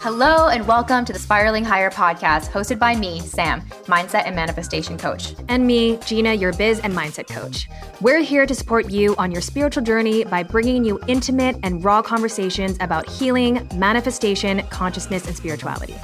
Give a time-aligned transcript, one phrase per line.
[0.00, 4.98] Hello, and welcome to the Spiraling Higher podcast, hosted by me, Sam, mindset and manifestation
[4.98, 5.36] coach.
[5.48, 7.68] And me, Gina, your biz and mindset coach.
[8.00, 12.02] We're here to support you on your spiritual journey by bringing you intimate and raw
[12.02, 15.94] conversations about healing, manifestation, consciousness, and spirituality.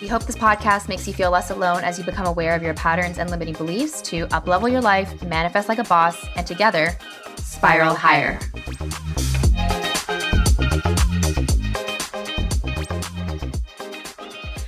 [0.00, 2.74] We hope this podcast makes you feel less alone as you become aware of your
[2.74, 6.96] patterns and limiting beliefs to uplevel your life, manifest like a boss, and together,
[7.54, 8.38] spiral higher.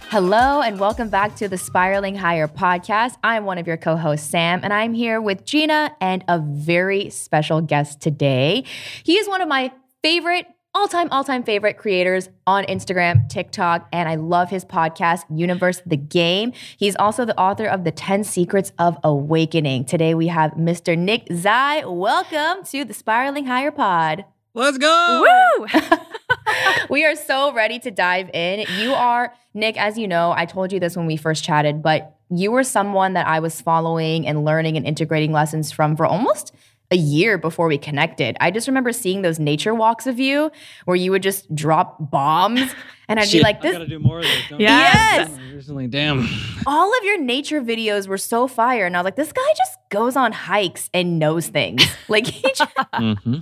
[0.08, 3.16] Hello, and welcome back to the Spiraling Higher podcast.
[3.24, 7.10] I'm one of your co hosts, Sam, and I'm here with Gina and a very
[7.10, 8.64] special guest today.
[9.02, 9.72] He is one of my
[10.02, 15.24] favorite all time, all time favorite creators on Instagram, TikTok, and I love his podcast,
[15.34, 16.52] Universe the Game.
[16.76, 19.86] He's also the author of The 10 Secrets of Awakening.
[19.86, 20.96] Today we have Mr.
[20.96, 21.82] Nick Zei.
[21.90, 24.26] Welcome to the Spiraling Higher Pod.
[24.52, 25.24] Let's go.
[25.58, 25.66] Woo!
[26.90, 28.66] we are so ready to dive in.
[28.78, 32.18] You are, Nick, as you know, I told you this when we first chatted, but
[32.28, 36.52] you were someone that I was following and learning and integrating lessons from for almost
[36.90, 38.36] a year before we connected.
[38.40, 40.50] I just remember seeing those nature walks of you
[40.84, 42.72] where you would just drop bombs
[43.08, 43.70] and I'd Shit, be like, this.
[43.70, 44.42] I gotta do more of this.
[44.48, 45.30] don't Yes.
[45.52, 46.28] Recently, damn.
[46.66, 48.86] All of your nature videos were so fire.
[48.86, 51.84] And I was like, this guy just goes on hikes and knows things.
[52.08, 53.38] Like, he just, hmm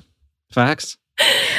[0.50, 0.96] Facts.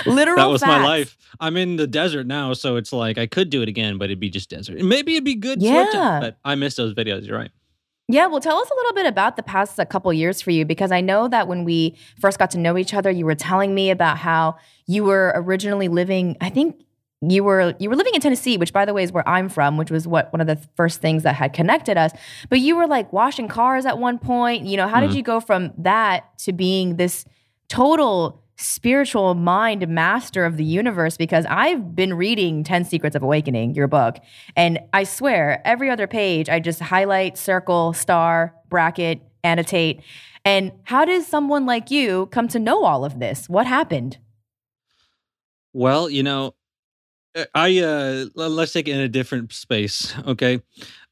[0.06, 1.16] literal That was my life.
[1.40, 4.20] I'm in the desert now, so it's like I could do it again, but it'd
[4.20, 4.80] be just desert.
[4.82, 6.20] Maybe it'd be good switching, Yeah.
[6.20, 7.28] but I miss those videos.
[7.28, 7.52] You're right.
[8.08, 10.64] Yeah, well, tell us a little bit about the past a couple years for you
[10.64, 13.74] because I know that when we first got to know each other, you were telling
[13.74, 16.38] me about how you were originally living.
[16.40, 16.80] I think
[17.22, 19.78] you were you were living in Tennessee, which by the way is where I'm from,
[19.78, 22.12] which was what one of the first things that had connected us.
[22.50, 24.66] But you were like washing cars at one point.
[24.66, 25.16] You know, how did Mhm.
[25.16, 27.26] you go from that to being this
[27.70, 33.76] total spiritual mind master of the universe because I've been reading 10 Secrets of Awakening,
[33.76, 34.18] your book,
[34.56, 40.02] and I swear every other page I just highlight, circle, star, bracket, annotate.
[40.44, 43.50] And how does someone like you come to know all of this?
[43.50, 44.18] What happened?
[45.74, 46.56] Well, you know,
[47.36, 50.62] uh, I uh let's take it in a different space, okay?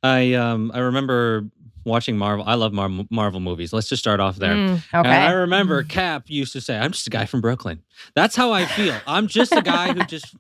[0.02, 1.50] I um I remember
[1.86, 2.46] watching Marvel.
[2.48, 3.74] I love Mar- Marvel movies.
[3.74, 4.54] Let's just start off there.
[4.56, 7.82] Mm, And I remember Cap used to say, I'm just a guy from Brooklyn.
[8.16, 8.96] That's how I feel.
[9.08, 10.36] I'm just a guy who just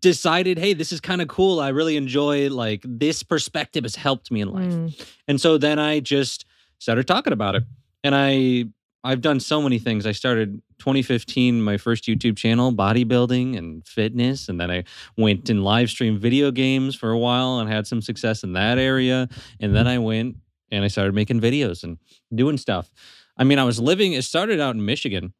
[0.00, 1.60] decided, hey, this is kind of cool.
[1.60, 4.72] I really enjoy like this perspective has helped me in life.
[4.72, 5.06] Mm.
[5.28, 6.44] And so then I just
[6.78, 7.64] started talking about it.
[8.04, 8.64] And I
[9.04, 10.06] I've done so many things.
[10.06, 14.84] I started 2015 my first YouTube channel, bodybuilding and fitness, and then I
[15.16, 18.76] went and live streamed video games for a while and had some success in that
[18.78, 19.28] area.
[19.60, 20.36] And then I went
[20.70, 21.98] and I started making videos and
[22.34, 22.90] doing stuff.
[23.36, 25.32] I mean, I was living it started out in Michigan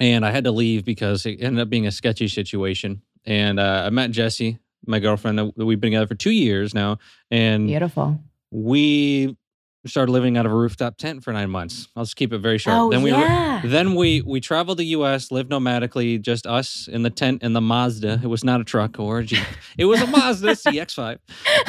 [0.00, 3.02] and I had to leave because it ended up being a sketchy situation.
[3.24, 5.52] And uh, I met Jesse, my girlfriend.
[5.56, 6.98] We've been together for two years now,
[7.30, 8.18] and Beautiful.
[8.50, 9.36] we
[9.88, 11.88] started living out of a rooftop tent for nine months.
[11.96, 12.76] I'll just keep it very short.
[12.76, 13.62] Oh, then we yeah.
[13.64, 17.60] then we we traveled the U.S., lived nomadically, just us in the tent in the
[17.60, 18.20] Mazda.
[18.22, 19.44] It was not a truck or a Jeep.
[19.76, 21.18] It was a Mazda CX-5,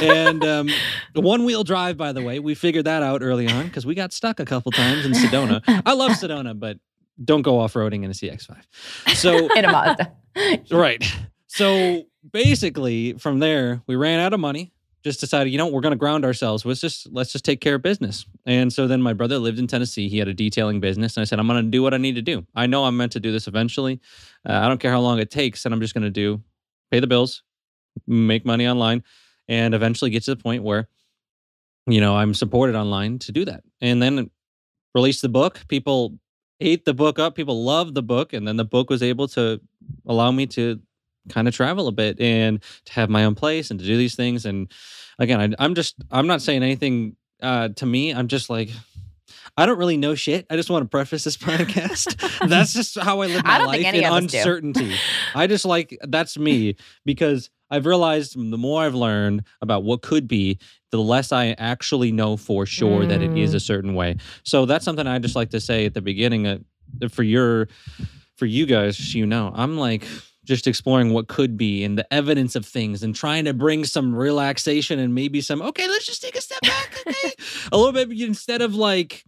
[0.01, 0.69] and um,
[1.15, 1.97] one wheel drive.
[1.97, 4.71] By the way, we figured that out early on because we got stuck a couple
[4.71, 5.61] times in Sedona.
[5.85, 6.77] I love Sedona, but
[7.23, 9.15] don't go off roading in a CX-5.
[9.15, 10.11] So In a Mazda.
[10.71, 11.05] Right.
[11.45, 14.73] So basically, from there, we ran out of money.
[15.03, 16.65] Just decided, you know, we're going to ground ourselves.
[16.65, 18.25] Let's just let's just take care of business.
[18.45, 20.07] And so then my brother lived in Tennessee.
[20.07, 22.15] He had a detailing business, and I said, I'm going to do what I need
[22.15, 22.45] to do.
[22.55, 23.99] I know I'm meant to do this eventually.
[24.47, 26.41] Uh, I don't care how long it takes, and I'm just going to do
[26.89, 27.43] pay the bills,
[28.07, 29.03] make money online,
[29.47, 30.87] and eventually get to the point where,
[31.87, 33.63] you know, I'm supported online to do that.
[33.81, 34.29] And then
[34.95, 35.65] release the book.
[35.67, 36.17] People
[36.61, 37.35] ate the book up.
[37.35, 39.59] People loved the book, and then the book was able to
[40.05, 40.79] allow me to
[41.29, 44.15] kind of travel a bit and to have my own place and to do these
[44.15, 44.45] things.
[44.45, 44.71] And
[45.19, 48.13] again, I, I'm just I'm not saying anything uh, to me.
[48.13, 48.69] I'm just like.
[49.55, 50.47] I don't really know shit.
[50.49, 52.49] I just want to preface this podcast.
[52.49, 54.37] that's just how I live my don't life in of us do.
[54.37, 54.95] uncertainty.
[55.35, 56.75] I just like that's me
[57.05, 60.59] because I've realized the more I've learned about what could be,
[60.91, 64.17] the less I actually know for sure that it is a certain way.
[64.43, 66.59] So that's something I just like to say at the beginning uh,
[67.09, 67.67] for your
[68.37, 70.07] for you guys, you know, I'm like
[70.45, 74.15] just exploring what could be and the evidence of things and trying to bring some
[74.15, 77.31] relaxation and maybe some okay, let's just take a step back, okay?
[77.71, 79.23] a little bit instead of like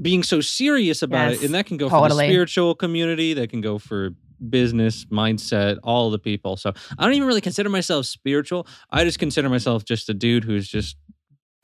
[0.00, 1.46] being so serious about Yes, it.
[1.46, 4.10] And that can go for the spiritual community, that can go for
[4.50, 6.56] business, mindset, all the people.
[6.56, 8.66] So I don't even really consider myself spiritual.
[8.90, 10.96] I just consider myself just a dude who's just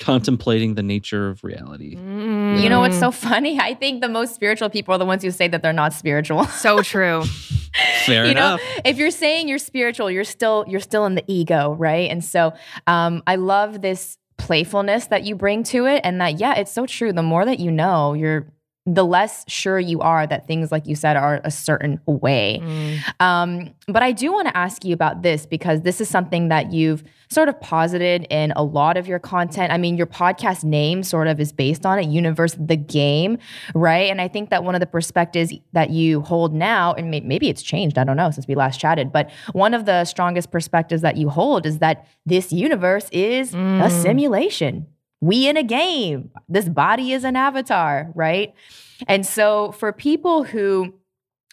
[0.00, 1.94] contemplating the nature of reality.
[1.94, 2.61] Mm.
[2.61, 3.61] You know what's so funny?
[3.61, 6.47] I think the most spiritual people are the ones who say that they're not spiritual.
[6.61, 7.23] So true.
[8.05, 8.61] Fair you enough.
[8.61, 12.25] know if you're saying you're spiritual you're still you're still in the ego right and
[12.25, 12.52] so
[12.88, 16.85] um, i love this playfulness that you bring to it and that yeah it's so
[16.85, 18.46] true the more that you know you're
[18.87, 22.99] the less sure you are that things like you said are a certain way Mm.
[23.21, 26.73] um, but I do want to ask you about this because this is something that
[26.73, 29.73] you've sort of posited in a lot of your content.
[29.73, 33.38] I mean, your podcast name sort of is based on it, Universe the Game,
[33.73, 34.11] right?
[34.11, 37.49] And I think that one of the perspectives that you hold now, and may- maybe
[37.49, 41.03] it's changed, I don't know, since we last chatted, but one of the strongest perspectives
[41.03, 43.91] that you hold is that this universe is a Mm.
[44.03, 44.87] simulation.
[45.20, 46.31] We in a game.
[46.49, 48.55] This body is an avatar, right?
[49.06, 50.94] And so for people who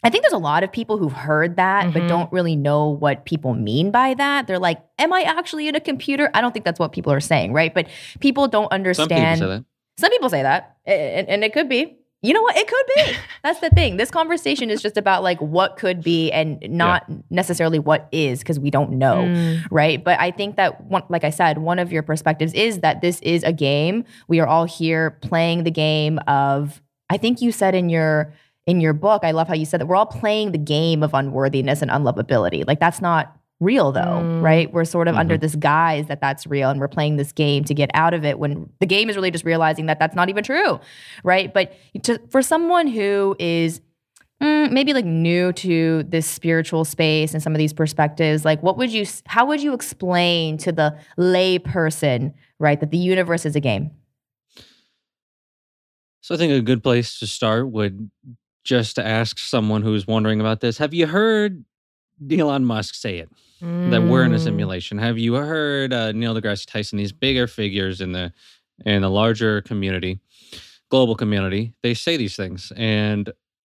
[0.03, 2.07] I think there's a lot of people who've heard that, but Mhm.
[2.07, 4.45] don't really know what people mean by that.
[4.45, 6.29] They're like, Am I actually in a computer?
[6.33, 7.73] I don't think that's what people are saying, right?
[7.73, 7.87] But
[8.19, 9.39] people don't understand.
[9.39, 9.65] Some people say that.
[9.99, 11.96] Some people say that, and, and it could be.
[12.23, 12.57] You know what?
[12.57, 13.17] It could be.
[13.43, 13.97] That's the thing.
[13.97, 18.59] This conversation is just about like what could be and not necessarily what is because
[18.59, 19.63] we don't know Mm.
[19.71, 20.03] right?
[20.03, 23.19] But I think that, one, like I said, one of your perspectives is that this
[23.21, 24.03] is a game.
[24.27, 26.81] We are all here playing the game of.
[27.09, 28.33] I think you said in your
[28.65, 29.23] in your book.
[29.23, 32.65] I love how you said that we're all playing the game of unworthiness and unlovability.
[32.67, 34.41] Like that's not real though, Mm.
[34.43, 34.71] right?
[34.71, 35.41] We're sort of under Mhm.
[35.41, 38.37] this guise that that's real, and we're playing this game to get out of it.
[38.39, 40.79] When the game is really just realizing that that's not even true,
[41.23, 41.51] right?
[41.53, 41.73] But
[42.03, 43.81] to, for someone who is
[44.39, 48.77] mm, maybe like new to this spiritual space and some of these perspectives like what
[48.77, 53.55] would you how would you explain to the lay person right that the universe is
[53.55, 53.89] a game
[56.21, 58.11] So I think a good place to start would
[58.63, 60.77] just to ask someone who's wondering about this.
[60.77, 61.63] Have you heard
[62.29, 63.29] Elon Musk say it
[63.85, 64.41] that we're in a Mm.
[64.43, 64.97] simulation?
[64.97, 66.97] Have you heard uh, Neil deGrasse Tyson?
[66.97, 68.33] These bigger figures in the
[68.85, 70.19] in the larger community,
[70.89, 72.71] global community, they say these things.
[72.75, 73.31] And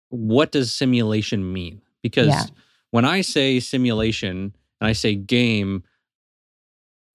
[0.10, 1.82] what does simulation mean?
[2.04, 2.46] Because Yeah.
[2.92, 5.84] when I say simulation and I say game,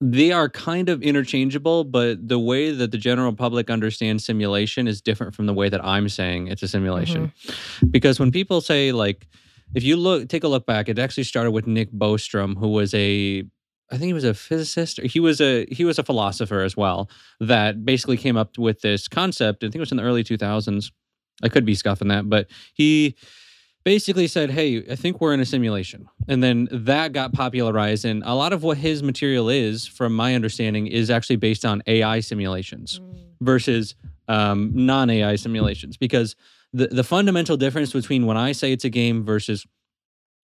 [0.01, 5.01] they are kind of interchangeable, but the way that the general public understands simulation is
[5.01, 7.31] different from the way that I'm saying it's a simulation.
[7.91, 9.27] Because when people say like,
[9.73, 12.93] if you look, take a look back, it actually started with Nick Bostrom, who was
[12.93, 13.43] a,
[13.91, 14.99] I think he was a physicist.
[14.99, 17.09] Or he was a he was a philosopher as well.
[17.39, 19.63] That basically came up with this concept.
[19.63, 20.91] I think it was in the early 2000s.
[21.43, 23.15] I could be scuffing that, but he
[23.83, 28.05] basically said, "Hey, I think we're in a simulation," and then that got popularized.
[28.05, 31.83] And a lot of what his material is, from my understanding, is actually based on
[31.87, 33.01] AI simulations
[33.41, 33.95] versus
[34.27, 35.97] um, non AI simulations.
[35.97, 36.35] Because
[36.75, 39.65] the the fundamental difference between when I say it's a game versus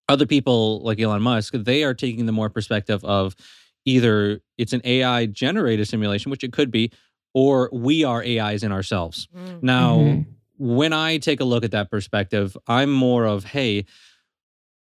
[0.08, 3.36] other people like Elon Musk, they are taking the more perspective of
[3.86, 6.92] either it's an AI generated simulation, which it could be,
[7.34, 9.28] or we are AIs in ourselves.
[9.36, 9.64] Mm.
[9.64, 10.26] Now, Mhm.
[10.58, 13.86] when I take a look at that perspective, I'm more of, hey,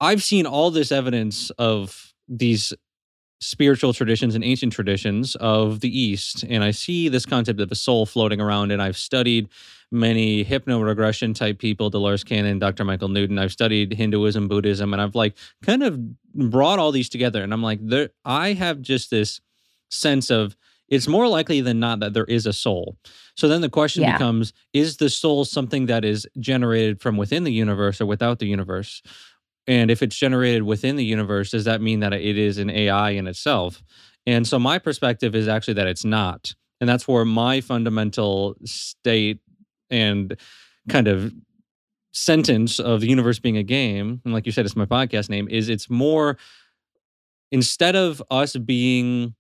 [0.01, 2.73] I've seen all this evidence of these
[3.41, 7.75] spiritual traditions and ancient traditions of the East, and I see this concept of a
[7.75, 9.49] soul floating around, and I've studied
[9.95, 12.85] many hypno-regression type people, Dolores Cannon, Dr.
[12.85, 13.39] Michael Newton.
[13.39, 15.99] I've studied Hinduism, Buddhism, and I've like kind of
[16.35, 19.41] brought all these together, and I'm like, there, I have just this
[19.91, 20.57] sense of
[20.89, 22.99] it's more likely than not that there is a soul.
[23.37, 24.13] So then the question Yeah.
[24.13, 28.47] becomes is the soul something that is generated from within the universe or without the
[28.47, 29.01] universe?
[29.67, 33.11] And if it's generated within the universe, does that mean that it is an AI
[33.11, 33.83] in itself?
[34.27, 36.55] And so my perspective is actually that it's not.
[36.81, 39.39] And that's where my fundamental state
[39.91, 40.37] and
[40.89, 41.33] kind of
[42.13, 45.49] sentence of the universe being a game, and like you said, it's my podcast name,
[45.49, 46.37] is it's more
[47.51, 49.35] instead of us being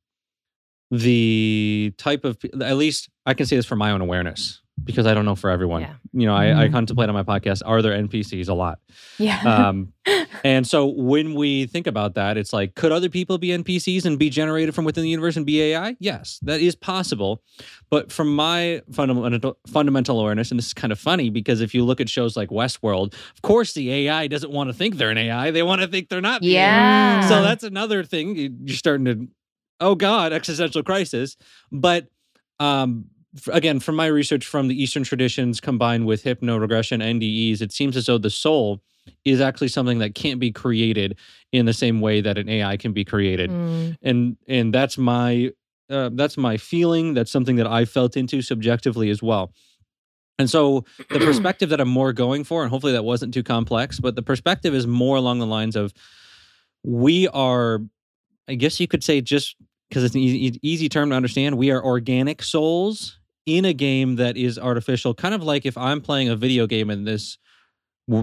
[0.90, 5.14] the type of at least I can say this for my own awareness because I
[5.14, 5.82] don't know for everyone.
[5.82, 5.94] Yeah.
[6.12, 6.72] You know, I, I Mhm.
[6.72, 8.80] contemplate on my podcast, are there NPCs a lot?
[9.18, 9.92] yeah Um,
[10.44, 14.18] and so when we think about that, it's like, could other people be NPCs and
[14.18, 15.96] be generated from within the universe and be AI?
[16.00, 17.42] Yes, that is possible.
[17.90, 21.84] But from my fundamental fundamental awareness, and this is kind of funny because if you
[21.84, 25.18] look at shows like Westworld, of course the AI doesn't want to think they're an
[25.18, 26.42] AI; they want to think they're not.
[26.42, 26.60] the AI.
[27.20, 28.36] yeah So that's another thing.
[28.36, 29.28] You- You're starting to,
[29.80, 31.36] oh God, existential crisis.
[31.70, 32.08] But
[32.60, 33.13] um, f-
[33.48, 37.96] again, from my research from the Eastern traditions combined with hypno regression, NDEs, it seems
[37.96, 38.80] as though the soul
[39.24, 41.18] is actually something that can't be created
[41.52, 43.50] in the same way that an AI can be created.
[43.50, 43.96] Mm.
[44.02, 45.52] And and that's my
[45.90, 47.14] uh, that's my feeling.
[47.14, 49.52] That's something that I felt into subjectively as well.
[50.38, 54.00] And so the perspective that I'm more going for, and hopefully that wasn't too complex,
[54.00, 55.92] but the perspective is more along the lines of
[56.82, 57.80] we are,
[58.48, 59.56] I guess you could say, just
[59.88, 61.56] because it's an easy, easy term to understand.
[61.56, 65.14] We are organic souls in a game that is artificial.
[65.14, 67.38] Kind of like if I'm playing a video game in this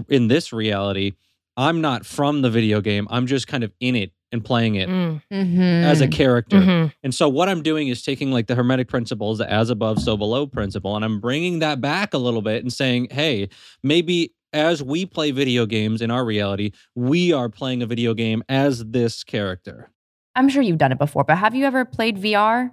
[0.08, 1.12] in this reality,
[1.56, 3.06] I'm not from the video game.
[3.10, 5.20] I'm just kind of in it and playing it Mm.
[5.30, 5.82] Mhm.
[5.84, 6.56] as a character.
[6.58, 6.92] Mhm.
[7.02, 10.16] And so what I'm doing is taking like the hermetic principles, the as above, so
[10.16, 13.48] below principle, and I'm bringing that back a little bit and saying, hey,
[13.82, 18.42] maybe as we play video games in our reality, we are playing a video game
[18.48, 19.90] as this character.
[20.34, 22.70] I'm sure you've done it before, but have you ever played VR?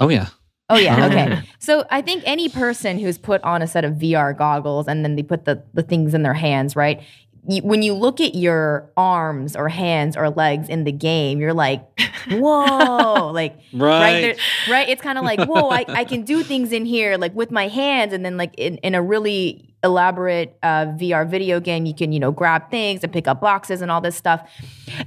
[0.00, 0.28] Oh yeah.
[0.70, 1.42] Oh yeah, okay.
[1.58, 5.16] so I think any person who's put on a set of VR goggles and then
[5.16, 7.02] they put the the things in their hands, right?
[7.48, 11.54] You, when you look at your arms or hands or legs in the game, you're
[11.54, 11.82] like,
[12.30, 14.20] whoa, like right, Right.
[14.20, 14.36] there,
[14.68, 14.88] right.
[14.88, 17.68] It's kind of like, whoa, I, I can do things in here like with my
[17.68, 22.12] hands, and then like in, in a really elaborate uh, VR video game, you can
[22.12, 24.48] you know grab things and pick up boxes and all this stuff.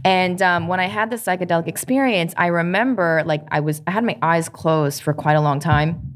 [0.04, 4.04] And um, when I had the psychedelic experience, I remember like I was I had
[4.04, 6.13] my eyes closed for quite a long time.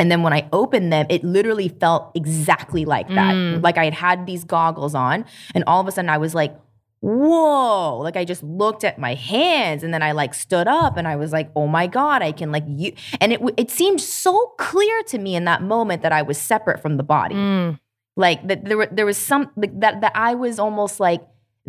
[0.00, 3.34] And then when I opened them, it literally felt exactly like that.
[3.34, 3.62] Mm.
[3.62, 6.56] Like I had had these goggles on, and all of a sudden I was like,
[7.00, 7.98] whoa.
[7.98, 11.16] Like I just looked at my hands and then I like stood up and I
[11.16, 12.94] was like, oh my God, I can like you.
[13.20, 16.80] And it, it seemed so clear to me in that moment that I was separate
[16.80, 17.34] from the body.
[17.34, 17.78] Mm.
[18.16, 21.22] Like that there, were- there was some, like, that, that I was almost like,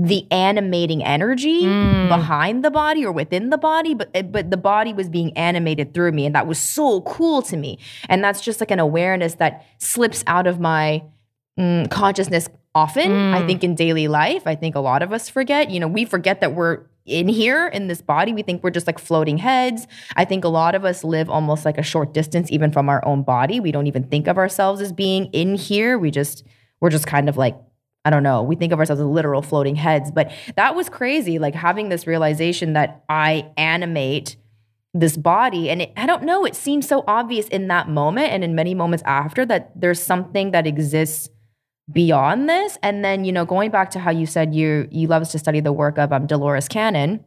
[0.03, 2.08] the animating energy Mm.
[2.08, 5.93] behind the body or within the body, but eh, but the body was being animated
[5.93, 7.77] through me, and that was so cool to me.
[8.10, 11.03] And that's just like an awareness that slips out of my
[11.60, 13.12] mm, consciousness often.
[13.34, 13.48] I Mm.
[13.48, 15.70] think in daily life, I think a lot of us forget.
[15.70, 18.31] You know, we forget that we're in here in this body.
[18.34, 19.86] We think we're just like floating heads.
[20.15, 23.03] I think a lot of us live almost like a short distance even from our
[23.05, 23.60] own body.
[23.60, 26.00] We don't even think of ourselves as being in here.
[26.00, 26.43] We just
[26.79, 27.55] we're just kind of like
[28.03, 28.41] I don't know.
[28.41, 31.38] We think of ourselves as literal floating heads, but that was crazy.
[31.38, 34.38] Like having this realization that I animate
[34.93, 35.70] this body.
[35.70, 38.74] And it, I don't know, it seems so obvious in that moment and in many
[38.74, 41.29] moments after that there's something that exists
[41.91, 42.77] beyond this.
[42.84, 45.60] And then, you know, going back to how you said you you love to study
[45.60, 47.24] the work of um, Dolores Cannon.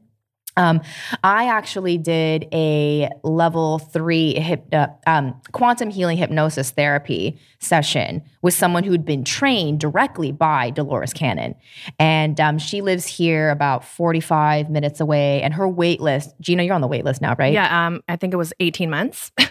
[0.57, 0.81] Um,
[1.23, 8.85] I actually did a level three hypno, um, quantum healing hypnosis therapy session with someone
[8.85, 11.55] who'd been trained directly by Dolores Cannon.
[11.99, 15.43] And um, she lives here about 45 minutes away.
[15.43, 17.53] And her wait list, Gina, you're on the wait list now, right?
[17.53, 19.33] Yeah, um, I think it was 18 months.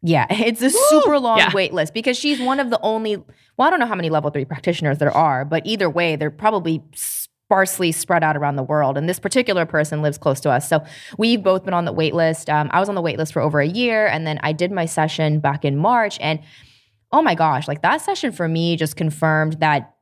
[0.00, 1.50] Yeah, it's a super long Yeah.
[1.52, 4.30] wait list because she's one of the only, well, I don't know how many level
[4.30, 6.80] three practitioners there are, but either way, they're probably
[7.52, 8.96] sparsely spread out around the world.
[8.96, 10.66] And this particular person lives close to us.
[10.66, 10.82] So
[11.18, 12.48] we've both been on the wait list.
[12.48, 14.06] Um, I was on the wait list for over a year.
[14.06, 16.16] And then I did my session back in March.
[16.22, 16.40] And
[17.12, 19.96] oh my gosh, like that session for me just confirmed that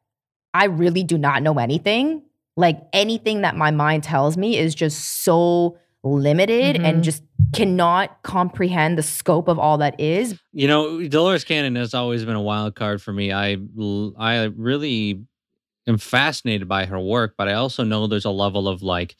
[0.55, 2.23] I really do not know anything.
[2.57, 6.85] Like anything that my mind tells me is just so limited Mhm.
[6.85, 10.39] and just cannot comprehend the scope of all that is.
[10.53, 13.33] You know, Dolores Cannon has always been a wild card for me.
[13.33, 13.57] I
[14.17, 15.25] I really
[15.91, 19.17] am fascinated by her work, but I also know there's a level of like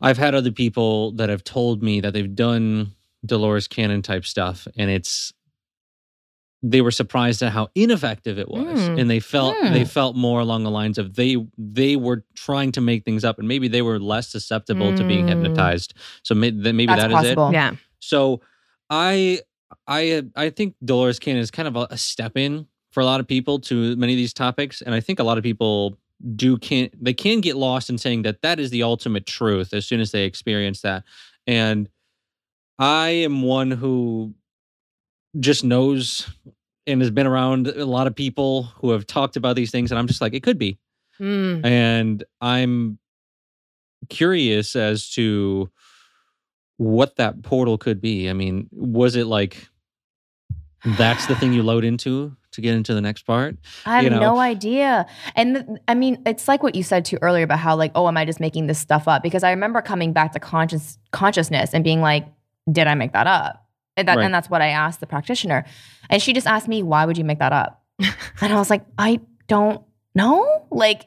[0.00, 2.92] I've had other people that have told me that they've done
[3.24, 5.32] Dolores Cannon type stuff and it's
[6.66, 8.98] they were surprised at how ineffective it was Mm.
[9.00, 9.72] and they felt Hmm.
[9.74, 13.38] they felt more along the lines of they they were trying to make things up
[13.38, 15.28] and maybe they were less susceptible to being Mm.
[15.28, 17.72] hypnotized so may, maybe That's that is it yeah.
[18.00, 18.40] so
[18.90, 19.40] I
[19.86, 23.18] I I think Dolores Cannon is kind of a, a step in for a lot
[23.18, 25.98] of people to many of these topics, and I think a lot of people
[26.36, 29.84] do can they can get lost in saying that that is the ultimate truth as
[29.84, 31.02] soon as they experience that.
[31.46, 31.88] And
[32.78, 34.34] I am one who
[35.40, 36.30] just knows
[36.86, 39.98] and has been around a lot of people who have talked about these things, and
[39.98, 40.78] I'm just like, it could be
[41.20, 41.64] Mm.
[41.64, 42.98] and I'm
[44.08, 45.70] curious as to
[46.76, 48.28] what that portal could be.
[48.28, 49.68] I mean, was it like
[50.84, 53.56] that's the thing you load into to get into the next part?
[53.86, 54.20] I have you know?
[54.20, 55.06] no idea.
[55.34, 58.08] And th- I mean, it's like what you said too earlier about how like, oh,
[58.08, 59.22] am I just making this stuff up?
[59.22, 62.26] Because I remember coming back to conscious consciousness and being like,
[62.70, 63.64] did I make that up?
[63.96, 64.24] And, that, Right.
[64.24, 65.64] and that's what I asked the practitioner.
[66.10, 67.82] And she just asked me, why would you make that up?
[68.40, 69.82] and I was like, I don't
[70.14, 70.66] know.
[70.70, 71.06] Like,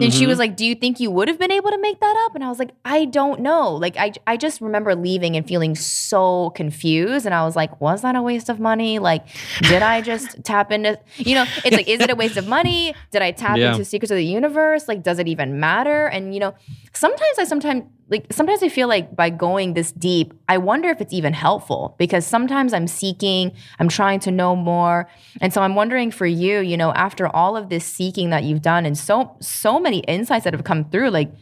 [0.00, 0.28] and she Mhm.
[0.28, 2.34] was like, Do you think you would have been able to make that up?
[2.34, 3.74] And I was like, I don't know.
[3.74, 7.26] Like, I, I just remember leaving and feeling so confused.
[7.26, 8.98] And I was like, Was that a waste of money?
[8.98, 9.26] Like,
[9.60, 12.94] did I just tap into, you know, it's like, Is it a waste of money?
[13.10, 13.72] Did I tap Yeah.
[13.72, 14.88] into secrets of the universe?
[14.88, 16.06] Like, does it even matter?
[16.06, 16.54] And, you know,
[16.94, 21.00] sometimes I sometimes, like, sometimes I feel like by going this deep, I wonder if
[21.00, 25.08] it's even helpful because sometimes I'm seeking, I'm trying to know more.
[25.40, 28.60] And so I'm wondering for you, you know, after all of this seeking that you've
[28.62, 31.32] done and so so many insights that have come through, like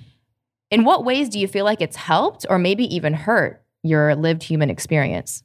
[0.70, 4.44] in what ways do you feel like it's helped or maybe even hurt your lived
[4.44, 5.42] human experience?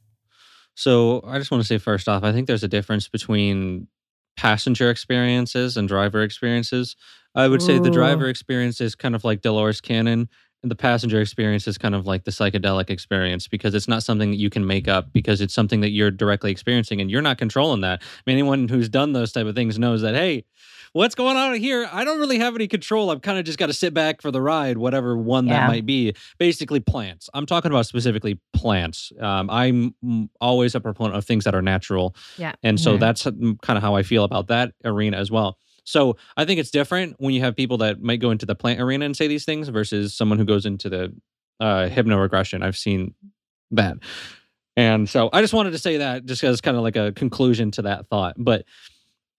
[0.76, 3.88] So I just want to say first off, I think there's a difference between
[4.36, 6.94] passenger experiences and driver experiences.
[7.34, 10.28] I would say the driver experience is kind of like Dolores Cannon,
[10.62, 14.36] the passenger experience is kind of like the psychedelic experience because it's not something that
[14.38, 17.82] you can make up because it's something that you're directly experiencing and you're not controlling
[17.82, 18.02] that.
[18.02, 20.44] I mean, anyone who's done those type of things knows that, hey,
[20.92, 21.88] what's going on here?
[21.92, 23.10] I don't really have any control.
[23.10, 25.60] I've kind of just got to sit back for the ride, whatever one Yeah.
[25.60, 26.14] that might be.
[26.38, 27.28] Basically, plants.
[27.34, 29.12] I'm talking about specifically plants.
[29.20, 32.16] Um, I'm mm, always a proponent of things that are natural.
[32.38, 32.52] Yeah.
[32.62, 33.00] And so Mhm.
[33.00, 35.58] that's kind of how I feel about that arena as well.
[35.86, 38.80] So I think it's different when you have people that might go into the plant
[38.80, 41.14] arena and say these things versus someone who goes into the
[41.60, 42.62] uh, hypnoregression.
[42.62, 43.14] I've seen
[43.70, 43.96] that.
[44.76, 47.70] And so I just wanted to say that just as kind of like a conclusion
[47.72, 48.34] to that thought.
[48.36, 48.64] But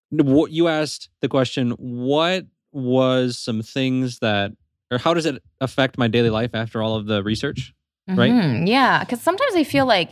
[0.10, 4.51] what you asked the question, what was some things that,
[4.89, 7.74] or how does it affect my daily life after all of the research?
[8.08, 8.32] Right?
[8.32, 8.70] Mhm.
[8.70, 9.01] Yeah.
[9.01, 10.12] Because sometimes I feel like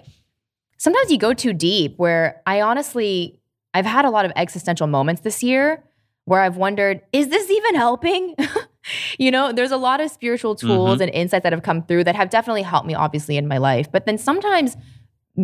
[0.78, 3.40] sometimes you go too deep where I honestly,
[3.74, 5.82] I've had a lot of existential moments this year
[6.26, 8.36] where I've wondered, is this even helping?
[9.20, 12.16] you know, there's a lot of spiritual tools and insights that have come through that
[12.16, 13.92] have definitely helped me, obviously, in my life.
[13.92, 14.76] But then sometimes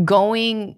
[0.04, 0.78] going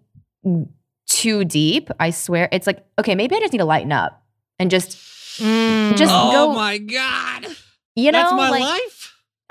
[1.10, 4.24] too deep, I swear, it's like, okay, maybe I just need to lighten up
[4.60, 4.98] and just,
[5.40, 5.98] Mm.
[5.98, 7.48] Just oh go- my God.
[7.96, 9.03] you know, That's my like, life.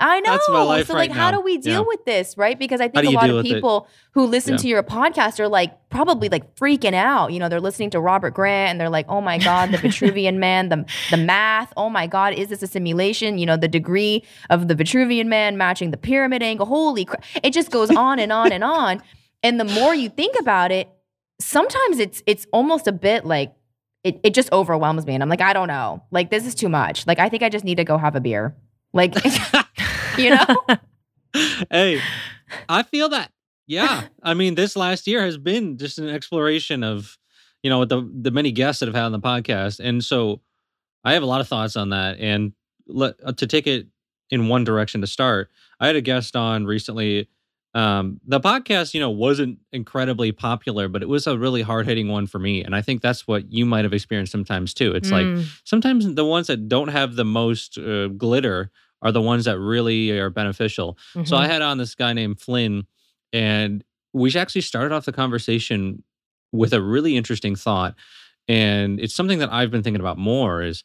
[0.05, 0.31] I know.
[0.31, 1.37] That's my life so right like how now.
[1.37, 1.87] do we deal Yeah.
[1.87, 2.59] with this, right?
[2.59, 3.53] Because I think a lot of with it?
[3.53, 4.57] people who listen Yeah.
[4.57, 7.31] to your podcast are like probably like freaking out.
[7.31, 10.35] You know, they're listening to Robert Grant and they're like, "Oh my god, the Vitruvian
[10.37, 11.71] man, the the math.
[11.77, 13.37] Oh my god, is this a simulation?
[13.37, 16.65] You know, the degree of the Vitruvian man matching the pyramid angle.
[16.65, 17.23] Holy crap.
[17.41, 19.01] It just goes on and on and on.
[19.41, 20.89] And the more you think about it,
[21.39, 23.53] sometimes it's it's almost a bit like
[24.03, 26.03] it, it just overwhelms me and I'm like, I don't know.
[26.11, 27.07] Like this is too much.
[27.07, 28.53] Like I think I just need to go have a beer.
[28.91, 29.13] Like
[30.17, 30.77] you know?
[31.69, 31.99] hey,
[32.69, 33.31] I feel that.
[33.67, 34.03] Yeah.
[34.23, 37.17] I mean, this last year has been just an exploration of,
[37.61, 39.79] you know, the the many guests that have had on the podcast.
[39.79, 40.41] And so
[41.03, 42.19] I have a lot of thoughts on that.
[42.19, 42.53] And
[42.87, 43.87] let, uh, to take it
[44.29, 47.29] in one direction to start, I had a guest on recently.
[47.75, 52.07] Um, the podcast, you know, wasn't incredibly popular, but it was a really hard hitting
[52.07, 52.63] one for me.
[52.63, 54.91] And I think that's what you might have experienced sometimes too.
[54.91, 55.45] It's like Mm.
[55.63, 58.69] sometimes the ones that don't have the most uh, glitter
[59.03, 60.97] are the ones that really are beneficial.
[61.13, 61.33] So Mhm.
[61.37, 62.87] I had on this guy named Flynn,
[63.31, 66.01] and we actually started off the conversation
[66.51, 67.93] with a really interesting thought.
[68.47, 70.83] And it's something that I've been thinking about more is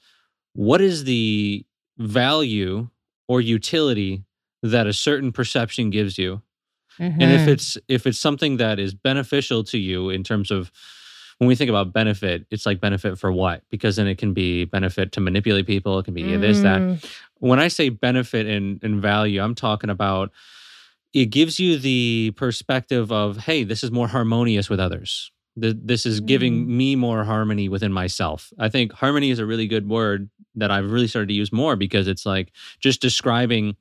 [0.54, 1.64] what is the
[1.98, 2.88] value
[3.28, 4.24] or utility
[4.62, 6.42] that a certain perception gives you?
[7.00, 7.48] and if Mhm.
[7.48, 10.72] it's if it's something that is beneficial to you in terms of
[11.38, 14.64] when we think about benefit it's like benefit for what because then it can be
[14.64, 17.04] benefit to manipulate people it can be this that Mm.
[17.38, 20.30] When i say benefit and, and value i'm talking about
[21.14, 25.30] it gives you the perspective of hey this is more harmonious with others.
[25.60, 26.68] This is giving mm.
[26.68, 28.52] me more harmony within myself.
[28.60, 31.76] I think harmony is a really good word that i've really started to use more
[31.76, 33.76] because it's like just describing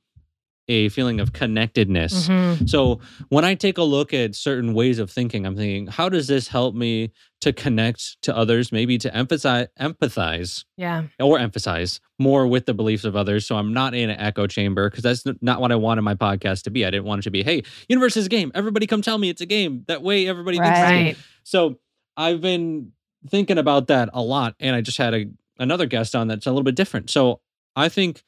[0.68, 2.68] a feeling of connectedness Mhm.
[2.68, 3.00] so
[3.30, 6.48] when I take a look at certain ways of thinking, I'm thinking, how does this
[6.48, 11.04] help me to connect to others, maybe to emphasize, empathize Yeah.
[11.20, 13.46] or emphasize more with the beliefs of others.
[13.46, 16.64] So I'm not in an echo chamber because that's not what I wanted my podcast
[16.64, 16.84] to be.
[16.84, 18.50] I didn't want it to be, hey, universe is a game.
[18.54, 19.84] Everybody come tell me it's a game.
[19.86, 21.04] That way everybody thinks game.
[21.06, 21.16] Right.
[21.44, 21.78] So
[22.16, 22.90] I've been
[23.28, 25.26] thinking about that a lot, and I just had a
[25.60, 27.08] another guest on that's a little bit different.
[27.10, 27.40] So
[27.76, 28.22] I think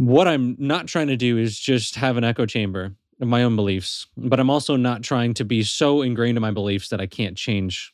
[0.00, 3.54] what I'm not trying to do is just have an echo chamber of my own
[3.54, 7.06] beliefs, but I'm also not trying to be so ingrained in my beliefs that I
[7.06, 7.92] can't change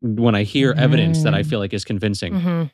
[0.00, 1.46] when I hear evidence that I Mm.
[1.46, 2.32] feel like is convincing.
[2.34, 2.70] Mhm.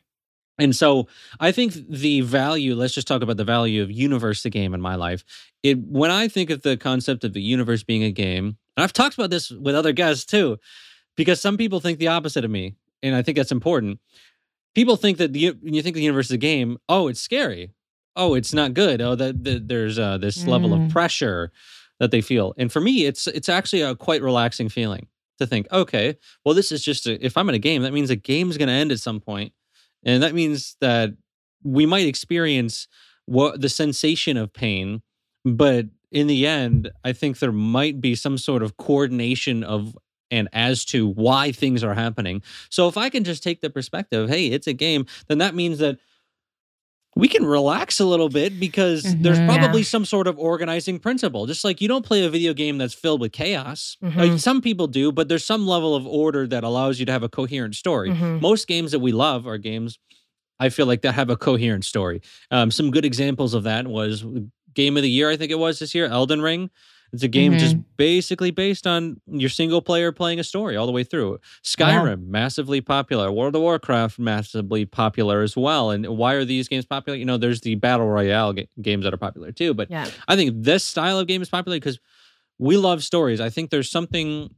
[0.57, 1.09] And so
[1.41, 4.81] I think the value, let's just talk about the value of universe the game in
[4.81, 5.25] my life.
[5.63, 8.93] It when I think of the concept of the universe being a game, and I've
[8.95, 10.59] talked about this with other guests too,
[11.17, 13.99] because some people think the opposite of me, and I think that's important.
[14.75, 17.71] People think that the, when you think the universe is a game, oh, it's scary.
[18.17, 19.01] Oh, it's not good.
[19.01, 20.89] Oh, that that there's uh, this level of Mm.
[20.91, 21.53] pressure
[22.01, 22.55] that they feel.
[22.59, 26.71] And for me, it's it's actually a quite relaxing feeling to think, okay, well, this
[26.71, 28.93] is just a, if I'm in a game, that means a game's going to end
[28.93, 29.53] at some point,
[30.05, 31.11] and that means that
[31.63, 32.87] we might experience
[33.27, 35.03] what the sensation of pain,
[35.45, 39.97] but in the end, I think there might be some sort of coordination of
[40.31, 42.43] and as to why things are happening.
[42.71, 45.79] So if I can just take the perspective, hey, it's a game, then that means
[45.79, 45.99] that
[47.17, 49.47] we can relax a little bit because there's Mhm.
[49.47, 49.87] probably Yeah.
[49.87, 51.47] some sort of organizing principle.
[51.47, 53.97] Just like you don't play a video game that's filled with chaos.
[54.03, 54.41] Uh, Mhm.
[54.41, 57.29] some people do, but there's some level of order that allows you to have a
[57.29, 58.11] coherent story.
[58.11, 58.41] Mhm.
[58.41, 59.99] Most games that we love are games
[60.61, 62.21] I feel like that have a coherent story.
[62.53, 64.25] Um, some good examples of that was
[64.73, 66.71] game of the year, I think it was this year, Elden Ring.
[67.15, 67.83] It's a game just Mm-hmm.
[67.97, 71.39] basically based on your single player playing a story all the way through.
[71.63, 73.31] Skyrim, massively popular.
[73.33, 75.91] World of Warcraft, massively popular as well.
[75.91, 77.17] And why are these games popular?
[77.17, 79.75] You know, there's the battle royale ga- games that are popular too.
[79.75, 80.11] But Yeah.
[80.29, 81.99] I think this style of game is popular because
[82.59, 83.41] we love stories.
[83.41, 84.53] I think there's something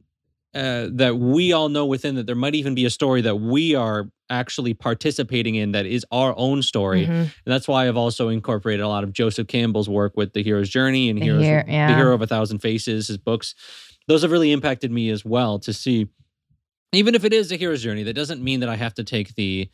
[0.57, 3.75] uh, that we all know within that there might even be a story that we
[3.75, 7.05] are actually participating in that is our own story.
[7.05, 7.09] Mhm.
[7.09, 10.69] And that's why I've also incorporated a lot of Joseph Campbell's work with The Hero's
[10.69, 11.95] Journey and The Heroes, Hero- The.
[11.95, 13.55] Hero of a Thousand Faces, his books.
[14.07, 16.07] Those have really impacted me as well to see,
[16.91, 19.35] even if it is a hero's journey, that doesn't mean that I have to take
[19.35, 19.69] the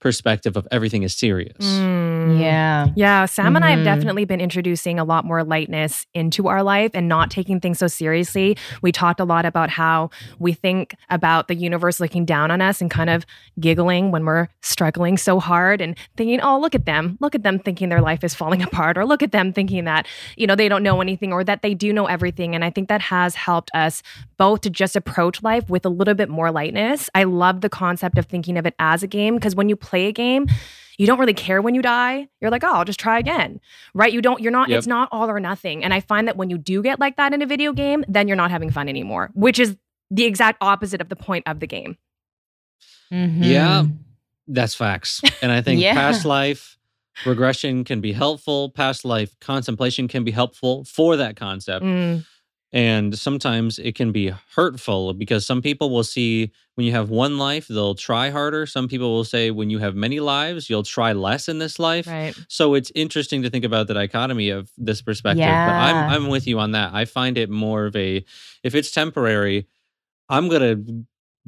[0.00, 1.56] perspective of everything is serious.
[1.58, 2.40] Mm.
[2.40, 2.86] Yeah.
[2.94, 3.84] Yeah, Sam and I have Mhm.
[3.84, 7.86] definitely been introducing a lot more lightness into our life and not taking things so
[7.88, 8.56] seriously.
[8.82, 12.80] We talked a lot about how we think about the universe looking down on us
[12.80, 13.26] and kind of
[13.58, 17.16] giggling when we're struggling so hard and thinking, oh, look at them.
[17.20, 20.06] Look at them thinking their life is falling apart, or look at them thinking that,
[20.36, 22.54] you know, they don't know anything or that they do know everything.
[22.54, 24.02] And I think that has helped us
[24.36, 27.10] both to just approach life with a little bit more lightness.
[27.14, 29.87] I love the concept of thinking of it as a game because when you play
[29.96, 30.46] a game,
[30.98, 32.28] you don't really care when you die.
[32.40, 33.60] You're like, oh, I'll just try again.
[33.94, 34.12] Right?
[34.12, 34.78] You don't, you're not, Yep.
[34.78, 35.84] it's not all or nothing.
[35.84, 38.26] And I find that when you do get like that in a video game, then
[38.28, 39.76] you're not having fun anymore, which is
[40.10, 41.96] the exact opposite of the point of the game.
[43.12, 43.38] Mhm.
[43.44, 43.84] Yeah.
[44.46, 45.20] That's facts.
[45.42, 45.94] And I think Yeah.
[45.94, 46.78] past life
[47.26, 48.70] regression can be helpful.
[48.70, 51.84] Past life contemplation can be helpful for that concept.
[51.84, 52.24] Mm,
[52.70, 57.38] And sometimes it can be hurtful because some people will see when you have one
[57.38, 58.66] life, they'll try harder.
[58.66, 62.06] Some people will say when you have many lives, you'll try less in this life.
[62.06, 62.36] right.
[62.48, 65.46] So it's interesting to think about the dichotomy of this perspective.
[65.46, 65.80] But Yeah.
[65.80, 66.92] I'm I'm with you on that.
[66.92, 68.22] I find it more of a
[68.62, 69.66] if it's temporary,
[70.28, 70.76] I'm gonna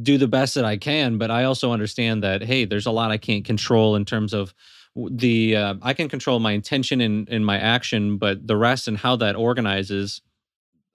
[0.02, 3.11] do the best that I can, but I also understand that hey, there's a lot
[3.11, 4.54] I can't control in terms of
[4.96, 8.96] the uh, I can control my intention and in my action, but the rest and
[8.96, 10.22] how that organizes,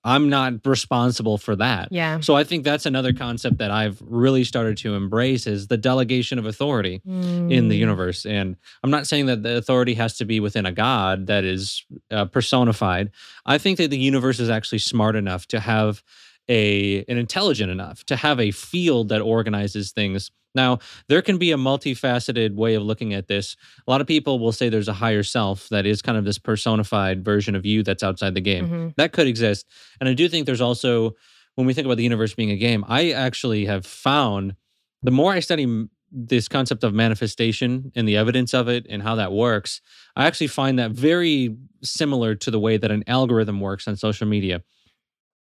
[0.05, 1.87] I'm not responsible for that.
[1.91, 2.19] Yeah.
[2.19, 6.37] So I think that's another concept that I've really started to embrace is the delegation
[6.39, 7.79] of authority in the Mm.
[7.79, 8.25] universe.
[8.25, 11.83] And I'm not saying that the authority has to be within a god that is
[12.11, 13.09] uh, personified.
[13.45, 16.03] I think that the universe is actually smart enough to have
[16.47, 20.29] a and intelligent enough to have a field that organizes things.
[20.55, 23.55] Now, there can be a multifaceted way of looking at this.
[23.87, 26.39] A lot of people will say there's a higher self that is kind of this
[26.39, 28.67] personified version of you that's outside the game.
[28.67, 28.95] Mhm.
[28.95, 29.67] That could exist.
[29.99, 31.15] And I do think there's also
[31.55, 34.55] when we think about the universe being a game, I actually have found
[35.03, 39.15] the more I study this concept of manifestation and the evidence of it and how
[39.15, 39.81] that works,
[40.15, 44.27] I actually find that very similar to the way that an algorithm works on social
[44.27, 44.63] media.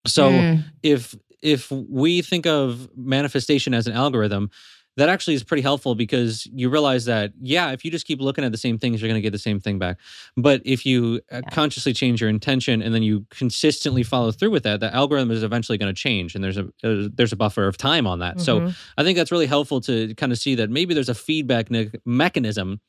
[0.07, 0.63] So Mm.
[0.83, 4.51] if if we think of manifestation as an algorithm,
[4.97, 8.43] that actually is pretty helpful because you realize that yeah, if you just keep looking
[8.43, 9.97] at the same things, you're going to get the same thing back.
[10.35, 11.49] But if you uh, Yeah.
[11.49, 15.43] consciously change your intention and then you consistently follow through with that, the algorithm is
[15.43, 18.41] eventually going to change, and there's a uh, there's a buffer of time on that.
[18.41, 18.75] So Mhm.
[18.97, 21.91] I think that's really helpful to kind of see that maybe there's a feedback ne-
[22.05, 22.81] mechanism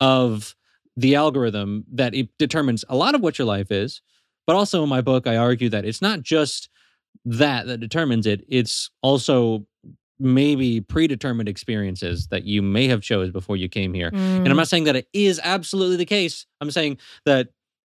[0.00, 0.54] of
[0.96, 4.00] the algorithm that it determines a lot of what your life is.
[4.46, 6.68] But also in my book, I argue that it's not just
[7.24, 8.44] that that determines it.
[8.48, 9.66] It's also
[10.18, 14.08] maybe predetermined experiences that you may have chose before you came here.
[14.08, 14.50] And Mm.
[14.50, 16.46] I'm not saying that it is absolutely the case.
[16.60, 17.48] I'm saying that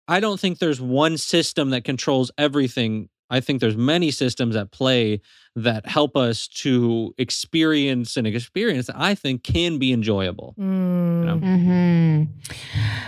[0.07, 3.09] I don't think there's one system that controls everything.
[3.29, 5.21] I think there's many systems at play
[5.55, 10.55] that help us to experience an experience that I think can be enjoyable.
[10.59, 11.39] Mm.
[11.39, 12.23] hmm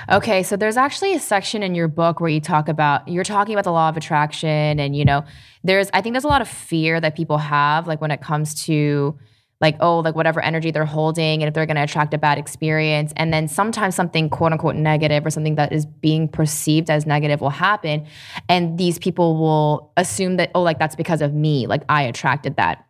[0.09, 3.55] Okay, so there's actually a section in your book where you talk about you're talking
[3.55, 5.25] about the law of attraction, and you know,
[5.63, 8.53] there's I think there's a lot of fear that people have, like when it comes
[8.65, 9.17] to
[9.61, 12.37] like oh like whatever energy they're holding and if they're going to attract a bad
[12.37, 17.05] experience and then sometimes something quote unquote negative or something that is being perceived as
[17.05, 18.05] negative will happen
[18.49, 22.55] and these people will assume that oh like that's because of me like i attracted
[22.57, 22.85] that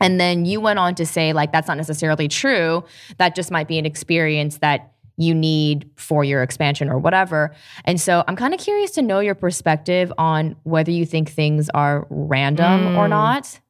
[0.00, 2.84] and then you went on to say like that's not necessarily true
[3.18, 7.54] that just might be an experience that you need for your expansion or whatever.
[7.84, 11.70] And so I'm kind of curious to know your perspective on whether you think things
[11.70, 13.10] are random or Mm.
[13.10, 13.60] not.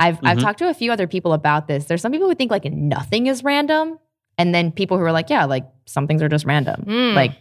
[0.00, 0.42] I've I've Mhm.
[0.42, 1.84] talked to a few other people about this.
[1.84, 3.98] There's some people who think like nothing is random,
[4.38, 6.84] and then people who are like, yeah, like some things are just random.
[6.86, 7.14] Mm.
[7.14, 7.32] Like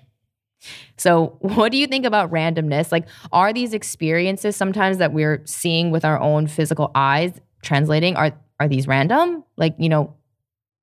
[0.98, 2.92] so what do you think about randomness?
[2.92, 8.32] Like are these experiences sometimes that we're seeing with our own physical eyes translating are
[8.60, 9.44] are these random?
[9.56, 10.14] Like, you know,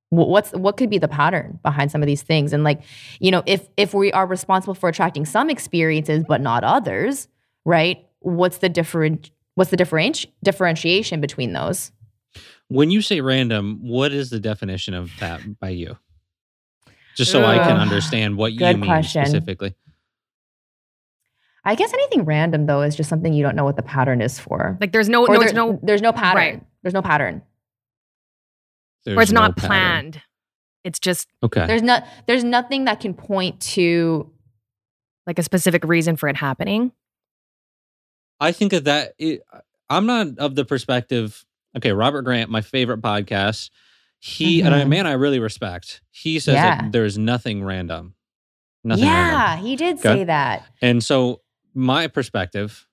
[0.09, 2.81] what's what could be the pattern behind some of these things and like
[3.19, 7.27] you know if if we are responsible for attracting some experiences but not others
[7.65, 11.91] right what's the different what's the differenti- differentiation between those
[12.69, 15.97] When you say random, what is the definition of that by you?
[17.17, 19.25] Just so I can understand what you mean question.
[19.25, 19.75] specifically.
[21.65, 24.39] I guess anything random though is just something you don't know what the pattern is
[24.39, 24.77] for.
[24.81, 26.37] Like there's no, no, there- there's no, there's no pattern.
[26.37, 26.63] Right.
[26.83, 27.43] There's no pattern.
[29.07, 29.69] or it's no not pattern.
[29.69, 30.23] planned.
[30.85, 31.67] It's just Okay.
[31.67, 34.31] There's not there's nothing that can point to
[35.27, 36.93] like a specific reason for it happening.
[38.41, 39.43] I think that that it,
[39.89, 41.45] I'm not of the perspective.
[41.77, 43.71] Okay, Robert Grant, my favorite podcast.
[44.19, 44.89] He and I Mhm.
[44.89, 46.01] man, I really respect.
[46.11, 46.83] He says Yeah.
[46.83, 48.15] that there's nothing random.
[48.85, 49.33] Nothing random.
[49.41, 50.03] Yeah, he did Okay.
[50.21, 50.65] say that.
[50.81, 51.43] And so
[51.75, 52.87] my perspective,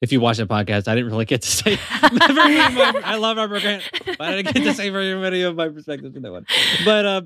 [0.00, 3.60] if you watch the podcast, I didn't really get to say much- I love Robert
[3.60, 6.46] Grant, but I didn't get to say very many of my perspectives in that one.
[6.84, 7.22] But uh,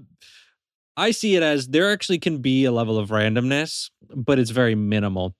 [0.96, 4.74] I see it as there actually can be a level of randomness, but it's very
[4.74, 5.36] minimal.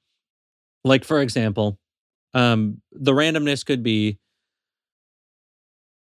[0.84, 1.78] Like for example,
[2.34, 4.18] um, the randomness could be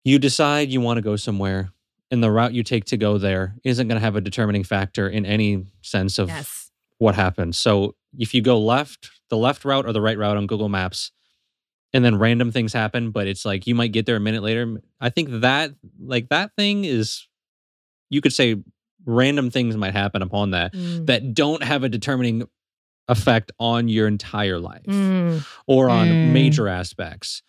[0.05, 1.71] you decide you want to go somewhere,
[2.11, 5.09] and the route you take to go there isn't going to have a determining factor
[5.09, 6.71] in any sense of Yes.
[6.99, 7.59] what happens.
[7.59, 11.11] So if you go left, the left route or the right route on Google Maps,
[11.93, 14.81] and then random things happen, but it's like you might get there a minute later.
[15.01, 17.27] I think that like that thing is
[18.11, 18.57] you could say
[19.05, 21.07] random things might happen upon that Mm.
[21.07, 22.45] that don't have a determining
[23.09, 25.45] effect on your entire life Mm.
[25.67, 26.23] or on Mm.
[26.23, 27.43] major aspects.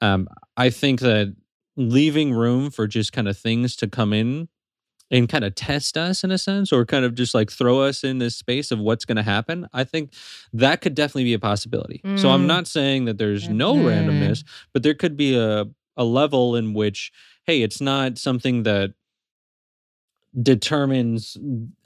[0.00, 1.34] Um, I think that
[1.76, 4.48] leaving room for just kind of things to come in
[5.10, 8.02] and kind of test us in a sense, or kind of just like throw us
[8.02, 10.12] in this space of what's going to happen, I think
[10.54, 12.04] that could definitely be a possibility.
[12.14, 12.46] So I'm Mm.
[12.46, 17.12] not saying that there's no randomness, but there could be a a level in which,
[17.44, 18.94] hey, it's not something that
[20.40, 21.36] determines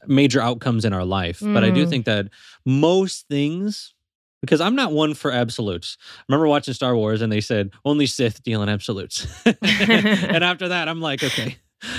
[0.07, 1.41] major outcomes in our life.
[1.53, 1.89] But I do Mm.
[1.89, 2.29] think that
[2.65, 3.95] most things,
[4.41, 5.97] because I'm not one for absolutes.
[6.01, 9.27] I remember watching Star Wars and they said only Sith deal in absolutes.
[9.45, 11.57] and after that, I'm like, okay,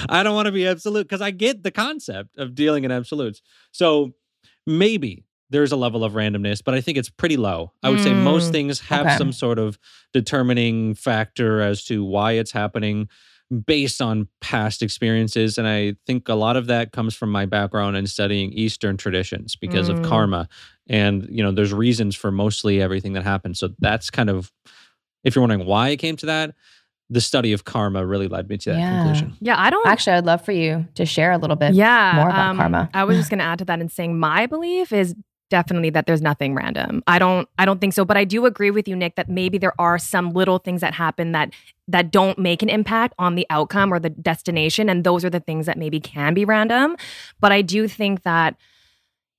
[0.09, 3.41] I don't want to be absolute because I get the concept of dealing in absolutes.
[3.71, 4.13] So
[4.65, 7.71] maybe there's a level of randomness, but I think it's pretty low.
[7.83, 9.17] I would say most Mm, things have okay.
[9.17, 9.79] some sort of
[10.13, 13.07] determining factor as to why it's happening
[13.65, 15.57] based on past experiences.
[15.57, 19.55] And I think a lot of that comes from my background in studying Eastern traditions
[19.55, 20.03] because of Mm.
[20.03, 20.49] karma.
[20.89, 23.59] And, you know, there's reasons for mostly everything that happens.
[23.59, 24.51] So that's kind of,
[25.23, 26.55] if you're wondering why I came to that,
[27.09, 28.89] the study of karma really led me to that Yeah.
[28.89, 29.37] conclusion.
[29.39, 31.73] Yeah, I don't Actually, I'd love for you to share a little bit.
[31.73, 32.89] yeah, more about um, karma.
[32.93, 35.15] I was just going to add to that and saying my belief is
[35.49, 37.03] definitely that there's nothing random.
[37.07, 39.57] I don't I don't think so, but I do agree with you Nick that maybe
[39.57, 41.51] there are some little things that happen that
[41.87, 45.39] that don't make an impact on the outcome or the destination and those are the
[45.39, 46.97] things that maybe can be random.
[47.39, 48.55] But I do think that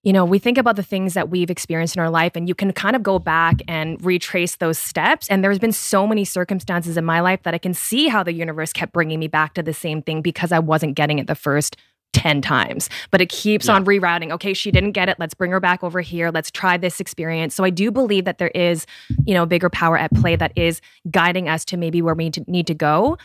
[0.05, 2.55] you know, we think about the things that we've experienced in our life, and you
[2.55, 5.29] can kind of go back and retrace those steps.
[5.29, 8.33] And there's been so many circumstances in my life that I can see how the
[8.33, 11.35] universe kept bringing me back to the same thing because I wasn't getting it the
[11.35, 11.77] first
[12.19, 12.91] 10 times.
[13.11, 13.75] But it keeps Yeah.
[13.75, 14.33] on rerouting.
[14.33, 15.17] Okay, she didn't get it.
[15.19, 16.31] Let's bring her back over here.
[16.31, 17.55] Let's try this experience.
[17.55, 18.87] So I do believe that there is,
[19.25, 22.35] you know, bigger power at play that is guiding us to maybe where we need
[22.35, 23.17] to, need to go.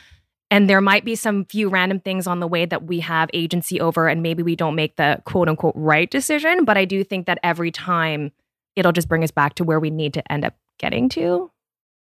[0.52, 3.82] And there might be some few random things on the way that we have agency
[3.82, 6.64] over, and maybe we don't make the quote unquote right decision.
[6.64, 8.32] But I do think that every time
[8.76, 11.50] it'll just bring us back to where we need to end up getting to.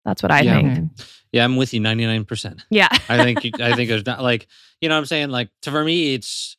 [0.06, 0.54] That's what I Yeah.
[0.62, 0.68] think.
[0.78, 1.12] Mhm.
[1.34, 2.63] Yeah, I'm with you 99%.
[2.70, 2.88] Yeah.
[3.10, 4.48] I think I think there's not like
[4.80, 6.56] you know what I'm saying like to for me it's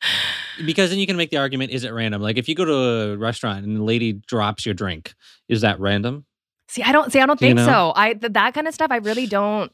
[0.65, 2.73] because then you can make the argument is it random like if you go to
[2.73, 5.13] a restaurant and the lady drops your drink
[5.47, 6.25] is that random
[6.69, 7.19] See, I don't see.
[7.21, 7.65] I don't You think know?
[7.65, 7.93] so.
[7.95, 8.91] I th- that kind of stuff.
[8.91, 9.71] I really don't.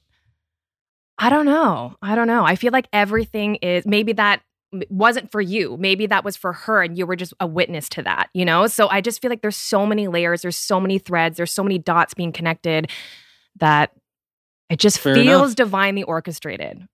[1.18, 1.96] I don't know.
[2.04, 2.46] I don't know.
[2.46, 4.42] I feel like everything is maybe that
[4.90, 5.76] wasn't for you.
[5.80, 8.30] Maybe that was for her, and you were just a witness to that.
[8.36, 8.68] You know.
[8.68, 10.42] So I just feel like there's so many layers.
[10.44, 11.38] There's so many threads.
[11.38, 12.92] There's so many dots being connected
[13.60, 13.92] that
[14.70, 15.56] it just Fair feels enough.
[15.56, 16.88] divinely orchestrated.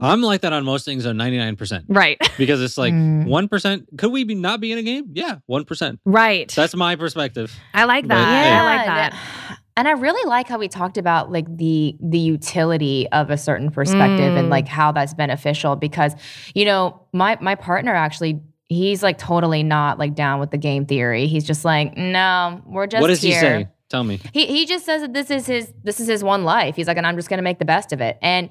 [0.00, 2.18] I'm like that on most things on 99% Right.
[2.38, 3.26] because it's like Mm.
[3.26, 6.48] 1% could we be not be in a game yeah 1% right.
[6.54, 8.44] that's my perspective I like But, that.
[8.44, 8.50] hey.
[8.52, 9.12] I like that.
[9.12, 13.36] and- And I really like how we talked about like the the utility of a
[13.36, 14.50] certain perspective and Mm.
[14.50, 16.14] like how that's beneficial because
[16.54, 20.84] you know my my partner actually he's like totally not like down with the game
[20.86, 21.26] theory.
[21.28, 23.34] He's just like no, we're just what does here.
[23.34, 26.22] he say tell me He he just says that this is his this is his
[26.24, 26.76] one life.
[26.76, 28.18] He's like, and I'm just gonna make the best of it.
[28.22, 28.50] And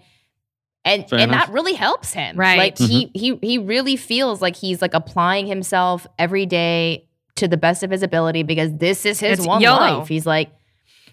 [0.86, 1.48] and Fair and enough.
[1.48, 2.38] that really helps him.
[2.38, 2.58] Right.
[2.58, 3.18] Like he mm-hmm.
[3.18, 7.92] he he really feels like he's like applying himself every day to the best of
[7.92, 10.00] his ability because this is his It's one YOLO.
[10.00, 10.08] life.
[10.08, 10.50] He's like,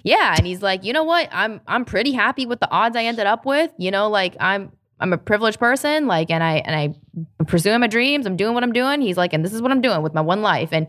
[0.03, 1.29] yeah, and he's like, you know what?
[1.33, 3.73] I'm I'm pretty happy with the odds I ended up with.
[3.79, 7.87] You know, like I'm I'm a privileged person, like, and I and I pursuing my
[7.89, 8.27] dreams.
[8.27, 9.01] I'm doing what I'm doing.
[9.01, 10.71] He's like, and this is what I'm doing with my one life.
[10.73, 10.87] And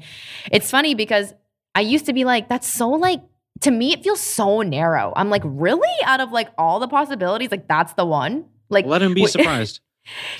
[0.51, 1.33] it's funny because
[1.75, 3.21] I used to be like, that's so like
[3.61, 5.13] to me, it feels so narrow.
[5.15, 5.87] I'm like, really?
[6.05, 8.45] Out of like all the possibilities, like that's the one.
[8.69, 9.81] Like, let him be wait- surprised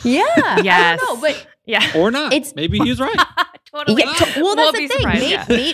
[0.03, 0.99] yeah, I Yes.
[1.01, 1.91] don't know, but Yeah.
[1.95, 3.15] or not It's- maybe he's right
[3.71, 4.03] totally.
[4.03, 4.97] yeah, to- well, We'll that's the thing.
[4.99, 5.73] surprised, May-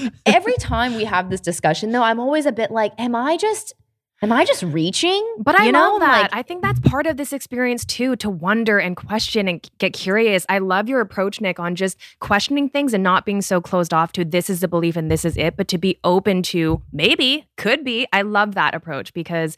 [0.00, 3.36] may- every time we have this discussion, though, I'm always a bit like, am I
[3.36, 3.74] just.
[4.22, 5.22] Am I just reaching?
[5.38, 6.22] But I You love know, that.
[6.22, 9.92] like- I think that's part of this experience too, to wonder and question and get
[9.92, 10.46] curious.
[10.48, 14.12] I love your approach, Nick, on just questioning things and not being so closed off
[14.12, 17.46] to this is the belief and this is it, but to be open to maybe,
[17.58, 18.06] could be.
[18.10, 19.54] I love that approach because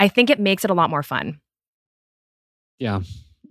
[0.00, 1.38] I think it makes it a lot more fun.
[2.80, 3.00] Yeah.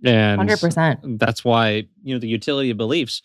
[0.04, 1.18] And 100%.
[1.18, 3.22] that's why, you know, the utility of beliefs,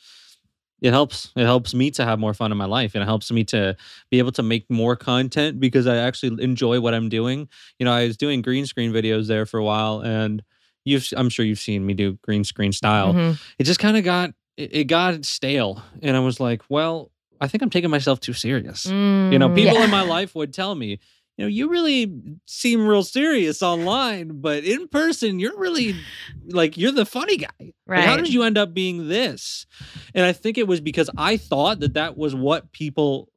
[0.85, 1.31] it helps.
[1.35, 3.75] It helps me to have more fun in my life and it helps me to
[4.11, 7.49] be able to make more content because I actually enjoy what I'm doing.
[7.79, 10.43] You know, I was doing green screen videos there for a while and
[10.85, 13.13] you've I'm sure you've seen me do green screen style.
[13.13, 13.39] Mhm.
[13.59, 17.61] It just kind of got it, got stale and I was like, well, I think
[17.63, 18.85] I'm taking myself too serious.
[18.85, 19.55] You know, Mm.
[19.55, 19.85] people Yeah.
[19.85, 20.99] in my life would tell me,
[21.37, 25.95] you know, you really seem real serious online, but in person, you're really
[26.47, 27.73] like you're the funny guy.
[27.87, 29.65] Like, how did you end up being this?
[30.13, 33.29] And I think it was because I thought that that was what people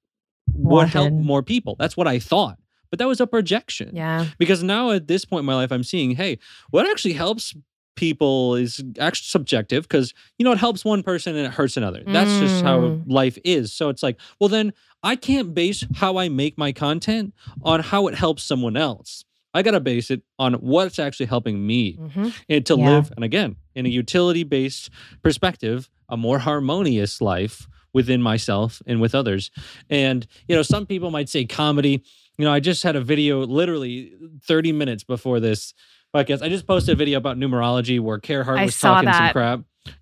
[0.55, 1.77] would help more people.
[1.79, 2.59] That's what I thought.
[2.91, 3.95] But that was a projection.
[3.95, 4.27] Yeah.
[4.39, 6.39] Because now at this point in my life, I'm seeing, hey,
[6.71, 7.55] what actually helps
[7.99, 12.03] people is actually subjective because, you know, it helps one person and it hurts another.
[12.07, 13.03] That's just how Mm.
[13.07, 13.73] life is.
[13.73, 18.07] So it's like, well, then I can't base how I make my content on how
[18.07, 19.25] it helps someone else.
[19.53, 22.33] I got to base it on what's actually helping me Mhm.
[22.49, 22.85] and to Yeah.
[22.91, 24.91] live, and again, in a utility based
[25.23, 29.51] perspective, a more harmonious life within myself and with others.
[29.91, 32.03] And, you know, some people might say comedy.
[32.37, 34.13] You know, I just had a video literally
[34.45, 35.75] 30 minutes before this
[36.15, 36.19] podcast.
[36.21, 39.31] I guess I just posted a video about numerology where Carehart I was talking some
[39.33, 39.61] crap.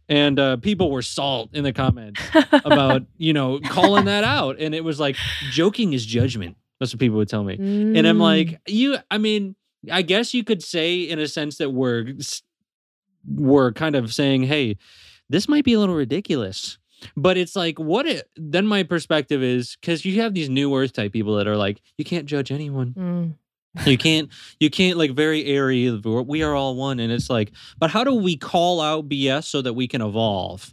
[0.08, 2.20] And uh, people were salt in the comments
[2.64, 4.56] about, you know, calling that out.
[4.58, 5.16] And it was like,
[5.50, 6.56] joking is judgment.
[6.80, 7.54] That's what people would tell me.
[7.54, 8.20] And I'm Mm.
[8.20, 9.54] like, you, I mean,
[9.90, 12.14] I guess you could say in a sense that we're
[13.28, 14.76] we're kind of saying, hey,
[15.28, 16.78] this might be a little ridiculous.
[17.16, 20.92] But it's like, what it then my perspective is because you have these new earth
[20.94, 22.94] type people that are like, you can't judge anyone.
[22.96, 23.34] Mm.
[23.84, 25.90] You can't, you can't like very airy.
[25.90, 27.00] we're- all one.
[27.00, 30.72] And it's like, but how do we call out BS so that we can evolve?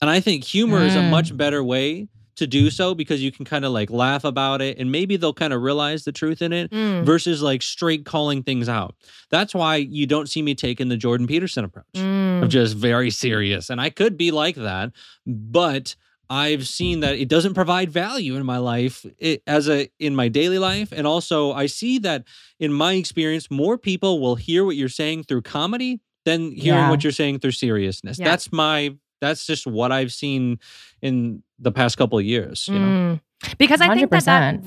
[0.00, 1.10] And I think humor is a Mm.
[1.10, 4.78] much better way to do so because you can kind of like laugh about it
[4.78, 7.04] and maybe they'll kind of realize the truth in it Mm.
[7.04, 8.94] versus like straight calling things out.
[9.30, 12.42] That's why you don't see me taking the Jordan Peterson approach Mm.
[12.42, 13.70] of just very serious.
[13.70, 14.92] And I could be like that,
[15.26, 15.94] but
[16.30, 20.28] I've seen that it doesn't provide value in my life it, as a in my
[20.28, 22.24] daily life and also I see that
[22.58, 26.90] in my experience more people will hear what you're saying through comedy than hearing Yeah.
[26.90, 28.18] what you're saying through seriousness.
[28.18, 28.24] Yeah.
[28.26, 30.58] That's my that's just what I've seen
[31.00, 32.86] in the past couple of years, you know.
[32.86, 33.20] Mm.
[33.58, 34.60] Because I think that that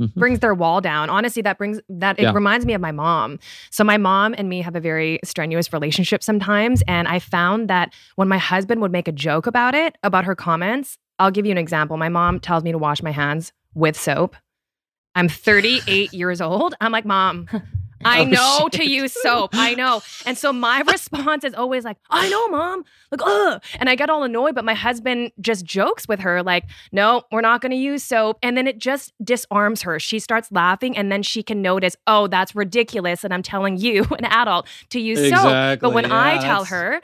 [0.00, 0.14] 100%.
[0.16, 0.18] Mhm.
[0.20, 1.10] brings their wall down.
[1.10, 2.32] Honestly, that brings that it Yeah.
[2.32, 3.38] reminds me of my mom.
[3.70, 7.92] So my mom and me have a very strenuous relationship sometimes, and I found that
[8.16, 11.52] when my husband would make a joke about it, about her comments, I'll give you
[11.52, 11.96] an example.
[11.96, 14.36] My mom tells me to wash my hands with soap.
[15.14, 16.74] I'm 38 years old.
[16.80, 17.46] I'm like, "Mom,
[18.04, 19.50] I Oh, know to use soap.
[19.54, 20.02] I know.
[20.26, 22.84] And so my response is always like, I know, mom.
[23.10, 23.62] Like, ugh.
[23.78, 27.40] And I get all annoyed, but my husband just jokes with her, like, no, we're
[27.40, 28.38] not going to use soap.
[28.42, 29.98] And then it just disarms her.
[29.98, 33.24] She starts laughing, and then she can notice, oh, that's ridiculous.
[33.24, 35.80] And I'm telling you, an adult, to use soap.
[35.80, 37.00] But when I tell her,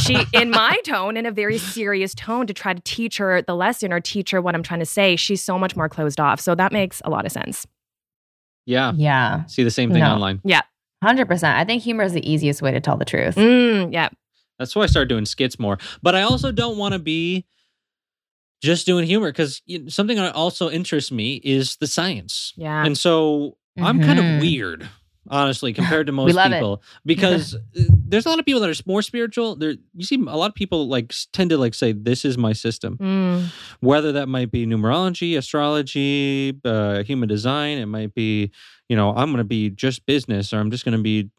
[0.00, 3.54] she, in my tone, in a very serious tone, to try to teach her the
[3.54, 6.40] lesson or teach her what I'm trying to say, she's so much more closed off.
[6.40, 7.66] So that makes a lot of sense.
[8.68, 8.92] Yeah.
[8.94, 9.46] Yeah.
[9.46, 10.12] See the same thing No.
[10.12, 10.40] online.
[11.02, 11.54] 100%.
[11.56, 13.34] I think humor is the easiest way to tell the truth.
[13.36, 14.08] Mm, yeah.
[14.58, 15.78] That's why I started doing skits more.
[16.02, 17.46] But I also don't want to be
[18.60, 22.52] just doing humor because you know, something that also interests me is the science.
[22.56, 22.84] Yeah.
[22.84, 24.88] And so I'm kind of weird,
[25.30, 26.54] honestly, compared to most love it.
[26.54, 29.56] people because uh, there's a lot of people that are more spiritual.
[29.56, 32.52] There, you see, a lot of people like tend to like say, "This is my
[32.52, 33.46] system," Mm.
[33.80, 37.78] whether that might be numerology, astrology, uh, human design.
[37.78, 38.50] It might be,
[38.88, 41.30] you know, I'm going to be just business, or I'm just going to be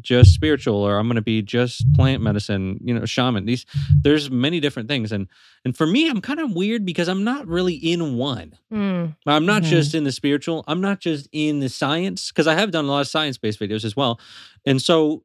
[0.00, 2.78] just spiritual, or I'm going to be just plant medicine.
[2.84, 3.46] You know, shaman.
[3.46, 3.64] These
[4.02, 5.26] there's many different things, and
[5.64, 8.52] and for me, I'm kind of weird because I'm not really in one.
[8.72, 9.16] Mm.
[9.26, 9.66] I'm not Mhm.
[9.70, 10.64] just in the spiritual.
[10.68, 13.58] I'm not just in the science because I have done a lot of science based
[13.60, 14.20] videos as well.
[14.66, 15.24] And so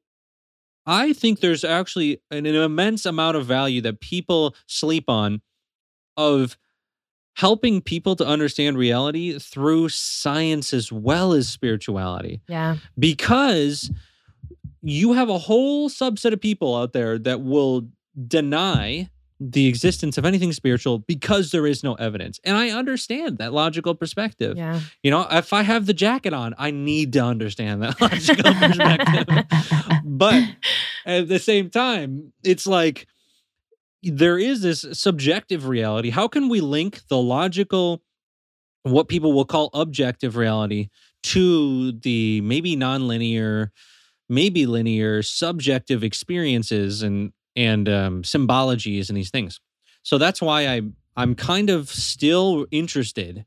[0.85, 5.41] I think there's actually an, an immense amount of value that people sleep on
[6.17, 6.57] of
[7.37, 12.77] helping people to understand reality through science as well as spirituality Yeah.
[12.99, 13.89] because
[14.83, 17.87] you have a whole subset of people out there that will
[18.27, 19.09] deny
[19.39, 22.39] the existence of anything spiritual because there is no evidence.
[22.43, 24.57] And I understand that logical perspective.
[24.57, 24.79] Yeah.
[25.01, 30.01] You know, if I have the jacket on, I need to understand that logical perspective.
[30.05, 30.43] But
[31.05, 33.07] at the same time, it's like
[34.01, 36.09] there is this subjective reality.
[36.09, 38.01] How can we link the logical
[38.83, 40.89] what people will call objective reality
[41.23, 43.69] to the maybe nonlinear,
[44.29, 49.59] maybe linear, subjective experiences and and um, symbologies and these things.
[50.03, 50.81] So that's why I
[51.15, 53.45] I'm kind of still interested,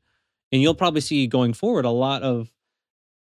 [0.51, 2.49] and you'll probably see going forward a lot of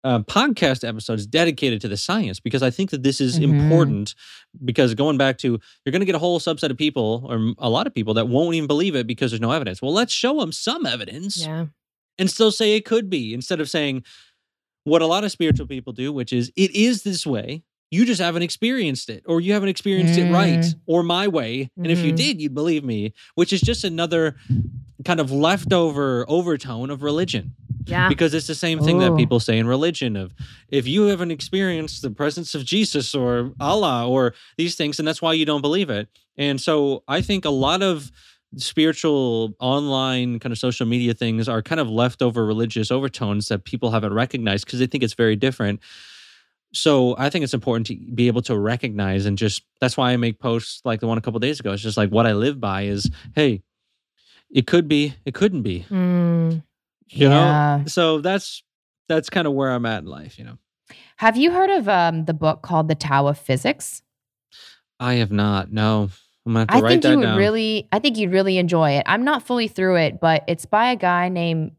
[0.05, 3.45] uh, podcast episodes dedicated to the science because I think that this is Mhm.
[3.45, 4.15] important.
[4.63, 5.49] Because going back to,
[5.85, 8.29] you're going to get a whole subset of people or a lot of people that
[8.29, 9.81] won't even believe it because there's no evidence.
[9.81, 11.69] Well, let's show them some evidence Yeah.
[12.19, 14.05] and still say it could be instead of saying
[14.85, 17.63] what a lot of spiritual people do, which is it is this way.
[17.91, 20.75] You just haven't experienced it, or you haven't experienced it right, Mm.
[20.87, 21.71] or my way.
[21.77, 22.17] And if you Mhm.
[22.17, 24.37] did, you'd believe me, which is just another
[25.05, 27.53] kind of leftover overtone of religion
[27.87, 28.09] Yeah.
[28.09, 30.35] because it's the same thing that people say in religion of
[30.71, 35.21] if you haven't experienced the presence of Jesus or Allah or these things and that's
[35.23, 36.09] why you don't believe it.
[36.37, 38.11] And so I think a lot of
[38.57, 43.91] spiritual online kind of social media things are kind of leftover religious overtones that people
[43.91, 45.81] haven't recognized because they think it's very different.
[46.73, 50.17] So I think it's important to be able to recognize and just that's why I
[50.17, 51.73] make posts like the one a couple days ago.
[51.73, 53.63] It's just like what I live by is hey,
[54.51, 55.87] it could be, it couldn't be.
[55.89, 56.63] Mm.
[57.09, 57.85] You know?
[57.87, 58.63] So that's
[59.09, 60.59] that's kind of where I'm at in life, you know.
[61.19, 64.03] Have you heard of um, the book called The Tao of Physics?
[64.99, 65.73] I have not.
[65.73, 66.11] No,
[66.47, 67.39] I'm gonna have to I write think that you would down.
[67.39, 69.05] really, I think you'd really enjoy it.
[69.07, 71.73] I'm not fully through it, but it's by a guy named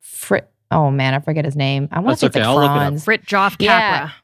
[0.00, 0.48] Frit.
[0.70, 1.88] Oh man, I forget his name.
[1.92, 3.04] I want That's to say it's okay, like I'll look it up.
[3.04, 3.04] Franz.
[3.04, 3.98] Fritjof Yeah.
[3.98, 4.14] Capra.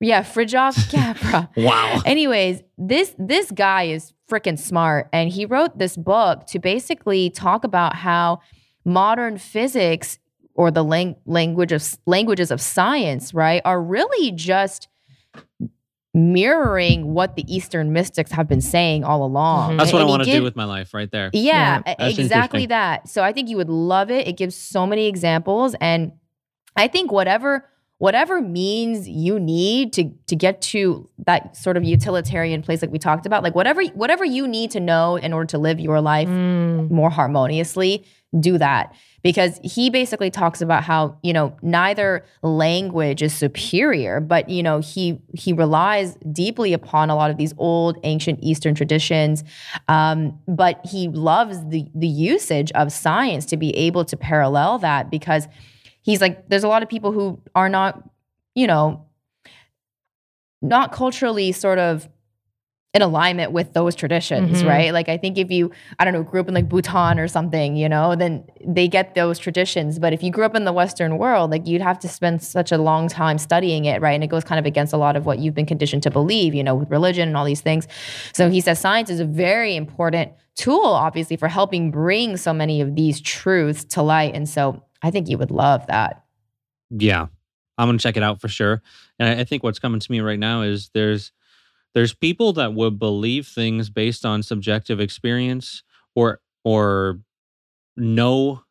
[0.00, 0.90] Yeah, Fritjof
[1.22, 1.50] Capra.
[1.56, 2.00] wow.
[2.06, 7.64] Anyways, this this guy is freaking smart, and he wrote this book to basically talk
[7.64, 8.40] about how
[8.84, 10.18] modern physics
[10.54, 14.88] or the lang- language of languages of science, right, are really just
[16.14, 19.72] mirroring what the Eastern mystics have been saying all along.
[19.74, 19.78] Mhm.
[19.78, 21.30] That's And- what I and he want to give- do with my life, right there.
[21.32, 23.08] yeah, Yeah, exactly that.
[23.08, 24.28] So I think you would love it.
[24.28, 26.12] It gives so many examples and
[26.76, 27.66] I think whatever
[27.98, 32.98] whatever means you need to to get to that sort of utilitarian place like we
[32.98, 36.26] talked about, like whatever whatever you need to know in order to live your life
[36.28, 36.90] Mm.
[36.90, 38.04] more harmoniously,
[38.40, 38.92] do that.
[39.22, 44.80] Because he basically talks about how, you know, neither language is superior, but you know,
[44.80, 49.44] he he relies deeply upon a lot of these old ancient Eastern traditions.
[49.88, 55.10] Um, but he loves the the usage of science to be able to parallel that
[55.10, 55.46] because
[56.02, 58.02] he's like, there's a lot of people who are not,
[58.54, 59.06] you know,
[60.60, 62.08] not culturally sort of
[62.94, 64.68] in alignment with those traditions, Mhm.
[64.68, 64.92] right?
[64.92, 67.74] Like I think if you, I don't know, grew up in like Bhutan or something,
[67.74, 69.98] you know, then they get those traditions.
[69.98, 72.70] But if you grew up in the Western world, like you'd have to spend such
[72.70, 74.12] a long time studying it, right?
[74.12, 76.54] And it goes kind of against a lot of what you've been conditioned to believe,
[76.54, 77.88] you know, with religion and all these things.
[78.34, 82.82] So he says science is a very important tool, obviously, for helping bring so many
[82.82, 84.34] of these truths to light.
[84.34, 86.24] And so I think you would love that.
[86.90, 87.28] Yeah,
[87.78, 88.82] I'm gonna check it out for sure.
[89.18, 91.32] And I, I think what's coming to me right now is there's
[91.94, 95.82] there's people that would believe things based on subjective experience
[96.14, 97.20] or or
[97.96, 98.62] no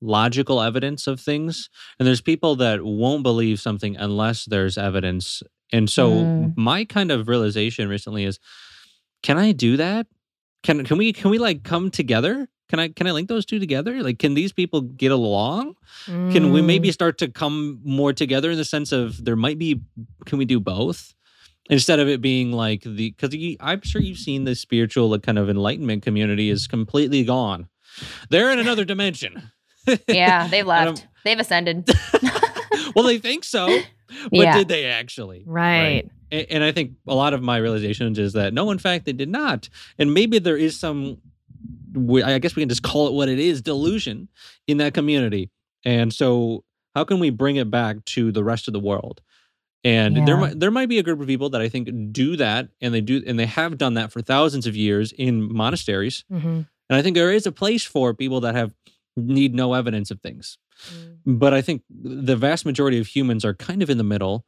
[0.00, 1.68] logical evidence of things,
[1.98, 5.42] and there's people that won't believe something unless there's evidence.
[5.72, 6.52] And so Mm.
[6.56, 8.38] my kind of realization recently is,
[9.22, 10.06] can I do that?
[10.62, 12.48] Can can we can we like come together?
[12.68, 14.02] Can I can I link those two together?
[14.02, 15.74] Like, can these people get along?
[16.30, 16.66] Can we Mm.
[16.66, 19.80] maybe start to come more together in the sense of there might be
[20.26, 21.14] can we do both
[21.68, 25.38] instead of it being like the because I'm sure you've seen the spiritual like, kind
[25.38, 27.68] of enlightenment community is completely gone.
[28.30, 29.50] They're in another dimension.
[30.06, 31.06] Yeah, they've left.
[31.24, 31.88] They've ascended.
[32.94, 33.66] well, they think so,
[34.30, 34.58] but Yeah.
[34.58, 35.44] did they actually?
[35.46, 36.06] Right.
[36.30, 39.14] A- And I think a lot of my realizations is that no, in fact, they
[39.14, 39.70] did not.
[39.98, 41.16] And maybe there is some,
[42.22, 44.28] I guess we can just call it what it is, delusion
[44.66, 45.50] in that community.
[45.86, 46.64] And so,
[46.94, 49.22] how can we bring it back to the rest of the world?
[49.84, 50.40] And there, Yeah.
[50.40, 53.00] might there might be a group of people that I think do that, and they
[53.00, 56.24] do, and they have done that for thousands of years in monasteries.
[56.32, 56.66] Mhm.
[56.90, 58.74] And I think there is a place for people that have
[59.16, 60.58] need no evidence of things.
[61.26, 64.44] But I think the vast majority of humans are kind of in the middle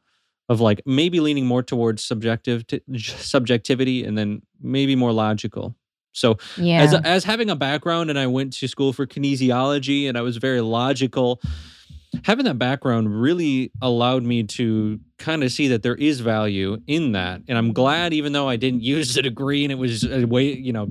[0.49, 5.75] of like maybe leaning more towards subjective to, subjectivity and then maybe more logical.
[6.13, 6.81] So Yeah.
[6.81, 10.37] as as having a background and I went to school for kinesiology and I was
[10.37, 11.41] very logical,
[12.23, 17.11] having that background really allowed me to kind of see that there is value in
[17.13, 17.41] that.
[17.47, 20.53] And I'm glad even though I didn't use a degree and it was a way,
[20.53, 20.89] you know,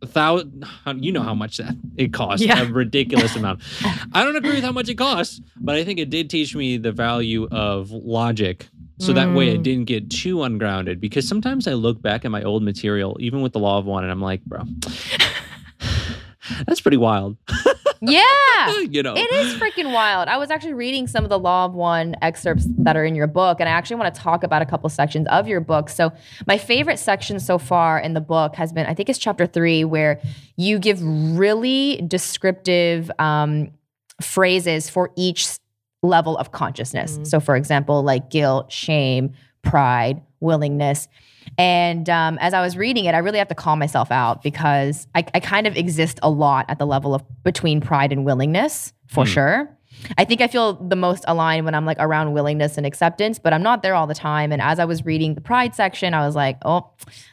[0.00, 0.64] a thousand
[1.00, 2.62] you know how much that it costs Yeah.
[2.62, 3.62] a ridiculous amount
[4.12, 6.76] i don't agree with how much it costs but i think it did teach me
[6.76, 8.68] the value of logic
[9.00, 9.62] so that way i Mm.
[9.64, 13.52] didn't get too ungrounded because sometimes i look back at my old material even with
[13.52, 14.62] the law of one and i'm like bro
[16.66, 17.36] that's pretty wild
[18.00, 18.80] Yeah.
[18.90, 19.14] you know.
[19.16, 20.28] It is freaking wild.
[20.28, 23.26] I was actually reading some of the Law of One excerpts that are in your
[23.26, 25.88] book, and I actually want to talk about a couple sections of your book.
[25.88, 26.12] So,
[26.46, 29.84] my favorite section so far in the book has been, I think it's chapter three,
[29.84, 30.20] where
[30.56, 33.70] you give really descriptive um,
[34.20, 35.48] phrases for each
[36.02, 37.18] level of consciousness.
[37.18, 37.26] Mm.
[37.26, 39.32] So, for example, like guilt, shame,
[39.62, 41.08] pride, willingness.
[41.58, 45.06] And um, as I was reading it, I really have to call myself out because
[45.14, 48.92] I, I kind of exist a lot at the level of between pride and willingness,
[49.08, 49.30] for Hmm.
[49.30, 49.74] sure.
[50.16, 53.52] I think I feel the most aligned when I'm like around willingness and acceptance, but
[53.52, 54.52] I'm not there all the time.
[54.52, 56.88] And as I was reading the pride section, I was like, oh,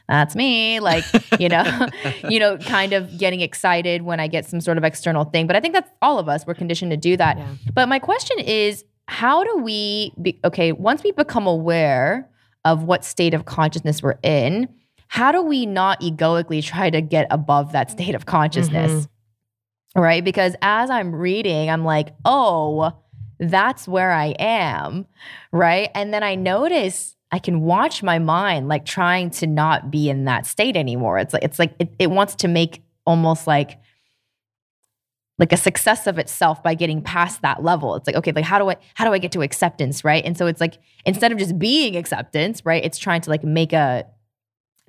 [0.09, 0.79] that's me.
[0.79, 1.03] Like,
[1.39, 1.87] you know,
[2.29, 5.45] you know, kind of getting excited when I get some sort of external thing.
[5.45, 6.47] But I think that's all of us.
[6.47, 7.37] We're conditioned to do that.
[7.37, 7.47] Yeah.
[7.75, 12.27] But my question is, how do we be okay, once we become aware
[12.65, 14.67] of what state of consciousness we're in,
[15.07, 18.91] how do we not egoically try to get above that state of consciousness?
[18.91, 20.01] Mm-hmm.
[20.01, 20.25] Right?
[20.25, 22.91] Because as I'm reading, I'm like, oh,
[23.39, 25.05] that's where I am.
[25.53, 25.89] Right.
[25.95, 30.25] And then I notice I can watch my mind like trying to not be in
[30.25, 31.17] that state anymore.
[31.17, 33.79] It's like, it's like it, it wants to make almost like
[35.37, 37.95] like a success of itself by getting past that level.
[37.95, 40.23] It's like, okay, like how do I how do I get to acceptance, right?
[40.23, 42.83] And so it's like instead of just being acceptance, right?
[42.83, 44.05] It's trying to like make a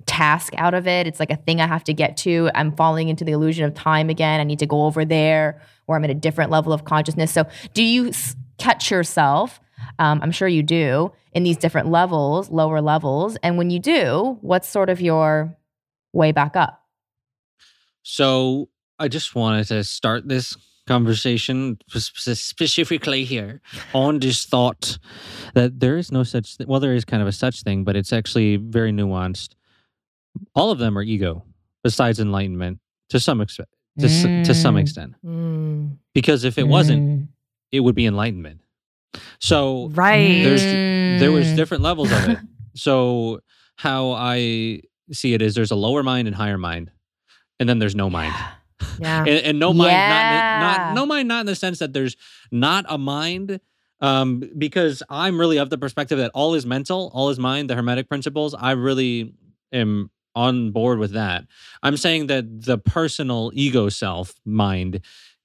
[0.05, 1.05] task out of it.
[1.05, 2.49] It's like a thing I have to get to.
[2.55, 4.39] I'm falling into the illusion of time again.
[4.39, 7.31] I need to go over there where I'm at a different level of consciousness.
[7.31, 8.11] So, do you
[8.57, 9.59] catch yourself?
[9.99, 13.37] Um, I'm sure you do in these different levels, lower levels.
[13.43, 15.55] And when you do, what's sort of your
[16.13, 16.83] way back up?
[18.01, 18.69] So
[18.99, 20.55] I just wanted to start this
[20.87, 23.61] conversation specifically here
[23.93, 24.97] on this thought
[25.53, 27.97] that there is no such th- well there is kind of a such thing but
[27.97, 29.49] it's actually very nuanced
[30.55, 31.43] all of them are ego
[31.83, 32.79] besides enlightenment
[33.09, 33.67] to some extent
[33.99, 34.79] to, s- to some Mm.
[34.79, 35.97] extent Mm.
[36.13, 37.27] because if it wasn't Mm.
[37.73, 38.61] it would be enlightenment
[39.39, 40.41] so Right.
[40.43, 41.55] There's- there was Mm.
[41.57, 42.39] different levels of it
[42.75, 43.41] so
[43.75, 44.79] how i
[45.11, 46.91] see it is there's a lower mind and higher mind
[47.59, 48.51] and then there's no mind Yeah.
[49.19, 50.59] And, and no mind not, in- Yeah.
[50.59, 52.15] not no mind not in the sense that there's
[52.51, 53.59] not a mind
[54.01, 57.75] um because i'm really of the perspective that all is mental all is mind the
[57.75, 59.33] hermetic principles i really
[59.73, 61.45] am on board with that
[61.81, 65.01] i'm saying that the personal ego self mind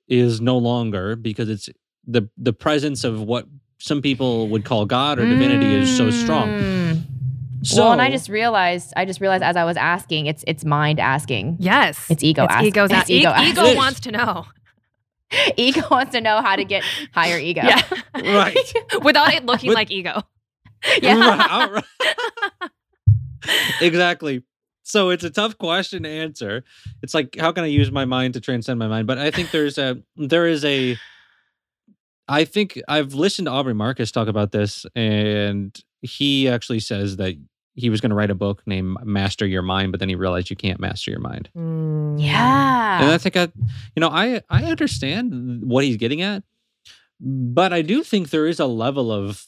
[0.09, 1.69] is no longer because it's
[2.07, 3.47] the the presence of what
[3.79, 7.03] some people would call god or divinity is so strong Mm.
[7.63, 10.65] So well, and I just realized, I just realized as I was asking, it's it's
[10.65, 11.57] mind asking.
[11.61, 12.11] yes.
[12.11, 12.67] It's ego It's asking.
[12.69, 14.47] ego's It's a- ego e- ego wants to know.
[15.57, 16.83] ego wants to know how to get
[17.15, 17.63] higher ego.
[17.65, 17.83] Yeah.
[18.15, 18.73] Right.
[19.03, 20.23] Without it looking With- like ego.
[21.01, 21.19] Yeah.
[21.19, 22.71] Right, all right.
[23.81, 24.43] exactly.
[24.83, 26.65] So it's a tough question to answer.
[27.03, 29.07] It's like how can I use my mind to transcend my mind?
[29.07, 30.99] But I think there's a there is a
[32.29, 37.35] I think I've listened to Aubrey Marcus talk about this and he actually says that
[37.75, 40.51] he was going to write a book named Master Your Mind, but then he realized
[40.51, 41.49] you can't master your mind.
[41.57, 42.23] Mm.
[42.23, 43.03] Yeah.
[43.03, 43.49] And I think I,
[43.97, 46.43] you know, I I understand what he's getting at,
[47.21, 49.47] but I do think there is a level of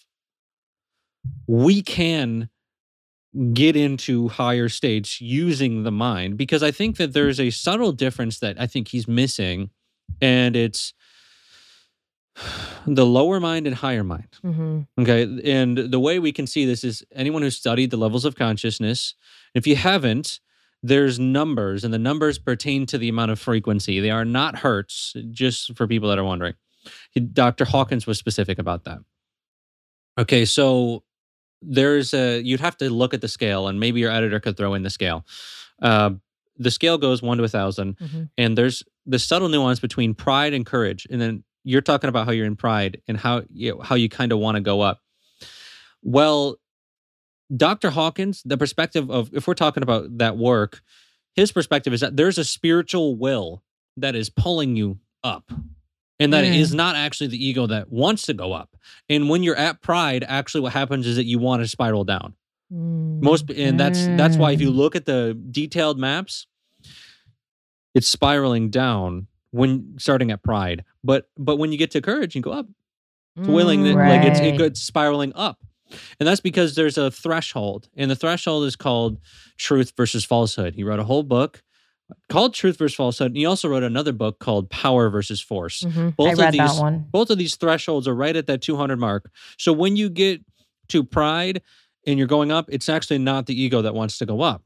[1.47, 2.49] we can
[3.53, 8.39] get into higher states using the mind because I think that there's a subtle difference
[8.39, 9.71] that I think he's missing,
[10.21, 10.95] and it's
[12.87, 14.29] the lower mind and higher mind.
[14.45, 14.87] Mhm.
[15.01, 15.23] Okay.
[15.53, 19.15] And the way we can see this is anyone who's studied the levels of consciousness,
[19.55, 20.41] if you haven't,
[20.83, 24.01] there's numbers, and the numbers pertain to the amount of frequency.
[24.01, 26.55] They are not hertz, just for people that are wondering.
[27.33, 27.65] Dr.
[27.65, 28.99] Hawkins was specific about that.
[30.19, 30.45] Okay.
[30.45, 31.03] So
[31.63, 34.75] there's a, you'd have to look at the scale, and maybe your editor could throw
[34.75, 35.25] in the scale.
[35.81, 36.11] Uh,
[36.59, 38.31] the scale goes one to a 1000 Mhm.
[38.39, 42.33] and there's the subtle nuance between pride and courage and then you're talking about how
[42.33, 45.01] you're in pride and how you how you kind of want to go up
[46.03, 46.57] well
[47.55, 50.83] dr hawkins the perspective of if we're talking about that work
[51.35, 53.63] his perspective is that there's a spiritual will
[53.97, 55.51] that is pulling you up
[56.21, 56.57] and that it Mm.
[56.57, 58.77] is not actually the ego that wants to go up
[59.09, 62.35] and when you're at pride actually what happens is that you want to spiral down
[62.73, 63.21] Mm.
[63.23, 64.77] most and that's that's why if you Mm.
[64.77, 66.47] look at the detailed maps
[67.95, 72.43] it's spiraling down when starting at pride but but when you get to courage you
[72.43, 72.67] go up
[73.37, 73.95] it's willing Mm.
[74.09, 74.59] like it's it Right.
[74.59, 75.59] goes spiraling up
[76.19, 79.19] and that's because there's a threshold and the threshold is called
[79.59, 81.63] truth versus falsehood he wrote a whole book
[82.31, 86.17] called truth versus falsehood and he also wrote another book called power versus force Mhm.
[86.17, 87.07] both I read of these that one.
[87.11, 89.31] both of these thresholds are right at that 200 mark.
[89.59, 90.41] So when you get
[90.89, 91.63] to pride
[92.07, 94.63] and you're going up, it's actually not the ego that wants to go up.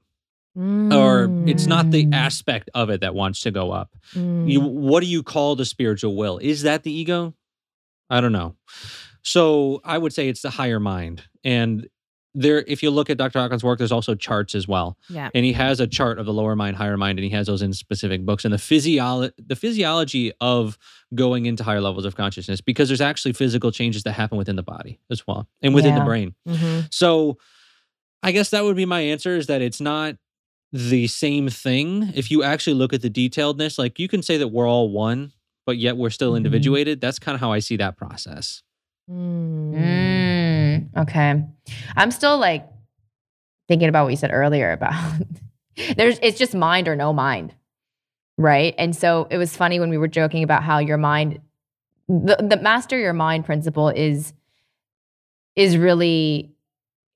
[0.90, 2.08] Or it's not the Mm.
[2.12, 3.94] aspect of it that wants to go up.
[4.14, 4.42] Mm.
[4.44, 6.38] You what do you call the spiritual will?
[6.38, 7.34] Is that the ego?
[8.10, 8.56] I don't know.
[9.22, 11.24] So I would say it's the higher mind.
[11.44, 11.88] And
[12.34, 13.38] there if you look at Dr.
[13.40, 14.96] Hawkins' work, there's also charts as well.
[15.10, 15.28] yeah.
[15.34, 17.62] And he has a chart of the lower mind, higher mind, and he has those
[17.62, 18.44] in specific books.
[18.44, 20.78] And the physiology the physiology of
[21.14, 24.62] going into higher levels of consciousness, because there's actually physical changes that happen within the
[24.62, 26.04] body as well and within the Yeah.
[26.04, 26.34] brain.
[26.46, 27.38] hmm So
[28.22, 30.16] I guess that would be my answer is that it's not
[30.72, 32.12] the same thing.
[32.14, 35.32] If you actually look at the detailedness, like you can say that we're all one,
[35.66, 36.38] but yet we're still Mhm.
[36.38, 37.00] individuated.
[37.00, 38.62] That's kind of how I see that process.
[39.10, 39.72] Mm.
[39.74, 41.44] Mm, okay.
[41.96, 42.66] I'm still like
[43.66, 44.94] thinking about what you said earlier about
[45.96, 47.54] there's it's just mind or no mind.
[48.36, 48.74] Right?
[48.78, 51.40] And so it was funny when we were joking about how your mind
[52.08, 54.32] the, the master your mind principle is
[55.56, 56.52] is really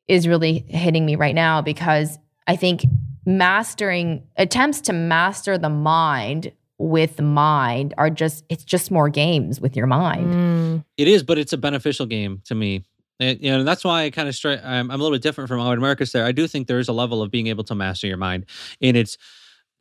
[0.08, 2.84] is really hitting me right now because I think
[3.24, 9.76] mastering attempts to master the mind with mind are just it's just more games with
[9.76, 10.26] your mind.
[10.26, 10.84] Mm.
[10.96, 12.84] It is, but it's a beneficial game to me.
[13.20, 14.60] And, you know, and that's why I kind of straight.
[14.64, 16.24] I'm, I'm a little bit different from Howard Marcus there.
[16.24, 18.46] I do think there is a level of being able to master your mind,
[18.80, 19.16] and it's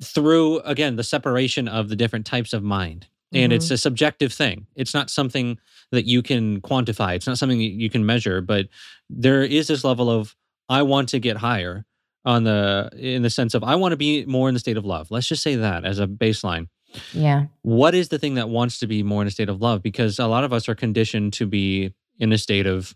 [0.04, 3.08] through again the separation of the different types of mind.
[3.34, 4.68] And it's a subjective thing.
[4.76, 5.58] It's not something
[5.92, 7.16] that you can quantify.
[7.16, 8.42] It's not something that you can measure.
[8.42, 8.68] But
[9.10, 10.36] there is this level of
[10.68, 11.86] I want to get higher
[12.26, 14.86] on the in the sense of I want to be more in the state of
[14.86, 15.10] love.
[15.12, 16.68] Let's just say that as a baseline
[17.14, 17.46] Yeah.
[17.64, 19.82] what is the thing that wants to be more in a state of love?
[19.82, 22.96] Because a lot of us are conditioned to be in a state of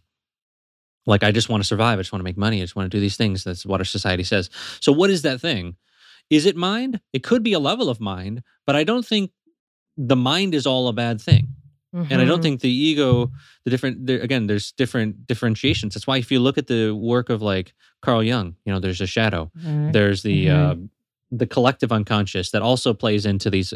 [1.07, 1.99] like, I just want to survive.
[1.99, 2.61] I just want to make money.
[2.61, 3.43] I just want to do these things.
[3.43, 4.49] That's what our society says.
[4.79, 5.75] So, what is that thing?
[6.31, 6.99] Is it mind?
[7.13, 9.31] It could be a level of mind, but I don't think
[9.97, 11.54] the mind is all a bad thing.
[12.09, 12.43] And I don't Mhm.
[12.43, 13.31] think the ego,
[13.65, 15.93] the different, there, again, there's different differentiations.
[15.93, 19.01] That's why if you look at the work of like Carl Jung, you know, there's
[19.01, 19.93] a shadow, Mhm.
[19.93, 20.51] there's the Mhm.
[20.57, 20.75] uh,
[21.31, 23.73] the collective unconscious that also plays into these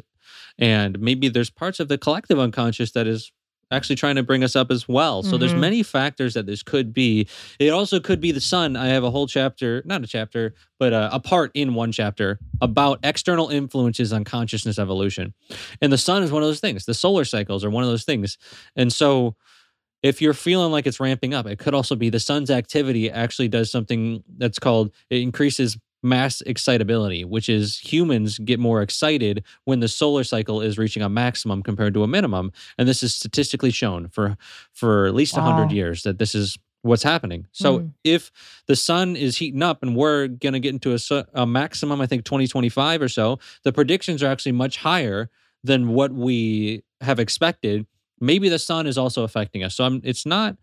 [0.60, 3.32] and maybe there's parts of the collective unconscious that is
[3.72, 5.22] actually trying to bring us up as well.
[5.24, 5.60] So there's Mhm.
[5.60, 7.28] many factors that this could be.
[7.60, 8.76] It also could be the sun.
[8.76, 12.40] I have a whole chapter not a chapter but uh, a part in one chapter
[12.62, 15.34] about external influences on consciousness evolution.
[15.82, 16.86] And the sun is one of those things.
[16.86, 18.38] The solar cycles are one of those things.
[18.76, 19.36] And so
[20.02, 23.50] if you're feeling like it's ramping up, it could also be the sun's activity actually
[23.50, 29.80] does something that's called it increases mass excitability, which is humans get more excited when
[29.82, 32.52] the solar cycle is reaching a maximum compared to a minimum.
[32.78, 34.38] And this is statistically shown for
[34.74, 37.46] for at least a 100 years that this is what's happening.
[37.52, 37.92] So Mm.
[38.06, 38.32] if
[38.68, 42.06] the sun is heating up and we're going to get into a, a maximum, I
[42.08, 45.30] think 2025 or so, the predictions are actually much higher
[45.62, 47.86] than what we have expected.
[48.22, 49.76] Maybe the sun is also affecting us.
[49.76, 50.56] So I'm, it's not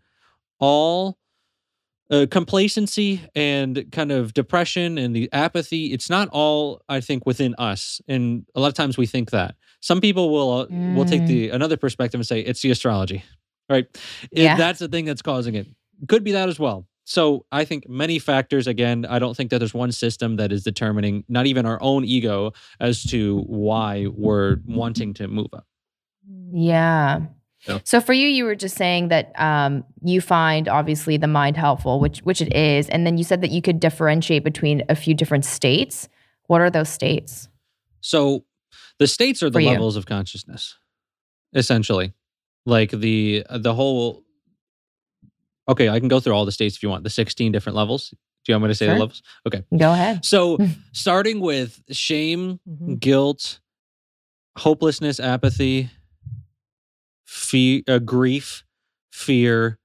[0.59, 1.19] all
[2.09, 5.93] uh, complacency and kind of depression and the apathy.
[5.93, 8.01] It's not all, I think, within us.
[8.07, 9.55] And a lot of times we think that.
[9.81, 13.23] Some people will uh, will take the another perspective and say it's the astrology,
[13.69, 13.85] right?
[14.31, 14.57] If Yeah.
[14.57, 15.67] that's the thing that's causing it.
[16.07, 16.87] Could be that as well.
[17.03, 18.67] So I think many factors.
[18.67, 22.03] Again, I don't think that there's one system that is determining, not even our own
[22.05, 25.65] ego, as to why we're wanting to move up.
[26.51, 27.21] Yeah.
[27.67, 27.79] Yeah.
[27.83, 31.99] So for you, you were just saying that um, you find obviously the mind helpful,
[31.99, 35.13] which which it is, and then you said that you could differentiate between a few
[35.13, 36.07] different states.
[36.47, 37.49] What are those states?
[38.01, 38.45] So
[38.99, 40.75] the states are the levels of consciousness,
[41.53, 42.13] essentially.
[42.65, 44.23] Like the the whole.
[45.69, 47.03] Okay, I can go through all the states if you want.
[47.03, 48.09] The sixteen different levels.
[48.11, 48.17] Do
[48.53, 48.93] you want me to say Sure.
[48.93, 49.21] the levels?
[49.45, 49.63] Okay.
[49.77, 50.23] Go ahead.
[50.23, 50.57] So
[50.93, 52.99] starting with shame, Mhm.
[52.99, 53.59] guilt,
[54.57, 55.89] hopelessness, apathy,
[57.27, 58.63] fear, uh, grief,
[59.11, 59.77] fear.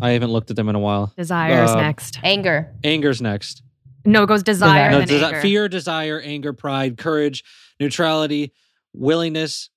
[0.00, 1.12] I haven't looked at them in a while.
[1.16, 2.18] Desires Uh, next.
[2.22, 2.72] Anger.
[2.82, 3.62] Anger's next.
[4.04, 4.90] No, it goes desire.
[4.90, 5.40] No, then desi- anger.
[5.40, 7.42] fear, desire, anger, pride, courage,
[7.80, 8.52] neutrality,
[8.92, 9.70] willingness,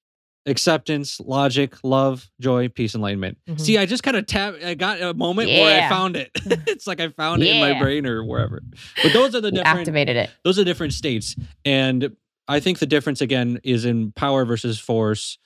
[0.45, 3.37] acceptance, logic, love, joy, peace, enlightenment.
[3.49, 3.59] Mhm.
[3.59, 4.55] See, I just kind of tap.
[4.63, 6.31] I got a moment where I found it.
[6.67, 8.61] it's like I found it in my brain or wherever.
[9.03, 9.79] But those are the different.
[9.79, 10.29] activated it.
[10.43, 11.35] Those are different states,
[11.65, 12.15] and
[12.47, 15.37] I think the difference again is in power versus force.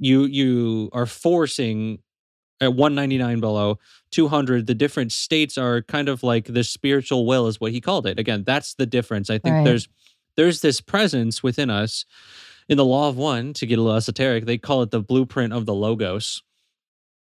[0.00, 2.00] You you are forcing
[2.60, 3.78] at 199 below
[4.10, 8.06] 200 the different states are kind of like the spiritual will is what he called
[8.06, 8.18] it.
[8.18, 9.30] Again that's the difference.
[9.30, 9.64] I think Right.
[9.64, 9.88] there's
[10.36, 12.04] there's this presence within us
[12.68, 15.52] in the law of one to get a little esoteric they call it the blueprint
[15.52, 16.42] of the logos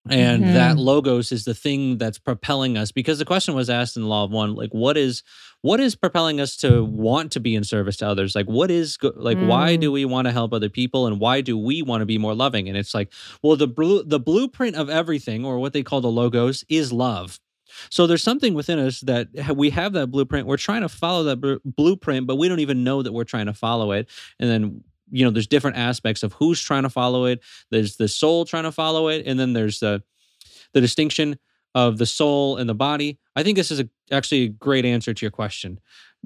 [0.09, 0.53] and Mhm.
[0.53, 4.07] that logos is the thing that's propelling us because the question was asked in the
[4.07, 5.21] law of one like what is
[5.61, 8.97] what is propelling us to want to be in service to others like what is
[9.15, 9.81] like why Mm.
[9.81, 12.33] do we want to help other people and why do we want to be more
[12.33, 16.01] loving and it's like well the blue the blueprint of everything or what they call
[16.01, 17.39] the logos is love
[17.89, 20.45] So there's something within us that we have that blueprint.
[20.45, 23.45] We're trying to follow that br- blueprint, but we don't even know that we're trying
[23.45, 24.09] to follow it.
[24.41, 27.41] And then you know, there's different aspects of who's trying to follow it.
[27.69, 30.01] There's the soul trying to follow it, and then there's the
[30.73, 31.37] the distinction
[31.75, 33.19] of the soul and the body.
[33.35, 35.79] I think this is a, actually a great answer to your question.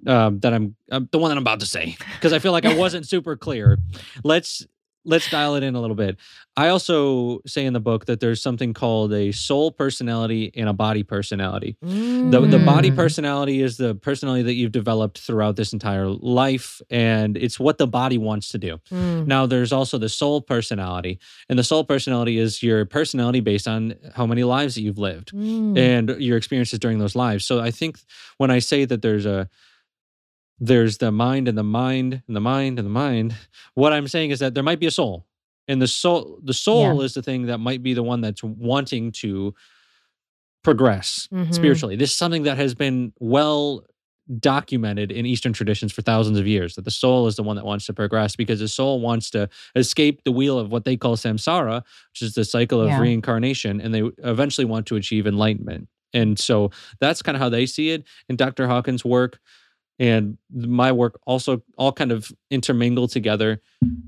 [0.05, 2.65] Um, that I'm, I'm the one that I'm about to say because I feel like
[2.65, 3.77] I wasn't super clear.
[4.25, 4.67] Let's
[5.05, 6.17] let's dial it in a little bit.
[6.57, 10.73] I also say in the book that there's something called a soul personality and a
[10.73, 11.77] body personality.
[11.81, 12.95] The, the body Mm.
[12.95, 17.87] personality is the personality that you've developed throughout this entire life, and it's what the
[17.87, 18.79] body wants to do.
[18.91, 19.27] Mm.
[19.27, 23.95] Now, there's also the soul personality, and the soul personality is your personality based on
[24.15, 25.77] how many lives that you've lived Mm.
[25.77, 27.45] and your experiences during those lives.
[27.45, 27.99] So I think
[28.37, 29.49] when I say that there's a
[30.59, 33.35] there's the mind and the mind and the mind and the mind,
[33.73, 35.25] what I'm saying is that there might be a soul.
[35.67, 39.11] And the soul the soul is the thing that might be the one that's wanting
[39.13, 39.53] to
[40.63, 41.53] progress Mhm.
[41.53, 41.95] spiritually.
[41.95, 43.85] This is something that has been well
[44.39, 47.65] documented in Eastern traditions for thousands of years that the soul is the one that
[47.65, 51.15] wants to progress because the soul wants to escape the wheel of what they call
[51.15, 52.99] samsara, which is the cycle of Yeah.
[52.99, 55.87] reincarnation, and they eventually want to achieve enlightenment.
[56.11, 58.03] And so that's kind of how they see it.
[58.27, 58.65] And Dr.
[58.67, 59.39] Hawkins' work
[59.97, 63.61] and my work also all kind of intermingle together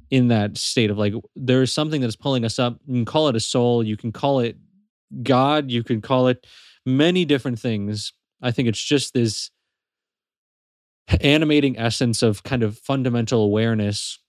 [0.10, 2.78] in that state of like there's something that's pulling us up.
[2.86, 4.58] You can call it a soul, you can call it
[5.24, 6.46] God, you can call it
[6.86, 8.14] many different things.
[8.42, 9.50] I think it's just this
[11.22, 14.20] animating essence of kind of fundamental awareness,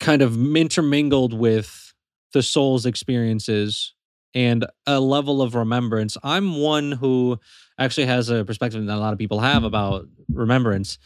[0.00, 1.92] kind of intermingled with
[2.32, 3.92] the soul's experiences
[4.34, 6.16] and a level of remembrance.
[6.22, 7.38] I'm one who
[7.78, 10.98] actually has a perspective that a lot of people have about remembrance.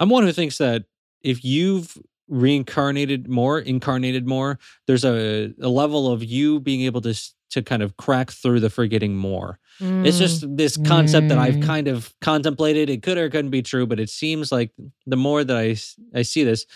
[0.00, 0.84] I'm one who thinks that
[1.22, 1.96] if you've
[2.28, 7.14] reincarnated more, incarnated more, there's a, a level of you being able to
[7.50, 9.60] to kind of crack through the forgetting more.
[10.02, 10.20] It's Mm.
[10.20, 11.62] just this concept that I've Mm.
[11.62, 12.90] kind of contemplated.
[12.90, 14.72] It could or couldn't be true, but it seems like
[15.06, 15.76] the more that I
[16.18, 16.66] I see this,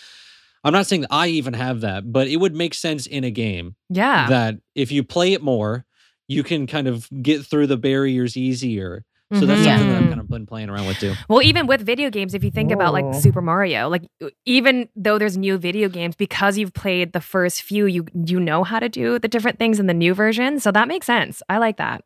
[0.63, 3.31] I'm not saying that I even have that, but it would make sense in a
[3.31, 4.27] game yeah.
[4.29, 5.85] that if you play it more,
[6.27, 9.03] you can kind of get through the barriers easier.
[9.31, 9.63] So that's Mhm.
[9.65, 10.07] something that I've Yeah.
[10.09, 11.13] kind of been playing around with too.
[11.29, 14.03] Well, even with video games, if you think about like Super Mario, like
[14.45, 18.63] even though there's new video games, because you've played the first few, you you know
[18.63, 20.59] how to do the different things in the new version.
[20.59, 21.43] So that makes sense.
[21.47, 22.03] I like that.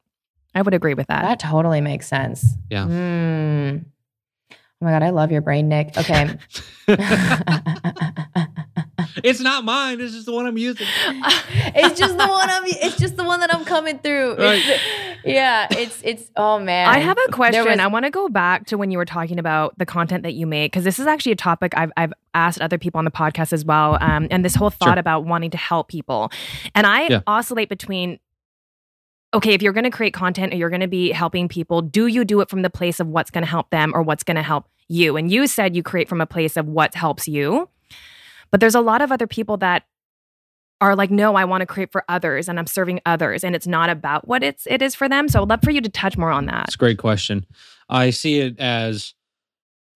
[0.53, 1.21] I would agree with that.
[1.21, 2.45] That totally makes sense.
[2.69, 2.85] Yeah.
[2.87, 3.77] Hmm.
[4.51, 5.97] Oh my god, I love your brain, Nick.
[5.97, 6.37] Okay.
[9.23, 9.99] it's not mine.
[10.01, 10.85] It's just the one I'm using.
[11.07, 12.63] it's just the one I'm.
[12.65, 14.35] It's just the one that I'm coming through.
[14.37, 14.81] It's
[15.25, 16.29] yeah, it's it's.
[16.35, 17.63] Oh man, I have a question.
[17.65, 20.33] was- I want to go back to when you were talking about the content that
[20.33, 23.11] you make because this is actually a topic I've I've asked other people on the
[23.11, 23.97] podcast as well.
[24.01, 24.99] Um, and this whole thought Sure.
[24.99, 26.31] about wanting to help people,
[26.75, 27.21] and I Yeah.
[27.25, 28.19] oscillate between.
[29.35, 32.05] Okay, if you're going to create content or you're going to be helping people, do
[32.05, 34.35] you do it from the place of what's going to help them or what's going
[34.35, 35.17] to help you?
[35.17, 37.67] And you said you create from a place of what helps you.
[38.53, 39.83] But there's a lot of other people that
[40.79, 43.65] are like, no, I want to create for others and I'm serving others and it's
[43.65, 45.27] not about what it's it is for them.
[45.27, 46.67] So I'd love for you to touch more on that.
[46.67, 47.47] That's a great question.
[47.89, 49.15] I see it as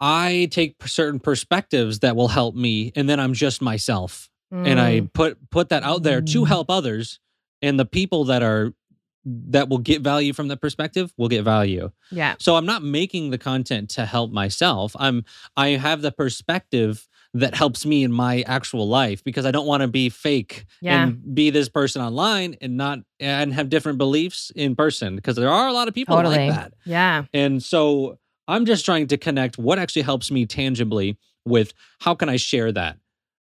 [0.02, 4.30] I take certain perspectives that will help me, and then I'm just myself.
[4.52, 5.14] and I Mm.
[5.14, 6.48] put put that out there to Mm.
[6.48, 7.20] help others
[7.62, 8.74] and the people that are
[9.26, 11.92] that will get value from that perspective will get value.
[12.12, 12.34] yeah.
[12.40, 14.96] So I'm not making the content to help myself.
[14.98, 15.26] I'm
[15.58, 17.08] I have the perspective
[17.40, 21.04] that helps me in my actual life because I don't want to be fake Yeah.
[21.04, 25.50] and be this person online and not and have different beliefs in person because there
[25.50, 26.38] are a lot of people Totally.
[26.38, 26.74] like that.
[26.86, 27.26] Yeah.
[27.34, 28.18] And so
[28.48, 32.72] I'm just trying to connect what actually helps me tangibly with how can I share
[32.72, 32.98] that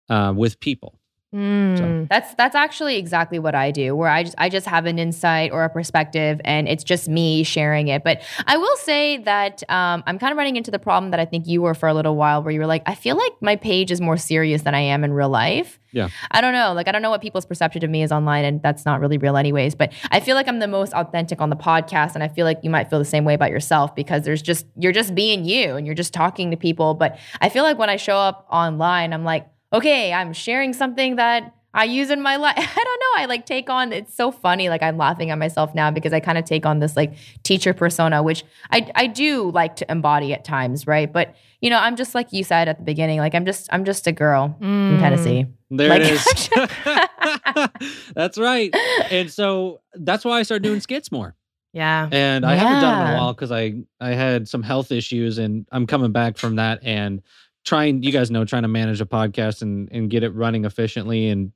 [0.09, 0.99] uh, with people.
[1.35, 2.09] Mm.
[2.09, 3.97] That's that's actually exactly what I do.
[3.97, 7.43] Where I just I just have an insight or a perspective, and it's just me
[7.43, 8.05] sharing it.
[8.05, 11.25] But I will say that um, I'm kind of running into the problem that I
[11.25, 13.57] think you were for a little while, where you were like, I feel like my
[13.57, 15.79] page is more serious than I am in real life.
[15.93, 16.09] Yeah.
[16.31, 16.73] I don't know.
[16.75, 19.17] Like I don't know what people's perception of me is online, and that's not really
[19.17, 19.75] real, anyways.
[19.75, 22.61] But I feel like I'm the most authentic on the podcast, and I feel like
[22.63, 25.77] you might feel the same way about yourself because there's just you're just being you,
[25.77, 26.93] and you're just talking to people.
[26.93, 31.17] But I feel like when I show up online, I'm like okay, I'm sharing something
[31.17, 32.55] that I use in my life.
[32.59, 33.23] I don't know.
[33.23, 34.69] I like take on, it's so funny.
[34.69, 37.15] Like I'm laughing at myself now because I kind of take on this like
[37.45, 41.11] teacher persona, which I, I do like to embody at times, right?
[41.11, 43.85] But you know, I'm just like you said at the beginning, like I'm just, I'm
[43.85, 45.01] just a girl from Mm.
[45.01, 45.47] Tennessee.
[45.71, 46.11] There Like- it
[47.95, 48.11] is.
[48.15, 48.75] that's right.
[49.11, 51.35] And so that's why I started doing skits more.
[51.73, 52.07] Yeah.
[52.13, 55.39] And I haven't done it in a while because I I had some health issues
[55.39, 57.23] and I'm coming back from that and
[57.65, 61.29] trying you guys know trying to manage a podcast and and get it running efficiently
[61.29, 61.53] and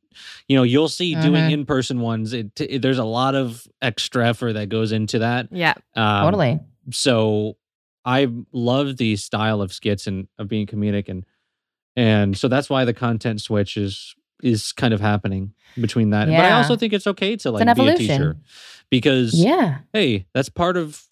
[0.48, 1.52] you know you'll see doing Mhm.
[1.52, 5.74] in-person ones it, it there's a lot of extra effort that goes into that Yeah.
[5.96, 6.60] um, totally.
[6.92, 7.56] so
[8.04, 11.24] i love the style of skits and of being comedic and
[11.96, 16.34] and so that's why the content switch is is kind of happening between that but
[16.44, 18.36] i also think it's okay to like be a teacher
[18.90, 19.78] because Yeah.
[19.92, 21.02] hey, that's part of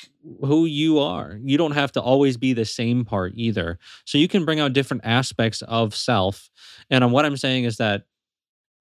[0.43, 1.39] who you are.
[1.43, 3.79] You don't have to always be the same part either.
[4.05, 6.51] So you can bring out different aspects of self.
[6.91, 8.05] And uh, what I'm saying is that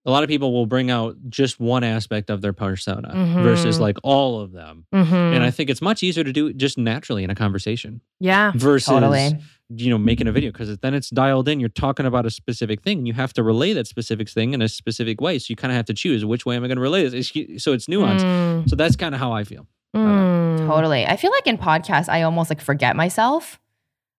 [0.06, 3.82] a lot of people will bring out just one aspect of their persona versus Mhm.
[3.82, 4.86] like all of them.
[4.94, 5.14] Mm-hmm.
[5.16, 8.52] And I think it's much easier to do just naturally in a conversation yeah.
[8.54, 9.38] versus Totally.
[9.76, 11.62] you know making a video because then it's dialed in.
[11.62, 14.62] You're talking about a specific thing, and you have to relay that specific thing in
[14.62, 15.40] a specific way.
[15.40, 17.30] So you kind of have to choose which way am I going to relay this.
[17.64, 18.24] So it's nuanced.
[18.26, 19.68] Mm, So that's kind of how I feel.
[19.96, 20.68] Mm.
[20.68, 21.06] Totally.
[21.06, 23.60] I feel like in podcasts, I almost like forget myself.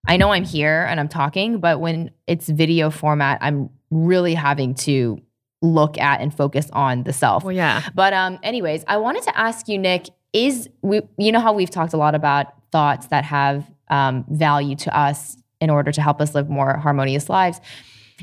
[0.07, 4.75] I know I'm here and I'm talking, but when it's video format, I'm really having
[4.75, 5.21] to
[5.63, 7.43] look at and focus on the self.
[7.43, 7.89] Well, yeah.
[7.95, 11.71] But um, anyways, I wanted to ask you, Nick, is we you know how we've
[11.71, 16.21] talked a lot about thoughts that have um, value to us in order to help
[16.21, 17.61] us live more harmonious lives.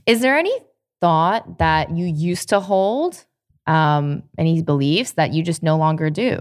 [0.06, 0.54] Is there any
[1.00, 3.26] thought that you used to hold,
[3.66, 6.40] um, any beliefs that you just no longer do?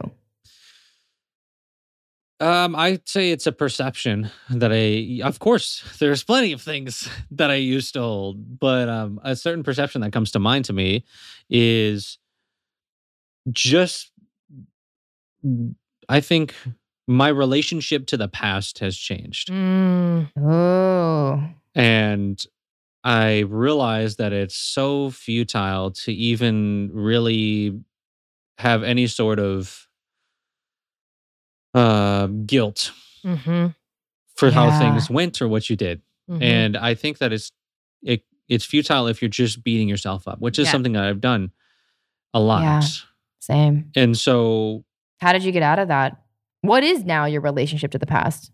[2.41, 7.51] Um, I'd say it's a perception that I, of course, there's plenty of things that
[7.51, 11.05] I used to hold, but um, a certain perception that comes to mind to me
[11.51, 12.19] is
[13.51, 14.11] just,
[16.09, 16.55] I think
[17.07, 19.51] my relationship to the past has changed.
[19.51, 22.43] Mm, Oh, And
[23.05, 27.81] I realize that it's so futile to even really
[28.59, 29.89] have any sort of
[31.75, 32.93] uh, guilt
[33.25, 33.67] mm-hmm,
[34.37, 36.03] for how things went or what you did.
[36.31, 36.43] mm-hmm.
[36.43, 37.51] And I think that it's
[38.03, 40.73] it it's futile if you're just beating yourself up, which is Yeah.
[40.73, 41.53] something that I've done
[42.35, 42.63] a lot.
[42.63, 42.83] Yeah.
[43.41, 43.91] same.
[43.97, 44.85] And so
[45.21, 46.17] How did you get out of that?
[46.63, 48.51] What is now your relationship to the past?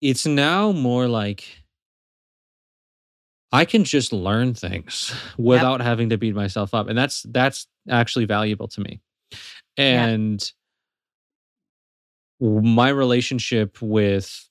[0.00, 1.62] it's now more like
[3.52, 6.88] I can just learn things without having to beat myself up.
[6.88, 9.00] And that's that's actually valuable to me.
[9.78, 10.06] Yeah.
[10.06, 10.52] And
[12.44, 14.48] my relationship with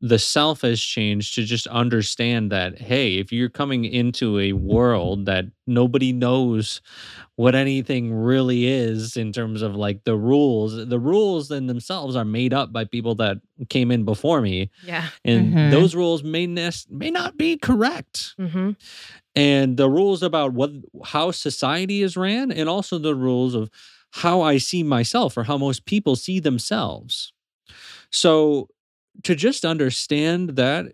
[0.00, 5.24] the self has changed to just understand that hey if you're coming into a world
[5.24, 6.82] that nobody knows
[7.36, 12.24] what anything really is in terms of like the rules the rules in themselves are
[12.24, 13.38] made up by people that
[13.70, 15.08] came in before me yeah.
[15.24, 15.70] and Mhm.
[15.70, 18.72] those rules may nes- may not be correct Mm-hmm.
[19.34, 20.70] and the rules about what
[21.04, 23.70] how society is ran and also the rules of
[24.22, 27.32] how I see myself or how most people see themselves.
[28.10, 28.68] So
[29.24, 30.86] to just understand that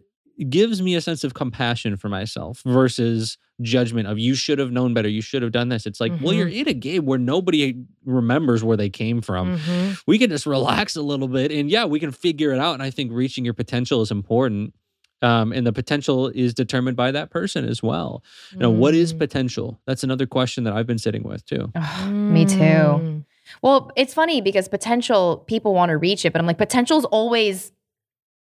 [0.48, 4.94] gives me a sense of compassion for myself versus judgment of you should have known
[4.94, 5.84] better, you should have done this.
[5.84, 6.38] It's like, well, Mhm.
[6.38, 9.92] you're in a game where nobody remembers where they came from Mm-hmm.
[10.06, 12.82] we can just relax a little bit and yeah we can figure it out and
[12.82, 14.72] i think reaching your potential is important
[15.22, 19.12] um, and the potential is determined by that person as well you know what is
[19.14, 19.18] Mm.
[19.18, 22.56] potential that's another question that i've been sitting with too Ugh, Me too.
[22.56, 23.24] Mm.
[23.62, 27.72] Well, it's funny because potential people want to reach it, but I'm like, potential's always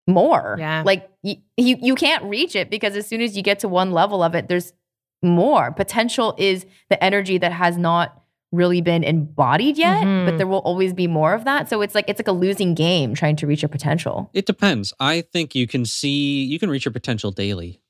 [0.06, 0.54] more.
[0.60, 0.84] Yeah.
[0.86, 3.90] Like you, you, you can't reach it because as soon as you get to one
[3.90, 4.72] level of it, there's
[5.20, 5.72] more.
[5.72, 8.21] Potential is the energy that has not
[8.52, 10.26] really been embodied yet, Mhm.
[10.26, 11.68] but there will always be more of that.
[11.70, 14.30] So it's like it's like a losing game trying to reach your potential.
[14.34, 17.80] it depends i think you can see you can reach your potential daily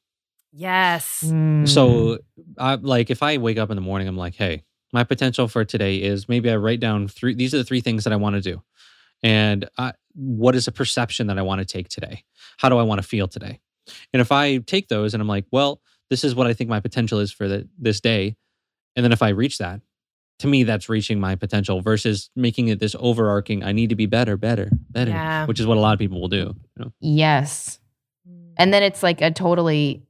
[0.53, 1.23] Yes.
[1.27, 1.67] Mm.
[1.69, 2.19] so
[2.59, 5.65] i like if i wake up in the morning i'm like hey my potential for
[5.65, 8.35] today is maybe i write down three these are the three things that i want
[8.37, 8.63] to do
[9.23, 12.25] and I, what is a perception that i want to take today
[12.59, 13.61] how do i want to feel today
[14.13, 16.81] and if i take those and i'm like well this is what i think my
[16.81, 18.37] potential is for the, this day
[18.95, 19.81] and then if i reach that
[20.43, 24.07] to me that's reaching my potential versus making it this overarching i need to be
[24.07, 25.47] better better better Yeah.
[25.47, 26.93] which is what a lot of people will do you know?
[27.01, 27.79] yes.
[28.59, 30.03] And then it's like a totally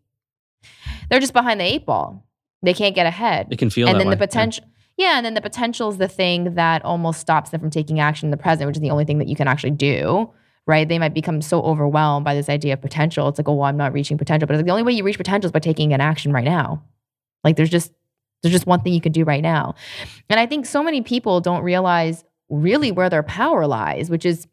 [1.08, 2.26] they're just behind the eight ball.
[2.62, 3.48] They can't get ahead.
[3.50, 4.14] it can feel and that then way.
[4.14, 4.26] the Yeah.
[4.26, 4.64] potential
[4.96, 5.16] yeah.
[5.16, 8.30] and then the potential is the thing that almost stops them from taking action in
[8.30, 10.28] the present which is the only thing that you can actually do
[10.66, 13.64] right they might become so overwhelmed by this idea of potential it's like oh well
[13.68, 15.58] i'm not reaching potential but it's like the only way you reach potential is by
[15.58, 16.82] taking an action right now
[17.44, 17.92] like there's just
[18.42, 19.74] there's just one thing you could do right now
[20.28, 24.46] and i think so many people don't realize really where their power lies which is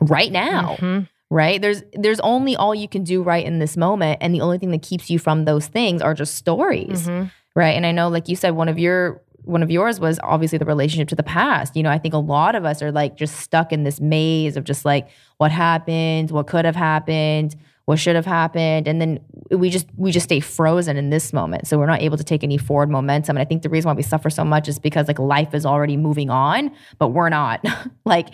[0.00, 1.08] right now Mhm.
[1.30, 4.58] right there's there's only all you can do right in this moment and the only
[4.58, 7.30] thing that keeps you from those things are just stories Mhm.
[7.54, 10.58] right and i know like you said one of your one of yours was obviously
[10.58, 13.16] the relationship to the past you know i think a lot of us are like
[13.16, 15.08] just stuck in this maze of just like
[15.38, 17.56] what happened what could have happened
[17.90, 19.18] what should have happened and then
[19.50, 22.42] we just we just stay frozen in this moment so we're not able to take
[22.44, 25.08] any forward momentum and i think the reason why we suffer so much is because
[25.08, 27.58] like life is already moving on but we're not
[28.04, 28.28] like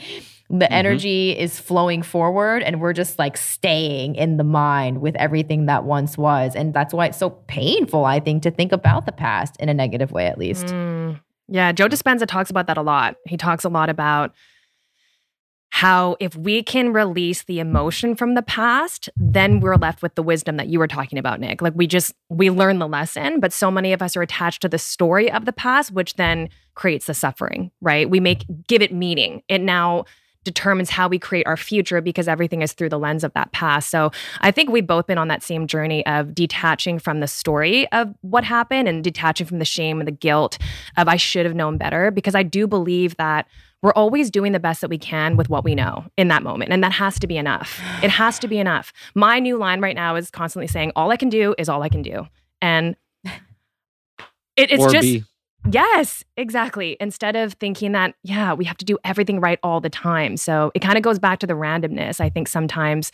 [0.48, 0.80] the Mm-hmm.
[0.82, 5.82] energy is flowing forward and we're just like staying in the mind with everything that
[5.82, 9.57] once was and that's why it's so painful i think to think about the past
[9.59, 11.20] in a negative way at least Mm.
[11.48, 13.14] Yeah, Joe Dispenza talks about that a lot.
[13.24, 14.32] He talks a lot about
[15.71, 20.23] how if we can release the emotion from the past, then we're left with the
[20.23, 21.61] wisdom that you were talking about, Nick.
[21.61, 24.69] Like we just we learn the lesson, but so many of us are attached to
[24.69, 28.09] the story of the past, which then creates the suffering, right?
[28.09, 29.43] We make give it meaning.
[29.49, 30.05] It now
[30.47, 33.91] determines how we create our future because everything is through the lens of that past.
[33.91, 37.91] So I think we've both been on that same journey of detaching from the story
[37.91, 40.57] of what happened and detaching from the shame and the guilt
[40.97, 43.49] of I should have known better because I do believe that
[43.83, 46.72] we're always doing the best that we can with what we know in that moment.
[46.72, 47.81] And that has to be enough.
[48.03, 48.93] It has to be enough.
[49.14, 51.89] My new line right now is constantly saying, all I can do is all I
[51.89, 52.27] can do.
[52.62, 52.97] And
[54.57, 55.24] it, it's or just, B.
[55.70, 56.97] yes, exactly.
[57.01, 60.37] Instead of thinking that, yeah, we have to do everything right all the time.
[60.37, 62.20] So it kind of goes back to the randomness.
[62.20, 63.12] I think sometimes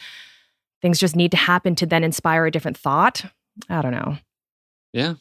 [0.80, 3.24] things just need to happen to then inspire a different thought.
[3.68, 4.16] I don't know.
[4.92, 5.14] Yeah.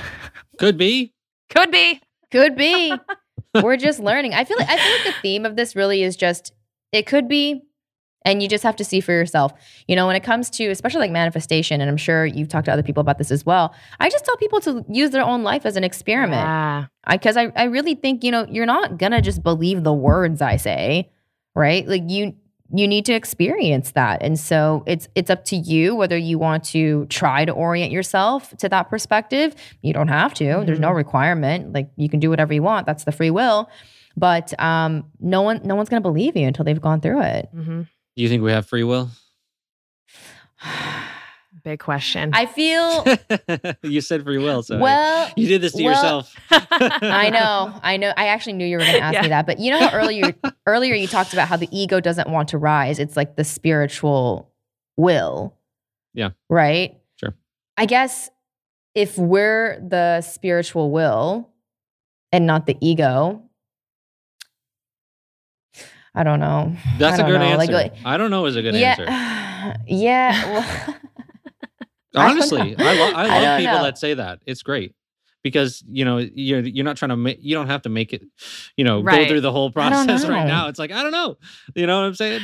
[0.58, 1.14] Could be.
[1.50, 2.00] Could be.
[2.30, 2.94] Could be.
[3.54, 4.34] We're just learning.
[4.34, 6.52] I feel like I feel like the theme of this really is just
[6.92, 7.62] it could be,
[8.24, 9.52] and you just have to see for yourself.
[9.88, 12.72] You know, when it comes to especially like manifestation, and I'm sure you've talked to
[12.72, 13.74] other people about this as well.
[14.00, 16.86] I just tell people to use their own life as an experiment Yeah.
[17.10, 20.56] because I, I really think you know you're not gonna just believe the words I
[20.56, 21.10] say,
[21.54, 21.86] right?
[21.86, 22.34] Like you
[22.74, 26.64] you need to experience that, and so it's it's up to you whether you want
[26.64, 29.54] to try to orient yourself to that perspective.
[29.82, 30.62] You don't have to.
[30.64, 31.72] There's no requirement.
[31.72, 32.86] Like you can do whatever you want.
[32.86, 33.68] That's the free will.
[34.16, 37.48] But um, no one no one's gonna believe you until they've gone through it.
[37.52, 37.82] hmm
[38.16, 39.10] Do you think we have free will?
[41.64, 42.30] Big question.
[42.32, 43.04] I feel
[43.82, 45.30] you said free will, so well.
[45.36, 46.34] you did this to well, yourself.
[46.50, 48.12] I know, I know.
[48.16, 49.22] I actually knew you were going to ask Yeah.
[49.22, 50.34] me that, but you know how earlier
[50.66, 52.98] earlier you talked about how the ego doesn't want to rise.
[52.98, 54.50] It's like the spiritual
[54.96, 55.54] will.
[56.14, 56.30] Yeah.
[56.50, 56.98] Right.
[57.16, 57.34] Sure.
[57.76, 58.28] I guess
[58.96, 61.48] if we're the spiritual will
[62.32, 63.42] and not the ego,
[66.14, 66.76] I don't know.
[66.98, 67.44] That's I a don't good know.
[67.44, 67.72] answer.
[67.72, 69.80] Like, like- I don't know is a good yeah, answer.
[69.86, 70.44] yeah.
[70.52, 71.11] Well, I don't
[72.14, 72.74] Honestly.
[72.78, 73.82] I, lo- I I love don't people know.
[73.84, 74.40] that say that.
[74.46, 74.94] It's great
[75.42, 78.22] because you know you're you're not trying to make you don't have to make it
[78.76, 79.22] you know Right.
[79.24, 80.68] go through the whole process right now.
[80.68, 81.36] It's like I don't know.
[81.74, 82.42] You know what I'm saying?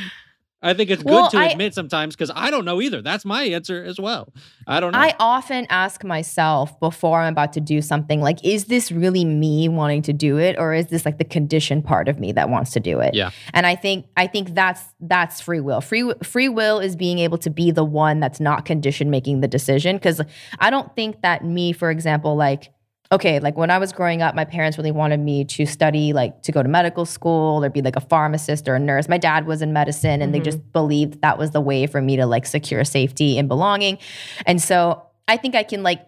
[0.61, 3.01] I think it's good to I- admit sometimes because I don't know either.
[3.01, 4.33] That's my answer as well.
[4.67, 4.99] I don't know.
[4.99, 9.69] I often ask myself before I'm about to do something like, is this really me
[9.69, 12.71] wanting to do it, or is this like the conditioned part of me that wants
[12.71, 13.13] to do it?
[13.13, 13.31] Yeah.
[13.53, 15.79] And I think I think that's that's free will.
[15.79, 19.47] Free free will is being able to be the one that's not conditioned making the
[19.47, 19.95] decision.
[19.95, 20.21] Because
[20.59, 22.71] I don't think that me, for example, like
[23.11, 26.43] okay, like when I was growing up, my parents really wanted me to study, like
[26.43, 29.09] to go to medical school or be like a pharmacist or a nurse.
[29.09, 30.43] My dad was in medicine and they Mhm.
[30.45, 33.97] just believed that was the way for me to like secure safety and belonging.
[34.45, 36.05] And so I think I can like,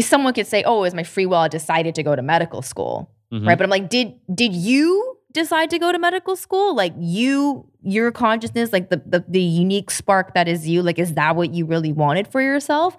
[0.00, 1.38] someone could say, oh, it was my free will.
[1.38, 3.10] I decided to go to medical school.
[3.32, 3.46] Mhm.
[3.46, 3.58] Right.
[3.58, 6.74] But I'm like, did, did you decide to go to medical school?
[6.74, 11.14] Like you, your consciousness, like the, the, the unique spark that is you, like, is
[11.14, 12.96] that what you really wanted for yourself?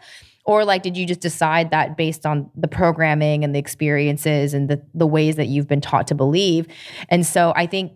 [0.48, 4.70] Or like, did you just decide that based on the programming and the experiences and
[4.70, 6.68] the, the ways that you've been taught to believe?
[7.10, 7.92] And so I think,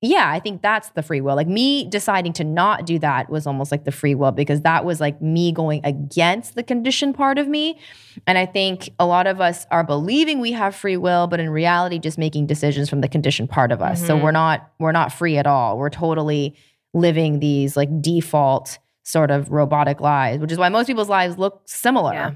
[0.00, 1.34] yeah, I think that's the free will.
[1.34, 4.84] Like me deciding to not do that was almost like the free will because that
[4.84, 7.80] was like me going against the conditioned part of me.
[8.24, 11.50] And I think a lot of us are believing we have free will, but in
[11.50, 14.00] reality, just making decisions from the conditioned part of us.
[14.06, 14.22] So Mhm.
[14.22, 15.76] we're not we're not free at all.
[15.76, 16.54] We're totally
[16.94, 18.78] living these like default
[19.08, 22.12] sort of robotic lives, which is why most people's lives look similar.
[22.12, 22.34] Yeah.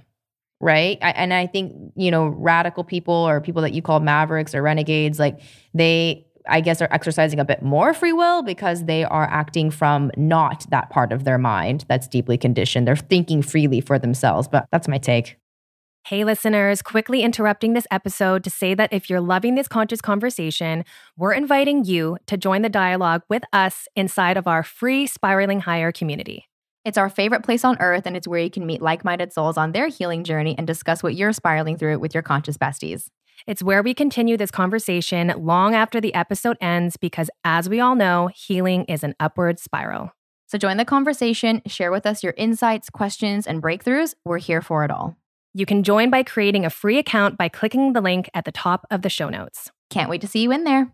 [0.61, 0.97] Right.
[1.03, 4.63] I, and I think, you know, radical people or people that you call mavericks or
[4.63, 5.41] renegades, like
[5.75, 10.13] they, I guess, are exercising a bit more free will because they are acting from
[10.17, 12.87] not that part of their mind that's deeply conditioned.
[12.87, 14.47] They're thinking freely for themselves.
[14.47, 15.37] But that's my take.
[16.05, 20.85] Hey, listeners, quickly interrupting this episode to say that if you're loving this conscious conversation,
[21.17, 25.93] we're inviting you to join the dialogue with us inside of our free Spiraling Higher
[25.93, 26.49] community.
[26.85, 29.57] It's our favorite place on earth, and it's where you can meet like minded souls
[29.57, 33.07] on their healing journey and discuss what you're spiraling through with your conscious besties.
[33.47, 37.95] It's where we continue this conversation long after the episode ends because, as we all
[37.95, 40.11] know, healing is an upward spiral.
[40.47, 44.15] So join the conversation, share with us your insights, questions, and breakthroughs.
[44.25, 45.17] We're here for it all.
[45.55, 48.87] You can join by creating a free account by clicking the link at the top
[48.91, 49.71] of the show notes.
[49.89, 50.93] Can't wait to see you in there.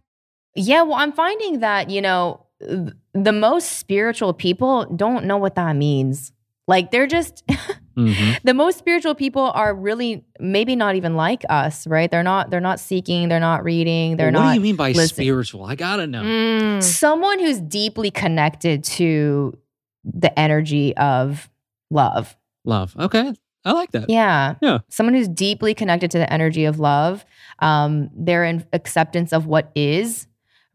[0.54, 5.54] Yeah, well, I'm finding that, you know, th- the most spiritual people don't know what
[5.56, 6.32] that means.
[6.66, 7.44] Like they're just
[7.96, 8.38] Mhm.
[8.44, 12.08] the most spiritual people are really maybe not even like us, right?
[12.08, 14.92] They're not they're not seeking, they're not reading, they're what not do you mean by
[14.92, 15.16] listen.
[15.16, 15.64] spiritual?
[15.64, 16.22] I gotta know.
[16.22, 16.82] Mm.
[16.82, 19.58] someone who's deeply connected to
[20.04, 21.50] the energy of
[21.90, 22.36] love.
[22.64, 22.94] Love.
[22.96, 23.32] Okay,
[23.64, 24.08] I like that.
[24.08, 24.54] Yeah.
[24.62, 24.78] Yeah.
[24.90, 27.24] Someone who's deeply connected to the energy of love.
[27.58, 30.27] Um, they're in acceptance of what is,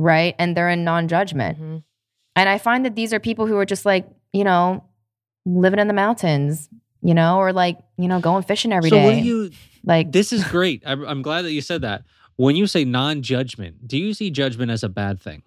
[0.03, 0.35] right?
[0.37, 1.59] And they're in non-judgment.
[1.59, 1.83] Mhm.
[2.35, 4.83] And I find that these are people who are just like, you know,
[5.45, 6.69] living in the mountains,
[7.01, 9.03] you know, or like, you know, going fishing every so day.
[9.03, 9.51] what do you?
[9.85, 10.81] like This is great.
[10.85, 12.03] I'm, I'm glad that you said that.
[12.35, 15.43] When you say non-judgment, do you see judgment as a bad thing?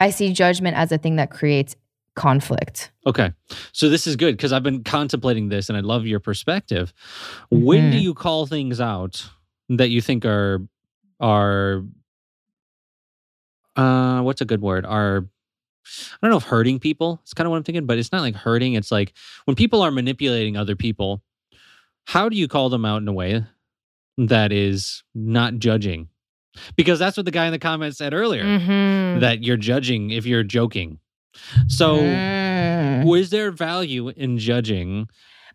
[0.00, 1.76] I see judgment as a thing that creates
[2.14, 2.90] conflict.
[3.06, 3.32] Okay.
[3.72, 6.92] So this is good because I've been contemplating this and I love your perspective.
[7.50, 8.02] When do Mhm.
[8.02, 9.28] you call things out
[9.68, 10.60] that you think are
[11.22, 11.84] are
[13.76, 14.84] uh what's a good word?
[14.84, 15.26] Are
[15.86, 17.18] I don't know if hurting people.
[17.22, 18.74] It's kind of what I'm thinking, but it's not like hurting.
[18.74, 19.14] It's like
[19.46, 21.22] when people are manipulating other people,
[22.06, 23.44] how do you call them out in a way
[24.18, 26.08] that is not judging?
[26.76, 29.20] Because that's what the guy in the comments said earlier Mhm.
[29.20, 30.98] that you're judging if you're joking.
[31.66, 33.04] So Mm.
[33.04, 35.08] was there value in judging?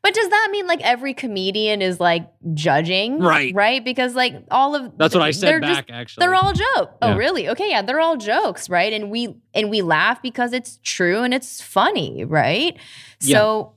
[0.08, 3.20] But does that mean like every comedian is like judging?
[3.20, 3.54] Right.
[3.54, 3.84] Right?
[3.84, 5.88] Because like all of That's what I said they're back.
[5.88, 6.66] just- actually, they're all joke.
[7.02, 7.14] Oh, yeah.
[7.14, 7.50] Oh, really?
[7.50, 8.94] Okay, yeah, they're all jokes, right?
[8.94, 12.78] And we and we laugh because it's true and it's funny, right?
[13.20, 13.36] Yeah.
[13.38, 13.74] So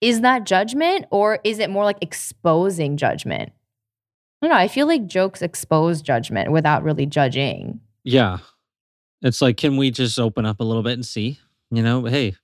[0.00, 3.50] is that judgment or is it more like exposing judgment?
[4.40, 4.60] I don't know.
[4.62, 7.80] I feel like jokes expose judgment without really judging.
[8.04, 8.38] yeah.
[9.22, 11.38] It's like, can we just open up a little bit and see?
[11.70, 12.36] You know, hey,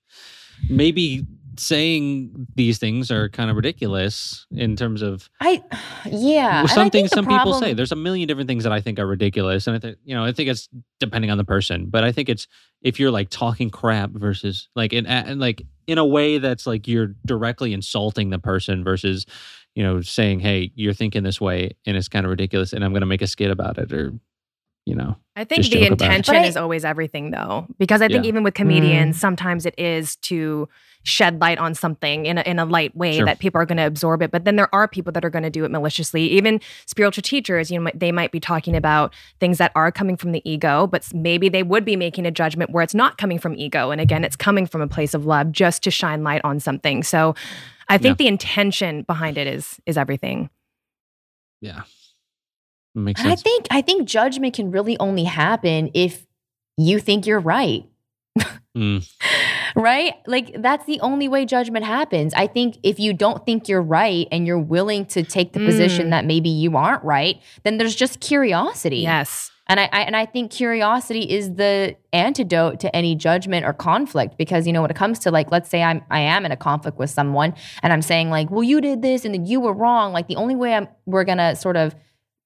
[0.68, 1.24] maybe
[1.59, 5.62] saying these things are kind of ridiculous in terms of I,
[6.07, 6.61] yeah.
[6.61, 7.72] and some think things the some people say.
[7.74, 10.24] There's a million different things that I think are ridiculous, and I think you know,
[10.24, 10.68] I think it's
[11.00, 11.86] depending on the person.
[11.88, 12.46] But I think it's
[12.82, 16.86] if you're like talking crap versus like in and like in a way that's like
[16.88, 19.26] you're directly insulting the person versus
[19.74, 22.92] you know saying, hey, you're thinking this way and it's kind of ridiculous, and I'm
[22.92, 24.12] going to make a skit about it, or
[24.88, 26.14] you know, I think the joke about it.
[26.16, 28.28] intention is always everything, though, because I think Yeah.
[28.28, 28.59] even with Mm.
[28.59, 30.68] comedians, sometimes it is to
[31.07, 33.24] shed light on something in a, in a light way Sure.
[33.24, 34.30] that people are going to absorb it.
[34.32, 36.24] But then there are people that are going to do it maliciously.
[36.32, 40.32] Even spiritual teachers, you know, they might be talking about things that are coming from
[40.32, 43.54] the ego, but maybe they would be making a judgment where it's not coming from
[43.57, 46.59] ego, and again, it's coming from a place of love, just to shine light on
[46.61, 47.02] something.
[47.02, 47.34] So,
[47.88, 50.50] I think the intention behind it is is everything.
[51.61, 51.82] yeah,
[52.96, 56.26] makes And I think I think judgment can really only happen if
[56.76, 57.84] you think you're right.
[58.76, 59.09] Mm.
[59.76, 60.14] right?
[60.26, 62.32] Like that's the only way judgment happens.
[62.34, 66.06] I think if you don't think you're right and you're willing to take the position
[66.06, 66.10] Mm.
[66.10, 68.98] that maybe you aren't right, then there's just curiosity.
[68.98, 69.50] Yes.
[69.68, 74.38] And I, I and I think curiosity is the antidote to any judgment or conflict
[74.38, 76.56] because you know when it comes to like let's say I'm I am in a
[76.56, 77.52] conflict with someone
[77.82, 80.36] and I'm saying like well you did this and then you were wrong like the
[80.36, 81.94] only way I'm we're gonna sort of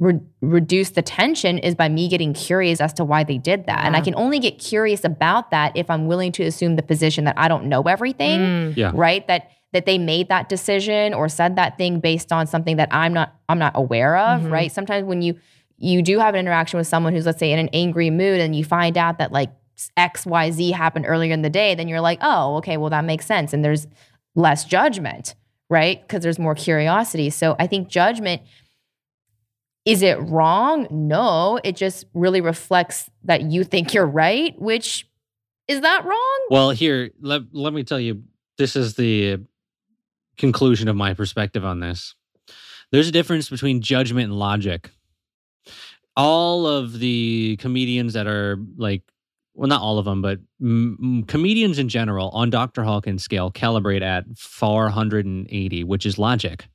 [0.01, 3.84] re- reduce the tension is by me getting curious as to why they did that.
[3.84, 7.24] And I can only get curious about that if I'm willing to assume the position
[7.26, 8.76] that I don't know everything Mm.
[8.76, 8.90] Yeah.
[8.94, 9.24] right?
[9.28, 13.12] That that they made that decision or said that thing based on something that i'm
[13.12, 14.51] not i'm not aware of Mhm.
[14.51, 14.72] right?
[14.72, 15.36] Sometimes when you
[15.78, 18.57] you do have an interaction with someone who's let's say in an angry mood and
[18.57, 19.51] you find out that like
[19.98, 23.53] xyz happened earlier in the day then you're like oh okay well that makes sense.
[23.53, 23.86] And there's
[24.34, 25.34] less judgment
[25.68, 26.03] right?
[26.03, 27.30] Because there's more curiosity.
[27.30, 28.42] So i think judgment
[29.84, 35.06] is it wrong no it just really reflects that you think you're right which
[35.70, 38.24] is that wrong Well, here, let, let me tell you,
[38.58, 39.38] this is the
[40.36, 42.16] conclusion of my perspective on this.
[42.90, 44.90] There's a difference between judgment and logic.
[46.16, 49.04] All of the comedians that are like,
[49.54, 52.82] well, not all of them, but mm, comedians in general on Dr.
[52.82, 56.66] Hawkins' scale calibrate at 480, which is logic,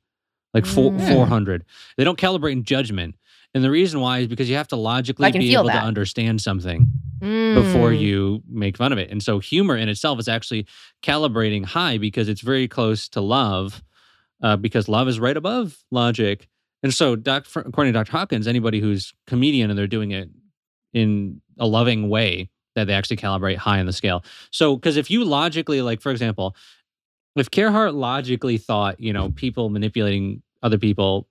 [0.56, 1.12] like four, Mm.
[1.12, 1.64] 400.
[1.96, 3.14] They don't calibrate in judgment.
[3.54, 5.80] And the reason why is because you have to logically be able that.
[5.80, 8.00] to understand something before Mm.
[8.00, 9.10] you make fun of it.
[9.10, 10.66] And so humor in itself is actually
[11.02, 13.82] calibrating high because it's very close to love,
[14.42, 16.48] uh, because love is right above logic.
[16.82, 18.12] And so, doc, according to Dr.
[18.12, 20.28] Hawkins, anybody who's comedian and they're doing it
[20.92, 24.22] in a loving way, that they actually calibrate high on the scale.
[24.50, 26.54] So, because if you logically, like for example,
[27.34, 31.26] if Gerhardt logically thought, you know, people manipulating other people,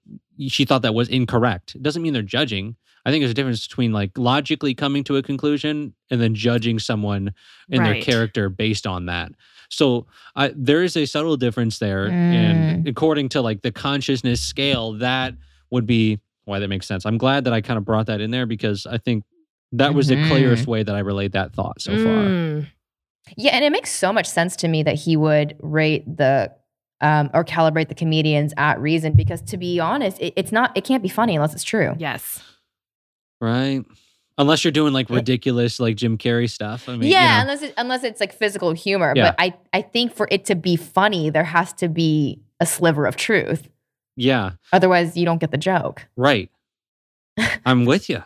[0.48, 1.76] she thought that was incorrect.
[1.76, 2.76] It doesn't mean they're judging.
[3.06, 6.80] I think there's a difference between like logically coming to a conclusion and then judging
[6.80, 7.34] someone
[7.70, 9.32] and their character based on that.
[9.70, 14.94] So I, there is a subtle difference there, and according to like the consciousness scale,
[14.94, 15.34] that
[15.70, 17.06] would be why that makes sense.
[17.06, 19.24] I'm glad that I kind of brought that in there because I think
[19.72, 20.10] that was Mhm.
[20.24, 22.24] the clearest way that I relayed that thought so far.
[22.26, 22.68] Mm.
[23.38, 26.52] Yeah, and it makes so much sense to me that he would rate the
[27.02, 30.84] um, or calibrate the comedians at reason because to be honest, it, it's not it
[30.84, 31.94] can't be funny unless it's true.
[31.98, 32.42] Yes.
[33.42, 33.84] Right.
[34.38, 36.90] Unless you're doing like ridiculous like Jim Carrey stuff.
[36.90, 39.14] I mean, yeah, you know, unless it, unless it's like physical humor.
[39.16, 39.32] Yeah.
[39.32, 43.06] But I I think for it to be funny, there has to be a sliver
[43.06, 43.70] of truth.
[44.18, 46.06] yeah, Otherwise, you don't get the joke.
[46.18, 46.50] right.
[47.66, 48.24] I'm with you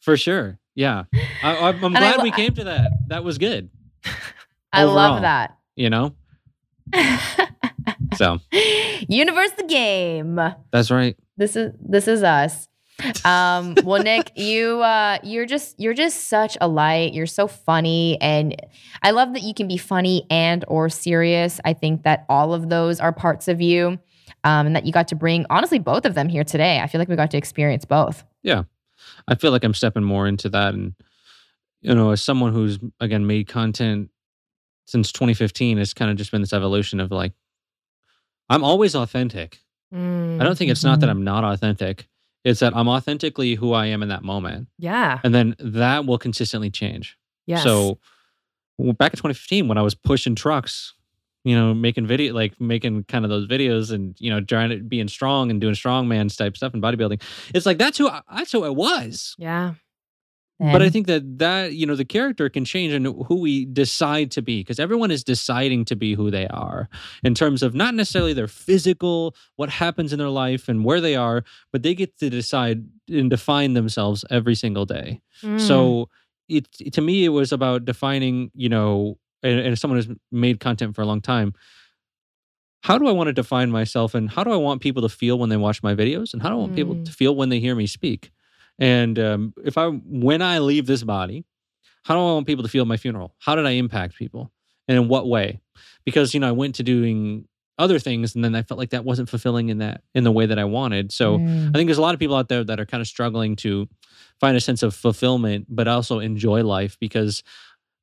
[0.00, 0.58] for sure.
[0.74, 1.04] Yeah,
[1.42, 2.90] I, I'm, I'm I glad we came to that.
[3.08, 3.68] That was good.
[4.72, 4.94] I Overall.
[4.96, 5.56] love that.
[5.76, 6.14] You know.
[8.16, 8.40] So
[9.08, 10.40] Universe the game.
[10.70, 11.16] that's right.
[11.36, 12.68] This is this is us.
[13.24, 17.12] Um, well, Nick, you uh, you're just you're just such a light.
[17.12, 18.56] You're so funny, and
[19.02, 21.60] I love that you can be funny and or serious.
[21.64, 23.98] I think that all of those are parts of you,
[24.42, 26.80] um, and that you got to bring honestly both of them here today.
[26.80, 28.24] I feel like we got to experience both.
[28.42, 28.64] Yeah
[29.26, 30.94] i feel like I'm stepping more into that, and
[31.80, 34.10] you know, as someone who's again made content
[34.88, 37.32] since 2015, it's kind of just been this evolution of like,
[38.48, 39.58] I'm always authentic.
[39.92, 41.18] I don't think it's not that mm-hmm.
[41.18, 42.08] I'm not authentic.
[42.44, 44.68] It's that I'm authentically who I am in that moment.
[44.78, 45.20] Yeah.
[45.22, 47.18] And then that will consistently change.
[47.46, 47.62] Yes.
[47.62, 47.98] So
[48.78, 50.94] back in 2015, when I was pushing trucks,
[51.44, 54.78] you know, making video, like making kind of those videos and, you know, trying to
[54.78, 57.20] being strong and doing strongman type stuff and bodybuilding,
[57.54, 59.34] it's like, that's who I, that's who I was.
[59.38, 59.74] yeah.
[60.60, 64.32] But I think that that, you know, the character can change and who we decide
[64.32, 66.88] to be because everyone is deciding to be who they are
[67.22, 71.14] in terms of not necessarily their physical, what happens in their life and where they
[71.14, 75.20] are, but they get to decide and define themselves every single day.
[75.42, 75.60] Mm.
[75.60, 76.08] So
[76.48, 80.96] it to me it was about defining, you know, and, and someone who's made content
[80.96, 81.54] for a long time,
[82.82, 85.38] how do I want to define myself and how do I want people to feel
[85.38, 87.04] when they watch my videos and how do I want people Mm.
[87.04, 88.30] to feel when they hear me speak?
[88.78, 91.44] And um, if I when I leave this body,
[92.04, 93.34] how do I want people to feel at my funeral?
[93.38, 94.52] How did I impact people?
[94.86, 95.60] And in what way?
[96.04, 97.46] Because you know, I went to doing
[97.78, 100.46] other things and then I felt like that wasn't fulfilling in that in the way
[100.46, 101.12] that I wanted.
[101.12, 101.68] So Mm.
[101.68, 103.88] I think there's a lot of people out there that are kind of struggling to
[104.40, 107.42] find a sense of fulfillment, but also enjoy life because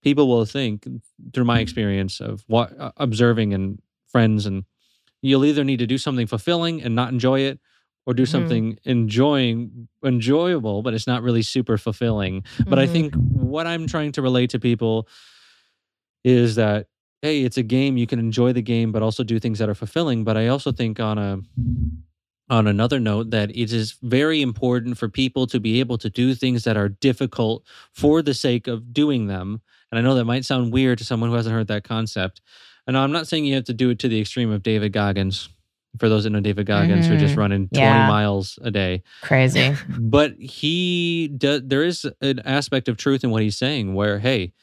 [0.02, 0.88] people will think,
[1.34, 4.64] through my experience of what uh, observing and friends, and
[5.22, 7.60] you'll either need to do something fulfilling and not enjoy it,
[8.06, 8.28] or do Mhm.
[8.28, 12.44] something enjoying enjoyable, but it's not really super fulfilling.
[12.68, 12.92] But I Mhm.
[12.92, 15.08] think what I'm trying to relate to people
[16.24, 16.88] is that
[17.22, 17.98] hey, it's a game.
[17.98, 20.24] You can enjoy the game, but also do things that are fulfilling.
[20.24, 21.40] But I also think on a
[22.48, 26.36] on another note that it is very important for people to be able to do
[26.36, 29.60] things that are difficult for the sake of doing them.
[29.92, 32.42] And I know that might sound weird to someone who hasn't heard that concept.
[32.86, 35.50] And I'm not saying you have to do it to the extreme of David Goggins.
[36.00, 38.08] For those that know David Goggins, who are just running 20 Yeah.
[38.08, 39.76] miles a day crazy.
[40.00, 44.54] but he does there is an aspect of truth in what he's saying where hey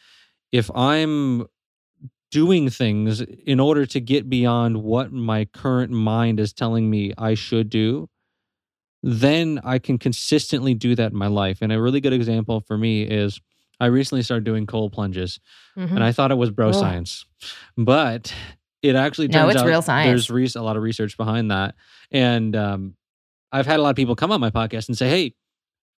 [0.51, 1.47] if i'm
[2.31, 7.35] doing things in order to get beyond what my current mind is telling me i
[7.35, 8.09] should do
[9.03, 12.77] then i can consistently do that in my life and a really good example for
[12.79, 13.41] me is
[13.81, 15.41] i recently started doing cold plunges
[15.77, 15.95] Mhm.
[15.97, 17.25] and I thought it was bro science,
[17.79, 18.35] but
[18.83, 20.09] it actually No, turns it's out real science.
[20.09, 21.75] There's re- a lot of research behind that,
[22.11, 22.95] and um,
[23.51, 25.35] I've had a lot of people come on my podcast and say, "Hey,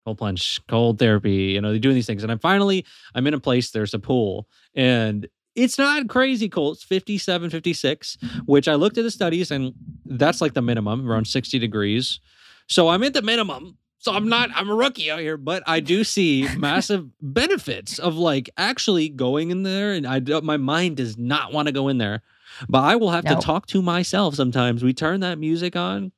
[0.05, 2.85] cold plunge, cold therapy," you know, they're doing these things, and I'm finally
[3.15, 3.72] I'm in a place.
[3.72, 6.77] There's a pool, and it's not crazy cold.
[6.77, 9.73] It's 57, 56, which I looked at the studies, and
[10.05, 12.19] that's like the minimum, around 60 degrees.
[12.68, 13.77] So I'm at the minimum.
[13.99, 18.15] So I'm not, I'm a rookie out here, but I do see massive benefits of
[18.18, 19.93] like actually going in there.
[19.93, 22.22] And I, my mind does not want to go in there,
[22.69, 23.35] but I will have No.
[23.35, 24.84] to talk to myself sometimes.
[24.84, 26.11] We turn that music on,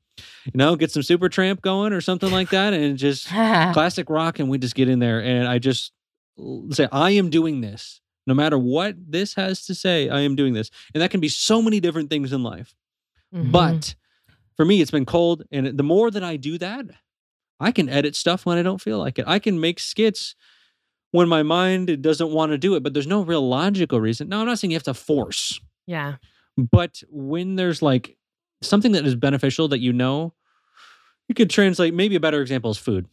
[0.45, 2.73] you know, get some Supertramp going or something like that.
[2.73, 4.39] And just classic rock.
[4.39, 5.21] And we just get in there.
[5.21, 5.91] And I just
[6.71, 8.01] say, I am doing this.
[8.27, 10.71] No matter what this has to say, I am doing this.
[10.93, 12.75] And that can be so many different things in life.
[13.33, 13.51] Mhm.
[13.51, 13.95] But
[14.57, 15.43] for me, it's been cold.
[15.51, 16.85] And the more that I do that,
[17.59, 19.25] I can edit stuff when I don't feel like it.
[19.27, 20.35] I can make skits
[21.11, 24.27] when my mind doesn't want to do it, but there's no real logical reason.
[24.27, 26.15] Now, I'm not saying you have to force, yeah.
[26.57, 28.17] but when there's like
[28.61, 30.33] something that is beneficial that you know,
[31.27, 31.93] you could translate.
[31.93, 33.07] Maybe a better example is food.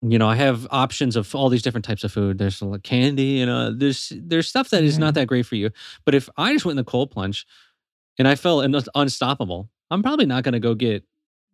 [0.00, 2.38] You know, I have options of all these different types of food.
[2.38, 5.70] There's like candy, you know, there's there's stuff that is not that great for you.
[6.04, 7.46] But if I just went in the cold plunge
[8.16, 11.04] and I felt un- unstoppable, I'm probably not going to go get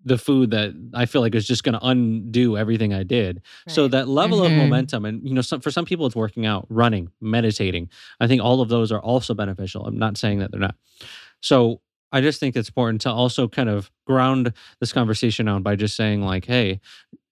[0.04, 3.40] the food that I feel like is just going to undo everything I did.
[3.68, 4.46] So that level Mhm.
[4.46, 7.88] of momentum, and you know, some, for some people it's working out, running, meditating.
[8.20, 9.86] I think all of those are also beneficial.
[9.86, 10.76] I'm not saying that they're not.
[11.40, 11.80] So
[12.12, 15.96] I just think it's important to also kind of ground this conversation on by just
[15.96, 16.80] saying like, hey,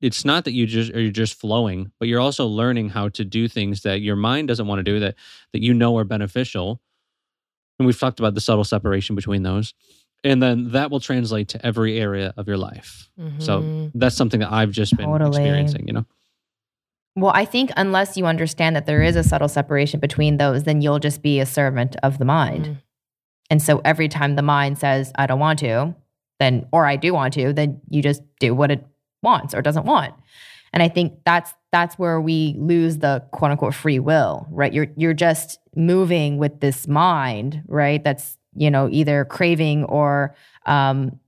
[0.00, 3.24] it's not that you just are you're just flowing, but you're also learning how to
[3.24, 5.14] do things that your mind doesn't want to do that
[5.52, 6.80] that you know are beneficial.
[7.78, 9.74] And we've talked about the subtle separation between those.
[10.24, 13.08] And then that will translate to every area of your life.
[13.38, 13.90] So Mhm.
[13.94, 15.28] that's something that I've just been Totally.
[15.30, 16.04] experiencing, you know.
[17.14, 20.80] Well, I think unless you understand that there is a subtle separation between those, then
[20.80, 22.64] you'll just be a servant of the mind.
[22.66, 22.76] Mm.
[23.50, 25.94] And so every time the mind says, I don't want to,
[26.40, 28.84] then, or I do want to, then you just do what it
[29.22, 30.14] wants or doesn't want.
[30.72, 34.72] And I think that's that's where we lose the quote unquote free will, right?
[34.72, 38.02] You're you're just moving with this mind, right?
[38.02, 40.34] That's, you know, either craving or
[40.66, 41.18] um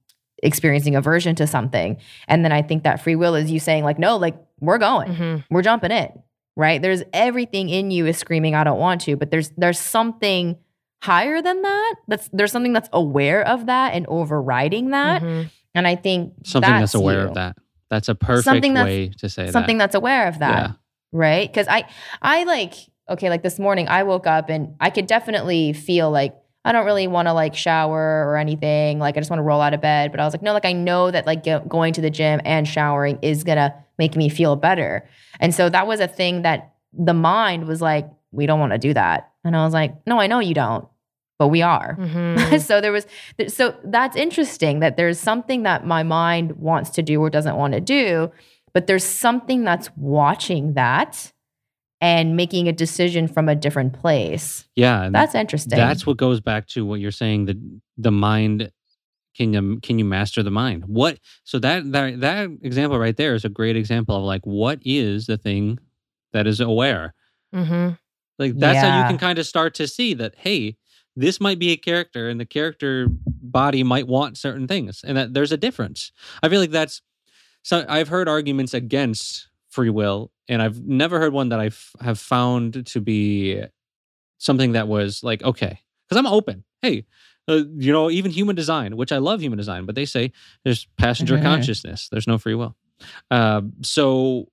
[0.42, 1.96] experiencing aversion to something.
[2.28, 5.12] And then I think that free will is you saying, like, no, like we're going
[5.14, 5.44] Mhm.
[5.50, 6.08] we're jumping in
[6.56, 10.56] right there's everything in you is screaming i don't want to but there's there's something
[11.02, 15.50] higher than that that's there's something that's aware of that and overriding that Mhm.
[15.74, 17.28] and i think Something that's, that's aware you.
[17.28, 17.56] of that.
[17.90, 19.86] That's a perfect Something that's- way to say something that.
[19.86, 20.72] that's aware of that Yeah.
[21.12, 21.84] right because i
[22.22, 22.74] i like
[23.10, 26.34] okay like this morning i woke up and i could definitely feel like
[26.64, 29.60] i don't really want to like shower or anything like i just want to roll
[29.60, 31.92] out of bed but i was like no like i know that like go- going
[31.92, 35.08] to the gym and showering is gonna make me feel better.
[35.38, 38.78] And so that was a thing that the mind was like we don't want to
[38.78, 39.30] do that.
[39.44, 40.88] And i was like no i know you don't
[41.38, 41.96] but we are.
[42.00, 42.60] Mhm.
[42.68, 43.06] so there was
[43.48, 47.74] so that's interesting that there's something that my mind wants to do or doesn't want
[47.74, 48.30] to do
[48.72, 51.32] but there's something that's watching that
[52.00, 55.08] and making a decision from a different place Yeah.
[55.10, 57.46] that's interesting That's what goes back to what you're saying.
[57.46, 57.58] The
[57.96, 58.70] the mind
[59.36, 60.84] can you can you master the mind?
[60.86, 64.80] What so that that that example right there is a great example of like what
[64.84, 65.78] is the thing
[66.32, 67.14] that is aware.
[67.54, 67.90] Mm-hmm.
[68.38, 70.76] Like that's how you can kind of start to see that hey,
[71.16, 75.34] this might be a character and the character body might want certain things and that
[75.34, 76.12] there's a difference.
[76.42, 77.00] I feel like that's
[77.62, 81.70] so I've heard arguments against free will and I've never heard one that I
[82.02, 83.62] have found to be
[84.38, 86.64] something that was like okay because I'm open.
[86.82, 87.06] Hey,
[87.48, 90.32] uh, you know, even human design, which I love human design, but they say
[90.64, 91.42] there's passenger Mhm.
[91.42, 92.08] consciousness.
[92.10, 92.76] There's no free will.
[93.30, 94.48] Uh, so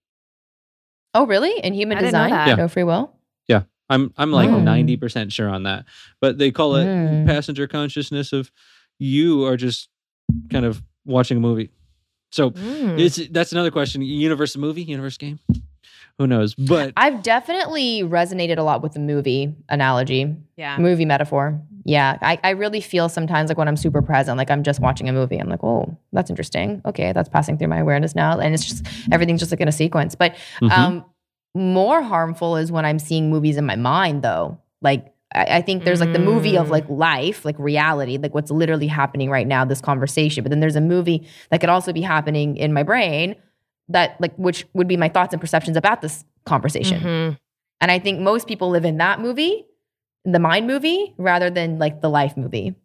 [1.13, 2.29] oh really in human I design.
[2.29, 2.55] Yeah.
[2.55, 3.13] no free will
[3.47, 4.63] Yeah, I'm I'm like Mm.
[4.63, 5.85] ninety percent sure on that.
[6.21, 7.25] But they call it Mm.
[7.25, 8.51] passenger consciousness of
[8.99, 9.89] you are just
[10.49, 11.69] kind of watching a movie.
[12.31, 12.97] So Mm.
[12.99, 14.01] it's that's another question.
[14.01, 15.39] Universe movie, universe game.
[16.21, 16.53] Who knows?
[16.53, 20.77] But i've definitely resonated a lot with the movie analogy yeah.
[20.77, 24.61] movie metaphor yeah I, I really feel sometimes like when i'm super present like i'm
[24.61, 28.13] just watching a movie i'm like oh that's interesting okay that's passing through my awareness
[28.13, 30.71] now and it's just everything's just like in a sequence but Mhm.
[30.77, 31.05] um
[31.55, 35.85] more harmful is when i'm seeing movies in my mind though like I, I think
[35.85, 36.71] there's like the movie of Mm.
[36.71, 40.75] like life like reality like what's literally happening right now this conversation but then there's
[40.75, 43.35] a movie that could also be happening in my brain
[43.89, 47.37] that like which would be my thoughts and perceptions about this conversation Mhm.
[47.81, 49.65] and I think most people live in that movie,
[50.25, 52.75] the mind movie, rather than like the life movie.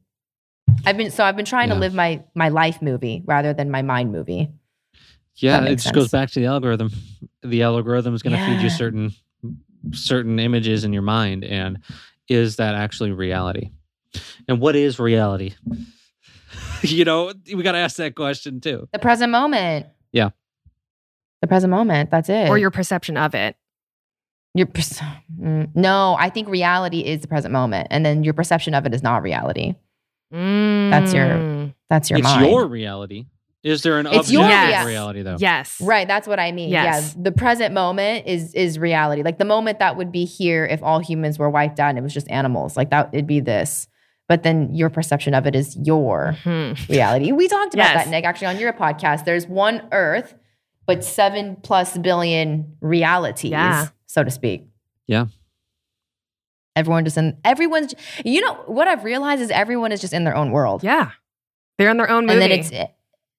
[0.84, 1.74] I've been so I've been trying Yeah.
[1.74, 4.50] to live my my life movie rather than my mind movie.
[5.36, 6.90] yeah, it makes just goes back to the algorithm.
[7.42, 9.12] The algorithm is going to feed you certain
[9.92, 11.78] certain images in your mind, and
[12.28, 13.70] is that actually reality?
[14.48, 15.54] And what is reality?
[16.82, 18.88] you know, we got to ask that question too.
[18.92, 19.86] The present moment.
[21.36, 21.46] Yeah.
[21.46, 22.10] The present moment.
[22.10, 22.48] That's it.
[22.48, 23.56] Or your perception of it.
[24.54, 25.02] your perce-
[25.38, 26.16] mm, no.
[26.18, 29.22] I think reality is the present moment, and then your perception of it is not
[29.22, 29.74] reality.
[30.30, 31.74] That's your- Mm.
[31.90, 32.50] That's your it's mind.
[32.50, 33.26] your reality.
[33.62, 35.36] Is there an It's your objective rea- reality though?
[35.38, 35.78] Yes.
[35.80, 36.70] Right, that's what I mean.
[36.70, 37.14] Yes.
[37.16, 39.22] Yeah, the present moment is is reality.
[39.22, 42.02] Like the moment that would be here if all humans were wiped out and it
[42.02, 42.76] was just animals.
[42.76, 43.88] Like that it'd be this.
[44.28, 46.88] But then your perception of it is your Mhm.
[46.88, 47.30] reality.
[47.32, 48.04] We talked about Yes.
[48.04, 49.24] that, Nick, actually on your podcast.
[49.24, 50.34] There's one Earth,
[50.86, 53.88] but seven plus billion realities, Yeah.
[54.06, 54.66] so to speak.
[55.06, 55.26] Yeah.
[56.74, 57.94] Everyone just in everyone's
[58.24, 60.82] you know what I've realized is everyone is just in their own world.
[60.82, 61.10] Yeah.
[61.78, 62.34] They're in their own movie.
[62.34, 62.70] And then it's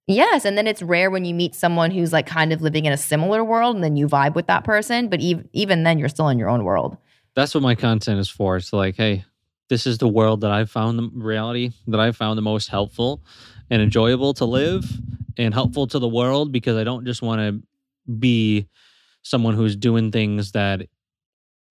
[0.08, 2.94] yes, and then it's rare when you meet someone who's like kind of living in
[2.94, 5.08] a similar world, and then you vibe with that person.
[5.10, 6.98] But even even then, you're still in your own world.
[7.36, 8.58] That's what my content is for.
[8.58, 9.24] It's like, hey,
[9.70, 13.22] this is the world that I've found the reality that I've found the most helpful
[13.70, 14.90] and enjoyable to live
[15.38, 18.68] and helpful to the world because I don't just want to be
[19.24, 20.88] someone who's doing things that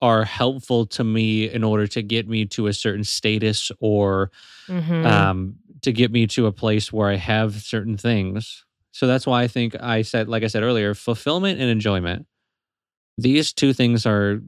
[0.02, 4.30] are helpful to me in order to get me to a certain status or
[4.68, 5.06] Mhm.
[5.06, 8.64] um, to get me to a place where I have certain things.
[8.93, 12.26] So that's why I think I said, like I said earlier, fulfillment and enjoyment.
[13.18, 14.43] These two things are,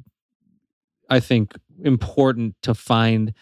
[1.08, 3.32] I think, important to find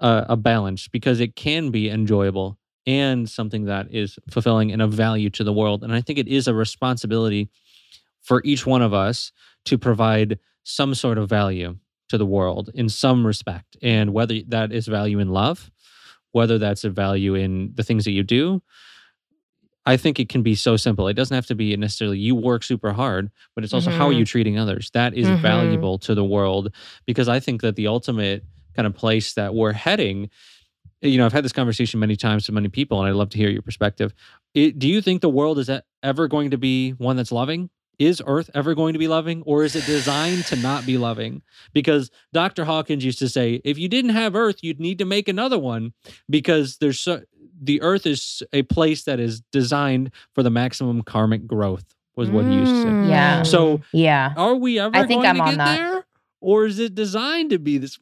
[0.00, 2.57] uh, a balance because it can be enjoyable
[2.88, 5.84] and something that is fulfilling and of value to the world.
[5.84, 7.50] And I think it is a responsibility
[8.22, 9.30] for each one of us
[9.66, 11.76] to provide some sort of value
[12.08, 13.76] to the world in some respect.
[13.82, 15.70] And whether that is value in love,
[16.32, 18.62] whether that's a value in the things that you do,
[19.84, 21.08] I think it can be so simple.
[21.08, 24.12] It doesn't have to be necessarily you work super hard, but it's also how are
[24.12, 24.90] you treating others?
[24.92, 25.40] That is Mhm.
[25.40, 26.74] valuable to the world
[27.06, 28.44] because I think that the ultimate
[28.76, 30.30] kind of place that we're heading,
[31.00, 33.38] you know, I've had this conversation many times to many people, and I'd love to
[33.38, 34.12] hear your perspective.
[34.54, 35.70] It, do you think the world is
[36.02, 37.70] ever going to be one that's loving?
[37.98, 41.42] Is Earth ever going to be loving, or is it designed to not be loving?
[41.72, 42.64] Because Dr.
[42.64, 45.92] Hawkins used to say, if you didn't have Earth, you'd need to make another one
[46.30, 47.22] because there's so
[47.60, 51.84] the Earth is a place that is designed for the maximum karmic growth.
[52.14, 52.88] Was what he used to say.
[52.88, 53.08] Mm.
[53.08, 53.42] Yeah.
[53.44, 54.32] So Yeah.
[54.36, 55.76] are we ever I think going I'm to on get that.
[55.76, 56.06] there?
[56.40, 57.96] Or is it designed to be this?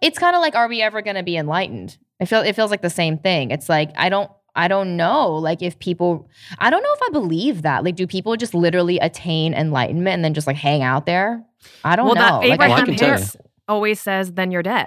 [0.00, 1.98] It's kind of like, are we ever going to be enlightened?
[2.20, 3.50] I feel it feels like the same thing.
[3.50, 4.30] It's like I don't.
[4.56, 5.36] I don't know.
[5.36, 6.28] Like if people,
[6.58, 7.84] I don't know if I believe that.
[7.84, 11.44] Like, do people just literally attain enlightenment and then just like hang out there?
[11.84, 12.20] I don't well, know.
[12.20, 13.14] that Like, I Well, I Abraham can think tell you.
[13.14, 13.36] Hicks
[13.68, 14.86] always says, "Then you're dead."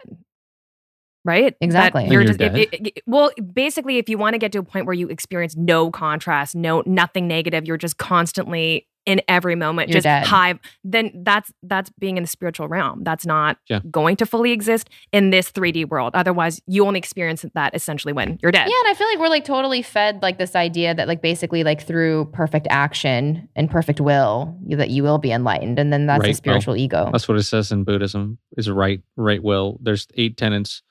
[1.25, 1.55] Right?
[1.61, 2.03] Exactly.
[2.03, 4.59] That you're Then just you're if- if- well, basically, if you want to get to
[4.59, 9.55] a point where you experience no contrast, no nothing negative, you're just constantly in every
[9.55, 10.25] moment, You're just dead.
[10.25, 10.59] high.
[10.83, 13.03] Then that's that's being in the spiritual realm.
[13.03, 13.79] That's not Yeah.
[13.91, 16.11] going to fully exist in this 3D world.
[16.15, 18.67] Otherwise, you only experience that essentially when you're dead.
[18.69, 21.63] Yeah, and I feel like we're like totally fed like this idea that like basically
[21.63, 26.05] like through perfect action and perfect will you, that you will be enlightened, and then
[26.07, 26.35] that's Right a will.
[26.35, 27.09] spiritual ego.
[27.11, 29.79] That's what it says in Buddhism is right, right will.
[29.81, 30.81] There's eight tenets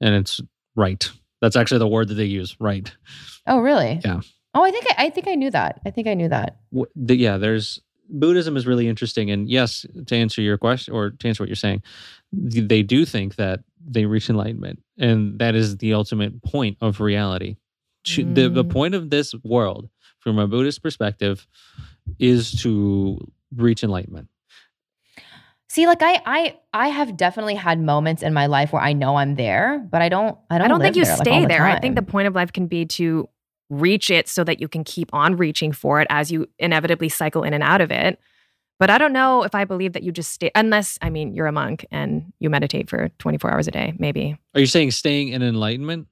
[0.00, 0.40] and it's
[0.74, 1.10] right.
[1.40, 2.90] That's actually the word that they use, right.
[3.46, 4.00] Oh, really?
[4.04, 4.20] Yeah.
[4.54, 5.80] Oh, I think I, I think I knew that.
[5.86, 6.56] I think I knew that.
[6.76, 9.30] Wh- the- yeah, there's Buddhism is really interesting.
[9.30, 11.82] And yes, to answer your question or to answer what you're saying,
[12.32, 14.82] they do think that they reach enlightenment.
[14.98, 17.56] And that is the ultimate point of reality.
[18.04, 18.70] To- The, the Mm.
[18.70, 19.88] point of this world,
[20.18, 21.46] from a Buddhist perspective,
[22.18, 23.18] is to
[23.56, 24.28] reach enlightenment.
[25.68, 29.16] See, like I I I have definitely had moments in my life where I know
[29.16, 31.40] I'm there, but I don't I don't I don't live think you there, stay all
[31.42, 31.64] the there.
[31.64, 33.26] I think the point of life can be to
[33.72, 37.42] reach it so that you can keep on reaching for it as you inevitably cycle
[37.42, 38.18] in and out of it.
[38.78, 41.46] But I don't know if I believe that you just stay, unless, I mean, you're
[41.46, 44.36] a monk and you meditate for 24 hours a day, maybe.
[44.54, 46.08] Are you saying staying in enlightenment?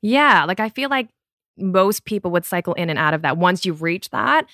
[0.00, 0.44] Yeah.
[0.44, 1.08] Like I feel like
[1.56, 3.36] most people would cycle in and out of that.
[3.36, 4.46] Once you reach that,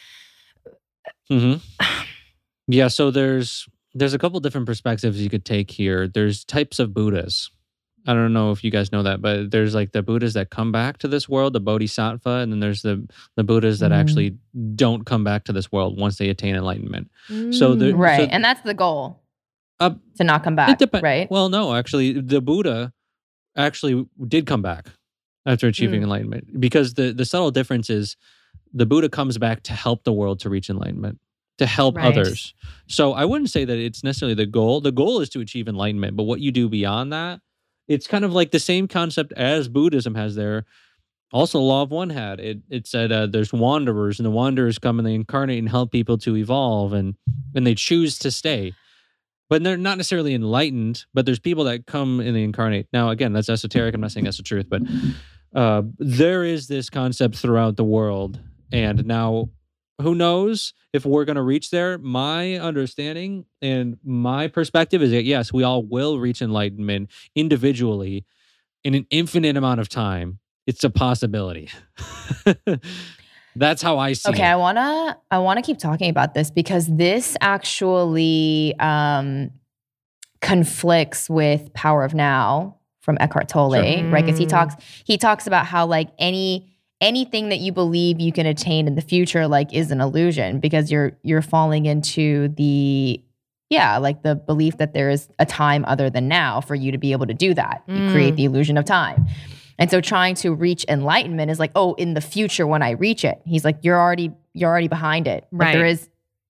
[1.28, 1.54] hmm
[2.66, 2.88] yeah.
[2.88, 6.08] So there's there's a couple different perspectives you could take here.
[6.08, 7.50] There's types of Buddhas.
[8.06, 10.72] I don't know if you guys know that, but there's like the Buddhas that come
[10.72, 13.06] back to this world, the Bodhisattva, and then there's the
[13.36, 13.96] the Buddhas that Mm.
[13.96, 14.36] actually
[14.74, 17.10] don't come back to this world once they attain enlightenment.
[17.50, 19.20] So the- right, so- and that's the goal
[19.78, 20.78] Uh, to not come back.
[20.78, 21.30] depen- right?
[21.30, 22.92] Well, no, actually, the Buddha
[23.56, 24.88] actually did come back
[25.46, 26.04] after achieving Mm.
[26.04, 28.16] enlightenment because the the subtle difference is
[28.72, 31.18] the Buddha comes back to help the world to reach enlightenment,
[31.58, 32.06] to help Right.
[32.06, 32.54] others.
[32.88, 34.80] So I wouldn't say that it's necessarily the goal.
[34.80, 37.40] The goal is to achieve enlightenment, but what you do beyond that,
[37.90, 40.64] it's kind of like the same concept as Buddhism has there.
[41.32, 42.58] Also, Law of One had it.
[42.70, 46.16] It said uh, there's wanderers, and the wanderers come and they incarnate and help people
[46.18, 47.14] to evolve, and
[47.54, 48.72] and they choose to stay
[49.50, 51.04] but they're not necessarily enlightened.
[51.12, 52.86] But there's people that come and they incarnate.
[52.92, 53.94] Now, again, that's esoteric.
[53.94, 54.82] I'm not saying that's the truth, but
[55.54, 58.38] uh, there is this concept throughout the world,
[58.72, 59.50] and now
[60.00, 61.98] who knows if we're going to reach there?
[61.98, 68.24] My understanding and my perspective is that yes, we all will reach enlightenment individually
[68.84, 70.38] in an infinite amount of time.
[70.66, 71.68] It's a possibility.
[73.56, 74.34] That's how I see it.
[74.34, 74.52] Okay, it.
[74.52, 79.50] I wanna I wanna keep talking about this because this actually um,
[80.40, 84.10] conflicts with Power of Now from Eckhart Tolle, Sure.
[84.10, 84.24] right?
[84.24, 84.74] Because he talks
[85.04, 86.69] he talks about how like any
[87.00, 90.90] anything that you believe you can attain in the future like is an illusion because
[90.90, 93.22] you're you're falling into the
[93.70, 96.98] yeah like the belief that there is a time other than now for you to
[96.98, 98.10] be able to do that you Mm.
[98.12, 99.26] create the illusion of time
[99.78, 103.24] and so trying to reach enlightenment is like, oh, in the future when I reach
[103.24, 103.40] it.
[103.46, 105.46] He's like, you're already you're already behind it.
[105.50, 105.72] Like Right.
[105.72, 106.06] there is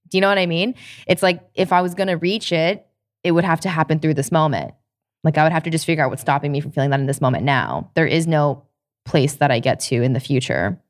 [0.09, 0.75] do you know what I mean?
[1.07, 2.85] It's like if I was gonna reach it,
[3.23, 4.75] it would have to happen through this moment.
[5.23, 7.07] Like I would have to just figure out what's stopping me from feeling that in
[7.07, 7.93] this moment now.
[7.95, 8.65] There is no
[9.05, 10.81] place that I get to in the future.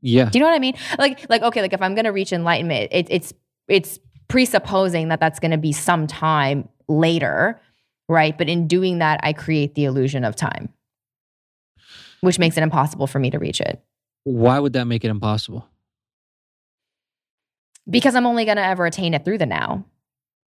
[0.00, 0.26] Yeah.
[0.30, 0.74] Do you know what I mean?
[0.98, 3.32] Like like okay, like if I'm gonna reach enlightenment, it, it's
[3.68, 3.98] it's
[4.28, 7.60] presupposing that that's gonna be some time later,
[8.08, 8.36] right?
[8.36, 10.68] But in doing that, I create the illusion of time,
[12.20, 13.82] which makes it impossible for me to reach it
[14.24, 15.66] Why would that make it impossible?
[17.90, 19.84] because I'm only gonna ever attain it through the now.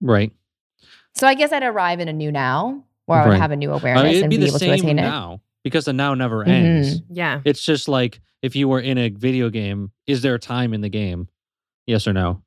[0.01, 0.31] Right.
[1.15, 3.41] So I guess I'd arrive in a new now where I would Right.
[3.41, 5.39] have a new I awareness mean, and be be able to attain it.
[5.59, 6.47] Now because the now never Mhm.
[6.49, 7.01] ends.
[7.09, 7.41] Yeah.
[7.45, 10.89] It's just like if you were in a video game, is there time in the
[10.89, 11.27] game?
[11.87, 12.41] Yes or no?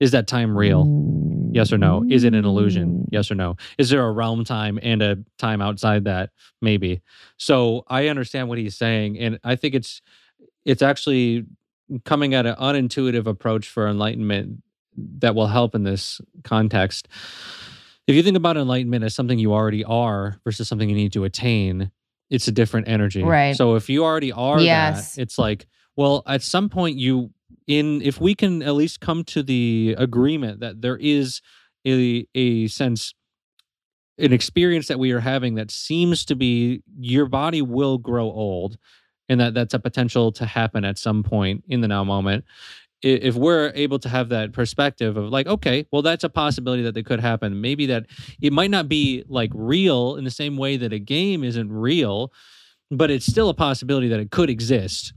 [0.00, 1.50] Is that time real?
[1.52, 2.04] Yes or no?
[2.08, 3.06] Is it an illusion?
[3.10, 3.56] Yes or no?
[3.78, 6.30] Is there a realm time and a time outside that?
[6.60, 7.00] Maybe.
[7.36, 10.00] So I understand what he's saying, and I think it's
[10.64, 11.44] it's actually
[12.04, 14.62] coming at an unintuitive approach for enlightenment
[14.96, 17.06] that will help in this context.
[18.06, 21.24] If you think about enlightenment as something you already are versus something you need to
[21.24, 21.90] attain,
[22.30, 23.22] it's a different energy.
[23.22, 23.56] Right.
[23.56, 25.14] So if you already are Yes.
[25.14, 27.30] that, it's like, well, at some point you
[27.66, 31.40] in if we can at least come to the agreement that there is
[31.86, 33.14] a a sense
[34.18, 38.76] an experience that we are having that seems to be your body will grow old
[39.28, 42.44] and that that's a potential to happen at some point in the now moment
[43.04, 46.96] if we're able to have that perspective of like okay well that's a possibility that
[46.96, 47.60] it could happen.
[47.60, 48.06] Maybe that
[48.40, 52.32] it might not be like real in the same way that a game isn't real
[52.90, 55.12] but it's still a possibility that it could exist.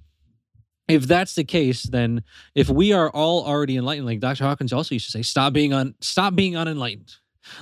[0.87, 2.23] If that's the case then
[2.55, 5.73] if we are all already enlightened like dr hawkins also used to say stop being
[5.73, 7.13] on stop being unenlightened.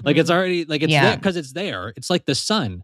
[0.03, 1.07] Like it's already like it's Yeah.
[1.09, 1.93] there because it's there.
[1.95, 2.83] It's like the sun.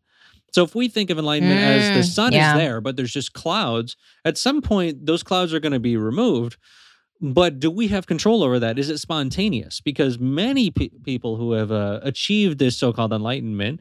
[0.53, 2.51] So if we think of enlightenment as the Mm, sun yeah.
[2.53, 3.95] is there but there's just clouds
[4.25, 6.57] at some point those clouds are going to be removed
[7.21, 11.51] but do we have control over that is it spontaneous because many pe- people who
[11.53, 13.79] have uh, achieved this so-called enlightenment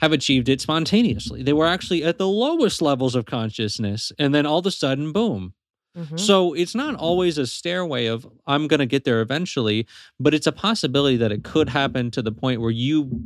[0.00, 4.46] have achieved it spontaneously they were actually at the lowest levels of consciousness and then
[4.46, 5.52] all of a sudden boom
[5.94, 6.18] Mhm.
[6.18, 9.86] so it's not always a stairway of I'm going to get there eventually,
[10.18, 13.20] but it's a possibility that it could happen to the point where you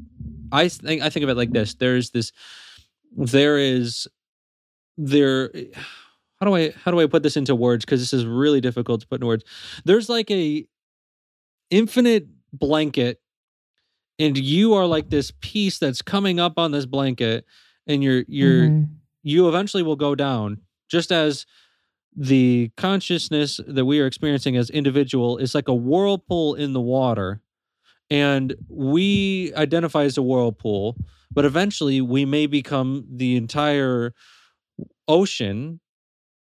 [0.51, 1.75] I think I think of it like this.
[1.75, 2.33] There's this
[3.17, 4.09] there is
[4.99, 5.53] there
[6.41, 9.01] how do I how do I put this into words because this is really difficult
[9.03, 9.45] to put in words.
[9.85, 10.67] There's like a
[11.71, 13.21] infinite blanket
[14.19, 17.45] and you are like this piece that's coming up on this blanket
[17.87, 18.89] and you're you're Mhm.
[19.23, 21.45] you eventually will go down just as
[22.17, 27.43] the consciousness that we are experiencing as individual is like a whirlpool in the water
[28.09, 30.97] and we identify as a whirlpool
[31.33, 34.15] but eventually we may become the entire
[35.09, 35.81] ocean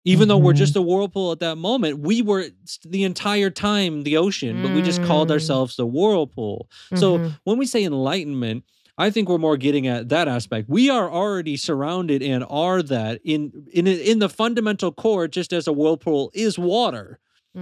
[0.05, 0.57] even though we're Mhm.
[0.57, 2.45] just a whirlpool at that moment we were
[2.85, 5.31] the entire time the ocean but we just called Mm.
[5.31, 7.31] ourselves the whirlpool so Mhm.
[7.43, 8.63] when we say enlightenment,
[8.97, 10.69] I think we're more getting at that aspect.
[10.69, 15.67] We are already surrounded and are that in in in the fundamental core, just as
[15.67, 17.19] a whirlpool is water.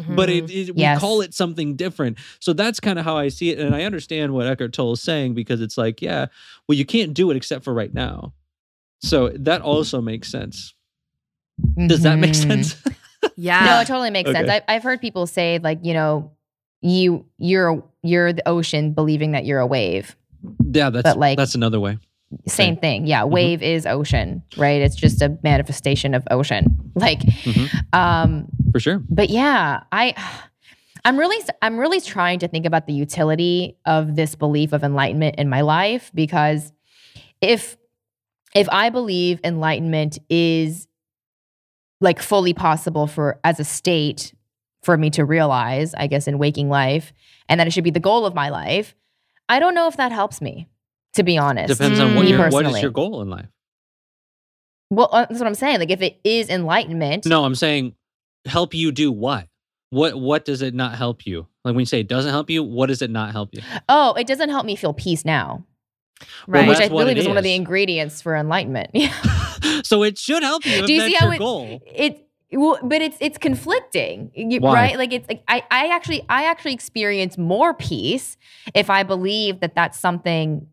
[0.09, 0.49] But it, Mhm.
[0.69, 0.99] it we Yes.
[0.99, 2.17] call it something different.
[2.39, 5.01] So that's kind of how I see it, and I understand what Eckhart Tolle is
[5.01, 6.27] saying because it's like, yeah,
[6.67, 8.33] well, you can't do it except for right now.
[9.01, 10.73] So that also makes sense.
[11.87, 12.47] Does that make Mhm.
[12.47, 12.83] sense?
[13.35, 13.65] yeah.
[13.65, 14.49] No, it totally makes sense.
[14.49, 16.31] I, I've heard people say like, you know,
[16.81, 20.15] you you're you're the ocean believing that you're a wave.
[20.71, 21.97] yeah, that's But, like- that's another way.
[22.47, 23.05] Same thing.
[23.05, 23.31] Yeah, Mm-hmm.
[23.33, 24.81] wave is ocean, right?
[24.81, 26.65] It's just a manifestation of ocean.
[26.95, 27.69] Like, Mhm.
[27.93, 29.01] um, For sure.
[29.09, 30.13] but yeah, I
[31.05, 35.35] I'm really I'm really trying to think about the utility of this belief of enlightenment
[35.37, 36.71] in my life because
[37.41, 37.77] if
[38.55, 40.87] if I believe enlightenment is
[42.03, 44.33] like fully possible for as a state
[44.83, 47.13] for me to realize, I guess in waking life,
[47.49, 48.93] and that it should be the goal of my life,
[49.49, 50.67] I don't know if that helps me,
[51.13, 51.69] to be honest.
[51.69, 52.15] Depends on Mm.
[52.15, 53.47] what your what is your goal in life.
[54.89, 55.79] Well, uh, that's what I'm saying.
[55.79, 57.95] Like if it is enlightenment, No, I'm saying
[58.45, 59.47] help you do what?
[59.89, 61.47] What what does it not help you?
[61.63, 63.61] Like when you say it doesn't help you, what does it not help you?
[63.89, 65.65] oh, it doesn't help me feel peace now.
[66.47, 66.67] Right.
[66.67, 68.91] which I that's what believe it is one of the ingredients for enlightenment.
[69.83, 71.81] so it should help you Do you see how it- goal.
[71.85, 72.19] it
[72.55, 74.97] well, but it's it's conflicting, you- right?
[74.97, 78.37] Like it's like I I actually I actually experience more peace
[78.75, 80.67] if I believe that that's something.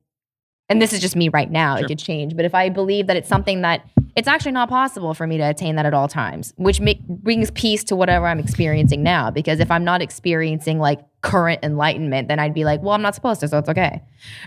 [0.69, 1.75] And this is just me right now.
[1.75, 1.85] Sure.
[1.85, 3.85] It could change, but if I believe that it's something that
[4.15, 7.51] it's actually not possible for me to attain that at all times, which make, brings
[7.51, 9.33] peace to whatever I'm experiencing now.
[9.33, 13.15] Because if I'm not experiencing like current enlightenment, then I'd be like, well, I'm not
[13.15, 14.01] supposed to, so it's okay,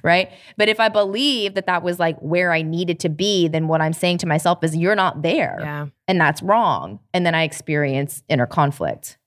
[0.03, 0.31] right?
[0.57, 3.79] But if I believe that that was like where I needed to be, then what
[3.81, 5.87] I'm saying to myself is, you're not there Yeah.
[6.07, 6.99] and that's wrong.
[7.13, 9.17] And then I experience inner conflict.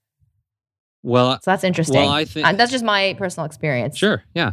[1.02, 1.96] Well, So that's interesting.
[1.96, 3.96] well, I think Uh, that's just my personal experience.
[3.96, 4.24] Sure.
[4.34, 4.52] Yeah.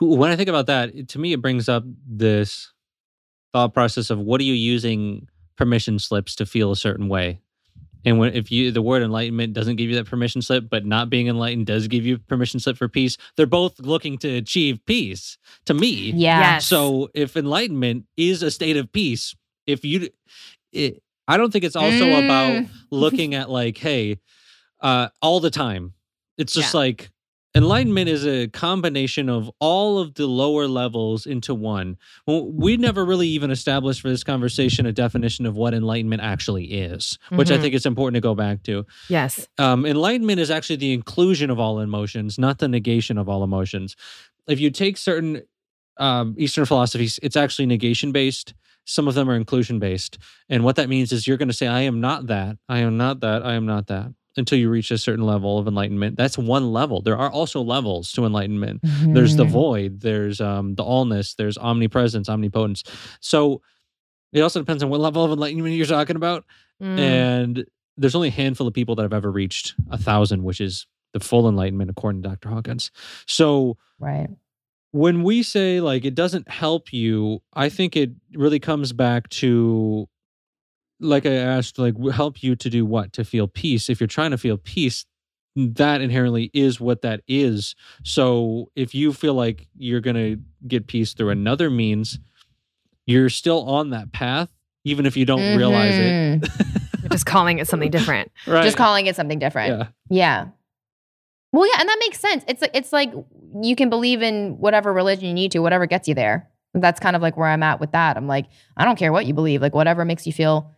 [0.00, 2.72] When I think about that, to me, it brings up this
[3.52, 7.40] thought process of what are you using permission slips to feel a certain way?
[8.04, 11.08] And when if you the word enlightenment doesn't give you that permission slip, but not
[11.10, 15.38] being enlightened does give you permission slip for peace, they're both looking to achieve peace.
[15.66, 16.40] To me, Yeah.
[16.40, 16.66] Yes.
[16.66, 19.34] So if enlightenment is a state of peace,
[19.66, 20.08] if you,
[20.72, 22.24] it, I don't think it's also Mm.
[22.24, 24.18] about looking at like, hey,
[24.80, 25.92] uh, all the time.
[26.38, 27.10] It's just like
[27.54, 31.96] enlightenment is a combination of all of the lower levels into one.
[32.26, 36.64] Well, we never really even established for this conversation a definition of what enlightenment actually
[36.72, 37.60] is, which I Mhm.
[37.60, 38.86] think it's important to go back to.
[39.08, 39.46] Yes.
[39.58, 43.96] Um, enlightenment is actually the inclusion of all emotions, not the negation of all emotions.
[44.48, 45.42] If you take certain
[45.98, 48.54] um, Eastern philosophies, it's actually negation based.
[48.86, 50.16] Some of them are inclusion based.
[50.48, 52.56] And what that means is you're going to say, I am not that.
[52.66, 53.44] I am not that.
[53.44, 56.16] I am not that until you reach a certain level of enlightenment.
[56.16, 57.02] That's one level.
[57.02, 58.80] There are also levels to enlightenment.
[58.82, 59.50] There's the Mhm.
[59.50, 62.82] void, there's um, the allness, there's omnipresence, omnipotence.
[63.20, 63.60] So
[64.32, 66.44] it also depends on what level of enlightenment you're talking about.
[66.82, 66.98] Mm.
[66.98, 67.64] And
[67.98, 71.20] there's only a handful of people that have ever reached a thousand, which is the
[71.20, 72.48] full enlightenment according to Dr.
[72.48, 72.90] Hawkins.
[73.26, 74.30] So right.
[74.92, 80.08] when we say like it doesn't help you, I think it really comes back to
[81.02, 83.12] like I asked, like help you to do what?
[83.14, 83.90] To feel peace.
[83.90, 85.04] If you're trying to feel peace,
[85.56, 87.74] that inherently is what that is.
[88.04, 92.18] So if you feel like you're gonna get peace through another means,
[93.06, 94.48] you're still on that path,
[94.84, 96.40] even if you don't realize it.
[96.40, 97.02] Mhm.
[97.02, 98.30] You're just calling it something different.
[98.46, 98.64] right.
[98.64, 99.76] Just calling it something different.
[99.78, 99.86] yeah.
[100.08, 100.46] Yeah.
[101.52, 102.44] Well, yeah, and that makes sense.
[102.48, 103.12] It's like it's like
[103.60, 106.48] you can believe in whatever religion you need to, whatever gets you there.
[106.72, 108.16] That's kind of like where I'm at with that.
[108.16, 108.46] I'm like,
[108.78, 110.70] I don't care what you believe, like whatever makes you feel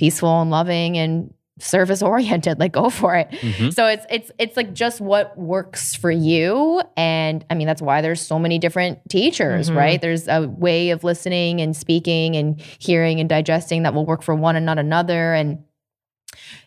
[0.00, 3.28] peaceful and loving and service oriented, like go for it.
[3.30, 3.72] Mhm.
[3.74, 6.80] So it's it's it's like just what works for you.
[6.96, 9.76] And I mean, that's why there's so many different teachers, Mhm.
[9.76, 10.00] right?
[10.00, 14.34] There's a way of listening and speaking and hearing and digesting that will work for
[14.34, 15.34] one and not another.
[15.34, 15.58] And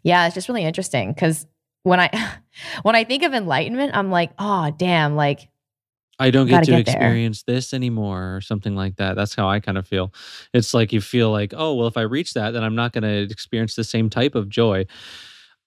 [0.04, 1.48] yeah, it's just really interesting because
[1.82, 2.10] when I
[2.84, 5.50] when I think of enlightenment, I'm like, oh damn, like
[6.24, 6.96] I don't get to get there.
[6.96, 9.16] experience this anymore or something like that.
[9.16, 10.14] That's how I kind of feel.
[10.54, 13.04] It's like you feel like, oh, well, if I reach that, then I'm not going
[13.04, 14.86] to experience the same type of joy.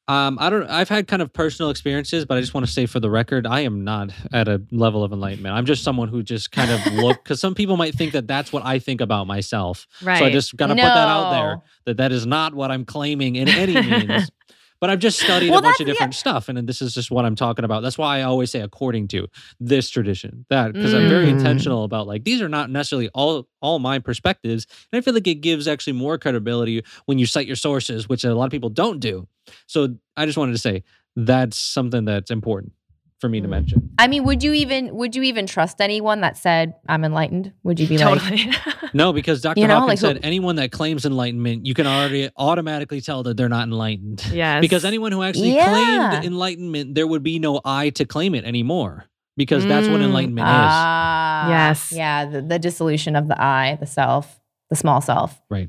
[0.09, 0.69] Um, I don't.
[0.71, 3.45] I've had kind of personal experiences, but I just want to say for the record,
[3.45, 5.55] I am not at a level of enlightenment.
[5.55, 8.53] I'm just someone who just kind of look because some people might think that that's
[8.53, 9.87] what I think about myself.
[10.01, 10.21] Right.
[10.21, 12.85] So I just got to put that out there that that is not what I'm
[12.85, 14.31] claiming in any means.
[14.81, 15.93] But I've just studied Well, a bunch of that's- yeah.
[15.95, 17.83] different stuff, and then this is just what I'm talking about.
[17.83, 19.27] That's why I always say according to
[19.59, 21.31] this tradition, that because I'm very Mm.
[21.39, 25.27] intentional about like these are not necessarily all all my perspectives, and I feel like
[25.27, 28.71] it gives actually more credibility when you cite your sources, which a lot of people
[28.71, 29.27] don't do.
[29.67, 30.85] So I just wanted to say
[31.17, 32.73] that's something that's important
[33.21, 33.51] for me to Mm.
[33.51, 33.91] mention.
[33.99, 37.53] I mean, would you even would you even trust anyone that said I'm enlightened?
[37.65, 38.21] Would you be like.
[38.95, 39.61] No, because Dr.
[39.61, 43.37] You know, Hawkins like, said anyone that claims enlightenment, you can already automatically tell that
[43.37, 44.25] they're not enlightened.
[44.33, 44.61] yes.
[44.61, 45.69] Because anyone who actually Yeah.
[46.11, 49.05] claimed enlightenment, there would be no I to claim it anymore.
[49.37, 50.05] Because that's what Mm.
[50.05, 51.93] enlightenment ah, Yes.
[51.95, 54.41] yeah, the, the dissolution of the I, the self,
[54.71, 55.43] the small self.
[55.51, 55.69] Right.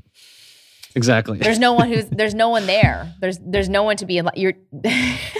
[0.94, 1.38] Exactly.
[1.38, 3.12] There's no one who's there's no one there.
[3.20, 4.14] There's there's no one to be.
[4.16, 4.54] enli- You're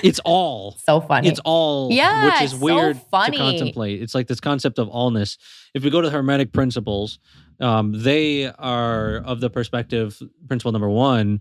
[0.05, 0.77] it's all.
[0.85, 1.29] so funny.
[1.29, 3.37] It's all, Yeah, which is so weird funny.
[3.39, 4.03] to contemplate.
[4.03, 5.39] It's like this concept of allness.
[5.75, 7.19] If we go to the Hermetic principles,
[7.61, 11.41] um, they are of the perspective, principle number one,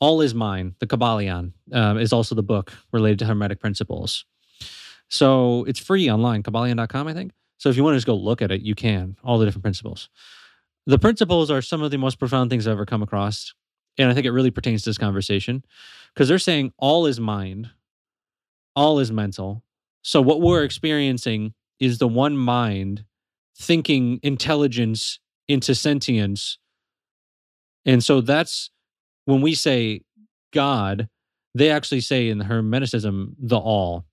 [0.00, 0.74] all is mine.
[0.78, 4.24] The Kybalion um, is also the book related to Hermetic principles.
[5.08, 7.32] So it's free online, Kybalion.com, I think.
[7.58, 9.64] So if you want to just go look at it, you can, all the different
[9.64, 10.08] principles.
[10.86, 13.54] The principles are some of the most profound things I've ever come across.
[13.98, 15.64] And I think it really pertains to this conversation
[16.14, 17.70] because they're saying all is mind,
[18.74, 19.62] all is mental.
[20.02, 23.04] So what we're experiencing is the one mind
[23.58, 26.58] thinking intelligence into sentience.
[27.84, 28.70] And so that's
[29.26, 30.02] when we say
[30.52, 31.08] God,
[31.54, 34.06] they actually say in Hermeticism the all,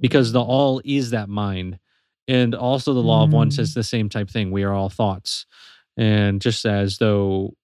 [0.00, 1.78] because the all is that mind.
[2.26, 3.52] And also the law of one Mm.
[3.52, 4.50] says the same type thing.
[4.50, 5.46] We are all thoughts.
[5.96, 7.54] And just as though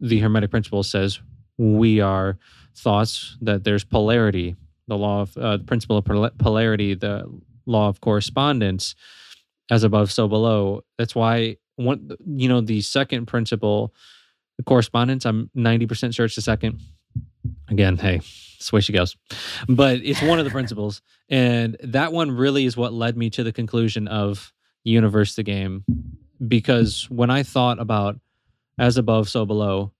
[0.00, 1.20] the Hermetic principle says
[1.58, 2.38] we are
[2.74, 4.56] thoughts, that there's polarity,
[4.88, 6.04] the law of uh, the principle of
[6.38, 7.24] polarity, the
[7.66, 8.94] law of correspondence,
[9.70, 10.82] as above, so below.
[10.98, 13.94] That's why one, you know, the second principle,
[14.58, 15.24] the correspondence.
[15.24, 16.80] I'm 90% sure it's the second.
[17.68, 19.16] Again, hey, that's the way she goes.
[19.68, 23.42] But it's one of the principles, and that one really is what led me to
[23.42, 24.52] the conclusion of
[24.84, 25.84] universe the game,
[26.48, 28.18] because when I thought about
[28.78, 29.92] as above, so below,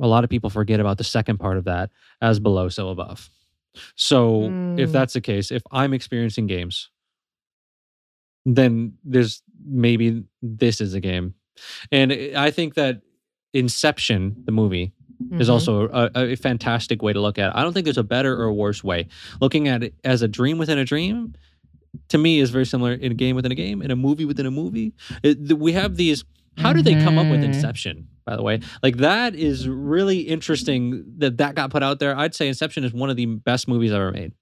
[0.00, 1.90] a lot of people forget about the second part of that,
[2.22, 3.28] as below, so above.
[3.96, 4.92] So if Mm.
[4.92, 6.90] that's the case, if I'm experiencing games,
[8.46, 11.34] then there's maybe this is a game.
[11.90, 13.00] And I think that
[13.52, 14.92] Inception, the movie,
[15.38, 15.52] is Mhm.
[15.52, 17.52] also a, a fantastic way to look at it.
[17.56, 19.06] I don't think there's a better or worse way.
[19.40, 21.34] Looking at it as a dream within a dream,
[22.08, 24.46] to me, is very similar in a game within a game, in a movie within
[24.46, 24.92] a movie.
[25.22, 26.24] It, we have these.
[26.56, 27.46] How did they come up with Mhm.
[27.46, 28.06] Inception?
[28.24, 32.16] By the way, like that is really interesting that that got put out there.
[32.16, 34.32] I'd say Inception is one of the best movies ever made.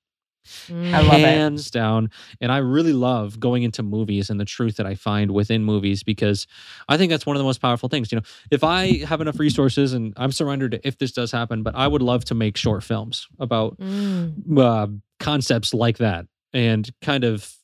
[0.69, 0.93] Mm.
[0.93, 1.21] I love it.
[1.21, 2.11] hands down.
[2.41, 6.03] And I really love going into movies and the truth that I find within movies
[6.03, 6.47] because
[6.89, 8.11] I think that's one of the most powerful things.
[8.11, 11.63] You know, if I have enough resources and I'm surrendered to if this does happen,
[11.63, 14.59] but I would love to make short films about Mm.
[14.59, 14.89] uh,
[15.21, 17.55] concepts like that and kind of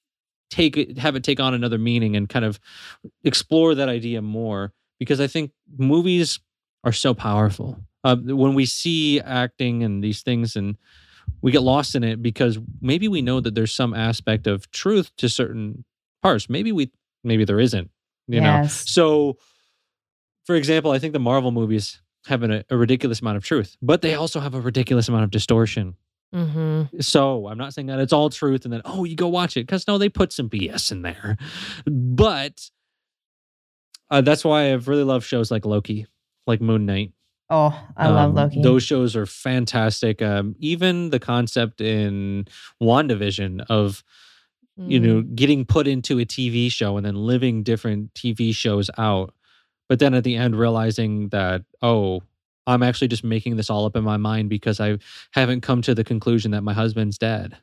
[0.50, 2.58] take it, have it take on another meaning and kind of
[3.24, 6.40] explore that idea more because I think movies
[6.84, 7.78] are so powerful.
[8.04, 10.76] Uh, when we see acting and these things and
[11.42, 15.14] we get lost in it because maybe we know that there's some aspect of truth
[15.16, 15.84] to certain
[16.22, 16.48] parts.
[16.48, 16.90] Maybe we
[17.24, 17.90] maybe there isn't,
[18.28, 18.46] you know.
[18.88, 19.36] So
[20.46, 24.00] for example, I think the Marvel movies have an, a ridiculous amount of truth, but
[24.00, 25.96] they also have a ridiculous amount of distortion.
[26.34, 27.02] Mhm.
[27.02, 29.60] So I'm not saying that it's all truth and then, oh, you go watch it.
[29.66, 31.36] Because no, they put some BS in there.
[31.86, 32.70] But
[34.10, 36.06] uh, that's why I've really loved shows like Loki,
[36.46, 37.12] like Moon Knight.
[37.50, 38.62] Oh, I love Um, Loki.
[38.62, 40.20] Those shows are fantastic.
[40.20, 42.46] Um, even the concept in
[42.82, 44.04] WandaVision of,
[44.76, 45.34] you know, Mm.
[45.34, 49.34] getting put into a TV show and then living different TV shows out.
[49.88, 52.22] But then at the end, realizing that, oh,
[52.68, 54.98] I'm actually just making this all up in my mind because I
[55.32, 57.56] haven't come to the conclusion that my husband's dead.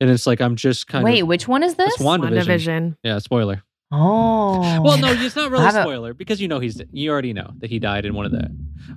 [0.00, 1.26] And it's like, I'm just kind Wait, of.
[1.26, 1.94] Wait, which one is this?
[1.94, 2.44] It's WandaVision.
[2.46, 2.96] WandaVision.
[3.02, 3.62] Yeah, spoiler.
[3.90, 4.80] Oh.
[4.82, 7.70] Well, no, it's not really haven't- spoiler because you know he's you already know that
[7.70, 8.44] he died in one of the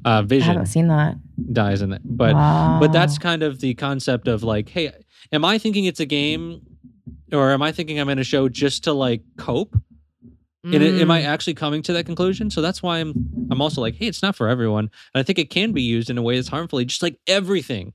[0.05, 1.15] uh, I Vision haven't seen that.
[1.53, 2.01] dies in it.
[2.03, 2.33] But
[2.79, 4.91] but that's kind of the concept of like, hey,
[5.31, 6.61] am I thinking it's a game,
[7.31, 9.75] or am I thinking I'm in a show just to like cope?
[10.63, 11.25] And it- am I Mm.
[11.25, 12.49] actually coming to that conclusion?
[12.49, 13.13] So that's why I'm
[13.51, 16.09] I'm also like, hey, it's not for everyone, and I think it can be used
[16.09, 17.93] in a way that's harmfully, just like everything.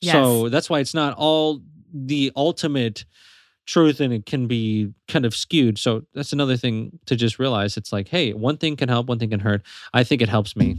[0.00, 1.60] So that's why it's not all
[1.92, 3.04] the ultimate
[3.66, 5.76] truth, and it can be kind of skewed.
[5.78, 7.76] So that's another thing to just realize.
[7.76, 9.62] It's like, hey, one thing can help, one thing can hurt.
[9.92, 10.76] I think it helps me,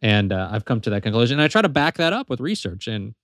[0.00, 1.38] and uh, I've come to that conclusion.
[1.38, 3.14] And I try to back that up with research and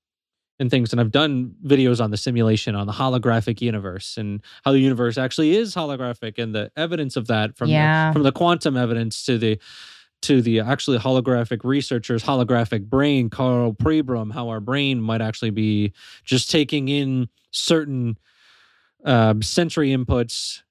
[0.59, 0.93] and things.
[0.93, 5.19] And I've done videos on the simulation, on the holographic universe, and how the universe
[5.19, 8.09] actually is holographic, and the evidence of that from Yeah.
[8.09, 9.59] the, from the quantum evidence to the
[10.23, 15.93] to the actually holographic researchers, holographic brain, Karl Pribram, how our brain might actually be
[16.25, 18.17] just taking in certain
[19.05, 20.63] uh, sensory inputs,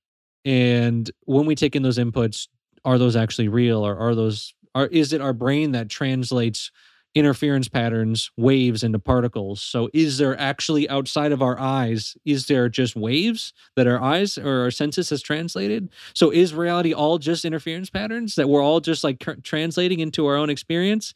[0.43, 2.47] and when we take in those inputs,
[2.83, 6.71] are those actually real, or are those are is it our brain that translates
[7.15, 9.61] interference patterns, waves into particles.
[9.61, 14.37] So is there actually outside of our eyes, is there just waves that our eyes
[14.37, 15.89] or our senses has translated?
[16.13, 20.35] So is reality all just interference patterns that we're all just like translating into our
[20.35, 21.13] own experience?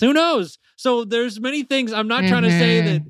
[0.00, 0.58] Who knows?
[0.76, 1.92] So there's many things.
[1.92, 3.02] I'm not trying to say that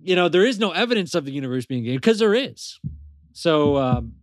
[0.00, 2.80] you know there is no evidence of the universe being gay because there is.
[3.32, 4.14] So um,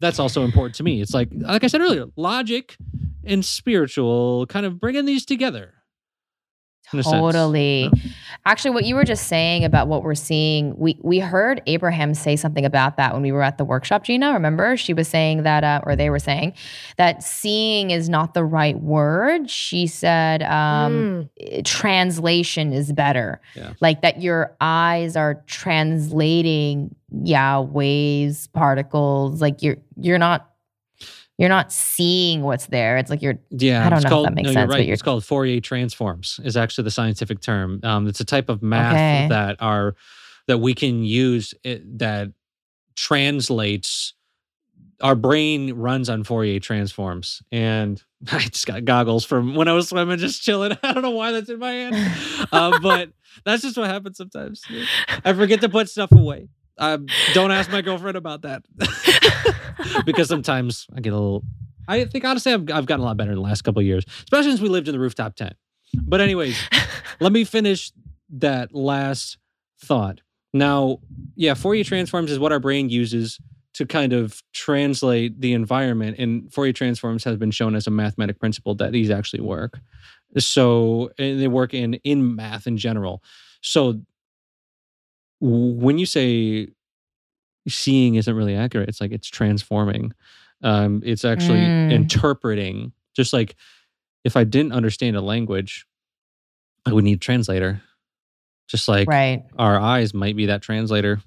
[0.00, 1.00] that's also important to me.
[1.00, 2.76] It's like like I said earlier, logic
[3.24, 5.74] and spiritual kind of bringing these together.
[6.92, 7.14] In a sense.
[7.14, 7.90] Totally.
[7.92, 8.10] Yeah.
[8.46, 12.36] Actually, what you were just saying about what we're seeing, we we heard Abraham say
[12.36, 14.02] something about that when we were at the workshop.
[14.04, 14.76] Gina, remember?
[14.78, 16.54] She was saying that, uh, or they were saying
[16.96, 19.50] that seeing is not the right word.
[19.50, 21.64] She said um, Mm.
[21.64, 23.40] translation is better.
[23.54, 23.74] Yeah.
[23.80, 29.40] Like that, your eyes are translating, yeah, waves, particles.
[29.40, 30.49] Like you're you're not
[31.40, 32.98] you're not seeing what's there.
[32.98, 34.74] It's like you're Yeah, I don't it's know if that makes no, sense, You're but
[34.74, 34.80] right.
[34.84, 36.38] you're- It's called Fourier transforms.
[36.44, 37.80] Is actually the scientific term.
[37.82, 39.26] Um, it's a type of math Okay.
[39.30, 39.96] that are
[40.46, 42.28] that we can use it, that
[42.96, 44.14] translates.
[45.02, 48.02] Our brain runs on Fourier transforms, and
[48.32, 50.72] I just got goggles from when I was swimming, just chilling.
[50.82, 51.96] I don't know why that's in my hand,
[52.52, 53.08] uh, but
[53.46, 54.62] that's just what happens sometimes.
[55.24, 56.48] I forget to put stuff away.
[56.78, 58.62] Um, don't ask my girlfriend about that
[60.04, 61.44] because sometimes I get a little.
[61.88, 64.04] I think honestly, I've, I've gotten a lot better in the last couple of years,
[64.24, 65.54] especially since we lived in the rooftop tent.
[65.94, 66.56] But anyways,
[67.20, 67.92] let me finish
[68.30, 69.38] that last
[69.82, 70.20] thought.
[70.52, 70.98] Now,
[71.36, 73.40] yeah, Fourier transforms is what our brain uses
[73.74, 78.38] to kind of translate the environment, and Fourier transforms has been shown as a mathematic
[78.38, 79.80] principle that these actually work.
[80.38, 83.22] So and they work in in math in general.
[83.62, 84.00] So
[85.40, 86.68] when you say
[87.68, 90.12] seeing isn't really accurate, it's like it's transforming.
[90.62, 91.90] Um, it's actually Mm.
[91.90, 92.92] interpreting.
[93.14, 93.56] Just like
[94.24, 95.86] if I didn't understand a language,
[96.86, 97.82] I would need a translator.
[98.68, 99.42] Just like right.
[99.58, 101.20] our eyes might be that translator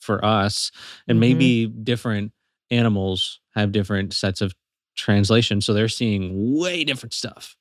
[0.00, 0.70] for us,
[1.08, 1.20] and Mhm.
[1.20, 2.32] maybe different
[2.70, 4.54] animals have different sets of
[4.96, 7.56] translation, so they're seeing way different stuff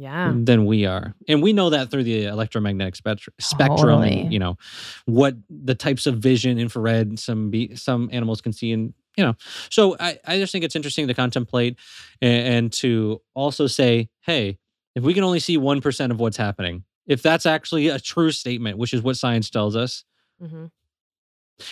[0.00, 0.32] Yeah.
[0.34, 1.14] than we are.
[1.28, 4.22] And we know that through the electromagnetic spectrum, spectrum Totally.
[4.22, 4.56] and, you know,
[5.04, 9.34] what the types of vision, infrared, some be, some animals can see and, you know.
[9.70, 11.76] So I, I just think it's interesting to contemplate
[12.22, 14.58] and, and to also say, hey,
[14.94, 18.78] if we can only see 1% of what's happening, if that's actually a true statement,
[18.78, 20.04] which is what science tells us,
[20.40, 20.66] hmm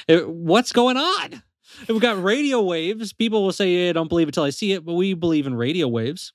[0.06, 1.42] Uh, What's going on?
[1.88, 3.12] We've got radio waves.
[3.14, 5.46] People will say, "Yeah, I don't believe it till I see it," but we believe
[5.46, 6.32] in radio waves.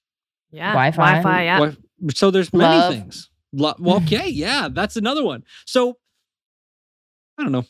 [0.54, 0.72] Yeah.
[0.72, 1.22] Wi-Fi.
[1.22, 1.44] Wi-Fi.
[1.44, 1.72] Yeah.
[2.14, 2.94] So there's many Love.
[2.94, 3.30] things.
[3.52, 5.44] Lo- well, okay, yeah, that's another one.
[5.66, 5.98] So
[7.38, 7.66] I don't know.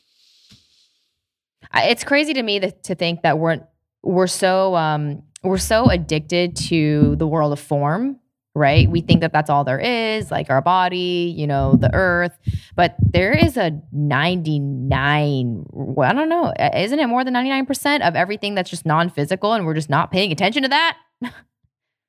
[1.76, 3.62] It's crazy to me that, to think that we're
[4.04, 8.20] we're so um we're so addicted to the world of form
[8.56, 12.38] right we think that that's all there is like our body you know the earth
[12.76, 18.16] but there is a 99 well, i don't know isn't it more than 99% of
[18.16, 20.98] everything that's just non-physical and we're just not paying attention to that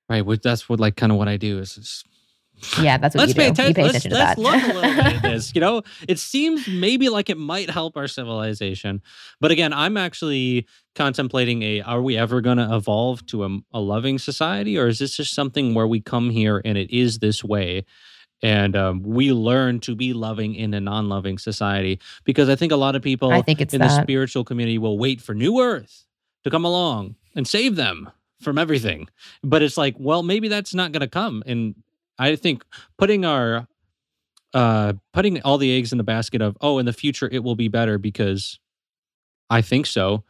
[0.09, 1.79] Right, which that's what like kind of what I do is.
[1.79, 2.05] is
[2.81, 3.69] yeah that's what let's you pay do attention.
[3.69, 5.55] you pay let's attention to let's that look a little bit at this.
[5.55, 9.03] You know, it seems maybe like it might help our civilization,
[9.41, 13.81] but again, I'm actually contemplating a: Are we ever going to evolve to a, a
[13.81, 17.43] loving society, or is this just something where we come here and it is this
[17.43, 17.85] way?
[18.43, 22.77] And um, we learn to be loving in a non-loving society because I think a
[22.77, 26.05] lot of people i think it's in the spiritual community will wait for New Earth
[26.43, 28.11] to come along and save them
[28.41, 29.09] from everything.
[29.43, 31.43] But it's like, well, maybe that's not going to come.
[31.47, 31.75] And
[32.19, 32.65] I think
[32.99, 33.67] putting our
[34.53, 37.57] uh putting all the eggs in the basket of oh in the future it will
[37.57, 38.61] be better because
[39.51, 40.23] I think so.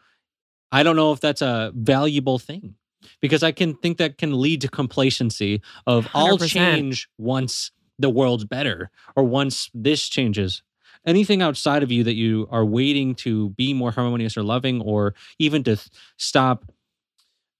[0.72, 2.74] I don't know if that's a valuable thing
[3.20, 6.48] because I can think that can lead to complacency of I'll 100%.
[6.48, 10.62] change once the world's better or once this changes.
[11.06, 15.14] Anything outside of you that you are waiting to be more harmonious or loving or
[15.39, 16.64] even to th- stop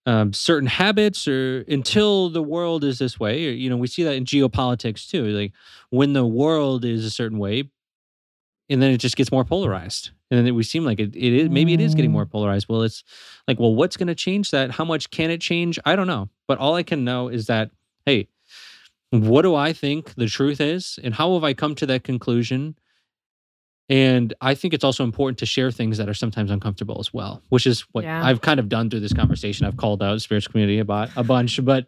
[0.07, 4.03] um, certain habits or until the world is this way or, you know we see
[4.03, 5.53] that in geopolitics too like
[5.91, 7.65] when the world is a certain way
[8.69, 11.51] and then it just gets more polarized and then we seem like it, it is
[11.51, 12.67] maybe it is getting more polarized.
[12.69, 13.05] Well it's
[13.47, 14.71] like well what's going to change that?
[14.71, 15.79] How much can it change?
[15.85, 17.71] I don't know but all i can know is that
[18.07, 18.29] hey
[19.11, 22.75] what do i think the truth is and how have i come to that conclusion
[23.89, 27.43] and i think it's also important to share things that are sometimes uncomfortable as well
[27.51, 28.25] which is what Yeah.
[28.25, 29.67] i've kind of done through this conversation.
[29.67, 31.87] I've called out the spiritual community about a bunch but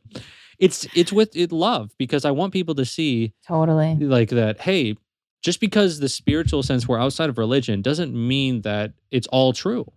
[0.59, 3.94] it's it's with it love because i want people to see totally.
[3.97, 4.97] like that hey
[5.43, 9.90] just because the spiritual sense we're outside of religion doesn't mean that it's all true.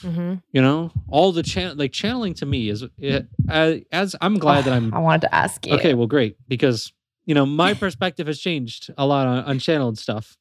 [0.00, 4.36] Hmm you know all the chan like channeling to me is it, as, as i'm
[4.38, 5.74] glad that i'm i wanted to ask you.
[5.74, 6.92] Okay well great because
[7.24, 10.36] you know my perspective has changed a lot on unchanneled stuff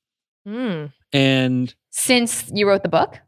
[0.48, 0.92] Mm.
[1.14, 3.20] and since you wrote the book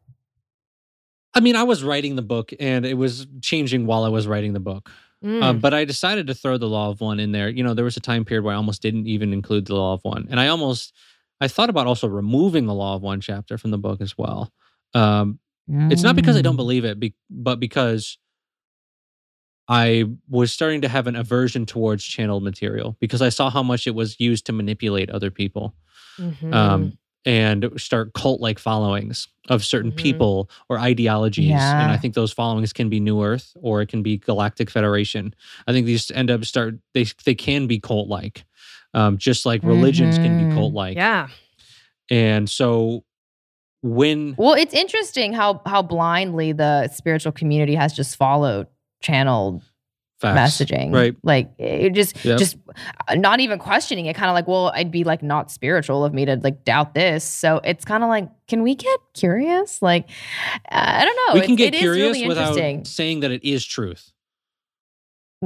[1.34, 4.54] i mean i was writing the book and it was changing while i was writing
[4.54, 4.90] the book
[5.24, 5.42] Mm.
[5.42, 7.50] Um, but I decided to throw the law of one in there.
[7.50, 9.94] You know, there was a time period where I almost didn't even include the law
[9.94, 10.94] of one, and I almost,
[11.42, 14.52] I thought about also removing the law of one chapter from the book as well.
[14.94, 15.40] Um,
[15.90, 16.58] it's not because I don't Mm.
[16.58, 18.20] believe it, be, but because
[19.68, 23.88] I was starting to have an aversion towards channeled material because I saw how much
[23.88, 25.74] it was used to manipulate other people
[26.20, 26.54] Mhm.
[26.54, 29.96] um, and start cult like followings of certain Mhm.
[29.98, 31.62] people or ideologies.
[31.78, 35.34] And I think those followings can be New Earth or it can be Galactic Federation.
[35.68, 38.46] I think these end up start they they can be cult like,
[38.94, 40.52] um, just like religions can be Mhm.
[40.52, 40.96] cult like.
[40.98, 41.28] yeah.
[42.10, 43.04] And so
[43.82, 48.68] when Well, it's interesting how how blindly the spiritual community has just followed
[49.02, 49.64] channeled
[50.20, 50.94] facts, messaging.
[50.94, 51.16] right?
[51.24, 52.40] Like it just Yep.
[52.40, 52.58] just
[53.08, 54.16] uh, not even questioning it.
[54.16, 57.24] Kind of like, well, I'd be like not spiritual of me to like doubt this.
[57.24, 59.82] So it's kind of like, can we get curious?
[59.82, 60.10] Like,
[60.70, 61.40] I don't know.
[61.40, 64.12] we can get it is curious really without saying that it is truth.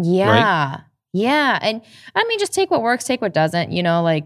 [0.01, 0.81] Yeah.
[1.13, 1.59] Yeah.
[1.61, 1.81] And
[2.15, 3.71] I mean, just take what works, take what doesn't.
[3.71, 4.25] You know, like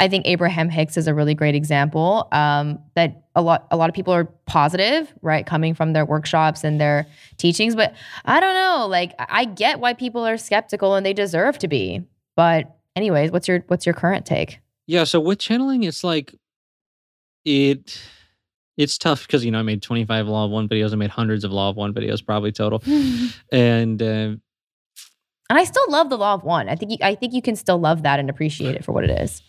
[0.00, 2.28] I think Abraham Hicks is a really great example.
[2.30, 6.62] Um, that a lot a lot of people are positive, right, coming from their workshops
[6.62, 7.06] and their
[7.36, 7.74] teachings.
[7.74, 7.94] But
[8.24, 8.86] I don't know.
[8.86, 12.04] Like I get why people are skeptical and they deserve to be.
[12.36, 14.60] But anyways, what's your what's your current take?
[14.86, 16.34] Yeah, so with channeling, it's like
[17.44, 18.00] it
[18.76, 21.44] it's tough because you know I made 25 law of one videos, I made hundreds
[21.44, 22.82] of law of one videos probably total.
[23.52, 24.00] and
[25.50, 26.68] And uh, I still love the law of one.
[26.68, 29.02] I think you, I think you can still love that and appreciate it for what
[29.02, 29.42] it is.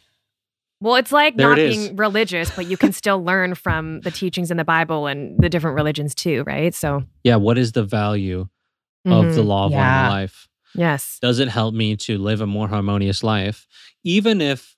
[0.82, 1.78] Well, it's like There not it is.
[1.78, 5.50] being religious, but you can still learn from the teachings in the Bible and the
[5.50, 6.74] different religions too, right?
[6.74, 8.48] So, yeah, what is the value
[9.06, 9.46] of the mhm.
[9.48, 10.02] law of one Yeah.
[10.04, 10.48] my life?
[10.76, 13.68] yes, Does it help me to live a more harmonious life?
[14.04, 14.78] Even if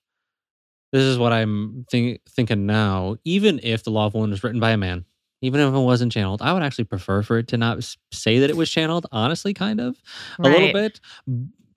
[0.90, 4.60] this is what I'm think, thinking now, even if the law of one was written
[4.60, 5.04] by a man,
[5.40, 7.78] even if it wasn't channeled, I would actually prefer for it to not
[8.12, 10.00] say that it was channeled, honestly, kind of.
[10.40, 11.00] a little bit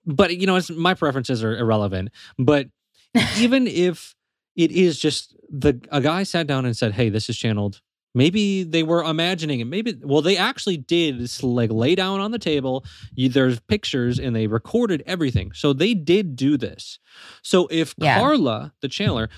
[0.08, 2.68] but you know it's, my preferences are irrelevant but
[3.38, 4.14] even if
[4.56, 7.80] it is just the a guy sat down and said hey this is channeled
[8.14, 12.38] maybe they were imagining it maybe well they actually did like lay down on the
[12.38, 12.84] table
[13.14, 16.98] you, there's pictures and they recorded everything so they did do this
[17.42, 18.18] so if Yeah.
[18.18, 19.28] carla the channeler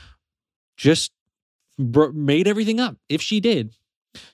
[0.76, 1.12] just
[1.76, 2.96] br- made everything up.
[3.08, 3.74] If she did,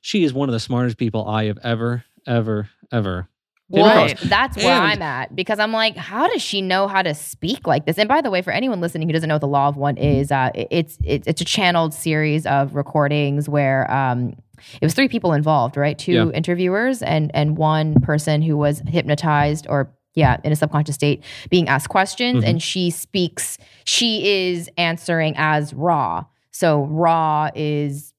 [0.02, 3.28] she is one of the smartest people I have ever, ever, ever.
[3.72, 7.00] Came Well, that's where And- I'm at because I'm like, how does she know how
[7.02, 7.98] to speak like this?
[7.98, 9.96] And by the way, for anyone listening who doesn't know what the Law of One
[9.96, 14.34] is, uh, it's it's it's a channeled series of recordings where um,
[14.80, 15.98] it was three people involved, right?
[15.98, 16.28] Two Yeah.
[16.30, 21.66] interviewers and and one person who was hypnotized or yeah, in a subconscious state, being
[21.68, 22.48] asked questions, Mhm.
[22.48, 23.58] and she speaks.
[23.84, 26.24] She is answering as Ra.
[26.52, 28.13] So Ra is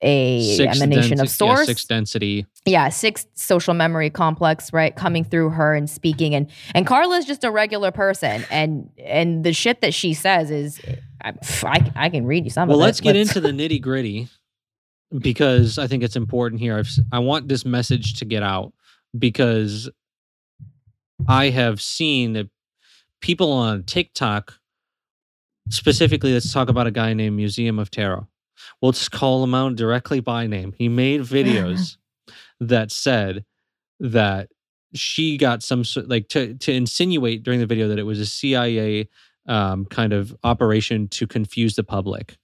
[0.00, 2.46] a emanation of densi- yeah, source sixth density.
[2.66, 7.42] yeah six social memory complex right coming through her and speaking and and carla's just
[7.42, 10.80] a regular person and and the shit that she says is
[11.22, 11.32] i,
[11.64, 14.28] I, I can read you some Well, of it let's get into the nitty gritty
[15.18, 16.76] because I think it's important here.
[16.76, 18.72] I've, I want this message to get out
[19.18, 19.88] because
[21.26, 22.48] I have seen that
[23.20, 24.58] people on TikTok,
[25.70, 28.26] specifically, let's talk about a guy named Museum of Tarot.
[28.80, 30.74] We'll just call him out directly by name.
[30.76, 31.96] He made videos
[32.60, 33.44] that said
[34.00, 34.50] that
[34.94, 38.26] she got some sort like to to insinuate during the video that it was a
[38.26, 39.08] CIA
[39.46, 42.36] um, kind of operation to confuse the public.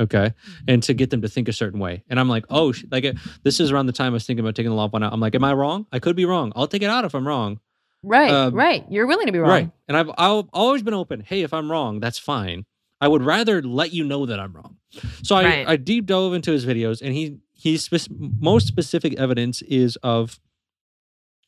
[0.00, 0.34] Okay.
[0.66, 2.02] And to get them to think a certain way.
[2.08, 4.70] And I'm like, oh, like, this is around the time I was thinking about taking
[4.70, 5.12] the law one out.
[5.12, 5.86] I'm like, am I wrong?
[5.92, 6.52] I could be wrong.
[6.56, 7.60] I'll take it out if I'm wrong.
[8.02, 9.70] right um, right you're willing to be wrong Right.
[9.86, 11.20] And I've, I've always been open.
[11.20, 12.64] Hey, if I'm wrong, that's fine.
[13.00, 14.76] I would rather let you know that I'm wrong.
[15.22, 15.68] So I, Right.
[15.68, 20.40] I deep dove into his videos, and he he's spec- most specific evidence is of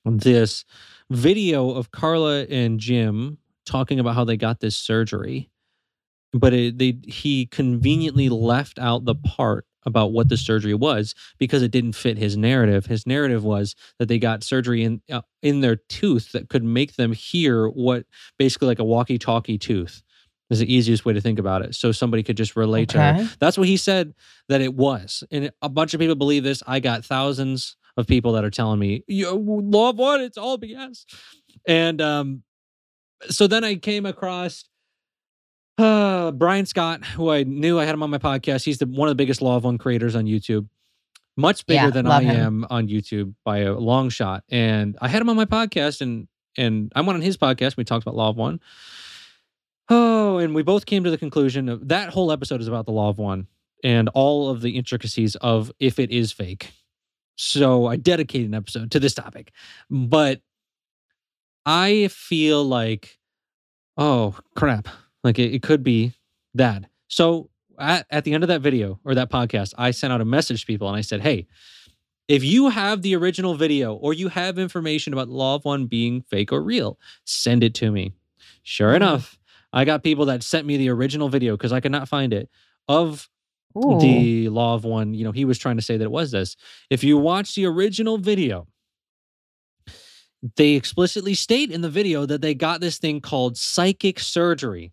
[0.05, 0.65] this
[1.11, 5.51] video of Carla and Jim talking about how they got this surgery,
[6.33, 11.63] but it, they he conveniently left out the part about what the surgery was because
[11.63, 12.87] it didn't fit his narrative.
[12.87, 16.97] His narrative was that they got surgery in uh, in their tooth that could make
[16.97, 18.05] them hear what
[18.39, 20.03] basically like a walkie-talkie tooth
[20.51, 21.75] is the easiest way to think about it.
[21.75, 23.29] So somebody could just relate to her.
[23.39, 24.15] That's what he said
[24.49, 25.23] that it was.
[25.31, 26.63] And a bunch of people believe this.
[26.67, 29.39] I got thousands of people that are telling me, of
[29.97, 31.05] one, it's all BS.
[31.67, 32.43] And um,
[33.29, 34.65] so then I came across
[35.79, 38.65] uh, Brian Scott, who I knew I had him on my podcast.
[38.65, 40.69] He's the one of the biggest Law of One creators on YouTube.
[41.37, 42.65] Much bigger Yeah, than I him.
[42.65, 44.45] am on YouTube by a long shot.
[44.51, 47.77] And I had him on my podcast and and I went on his podcast.
[47.77, 48.61] We talked about Law of One.
[49.91, 52.93] Oh, and we both came to the conclusion of that whole episode is about the
[52.93, 53.49] Law of One
[53.83, 56.73] and all of the intricacies of if it is fake.
[57.37, 59.53] So I dedicated an episode to this topic.
[59.91, 60.43] But
[61.67, 63.19] I feel like,
[63.97, 64.89] oh crap,
[65.25, 66.15] like it, it could be
[66.55, 66.85] that.
[67.09, 70.25] So at, at the end of that video or that podcast, I sent out a
[70.27, 71.47] message to people and I said, hey,
[72.29, 76.23] if you have the original video or you have information about Law of One being
[76.23, 78.13] fake or real, send it to me.
[78.63, 78.97] Sure Mhm.
[78.97, 79.39] enough,
[79.73, 82.49] I got people that sent me the original video because I could not find it
[82.89, 83.29] of
[83.77, 84.01] Ooh.
[84.01, 85.15] the law of one.
[85.15, 86.57] You know, he was trying to say that it was this.
[86.91, 88.67] If you watch the original video,
[90.57, 94.93] they explicitly state in the video that they got this thing called psychic surgery.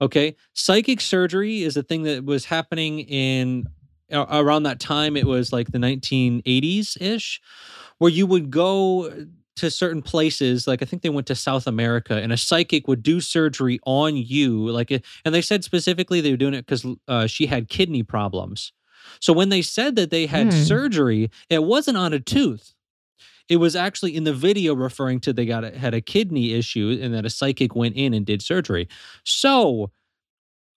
[0.00, 0.36] Okay.
[0.54, 3.66] Psychic surgery is a thing that was happening in
[4.10, 5.16] around that time.
[5.16, 7.40] It was like the 1980s ish,
[7.98, 9.26] where you would go
[9.60, 10.66] to certain places.
[10.66, 14.16] Like I think they went to South America and a psychic would do surgery on
[14.16, 14.68] you.
[14.68, 18.02] Like, it- and they said specifically they were doing it because uh, she had kidney
[18.02, 18.72] problems.
[19.20, 20.62] So when they said that they had Hmm.
[20.64, 22.74] surgery, it wasn't on a tooth.
[23.48, 26.98] It was actually in the video referring to they got a, had a kidney issue
[27.02, 28.88] and that a psychic went in and did surgery.
[29.24, 29.90] So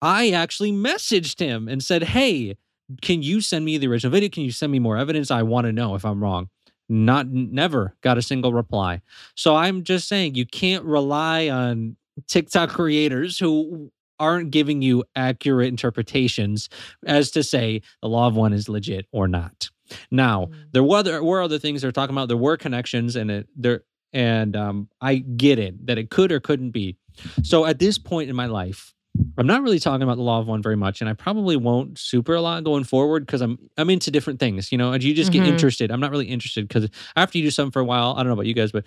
[0.01, 2.57] I actually messaged him and said, "Hey,
[3.01, 4.30] can you send me the original video?
[4.30, 5.31] Can you send me more evidence?
[5.31, 6.49] I want to know if I'm wrong."
[6.93, 9.01] Not never got a single reply.
[9.35, 11.95] So I'm just saying you can't rely on
[12.27, 16.69] TikTok creators who aren't giving you accurate interpretations
[17.05, 19.69] as to say the law of one is legit or not.
[20.11, 20.55] Now, Mm.
[20.71, 22.27] there were other, were other things they're talking about.
[22.27, 23.83] There were connections, and it there
[24.13, 26.95] and um, I get it that it could or couldn't be.
[27.41, 28.93] So at this point in my life,
[29.38, 31.98] I'm not really talking about the law of one very much, and I probably won't
[31.99, 34.91] super a lot going forward because I'm I'm into different things, you know.
[34.94, 35.48] And you just get Mhm.
[35.49, 35.91] interested.
[35.91, 38.34] I'm not really interested because after you do something for a while, I don't know
[38.34, 38.85] about you guys, but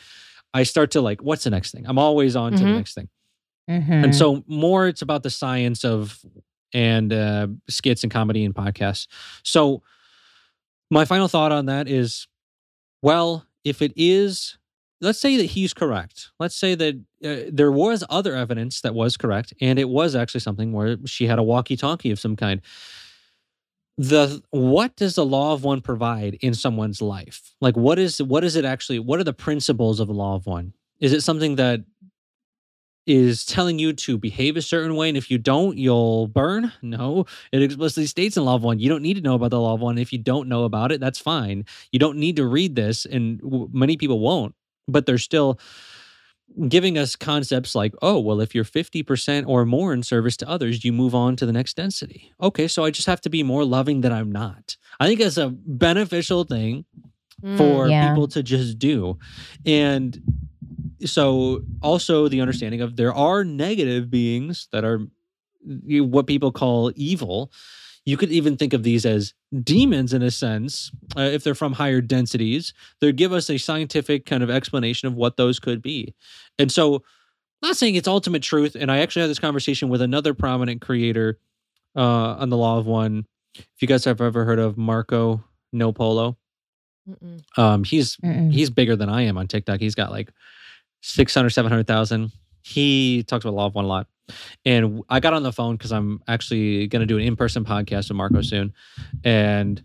[0.55, 1.85] I start to like, what's the next thing?
[1.87, 2.75] I'm always on to the Mhm.
[2.75, 3.09] next thing.
[3.71, 4.05] Mhm.
[4.05, 6.21] And so more it's about the science of
[6.73, 9.07] and uh, skits and comedy and podcasts.
[9.45, 9.83] So
[10.91, 12.27] my final thought on that is
[13.03, 14.59] well, if it is
[15.01, 16.31] let's say that he's correct.
[16.39, 16.95] Let's say that
[17.25, 21.27] uh, there was other evidence that was correct and it was actually something where she
[21.27, 22.61] had a walkie-talkie of some kind.
[23.99, 27.55] The what does the law of one provide in someone's life?
[27.63, 30.47] Like what is what is it actually what are the principles of the law of
[30.47, 30.75] one?
[31.01, 31.81] Is it something that
[33.07, 37.25] is telling you to behave a certain way and if you don't you'll burn no
[37.53, 39.75] it explicitly states in law of one you don't need to know about the law
[39.75, 42.75] of one if you don't know about it that's fine you don't need to read
[42.75, 44.55] this and w- many people won't
[44.89, 45.59] but they're still
[46.69, 50.85] giving us concepts like oh well if you're 50% or more in service to others
[50.85, 53.65] you move on to the next density okay so i just have to be more
[53.65, 56.85] loving than i'm not i think that's a beneficial thing
[57.45, 57.59] Mm.
[57.59, 58.09] for Yeah.
[58.09, 59.19] people to just do.
[59.67, 60.19] And
[61.05, 65.01] so also the understanding of there are negative beings that are
[66.17, 67.53] what people call evil.
[68.07, 71.75] You could even think of these as demons in a sense, uh, if they're from
[71.75, 72.73] higher densities.
[73.01, 76.15] They give us a scientific kind of explanation of what those could be.
[76.59, 77.03] And so,
[77.63, 78.77] not saying it's ultimate truth.
[78.79, 81.39] And I actually had this conversation with another prominent creator
[81.97, 83.27] uh, on the Law of One.
[83.55, 85.43] If you guys have ever heard of Marco
[85.73, 86.37] No Polo,
[87.57, 88.53] um, he's Mm-mm.
[88.53, 89.81] he's bigger than I am on TikTok.
[89.81, 90.31] He's got like
[91.03, 92.31] 600, 700,000.
[92.67, 94.09] He talks about Law of One a lot.
[94.65, 97.65] And I got on the phone because I'm actually going to do an in person
[97.65, 98.75] podcast with Marco soon.
[99.23, 99.81] And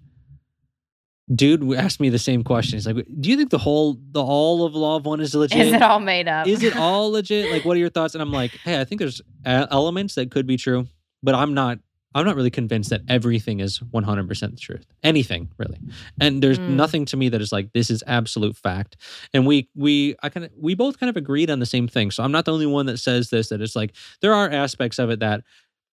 [1.34, 2.78] dude asked me the same question.
[2.78, 5.68] He's like, Do you think the whole, the all of Law of One is legit?
[5.68, 6.48] Is it all made up?
[6.48, 7.52] Is it all legit?
[7.52, 8.16] Like, what are your thoughts?
[8.16, 10.88] And I'm like, Hey, I think there's uh, elements that could be true,
[11.22, 11.78] but I'm not.
[12.14, 14.86] I'm not really convinced that everything is 100% the truth.
[15.04, 15.80] Anything really,
[16.20, 16.70] and there's Mm.
[16.70, 18.98] nothing to me that is like this is absolute fact.
[19.34, 22.12] And we we I kind of we both kind of agreed on the same thing.
[22.12, 23.50] So I'm not the only one that says this.
[23.50, 25.44] That it's like there are aspects of it that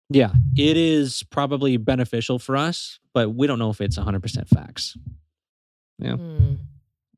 [0.10, 4.96] yeah, it is probably beneficial for us, but we don't know if it's 100% facts.
[6.18, 6.58] Mm.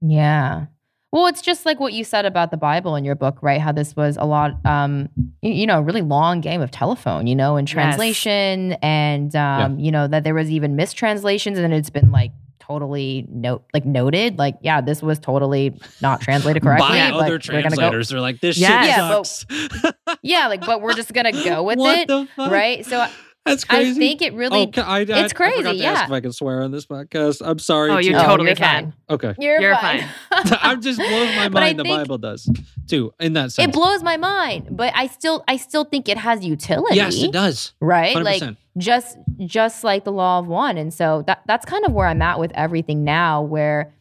[0.02, 0.66] Yeah.
[1.12, 3.60] Well, it's just like what you said about the Bible in your book, right?
[3.60, 5.10] How this was a lot, um,
[5.42, 7.74] you know, a really long game of telephone, you know, in Yes.
[7.74, 13.26] translation, and um, you know that there was even mistranslations, and it's been like totally
[13.32, 16.90] note, like noted, like yeah, this was totally not translated correctly.
[16.90, 18.86] By but other we're go, translators, they're like, this Yes.
[18.86, 20.20] shit Yeah, but- sucks.
[20.22, 22.52] yeah, like, but we're just gonna go with what it, the fuck?
[22.52, 22.86] right?
[22.86, 23.08] So
[23.50, 24.00] I- That's I crazy.
[24.00, 25.92] think it really, oh, ca- I, I, it's I forgot crazy, to yeah.
[25.92, 27.42] ask if I can swear on this podcast.
[27.46, 27.92] I'm sorry.
[27.92, 28.94] Oh, you to- totally you're can.
[29.10, 29.36] okay.
[29.40, 30.04] you're, You're fine.
[30.32, 31.80] I'm just blows my mind.
[31.80, 32.50] The Bible does
[32.88, 33.14] too.
[33.20, 36.46] In that sense, It blows my mind, but I still, I still think it has
[36.46, 36.96] utility.
[36.96, 37.74] yes, it does.
[37.80, 38.16] right?
[38.16, 38.24] 100%.
[38.24, 40.78] Like just just like the law of one.
[40.78, 43.94] And so that that's kind of where I'm at with everything now where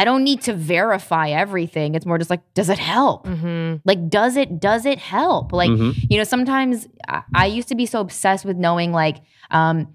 [0.00, 1.94] I don't need to verify everything.
[1.96, 3.26] It's more just like does it help?
[3.26, 5.52] hmm Like does it does it help?
[5.52, 5.94] Like Mhm.
[6.10, 9.16] you know sometimes I, I used to be so obsessed with knowing like
[9.50, 9.88] um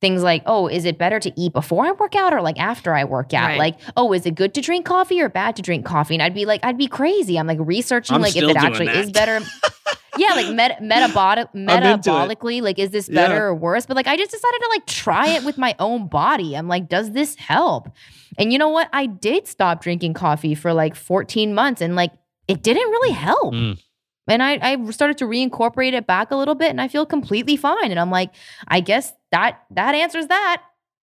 [0.00, 2.94] things like oh is it better to eat before I work out or like after
[2.94, 3.48] I work out?
[3.48, 3.58] Right.
[3.58, 6.14] Like oh is it good to drink coffee or bad to drink coffee?
[6.14, 7.38] And I'd be like I'd be crazy.
[7.38, 8.96] I'm like researching I'm like if it actually that.
[8.96, 9.40] is better.
[10.16, 13.40] yeah, like met- metabolic metabolically, like is this better Yeah.
[13.42, 13.86] or worse?
[13.86, 16.56] But like I just decided to like try it with my own body.
[16.56, 17.88] I'm like, does this help?
[18.40, 18.88] And you know what?
[18.92, 22.10] I did stop drinking coffee for like 14 months and like
[22.48, 23.52] it didn't really help.
[23.52, 23.80] Mm.
[24.28, 27.56] And I, I started to reincorporate it back a little bit and I feel completely
[27.56, 27.90] fine.
[27.90, 28.30] And I'm like,
[28.66, 30.62] I guess that that answers that.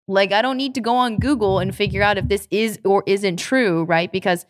[0.09, 3.03] Like I don't need to go on Google and figure out if this is or
[3.07, 4.11] isn't true, right?
[4.11, 4.47] Because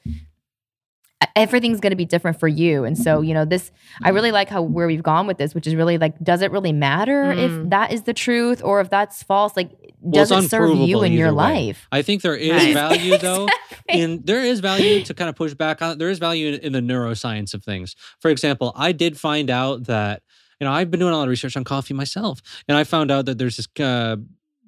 [1.35, 2.85] everything's going to be different for you.
[2.85, 3.71] And so, you know, this
[4.03, 6.51] I really like how where we've gone with this, which is really like does it
[6.53, 7.39] really matter Mm.
[7.65, 9.57] if that is the truth or if that's false?
[9.57, 9.71] Like
[10.09, 11.67] does it's it serve you unprovable in your way.
[11.67, 11.89] life?
[11.91, 12.75] I think there is Right.
[12.75, 13.49] value though.
[13.89, 15.99] in there is value to kind of push back on.
[15.99, 17.97] There is value in, in the neuroscience of things.
[18.21, 20.23] For example, I did find out that
[20.61, 23.11] you know I've been doing a lot of research on coffee myself, and I found
[23.11, 24.17] out that there's this uh,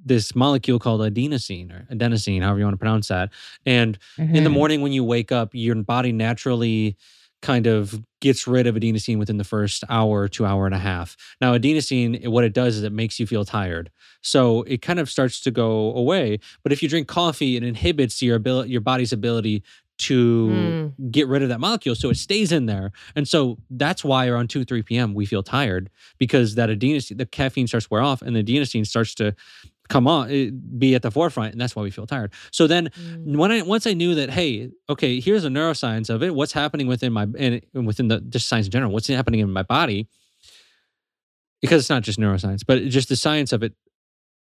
[0.05, 3.31] this molecule called adenosine or adenosine, however you want to pronounce that.
[3.67, 4.53] And in the Mhm.
[4.53, 6.97] morning when you wake up, your body naturally
[7.41, 11.17] kind of gets rid of adenosine within the first hour to hour and a half.
[11.41, 13.91] Now, adenosine, what it does is it makes you feel tired.
[14.23, 16.41] So it kind of starts to go away.
[16.65, 19.63] But if you drink coffee, it inhibits your ability, your body's ability
[19.99, 21.95] to get rid of that molecule.
[21.95, 22.93] So it stays in there.
[23.17, 25.15] And so that's why around 2, 3 p.m.
[25.15, 28.87] we feel tired because that adenosine, the caffeine starts to wear off and the adenosine
[28.87, 29.35] starts to
[29.89, 31.53] come on, eh, be at the forefront.
[31.53, 32.33] And that's why we feel tired.
[32.53, 33.37] So then Mm.
[33.37, 36.35] when I once I knew that, hey, okay, here's a neuroscience of it.
[36.35, 38.93] What's happening within my and within the just science in general?
[38.93, 40.09] What's happening in my body?
[41.61, 43.75] Because it's not just neuroscience, but just the science of it.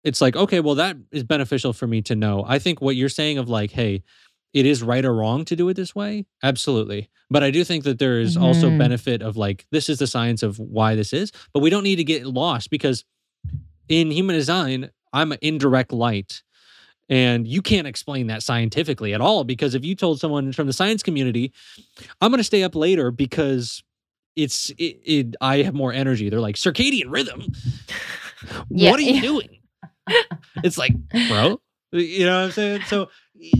[0.03, 2.43] It's like, okay, well, that is beneficial for me to know.
[2.47, 4.03] I think what you're saying of like, hey,
[4.53, 7.09] it is right or wrong to do it this way, absolutely.
[7.29, 8.77] But I do think that there is also Mhm.
[8.77, 11.31] benefit of like, this is the science of why this is.
[11.53, 13.05] But we don't need to get lost because
[13.89, 16.41] in human design, I'm an indirect light.
[17.09, 20.73] And you can't explain that scientifically at all because if you told someone from the
[20.73, 21.53] science community,
[22.21, 23.83] I'm going to stay up later because
[24.35, 26.29] it's it, it I have more energy.
[26.29, 27.47] They're like circadian rhythm.
[28.69, 29.21] Yeah, what are you yeah.
[29.21, 29.59] doing?
[30.65, 30.93] it's like,
[31.29, 31.61] bro,
[31.91, 32.81] you know what I'm saying?
[32.87, 33.07] So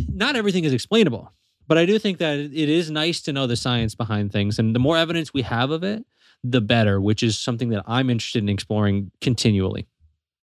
[0.10, 1.32] not everything is explainable,
[1.70, 4.76] but I do think that it is nice to know the science behind things and
[4.76, 6.06] the more evidence we have of it,
[6.44, 9.88] the better, which is something that I'm interested in exploring continually.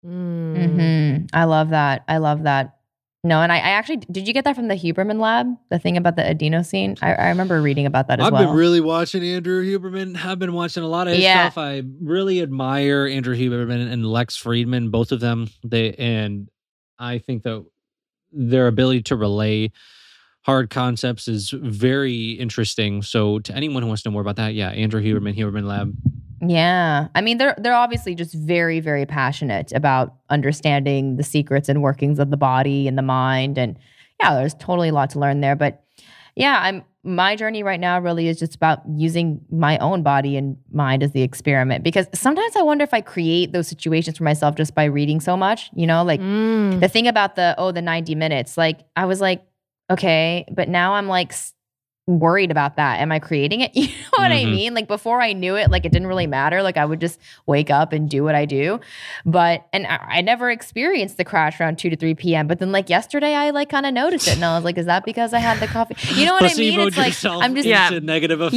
[0.09, 1.21] Mm.
[1.21, 2.05] hmm I love that.
[2.09, 2.75] I love that.
[3.25, 5.49] No, and I, I actually did you get that from the Huberman lab?
[5.71, 6.97] The thing about the adenosine?
[7.03, 8.41] I, I remember reading about that as well.
[8.41, 10.17] I've been really watching Andrew Huberman.
[10.25, 11.49] I've been watching a lot of his Yeah.
[11.51, 11.59] stuff.
[11.59, 15.49] I really admire Andrew Huberman and Lex Fridman, both of them.
[15.65, 16.49] They and
[16.99, 17.65] I think that
[18.33, 19.73] their ability to relay
[20.43, 23.03] hard concepts is very interesting.
[23.03, 25.93] So to anyone who wants to know more about that, yeah, Andrew Huberman, Huberman Lab.
[26.41, 27.09] Yeah.
[27.15, 32.19] I mean, they're they're obviously just very, very passionate about understanding the secrets and workings
[32.19, 33.59] of the body and the mind.
[33.59, 33.79] And
[34.21, 35.57] yeah, there's totally a lot to learn there.
[35.57, 35.83] But
[36.37, 40.57] yeah, I'm my journey right now really is just about using my own body and
[40.73, 41.83] mind as the experiment.
[41.83, 45.37] Because sometimes I wonder if I create those situations for myself just by reading so
[45.37, 46.81] much, you know, like Mm.
[46.81, 49.43] the thing about the oh the 90 minutes like i was like
[49.91, 51.33] okay but now i'm like
[52.09, 54.51] worried about that am i creating it you know what i Mhm.
[54.51, 57.21] mean like before i knew it like it didn't really matter like i would just
[57.47, 58.81] wake up and do what i do
[59.27, 62.73] but and i, I never experienced the crash around 2 to 3 p.m but then
[62.73, 65.35] like yesterday i like kind of noticed it and i was like is that because
[65.35, 67.91] i had the coffee you know what i mean it's like i'm just Yeah.
[68.03, 68.55] negative effects.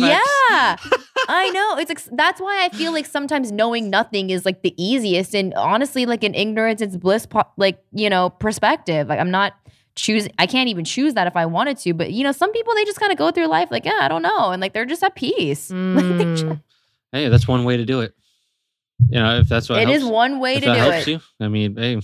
[0.50, 0.78] yeah.
[1.28, 1.78] I know.
[1.78, 5.54] It's like, that's why I feel like sometimes knowing nothing is like the easiest and
[5.54, 9.08] honestly like an ignorance it's bliss po- like, you know, perspective.
[9.08, 9.54] Like I'm not
[10.02, 12.74] choosing I can't even choose that if I wanted to, but you know, some people
[12.76, 14.86] they just kind of go through life like, yeah, I don't know, and like they're
[14.86, 15.68] just at peace.
[15.74, 16.62] They're just- Mm.
[17.12, 18.14] Hey, that's one way to do it.
[19.10, 20.14] You know, if that's what it is helps.
[20.14, 21.12] one way to do helps it.
[21.12, 22.00] you i mean hey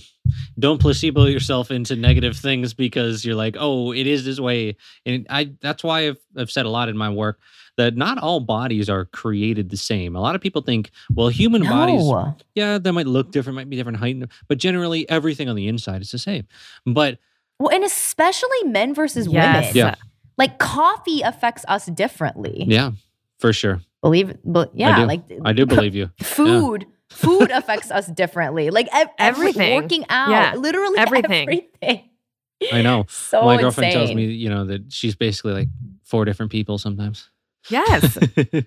[0.58, 4.76] don't placebo yourself into negative things because you're like oh it is this way
[5.06, 7.38] and i that's why i've, I've said a lot in my work
[7.76, 11.62] that not all bodies are created the same a lot of people think well human
[11.62, 12.02] bodies
[12.56, 14.16] yeah they might look different might be different height
[14.48, 16.46] but generally everything on the inside is the same
[16.84, 17.18] but
[17.58, 19.74] Well, and especially men versus Yes.
[19.74, 19.76] women.
[19.76, 19.94] Yeah.
[20.36, 22.64] Like coffee affects us differently.
[22.68, 22.92] yeah
[23.38, 25.06] for sure Believe but yeah, do.
[25.06, 29.74] like i do believe you food food affects us differently like ev- Everything.
[29.74, 30.54] working out Yeah.
[30.54, 31.48] literally Everything.
[31.82, 32.10] everything,
[32.72, 35.68] i know so my girlfriend tells me you know that she's basically like
[36.04, 37.30] four different people sometimes
[37.70, 38.16] Yes.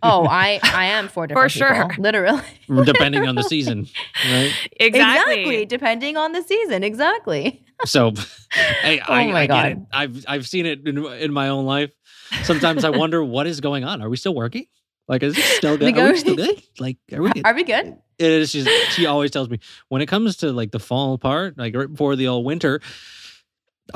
[0.03, 1.88] oh i i am four different sure.
[1.89, 2.41] people, literally
[2.85, 3.88] depending on the season
[4.30, 5.65] right Exactly.
[5.65, 8.11] depending on the season exactly So,
[8.84, 9.63] hey, oh I, Oh my I God.
[9.63, 9.77] get it.
[9.91, 11.91] I've I've seen it in, in my own life.
[12.43, 14.03] Sometimes I wonder what is going on.
[14.03, 14.68] Are we still working?
[15.07, 15.95] Like, is it still good?
[15.95, 16.61] We Are we still good?
[16.80, 17.31] Like, are we?
[17.43, 18.51] are we good It is.
[18.51, 19.59] She's, she always tells me
[19.89, 22.81] when it comes to like the fall part, like right before the old winter.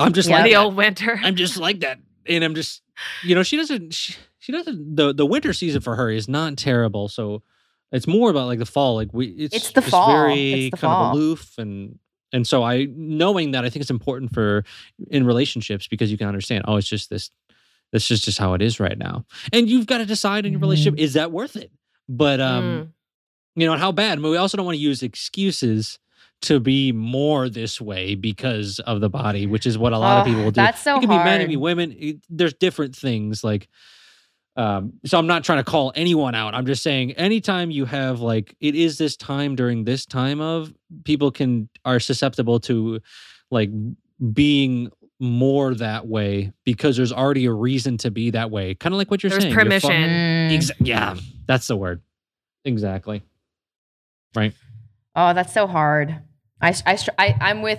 [0.00, 0.36] I'm just Yeah.
[0.36, 0.62] like the that.
[0.64, 1.20] old winter.
[1.22, 2.82] I'm just like that, and I'm just,
[3.22, 3.94] you know, she doesn't.
[3.94, 4.16] She,
[4.46, 4.94] she doesn't.
[4.94, 7.08] The the winter season for her is not terrible.
[7.08, 7.42] So
[7.90, 8.94] it's more about like the fall.
[8.94, 10.06] Like we, it's, It's the just fall.
[10.08, 11.04] very It's the kind fall.
[11.10, 11.98] of aloof and.
[12.32, 14.64] And so I knowing that I think it's important for
[15.10, 17.30] in relationships because you can understand, oh, it's just this
[17.92, 19.24] this is just how it is right now.
[19.52, 21.70] And you've got to decide in your relationship, is that worth it?
[22.08, 22.88] But um, Mm.
[23.60, 24.20] you know, and how bad.
[24.20, 26.00] But we also don't want to use excuses
[26.42, 30.22] to be more this way because of the body, which is what a lot of
[30.24, 30.60] Oh, people will do.
[30.60, 31.94] that's so it can be men, it can be women.
[31.98, 33.68] It- there's different things like.
[34.56, 36.54] Um, so I'm not trying to call anyone out.
[36.54, 40.72] I'm just saying, anytime you have like, it is this time during this time of
[41.04, 43.00] people can are susceptible to
[43.50, 43.70] like
[44.32, 48.74] being more that way because there's already a reason to be that way.
[48.74, 49.54] Kind of like what you're There's saying.
[49.54, 49.90] You're fu- permission.
[49.90, 50.56] Mm.
[50.56, 51.16] Exa- yeah,
[51.46, 52.02] that's the word.
[52.64, 53.22] Exactly.
[54.34, 54.52] Right.
[55.14, 56.14] Oh that's so hard
[56.60, 57.78] i I I I'm with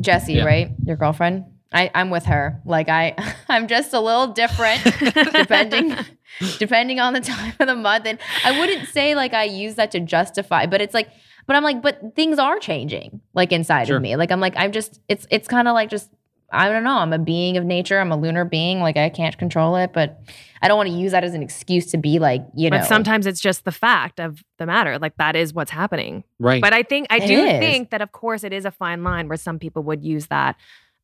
[0.00, 0.44] Jesse, Yeah.
[0.44, 2.60] right your girlfriend I, I'm with her.
[2.64, 3.14] Like I,
[3.48, 4.82] I'm just a little different
[5.32, 5.94] depending,
[6.58, 8.06] depending on the time of the month.
[8.06, 11.08] And I wouldn't say like I use that to justify, but it's like,
[11.46, 13.96] but I'm like, but things are changing like inside Sure.
[13.96, 14.16] of me.
[14.16, 16.10] Like I'm like, I'm just, it's, it's kind of like just,
[16.52, 16.96] I don't know.
[16.98, 18.00] I'm a being of nature.
[18.00, 18.80] I'm a lunar being.
[18.80, 20.20] Like I can't control it, but
[20.60, 22.78] I don't want to use that as an excuse to be like, you know.
[22.78, 24.98] But sometimes it's just the fact of the matter.
[24.98, 26.24] Like that is what's happening.
[26.40, 26.60] Right.
[26.60, 27.60] But I think I It do is.
[27.60, 30.56] think that of course it is a fine line where some people would use that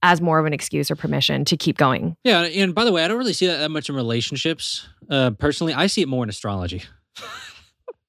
[0.03, 2.17] as more of an excuse or permission to keep going.
[2.25, 2.43] yeah.
[2.43, 4.87] And by the way, I don't really see that, that much in relationships.
[5.11, 6.83] Uh, personally, I see it more in astrology.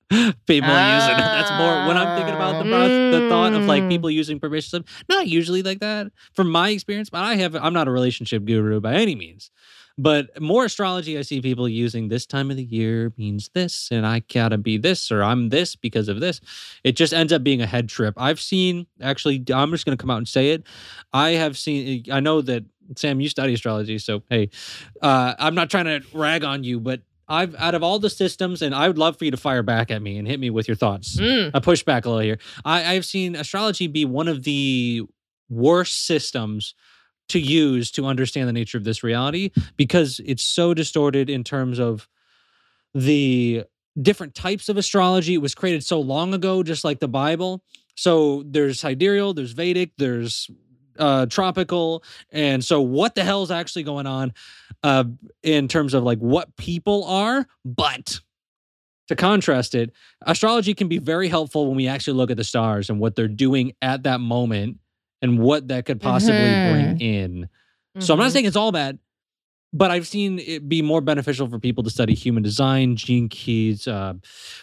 [0.10, 1.28] people using it.
[1.28, 3.90] That's more when I'm thinking about the, proc- the thought of like Mm.
[3.90, 4.86] people using permission.
[5.10, 8.80] Not usually like that from my experience, but I have, I'm not a relationship guru
[8.80, 9.52] by any means.
[9.98, 14.06] But more astrology, I see people using this time of the year means this, and
[14.06, 16.40] I gotta be this, or I'm this because of this.
[16.84, 18.14] It just ends up being a head trip.
[18.18, 20.64] I've seen, actually, I'm just gonna come out and say it.
[21.14, 22.64] I have seen, I know that
[22.96, 24.50] Sam, you study astrology, so hey,
[25.02, 28.62] uh, I'm not trying to rag on you, but I've out of all the systems,
[28.62, 30.68] and I would love for you to fire back at me and hit me with
[30.68, 31.20] your thoughts.
[31.20, 31.52] Mm.
[31.54, 32.38] A pushback a little here.
[32.64, 35.04] I, I've seen astrology be one of the
[35.50, 36.76] worst systems
[37.30, 41.80] to use to understand the nature of this reality because it's so distorted in terms
[41.80, 42.08] of
[42.94, 43.64] the
[44.02, 45.34] different types of astrology.
[45.34, 47.64] It was created so long ago, just like the Bible.
[47.96, 50.50] So there's sidereal, there's Vedic, there's
[51.00, 54.34] uh, tropical, and so what the hell is actually going on
[54.84, 55.04] uh,
[55.44, 57.48] in terms of like what people are?
[57.66, 58.20] But
[59.08, 59.92] to contrast it,
[60.24, 63.28] astrology can be very helpful when we actually look at the stars and what they're
[63.28, 64.78] doing at that moment
[65.22, 66.72] and what that could possibly Mhm.
[66.72, 67.50] bring in.
[68.00, 68.34] So I'm not Mhm.
[68.34, 69.00] saying it's all bad,
[69.74, 73.88] but I've seen it be more beneficial for people to study human design, gene keys,
[73.88, 74.14] uh,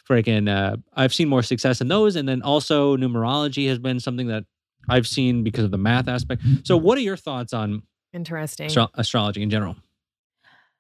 [0.08, 0.48] freaking.
[0.48, 4.44] Uh, I've seen more success in those, and then also numerology has been something that
[4.88, 6.42] I've seen because of the math aspect.
[6.62, 7.82] So, what are your thoughts on
[8.12, 8.66] Interesting.
[8.66, 9.76] astro- astrology in general?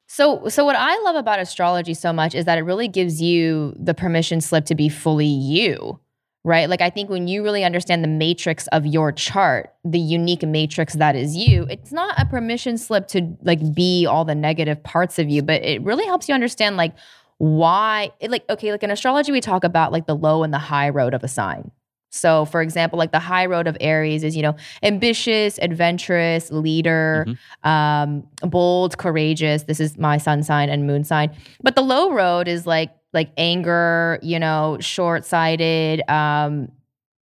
[0.06, 3.74] So, so what I love about astrology so much is that it really gives you
[3.78, 5.98] the permission slip to be fully you,
[6.44, 6.68] right?
[6.68, 10.92] Like I think when you really understand the matrix of your chart, the unique matrix
[10.94, 15.18] that is you, it's not a permission slip to like be all the negative parts
[15.18, 16.94] of you, but it really helps you understand like
[17.38, 20.58] why it, like okay, like in astrology we talk about like the low and the
[20.58, 21.70] high road of a sign.
[22.10, 24.54] So, for example, like the high road of Aries is, you know,
[24.84, 27.26] ambitious, adventurous, leader,
[27.64, 29.64] um, bold, courageous.
[29.64, 31.34] This is my sun sign and moon sign.
[31.64, 36.68] But the low road is like like anger, you know, short sighted, um,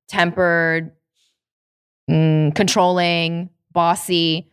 [0.09, 0.93] tempered,
[2.10, 4.48] mm, controlling, bossy.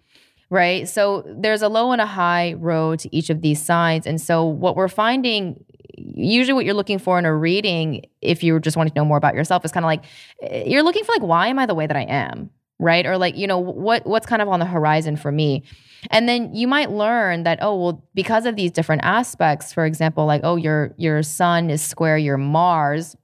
[0.52, 0.90] Right.
[0.90, 4.08] So there's a low and a high road to each of these signs.
[4.08, 5.64] And so what we're finding,
[5.96, 9.18] usually what you're looking for in a reading, if you just want to know more
[9.18, 10.04] about yourself, is kind of like
[10.42, 12.50] eh, you're looking for like, why am I the way that I am?
[12.80, 13.06] Right.
[13.06, 15.64] Or like, you know, what what's kind of on the horizon for me?
[16.12, 20.26] And then you might learn that, oh, well, because of these different aspects, for example,
[20.26, 23.18] like, oh, your your sun is square your Mars.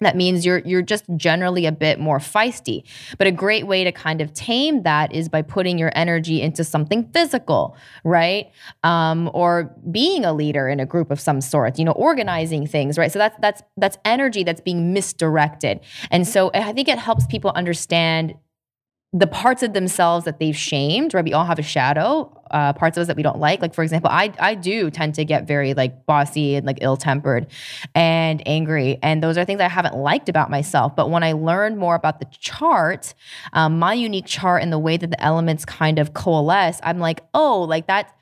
[0.00, 2.82] That means you're you're just generally a bit more feisty.
[3.18, 6.64] But a great way to kind of tame that is by putting your energy into
[6.64, 8.50] something physical, right?
[8.82, 12.98] Um, or being a leader in a group of some sort, you know, organizing things,
[12.98, 13.12] right?
[13.12, 15.80] So that's that's that's energy that's being misdirected.
[16.10, 18.34] And so I think it helps people understand
[19.14, 21.24] the parts of themselves that they've shamed, right?
[21.24, 23.60] We all have a shadow, uh, parts of us that we don't like.
[23.60, 26.96] Like for example, I I do tend to get very like bossy and like ill
[26.96, 27.46] tempered
[27.94, 30.96] and angry, and those are things I haven't liked about myself.
[30.96, 33.12] But when I learned more about the chart,
[33.52, 37.20] um, my unique chart and the way that the elements kind of coalesce, I'm like,
[37.34, 38.14] oh, like that.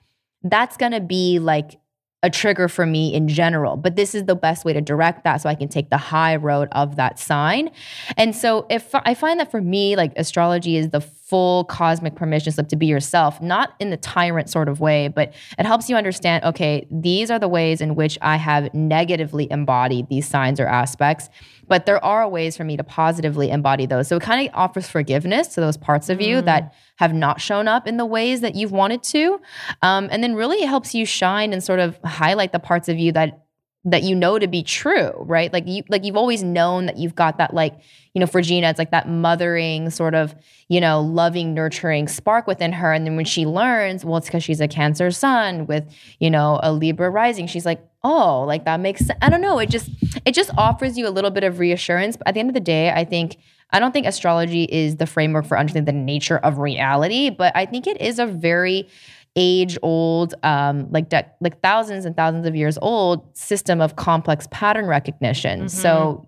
[0.43, 1.80] That's gonna be like
[2.23, 3.77] a trigger for me in general.
[3.77, 6.37] But this is the best way to direct that so I can take the high
[6.37, 7.71] road of that sign.
[8.17, 12.53] And so if I find that for me, like astrology is the full cosmic permission
[12.53, 15.97] slip to be yourself, not in the tyrant sort of way, but it helps you
[15.97, 20.67] understand, okay, these are the ways in which I have negatively embodied these signs or
[20.67, 21.31] aspects.
[21.71, 24.09] But there are ways for me to positively embody those.
[24.09, 27.69] So it kind of offers forgiveness to those parts of you that have not shown
[27.69, 29.41] up in the ways that you've wanted to.
[29.81, 32.99] Um, and then really it helps you shine and sort of highlight the parts of
[32.99, 33.47] you that
[33.85, 35.53] that you know to be true, right?
[35.53, 37.75] Like you like you've always known that you've got that like,
[38.13, 40.35] you know, for Gina, it's like that mothering sort of,
[40.69, 42.93] you know, loving, nurturing spark within her.
[42.93, 46.61] And then when she learns, well, it's because she's a cancer sun with, you know,
[46.63, 49.19] a Libra rising, she's like, oh, like that makes sense.
[49.23, 49.59] I don't know.
[49.59, 49.89] It just
[50.27, 52.19] it just offers you a little bit of reassurance.
[52.19, 53.39] But at the end of the day, I think
[53.73, 57.67] I don't think astrology is the framework for understanding the nature of reality, but I
[57.67, 58.89] think it is a very
[59.37, 64.49] age old um like de- like thousands and thousands of years old system of complex
[64.51, 65.69] pattern recognition.
[65.69, 66.27] So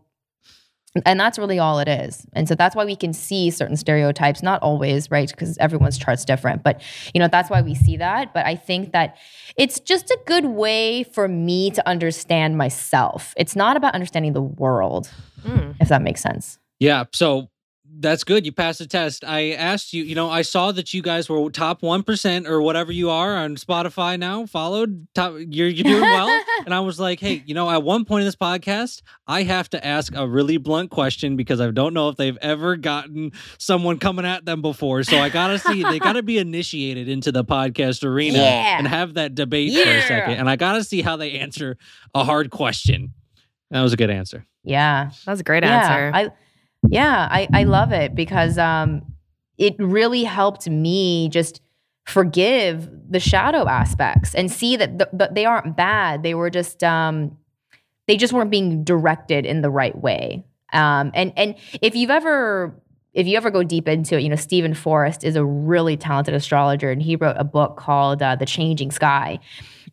[1.07, 2.27] and that's really all it is.
[2.35, 6.25] And so that's why we can see certain stereotypes not always right because everyone's chart's
[6.25, 6.83] different but
[7.15, 8.33] you know that's why we see that.
[8.35, 9.17] But i think that
[9.57, 13.35] it's just a good way for me to understand myself.
[13.37, 15.11] It's not about understanding the world
[15.45, 15.75] Mm.
[15.81, 16.61] if that makes sense.
[16.79, 17.05] Yeah.
[17.13, 17.49] So
[18.03, 18.45] that's good.
[18.45, 19.25] You passed the test.
[19.25, 22.93] I asked you, you know, I saw that you guys were top 1% or whatever
[22.93, 25.07] you are on Spotify now, followed.
[25.15, 26.45] Top, you're, you're doing well.
[26.67, 29.71] and I was like, hey, you know, at one point in this podcast, I have
[29.71, 33.99] to ask a really blunt question because I don't know if they've ever gotten someone
[33.99, 35.03] coming at them before.
[35.05, 38.79] So I got to see, they got to be initiated into the podcast arena Yeah.
[38.79, 40.35] and have that debate for a second.
[40.35, 41.77] And I got to see how they answer
[42.15, 43.15] a hard question.
[43.71, 44.45] That was a good answer.
[44.65, 46.11] yeah That was a great yeah, answer.
[46.15, 46.29] I
[46.89, 49.03] yeah, I I love it because um
[49.59, 51.61] it really helped me just
[52.05, 56.23] forgive the shadow aspects and see that th- th- they aren't bad.
[56.23, 57.37] They were just um
[58.09, 60.45] they just weren't being directed in the right way.
[60.73, 62.75] Um and and if you've ever
[63.15, 66.35] if you ever go deep into it, you know, Steven Forrest is a really talented
[66.35, 69.39] astrologer and he wrote a book called uh, The Changing Sky.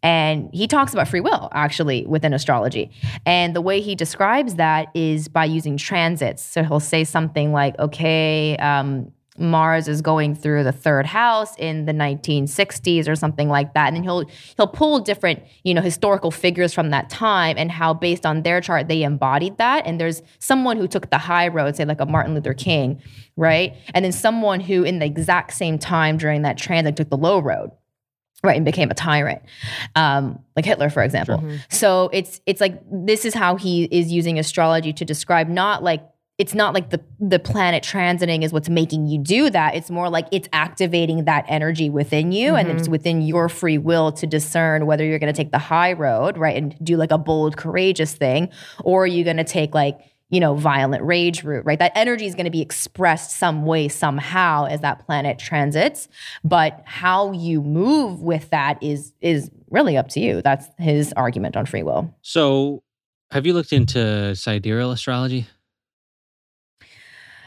[0.02, 2.92] And he talks about free will actually within astrology.
[3.26, 6.44] And the way he describes that is by using transits.
[6.44, 11.86] So he'll say something like, okay, um, Mars is going through the third house in
[11.86, 13.94] the 1960s or something like that.
[13.94, 14.26] And he'll
[14.58, 18.62] he'll pull different, you know, historical figures from that time and how based on their
[18.62, 19.86] chart they embodied that.
[19.88, 23.02] And there's someone who took the high road, say like a Martin Luther King,
[23.38, 23.76] right?
[23.94, 27.40] And then someone who in the exact same time during that transit took the low
[27.40, 27.72] road
[28.44, 29.41] right and became a tyrant
[29.95, 31.57] um, like hitler for example sure.
[31.70, 36.03] so it's it's like this is how he is using astrology to describe not like
[36.40, 39.76] it's not like the the planet transiting is what's making you do that.
[39.76, 42.70] It's more like it's activating that energy within you, mm-hmm.
[42.70, 45.91] and it's within your free will to discern whether you're going to take the high
[45.91, 48.49] road, right, and do like a bold, courageous thing,
[48.86, 49.99] or are you going to take like
[50.30, 51.80] you know violent rage route, right?
[51.80, 56.08] That energy is going to be expressed some way, somehow, as that planet transits.
[56.44, 60.42] But how you move with that is is really up to you.
[60.42, 62.14] That's his argument on free will.
[62.22, 62.84] So,
[63.32, 65.48] have you looked into sidereal astrology?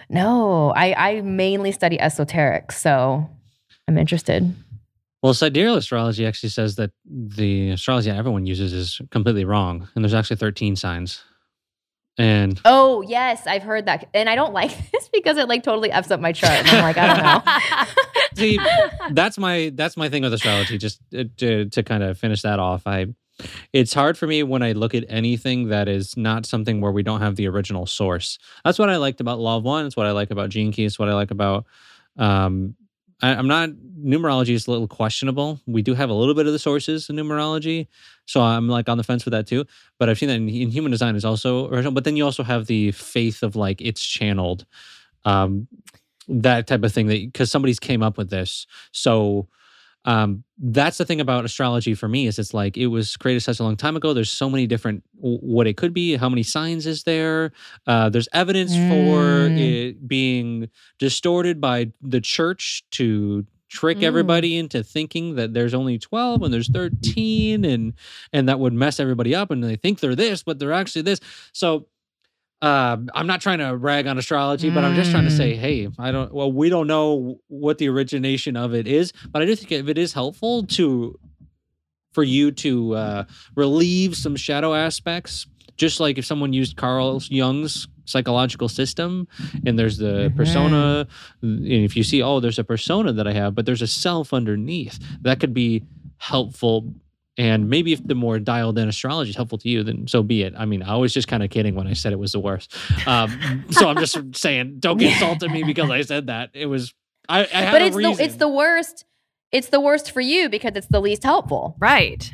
[0.09, 3.31] No, I, I mainly study esoteric, so
[3.89, 4.55] I'm interested.
[5.23, 10.05] Well, sidereal astrology actually says that the astrology that everyone uses is completely wrong, and
[10.05, 11.23] there's actually 13 signs.
[12.19, 15.91] And oh yes, I've heard that, and I don't like this because it like totally
[15.91, 16.53] f's up my chart.
[16.53, 17.93] And I'm like, I don't know.
[18.37, 18.59] See,
[19.11, 20.79] that's my that's my thing with astrology.
[20.79, 23.07] Just uh, to to kind of finish that off, I
[23.73, 27.03] it's hard for me when I look at anything that is not something where we
[27.03, 28.39] don't have the original source.
[28.65, 29.87] That's what I liked about Law of One.
[29.87, 30.93] It's what I like about Gene Keys.
[30.93, 31.65] It's what I like about.
[32.19, 32.77] Um,
[33.23, 33.71] I, am not
[34.03, 35.61] numerology is a little questionable.
[35.67, 37.87] We do have a little bit of the sources in numerology,
[38.27, 39.65] so I'm like on the fence with that too.
[39.99, 41.93] But I've seen that in, in human design is also original.
[41.93, 44.67] But then you also have the faith of like it's channeled,
[45.25, 45.69] um,
[46.29, 48.67] that type of thing that because somebody's came up with this.
[48.93, 49.49] So
[50.05, 53.61] um, that's the thing about astrology for me is it's like it was created such
[53.61, 56.87] a long time ago there's so many different what it could be how many signs
[56.87, 57.53] is there
[57.87, 58.89] uh, there's evidence mm.
[58.89, 60.69] for it being
[60.99, 64.03] distorted by the church to trick mm.
[64.03, 67.95] everybody into thinking that there's only 12 and there's 13 and
[68.33, 71.21] and that would mess everybody up and they think they're this but they're actually this
[71.53, 71.87] so
[72.61, 75.59] uh, I'm not trying to rag on astrology, but I'm just trying to say, mm.
[75.59, 76.33] hey, I don't.
[76.33, 79.89] Well, we don't know what the origination of it is, but I do think if
[79.89, 81.19] it is helpful to
[82.13, 83.25] for you to uh,
[83.57, 89.29] relieve some shadow aspects, just like if someone used Carl Jung's psychological system,
[89.67, 90.37] and there's the mm-hmm.
[90.37, 91.07] persona,
[91.43, 94.33] and if you see, oh, there's a persona that I have, but there's a self
[94.33, 95.85] underneath, that could be
[96.19, 96.95] helpful
[97.39, 100.43] and maybe if the more dialed in astrology is helpful to you, then so be
[100.43, 100.53] it.
[100.57, 102.75] I mean, I was just kind of kidding when I said it was the worst.
[103.07, 106.51] Um, so I'm just saying, don't get insulted me because I said that.
[106.53, 106.93] It was,
[107.29, 109.05] I, I but it's the it's the worst.
[109.51, 112.31] It's the worst for you because it's the least helpful, right?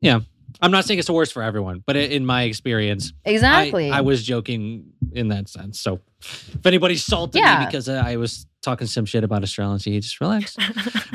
[0.00, 0.20] Yeah,
[0.60, 4.00] I'm not saying it's the worst for everyone, but in my experience, exactly, I, I
[4.00, 5.80] was joking in that sense.
[5.80, 7.60] So if anybody's salted yeah.
[7.60, 10.56] me because I was talking some shit about astrology, just relax.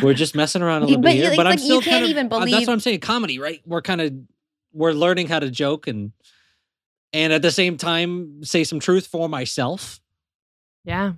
[0.01, 1.93] we're just messing around a little but, bit here, but like I'm still you can't
[1.93, 2.51] kind of, even believe.
[2.51, 2.99] That's what I'm saying.
[2.99, 3.61] Comedy, right?
[3.65, 4.13] We're kind of
[4.73, 6.11] we're learning how to joke and
[7.13, 9.99] and at the same time say some truth for myself.
[10.85, 11.13] Yeah.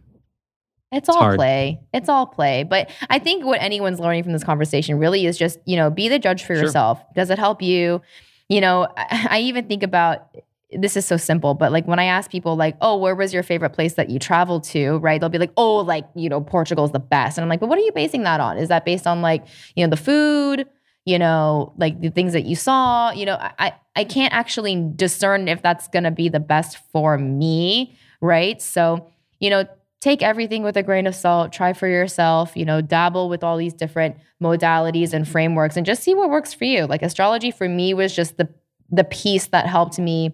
[0.93, 1.81] It's all it's play.
[1.93, 2.63] It's all play.
[2.63, 6.07] But I think what anyone's learning from this conversation really is just, you know, be
[6.07, 6.63] the judge for sure.
[6.63, 7.01] yourself.
[7.15, 8.01] Does it help you?
[8.47, 10.35] You know, I, I even think about
[10.71, 13.43] this is so simple, but like when I ask people, like, oh, where was your
[13.43, 15.19] favorite place that you traveled to, right?
[15.19, 17.37] They'll be like, oh, like, you know, Portugal's the best.
[17.37, 18.57] And I'm like, but what are you basing that on?
[18.57, 19.45] Is that based on like,
[19.75, 20.67] you know, the food,
[21.05, 23.11] you know, like the things that you saw?
[23.11, 27.17] You know, I, I can't actually discern if that's going to be the best for
[27.17, 28.61] me, right?
[28.61, 29.65] So, you know,
[30.03, 33.55] take everything with a grain of salt, try for yourself, you know, dabble with all
[33.55, 36.85] these different modalities and frameworks and just see what works for you.
[36.85, 38.49] Like astrology for me was just the
[38.91, 40.33] the piece that helped me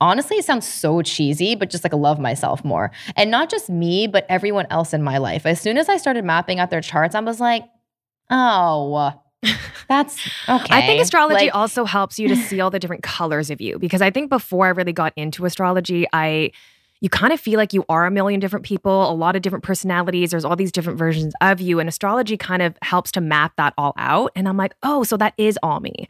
[0.00, 2.90] Honestly, it sounds so cheesy, but just like love myself more.
[3.16, 5.46] And not just me, but everyone else in my life.
[5.46, 7.64] As soon as I started mapping out their charts, I was like,
[8.30, 9.12] oh,
[9.88, 10.18] that's
[10.48, 10.66] okay.
[10.70, 13.78] I think astrology like, also helps you to see all the different colors of you
[13.78, 16.52] because I think before I really got into astrology, I
[17.04, 19.62] you kind of feel like you are a million different people, a lot of different
[19.62, 20.30] personalities.
[20.30, 21.78] There's all these different versions of you.
[21.78, 24.32] And astrology kind of helps to map that all out.
[24.34, 26.08] And I'm like, oh, so that is all me.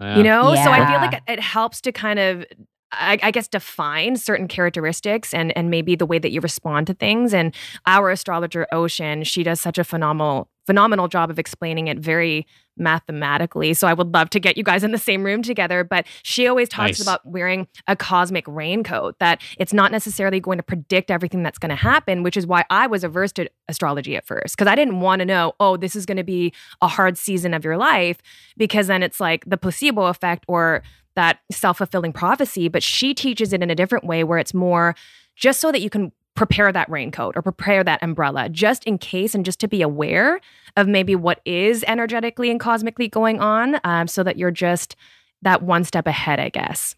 [0.00, 0.16] Yeah.
[0.16, 0.64] You know, yeah.
[0.64, 2.46] so I feel like it, it helps to kind of
[2.92, 6.94] I, I, guess define certain characteristics and and maybe the way that you respond to
[6.94, 7.34] things.
[7.34, 7.54] And
[7.84, 12.46] our astrologer Ocean, she does such a phenomenal phenomenal job of explaining it very
[12.76, 13.72] mathematically.
[13.72, 15.84] So I would love to get you guys in the same room together.
[15.84, 17.00] But she always talks nice.
[17.00, 21.70] about wearing a cosmic raincoat, that it's not necessarily going to predict everything that's going
[21.70, 24.56] to happen, which is why I was averse to astrology at first.
[24.56, 26.52] Because I didn't want to know, oh, this is going to be
[26.82, 28.18] a hard season of your life,
[28.56, 30.82] because then it's like the placebo effect or
[31.16, 32.68] that self fulfilling prophecy.
[32.68, 34.94] But she teaches it in a different way where it's more
[35.34, 39.34] just so that you can prepare that raincoat or prepare that umbrella just in case
[39.34, 40.38] and just to be aware
[40.76, 44.94] of maybe what is energetically and cosmically going on um, so that you're just
[45.42, 46.94] that one step ahead, I guess.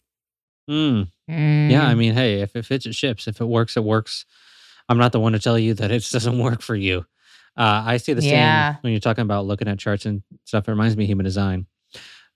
[0.68, 1.08] Mm.
[1.28, 3.28] Yeah, I mean, hey, if it fits, it ships.
[3.28, 4.24] If it works, it works.
[4.88, 7.06] I'm not the one to tell you that it doesn't work for you.
[7.56, 8.72] Uh, I see the Yeah.
[8.72, 10.66] same when you're talking about looking at charts and stuff.
[10.68, 11.66] It reminds me of human design.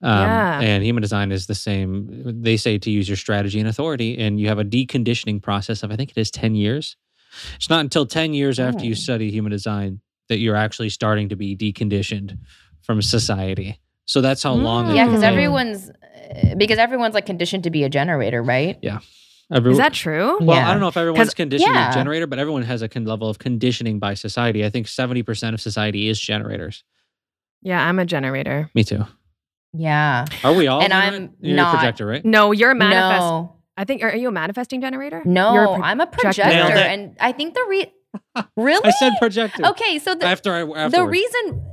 [0.03, 0.61] Um, Yeah.
[0.61, 2.43] And human design is the same.
[2.43, 5.91] They say to use your strategy and authority, and you have a deconditioning process of,
[5.93, 6.97] I think it is 10 years.
[7.57, 8.95] It's not until 10 years after you Oh.
[8.95, 12.39] study human design that you're actually starting to be deconditioned
[12.83, 13.79] from society.
[14.05, 14.91] So that's how long.
[14.91, 18.79] it yeah, because everyone's uh, because everyone's like conditioned to be a generator, right?
[18.83, 18.99] Yeah.
[19.53, 20.39] Every- Is that true?
[20.41, 20.69] Well, Yeah.
[20.69, 21.89] I don't know if everyone's conditioned to yeah.
[21.89, 24.65] be a generator, but everyone has a con- level of conditioning by society.
[24.65, 26.85] I think 70% of society is generators.
[27.63, 28.71] Yeah, I'm a generator.
[28.75, 29.07] Me too.
[29.73, 30.27] Yeah.
[30.45, 30.83] Are we all?
[30.83, 31.75] And I'm You're not.
[31.75, 32.25] a projector, right?
[32.25, 33.21] No, you're a manifest.
[33.21, 35.23] No, I think, are, are you a manifesting generator?
[35.25, 36.43] no, You're a pro- I'm a projector.
[36.43, 36.87] projector, Nailed it.
[36.91, 37.93] and I think the re
[38.57, 39.65] really I said projector.
[39.69, 39.99] okay.
[39.99, 41.65] So the After I the reason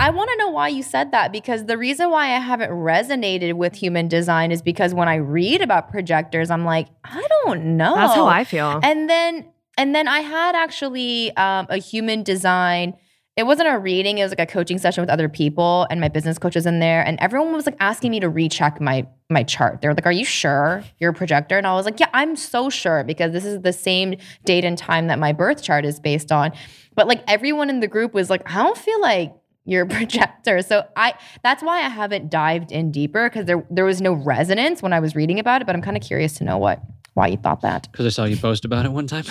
[0.00, 3.54] I want to know why you said that because the reason why I haven't resonated
[3.54, 7.96] with human design is because when I read about projectors, I'm like, I don't know.
[7.96, 8.78] That's how I feel.
[8.82, 12.94] And then and then I had actually um, a human design.
[13.38, 16.08] It wasn't a reading; it was like a coaching session with other people, and my
[16.08, 19.44] business coach was in there, and everyone was like asking me to recheck my my
[19.44, 19.80] chart.
[19.80, 22.34] They were like, "Are you sure you're a projector?" And I was like, "Yeah, I'm
[22.34, 26.00] so sure because this is the same date and time that my birth chart is
[26.00, 26.50] based on."
[26.96, 29.32] But like everyone in the group was like, "I don't feel like."
[29.64, 30.62] You're a projector.
[30.62, 34.82] So I that's why I haven't dived in deeper because there there was no resonance
[34.82, 36.80] when I was reading about it, but I'm kind of curious to know what
[37.14, 37.86] why you thought that.
[37.92, 39.24] Because I saw you post about it one time.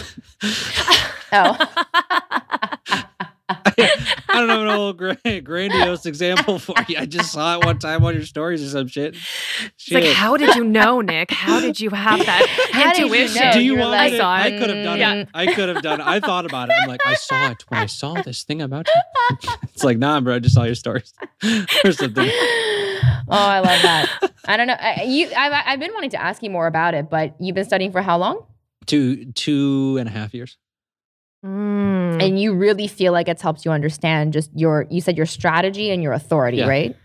[1.34, 1.58] Oh.
[3.80, 6.98] I don't have an old gra- grandiose example for you.
[6.98, 9.16] I just saw it one time on your stories or some shit.
[9.76, 11.32] It's like, how did you know, Nick?
[11.32, 13.42] How did you have that How did you intuition?
[13.46, 13.52] know?
[13.54, 14.24] Do you you were want like, me to?
[14.24, 15.14] saw I could have done Yeah.
[15.14, 15.30] it.
[15.34, 16.08] I could have done it.
[16.08, 16.76] I thought about it.
[16.82, 19.40] I'm like, I saw it when I saw this thing about you.
[19.74, 20.36] it's like, nah, bro.
[20.36, 21.14] I just saw your stories
[21.84, 22.30] or something.
[22.30, 24.32] oh, I love that.
[24.48, 24.76] I don't know.
[24.80, 27.66] I, you, I've, I've been wanting to ask you more about it, but you've been
[27.66, 28.46] studying for how long?
[28.86, 30.58] Two, two and a half years.
[31.46, 32.22] Mm.
[32.22, 34.88] And you really feel like it's helped you understand just your.
[34.90, 36.68] You said your strategy and your authority, Yeah.
[36.68, 36.96] right?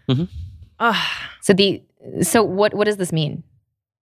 [0.78, 1.08] Ugh.
[1.40, 1.82] So the.
[2.22, 2.74] So what?
[2.74, 3.44] What does this mean?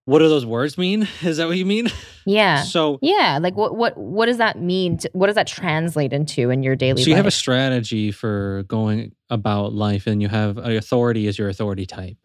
[0.07, 1.07] What do those words mean?
[1.23, 1.89] Is that what you mean?
[2.24, 2.62] Yeah.
[2.65, 3.39] So, Yeah.
[3.40, 3.77] Like what?
[3.77, 3.98] What?
[3.98, 4.98] What does that mean?
[4.98, 6.94] To, what does that translate into in your daily?
[6.94, 7.05] Life?
[7.05, 11.39] So you have a strategy for going about life, and you have a authority as
[11.39, 12.16] your authority type.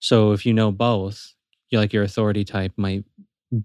[0.00, 1.34] So if you know both,
[1.70, 3.04] you like your authority type might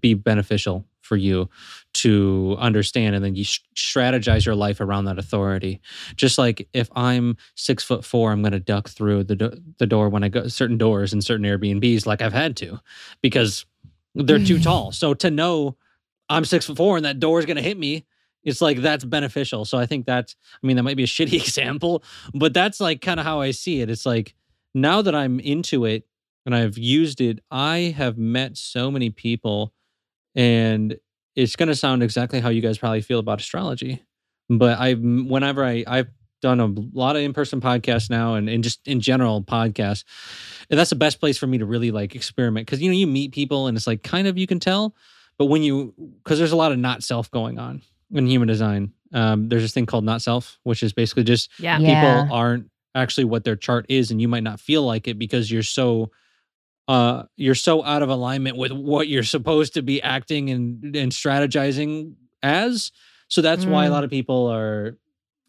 [0.00, 1.48] be beneficial for you
[1.94, 5.80] to understand, and then you strategize your life around that authority.
[6.16, 9.86] Just like if I'm six foot four, I'm going to duck through the do- the
[9.86, 12.80] door when I go certain doors in certain Airbnbs, like I've had to,
[13.22, 13.64] because
[14.14, 14.92] they're too tall.
[14.92, 15.76] So to know
[16.28, 18.06] I'm six foot four and that door is going to hit me,
[18.42, 19.64] it's like that's beneficial.
[19.64, 22.04] So I think that's, I mean, that might be a shitty example,
[22.34, 23.90] but that's like kind of how I see it.
[23.90, 24.34] It's like
[24.74, 26.06] now that I'm into it
[26.46, 29.72] and I've used it, I have met so many people,
[30.34, 30.96] and
[31.36, 34.02] it's going to sound exactly how you guys probably feel about astrology.
[34.48, 36.08] But I, whenever I, I've
[36.42, 40.04] done a lot of in-person podcasts now and, and just in general podcasts
[40.68, 43.06] and that's the best place for me to really like experiment because you know you
[43.06, 44.94] meet people and it's like kind of you can tell
[45.38, 47.80] but when you because there's a lot of not self going on
[48.12, 51.78] in human design um, there's this thing called not self which is basically just Yeah.
[51.78, 52.20] Yeah.
[52.20, 55.50] people aren't actually what their chart is and you might not feel like it because
[55.50, 56.10] you're so
[56.88, 61.12] uh you're so out of alignment with what you're supposed to be acting and and
[61.12, 62.92] strategizing as.
[63.28, 63.92] So that's why a Mm.
[63.92, 64.96] lot of people are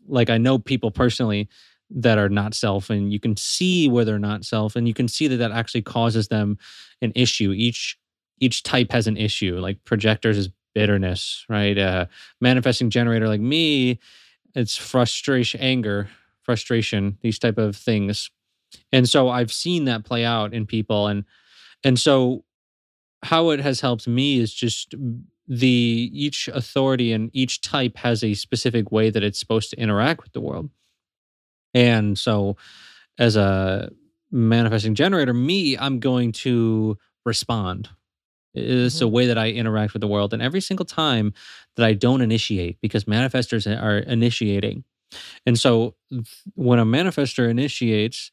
[0.07, 1.49] like i know people personally
[1.90, 5.07] that are not self and you can see where they're not self and you can
[5.07, 6.57] see that that actually causes them
[7.02, 7.52] an issue.
[7.52, 7.98] Each
[8.40, 11.78] each type has an issue like projectors is bitterness right?
[11.78, 12.06] Uh
[12.41, 13.99] manifesting generator like me
[14.56, 16.10] it's frustration anger
[16.44, 18.30] frustration these type of things
[18.91, 21.23] and so i've seen that play out in people and
[21.84, 22.43] and so
[23.23, 24.93] how it has helped me is just
[25.47, 30.23] the each authority and each type has a specific way that it's supposed to interact
[30.23, 30.69] with the world.
[31.73, 32.57] And so
[33.18, 33.91] as a
[34.31, 37.89] manifesting generator me i'm going to respond.
[38.53, 39.14] It's a mm-hmm.
[39.14, 41.34] way that i interact with the world and every single time
[41.76, 44.84] that i don't initiate because manifestors are initiating.
[45.45, 45.95] And so
[46.56, 48.31] when a manifestor initiates,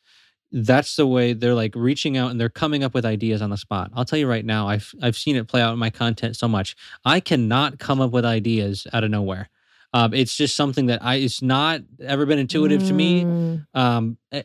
[0.52, 3.56] that's the way they're like reaching out and they're coming up with ideas on the
[3.56, 3.90] spot.
[3.94, 6.46] I'll tell you right now, I've I've seen it play out in my content so
[6.48, 6.76] much.
[7.04, 9.48] I cannot come up with ideas out of nowhere.
[9.94, 13.24] Um, it's just something that I it's not ever been intuitive to me.
[13.24, 13.66] Mm.
[13.74, 14.44] Um, I-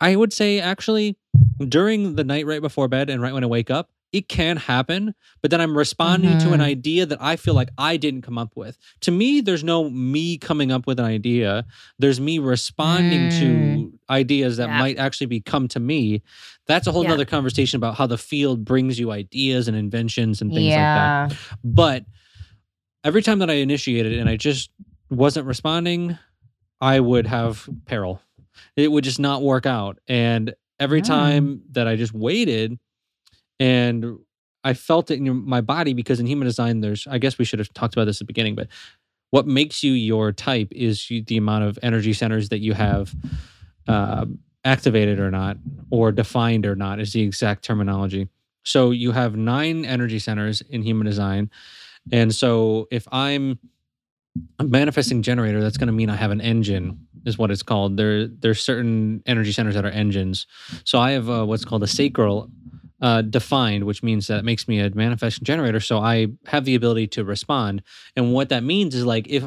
[0.00, 1.16] I would say actually
[1.68, 5.12] during the night right before bed and right when I wake up, it can happen,
[5.42, 6.64] but then I'm responding to an Mhm.
[6.64, 8.78] idea that I feel like I didn't come up with.
[9.00, 11.66] To me, there's no me coming up with an idea.
[11.98, 13.92] There's me responding to Mm.
[14.08, 14.78] ideas that Yeah.
[14.78, 16.22] might actually be come to me.
[16.66, 17.10] That's a whole Yeah.
[17.10, 21.36] nother conversation about how the field brings you ideas and inventions and things like that.
[21.64, 22.04] But
[23.02, 24.70] every time that I initiated and I just
[25.10, 26.16] wasn't responding,
[26.80, 28.22] I would have peril.
[28.76, 29.98] It would just not work out.
[30.06, 31.06] And every Mm.
[31.06, 32.78] time that I just waited
[33.60, 34.18] and
[34.64, 37.58] I felt it in my body because in human design, there's, I guess we should
[37.58, 38.68] have talked about this at the beginning, but
[39.30, 43.14] what makes you your type is the amount of energy centers that you have
[43.88, 44.24] uh,
[44.64, 45.58] activated or not,
[45.90, 48.28] or defined or not, is the exact terminology.
[48.62, 51.50] So you have nine energy centers in human design.
[52.10, 53.58] And so if I'm
[54.58, 57.96] a manifesting generator, that's going to mean I have an engine, is what it's called.
[57.96, 60.46] There, there's certain energy centers that are engines.
[60.84, 62.50] So I have uh, what's called a sacral
[63.00, 65.80] uh, defined, which means that it makes me a manifesting generator.
[65.80, 67.82] So I have the ability to respond.
[68.16, 69.44] And what that means is like if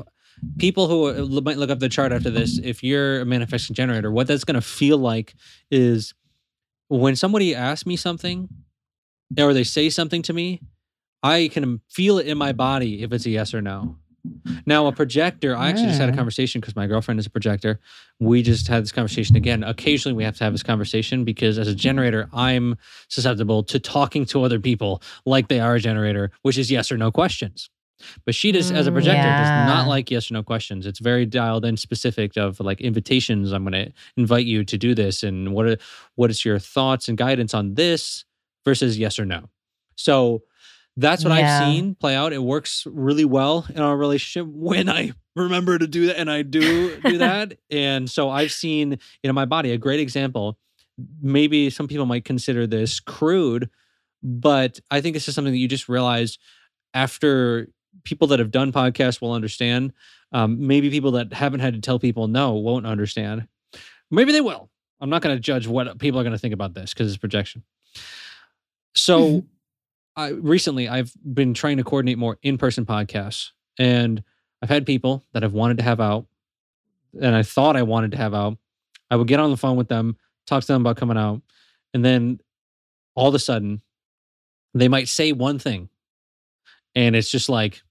[0.58, 4.28] people who might look up the chart after this, if you're a manifesting generator, what
[4.28, 5.34] that's going to feel like
[5.72, 6.14] is
[6.90, 8.50] when somebody asks me something
[9.38, 10.62] or they say something to me,
[11.24, 13.98] I can feel it in my body if it's a yes or no.
[14.66, 16.18] Now, a projector, I actually just had a Mm.
[16.18, 17.80] conversation because my girlfriend is a projector.
[18.20, 19.64] We just had this conversation again.
[19.64, 22.76] Occasionally, we have to have this conversation because as a generator, I'm
[23.08, 26.98] susceptible to talking to other people like they are a generator, which is yes or
[26.98, 27.70] no questions.
[28.26, 29.38] But she does, as a Mm, projector, yeah.
[29.38, 30.86] does not like yes or no questions.
[30.86, 33.52] It's very dialed in, specific of like invitations.
[33.52, 35.78] I'm going to invite you to do this, and what are,
[36.16, 38.26] what is your thoughts and guidance on this
[38.66, 39.50] versus yes or no.
[39.96, 40.44] So
[40.98, 41.60] that's what Yeah.
[41.62, 42.34] I've seen play out.
[42.34, 46.42] It works really well in our relationship when I remember to do that, and I
[46.42, 47.58] do do that.
[47.70, 49.72] And so I've seen, you know, my body.
[49.72, 50.58] A great example.
[51.22, 53.70] Maybe some people might consider this crude,
[54.24, 56.40] but I think this is something that you just realize
[56.94, 57.70] after
[58.04, 59.94] people that have done podcasts will understand.
[60.32, 63.48] Um, maybe people that haven't had to tell people no won't understand.
[64.10, 64.70] Maybe they will.
[65.00, 67.18] I'm not going to judge what people are going to think about this because it's
[67.18, 67.64] projection.
[68.96, 69.46] So,
[70.18, 74.24] I recently I've been trying to coordinate more in-person podcasts, and
[74.62, 76.26] I've had people that I've wanted to have out,
[77.22, 78.58] and I thought I wanted to have out.
[79.12, 80.18] I would get on the phone with them,
[80.48, 81.44] talk to them about coming out,
[81.94, 82.40] and then
[83.16, 83.82] all of a sudden,
[84.74, 85.88] they might say one thing,
[86.96, 87.84] and it's just like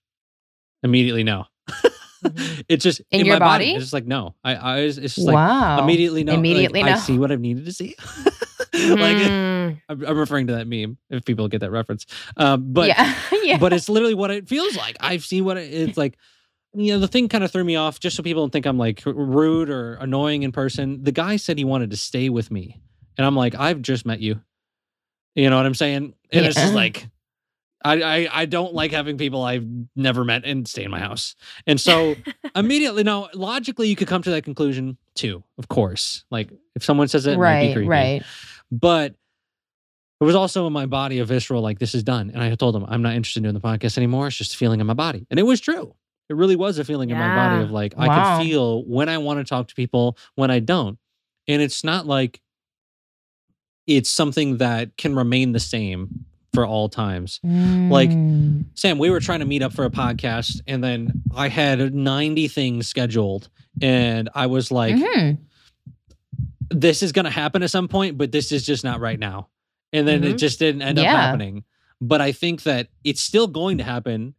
[0.83, 1.47] immediately no.
[1.71, 2.61] Mm-hmm.
[2.69, 3.67] it's just In in, your my body.
[3.67, 3.75] body?
[3.77, 4.35] It's just like no.
[4.43, 5.81] I, I it's just like wow.
[5.81, 6.33] immediately no.
[6.33, 7.95] like, Immediately I see what I've needed to see.
[8.99, 9.81] like Mm.
[9.89, 12.07] I'm, I'm referring to that meme if people get that reference.
[12.37, 13.15] Um, but yeah.
[13.43, 13.59] yeah.
[13.59, 14.97] but it's literally what it feels like.
[15.01, 16.17] I've seen what it, it's like.
[16.79, 18.77] You know, the thing kind of threw me off just so people don't think I'm
[18.77, 21.03] like rude or annoying in person.
[21.03, 22.83] The guy said he wanted to stay with me.
[23.17, 24.43] And I'm like, I've just met you.
[25.35, 26.13] You know what I'm saying?
[26.31, 27.09] And it's just like,
[27.83, 31.35] I, I I don't like having people I've never met and stay in my house.
[31.67, 32.15] And so
[32.57, 35.45] immediately, now logically, you could come to that conclusion too.
[35.57, 37.73] Of course, like if someone says it, it right.
[37.75, 38.23] creepy Right.
[38.71, 39.15] But
[40.21, 42.31] it was also in my body a visceral like this is done.
[42.33, 44.27] And i told him i'm not interested in doing the podcast anymore.
[44.29, 45.27] It's just a feeling in my body.
[45.31, 45.95] And it was true.
[46.29, 48.05] It really was a feeling in my body of like Wow.
[48.09, 50.99] i could feel when i want to talk to people when i don't.
[51.49, 52.41] And it's not like
[53.87, 57.39] it's something that can remain the same for all times.
[57.45, 58.65] Like, Mm.
[58.75, 62.49] Sam, we were trying to meet up for a podcast, and then I had 90
[62.49, 63.49] things scheduled,
[63.83, 65.39] and I was like, Mhm.
[66.71, 69.49] This is going to happen at some point, but this is just not right now.
[69.93, 70.39] And then it Mhm.
[70.39, 71.65] just didn't end up happening.
[72.01, 74.35] But I think that it's still going to happen.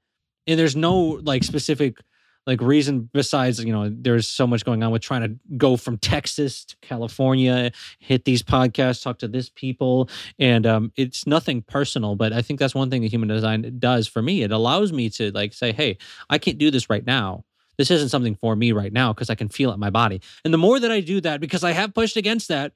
[0.45, 1.97] And there's no like specific
[2.45, 5.97] like reason besides, you know, there's so much going on with trying to go from
[5.97, 10.09] Texas to California, hit these podcasts, talk to this people.
[10.39, 14.07] And um, it's nothing personal, but I think that's one thing that human design does
[14.07, 14.43] for me.
[14.43, 15.97] It allows me to like say, hey,
[16.30, 17.43] I can't do this right now.
[17.77, 20.22] This isn't something for me right now because I can feel it in my body.
[20.43, 22.73] And the more that I do that, because I have pushed against that,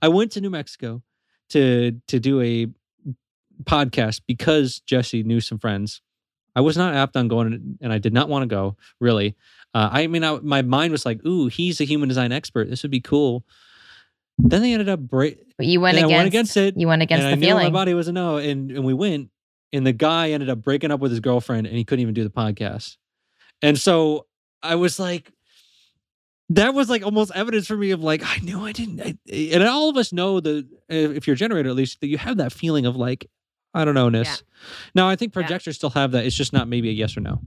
[0.00, 1.02] I went to New Mexico
[1.50, 2.66] to to do a
[3.64, 6.00] podcast because Jesse knew some friends.
[6.56, 8.76] I was not apt on going, and I did not want to go.
[9.00, 9.36] Really,
[9.72, 12.68] uh, I mean, I, my mind was like, "Ooh, he's a human design expert.
[12.68, 13.44] This would be cool."
[14.38, 15.38] Then they ended up break.
[15.58, 16.12] You went against.
[16.12, 16.76] Went against it.
[16.76, 17.64] You went against and the I knew feeling.
[17.64, 19.30] my body was a no, and and we went,
[19.72, 22.24] and the guy ended up breaking up with his girlfriend, and he couldn't even do
[22.24, 22.96] the podcast.
[23.62, 24.26] And so
[24.62, 25.32] I was like,
[26.50, 29.50] that was like almost evidence for me of like I knew I didn't, I, eh,
[29.54, 32.18] and all of us know that eh, if you're a generator at least that you
[32.18, 33.30] have that feeling of like
[33.72, 34.42] I don't know ness.
[34.42, 34.90] Yeah.
[34.96, 35.42] Now I think Yeah.
[35.42, 36.26] projectors still have that.
[36.26, 37.40] It's just not maybe a yes or no.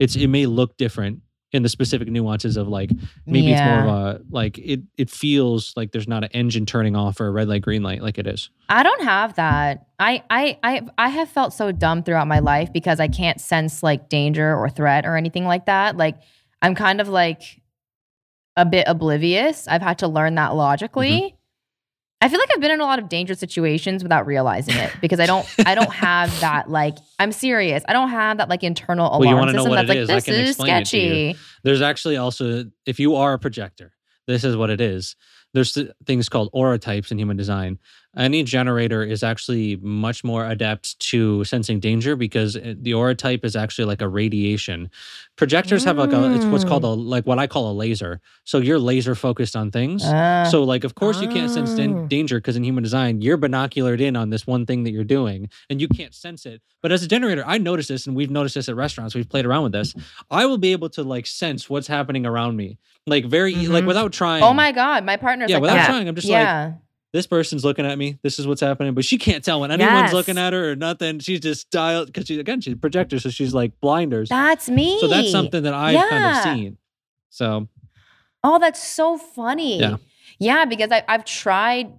[0.00, 1.20] It's it may look different,
[1.52, 2.90] in the specific nuances of like
[3.26, 6.94] maybe it's more of a like it it feels like there's not an engine turning
[6.94, 9.86] off or a red light green light like it is I don't have that.
[9.98, 13.82] I I I I have felt so dumb throughout my life because I can't sense
[13.82, 15.96] like danger or threat or anything like that.
[15.96, 16.16] Like
[16.60, 17.62] I'm kind of like
[18.56, 19.66] a bit oblivious.
[19.68, 21.10] I've had to learn that logically.
[21.10, 21.36] Mm-hmm.
[22.20, 25.20] I feel like I've been in a lot of dangerous situations without realizing it because
[25.20, 27.84] I don't I don't have that like I'm serious.
[27.88, 30.18] I don't have that like internal Well, you alarm know system what that's it like
[30.18, 30.24] is?
[30.26, 31.08] This is explain it to you.
[31.32, 31.38] sketchy.
[31.62, 33.92] there's actually also if you are a projector
[34.26, 35.14] this is what it is
[35.54, 37.78] there's th- things called aura types in human design
[38.18, 43.44] any generator is actually much more adept to sensing danger because eh, the aura type
[43.44, 44.90] is actually like a radiation
[45.36, 47.06] projectors have like a it's what's called a mm.
[47.06, 50.48] like what i call a laser so you're laser focused on things Ah.
[50.50, 52.06] so like of course you can't sense Oh.
[52.08, 55.48] danger because in human design you're binoculared in on this one thing that you're doing
[55.70, 58.56] and you can't sense it but as a generator i noticed this and we've noticed
[58.56, 59.94] this at restaurants we've played around with this
[60.30, 63.80] i will be able to like sense what's happening around me like very e like
[63.80, 63.86] mm-hmm.
[63.86, 65.86] without trying oh my god, my partner's yeah like without that.
[65.86, 66.72] trying i'm just like yeah.
[67.12, 69.94] This person's looking at me this is what's happening but she can't tell when anyone's
[69.94, 70.12] Yes.
[70.12, 73.30] looking at her or nothing she's just dialed because she again she's a projector so
[73.30, 74.98] she's like blinders that's me.
[75.00, 76.76] so that's something that i've kind of seen
[77.30, 77.68] so
[78.44, 79.80] Oh, that's so funny.
[79.80, 79.96] Yeah.
[80.38, 81.92] Yeah, because I, I've tried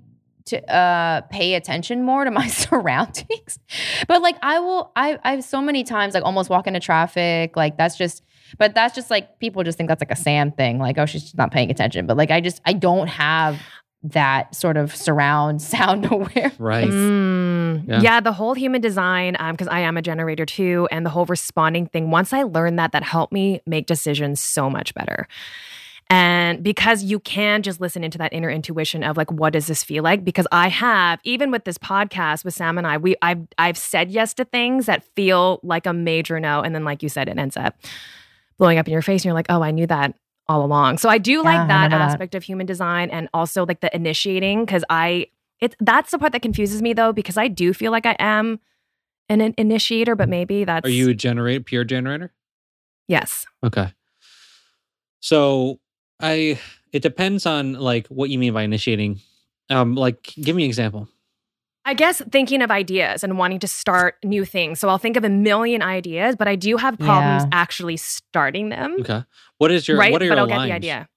[0.46, 2.48] to uh, pay attention more to my
[2.94, 3.60] surroundings,
[4.08, 7.58] but like I will, I I've so many times like almost walk into traffic.
[7.58, 8.24] Like that's just,
[8.58, 10.80] but that's just like people just think that's like a Sam thing.
[10.80, 12.08] Like oh, she's not paying attention.
[12.08, 13.60] But like I just I don't have
[14.04, 16.52] that sort of surround sound aware.
[16.58, 18.02] right Mm, Yeah.
[18.02, 18.20] yeah.
[18.22, 22.10] the whole human design, because I am a generator too, and the whole responding thing.
[22.12, 25.28] Once I learned that, that helped me make decisions so much better.
[26.12, 29.84] And because you can just listen into that inner intuition of like, what does this
[29.84, 30.26] feel like?
[30.26, 34.10] Because I have, even with this podcast with Sam and I, we I've I've said
[34.10, 37.38] yes to things that feel like a major no, and then like you said, it
[37.38, 37.76] ends up
[38.58, 40.16] blowing up in your face, and you're like, oh, I knew that
[40.50, 40.98] all along.
[40.98, 42.10] So I do Yeah, like that remember that.
[42.12, 45.28] aspect of human design, and also like the initiating, because I
[45.62, 48.60] it's that's the part that confuses me though, because I do feel like I am
[49.30, 52.34] an, an initiator, but maybe that's are you a generator, pure generator
[53.08, 53.46] yes.
[53.64, 53.94] Okay.
[55.20, 55.80] So
[56.20, 56.60] I
[56.92, 59.20] it depends on like what you mean by initiating.
[59.70, 61.08] Um like give me an example.
[61.86, 64.80] I guess thinking of ideas and wanting to start new things.
[64.80, 67.50] So I'll think of a million ideas, but I do have problems Yeah.
[67.52, 68.98] actually starting them.
[69.00, 69.24] Okay.
[69.60, 70.12] What is your right?
[70.12, 70.70] what are your but I'll lines?
[70.70, 71.10] get the idea.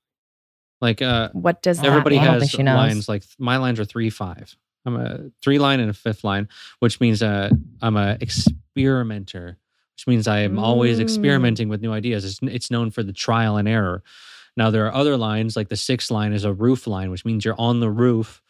[0.82, 2.40] Like uh What does that everybody don't mean?
[2.42, 4.56] has lines like my lines are 3 5.
[4.84, 6.48] I'm a 3 line and a fifth line,
[6.80, 9.58] which means uh I'm a experimenter,
[9.94, 11.02] which means I am always Mm.
[11.02, 12.24] experimenting with new ideas.
[12.24, 14.02] It's it's known for the trial and error.
[14.56, 17.44] Now there are other lines like the sixth line is a roof line, which means
[17.44, 18.42] you're on the roof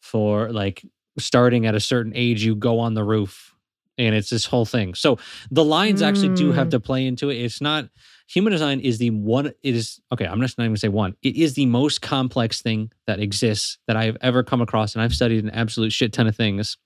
[0.00, 0.84] for like
[1.18, 3.54] starting at a certain age, you go on the roof.
[3.96, 4.94] And it's this whole thing.
[4.94, 5.18] So
[5.50, 6.70] the lines actually do have Mm.
[6.72, 7.38] to play into it.
[7.38, 7.88] It's not
[8.28, 11.16] human design is the one it is okay, I'm just not even gonna say one.
[11.22, 15.02] It is the most complex thing that exists that I have ever come across, and
[15.02, 16.76] I've studied an absolute shit ton of things.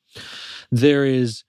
[0.71, 1.45] There is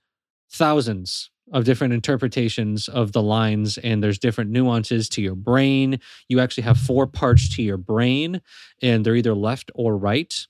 [0.52, 6.00] thousands of different interpretations of the lines and there's different nuances to your brain
[6.30, 8.42] you actually have four parts to your brain
[8.82, 10.48] and they're either left or right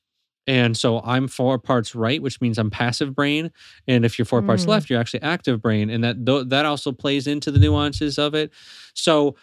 [0.48, 3.50] and so i'm four parts right which means i'm passive brain
[3.88, 4.68] and if you're four parts Mm.
[4.70, 8.36] left you're actually active brain and that tho- that also plays into the nuances of
[8.36, 8.52] it.
[8.94, 9.36] So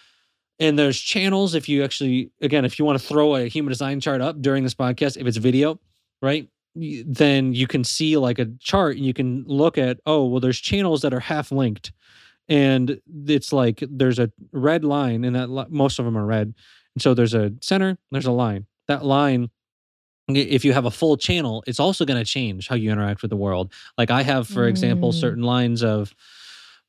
[0.59, 4.01] and there's channels if you actually again if you want to throw a human design
[4.01, 5.81] chart up during this podcast if it's video
[6.21, 10.41] right then you can see like a chart and you can look at oh well
[10.41, 11.93] there's channels that are half linked
[12.49, 16.53] and it's like there's a red line and that most of them are red.
[16.97, 18.67] And so there's a center there's a line.
[18.89, 19.51] That line
[20.37, 23.31] if you have a full channel it's also going to change how you interact with
[23.31, 25.15] the world like i have for example Mm.
[25.15, 26.15] certain lines of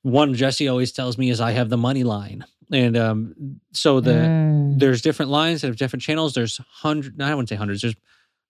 [0.04, 3.36] one jesse always tells me is i have the money line and um
[3.74, 4.80] so the Mm.
[4.80, 6.34] there's different lines that have different channels.
[6.34, 7.82] There's hundred, I wouldn't say hundreds.
[7.82, 7.96] There's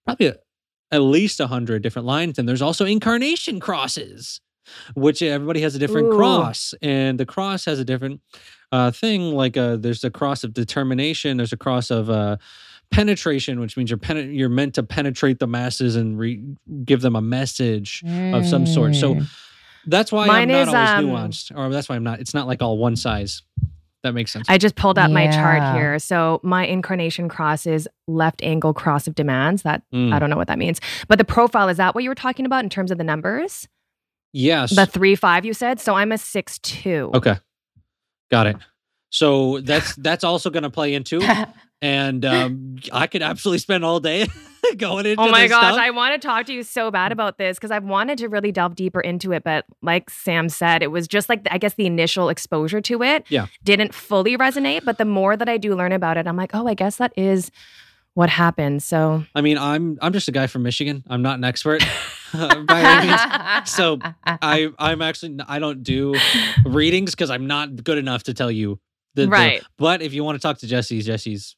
[0.05, 0.35] probably a,
[0.91, 4.39] at least a hundred different lines, and there's also incarnation crosses,
[4.93, 6.17] which everybody has a different Ooh.
[6.17, 8.21] cross, and the cross has a different
[8.71, 9.33] uh, thing.
[9.33, 11.37] Like uh, there's a cross of determination.
[11.37, 12.37] There's a cross of uh,
[12.91, 16.43] penetration, which means you're pen- you're meant to penetrate the masses and re-
[16.85, 18.95] give them a message of some sort.
[18.95, 19.27] So Mm.
[19.87, 22.19] that's why Mine I'm not is, always um, nuanced, or that's why I'm not.
[22.19, 23.41] It's not like all one size.
[24.03, 24.47] That makes sense.
[24.49, 25.99] I just pulled up my chart here.
[25.99, 29.61] So my incarnation cross is left angle cross of demands.
[29.61, 30.11] That Mm.
[30.11, 30.81] I don't know what that means.
[31.07, 33.67] But the profile is that what you were talking about in terms of the numbers?
[34.33, 34.75] yes.
[34.75, 35.79] The three five you said.
[35.79, 37.11] So I'm a six two.
[37.13, 37.35] Okay.
[38.31, 38.57] Got it.
[39.11, 41.21] So that's that's also going to play into,
[41.81, 44.25] and um, I could absolutely spend all day
[44.77, 45.79] going into Oh my gosh, stuff.
[45.79, 48.51] I want to talk to you so bad about this because I've wanted to really
[48.51, 49.43] delve deeper into it.
[49.43, 53.25] But like Sam said, it was just like, I guess the initial exposure to it
[53.29, 53.47] Yeah.
[53.63, 54.85] didn't fully resonate.
[54.85, 57.11] But the more that I do learn about it, I'm like, oh, I guess that
[57.17, 57.51] is
[58.13, 58.81] what happened.
[58.83, 61.03] So I mean, I'm I'm just a guy from Michigan.
[61.09, 61.83] I'm not an expert
[62.33, 63.69] by any means.
[63.69, 66.15] So I I'm actually I don't do
[66.65, 68.79] readings because I'm not good enough to tell you
[69.15, 69.63] the, the- Right.
[69.77, 71.55] but if you want to talk to Jessie, Jesse's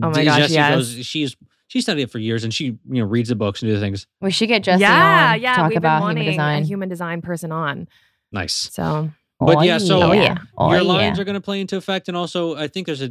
[0.00, 0.74] Oh my gosh, Jessie yes.
[0.74, 3.68] goes, she's she studied it for years and she you know reads the books and
[3.70, 4.06] do the things.
[4.20, 6.62] we should get Jesse yeah, on yeah, talk we've about been wanting human design.
[6.62, 7.88] a human design person on.
[8.32, 8.54] Nice.
[8.72, 10.06] So But Oh, yeah, so- yeah.
[10.06, 10.36] Oh, yeah.
[10.58, 10.86] Oh, Your yeah.
[10.88, 13.10] lines are going to play into effect, and also I think there's a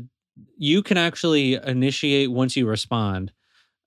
[0.58, 3.34] you can actually initiate once you respond.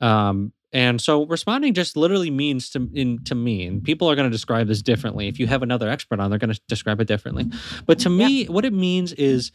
[0.03, 4.29] Um, and so responding just literally means to in to me, and people are going
[4.29, 5.29] to describe this differently.
[5.29, 7.47] If you have another expert on, they're going to describe it differently.
[7.87, 9.53] But to me, what it means is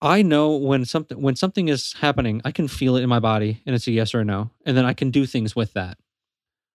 [0.00, 3.62] I know when something when something is happening, I can feel it in my body,
[3.66, 5.98] and it's a yes or a no, and then I can do things with that.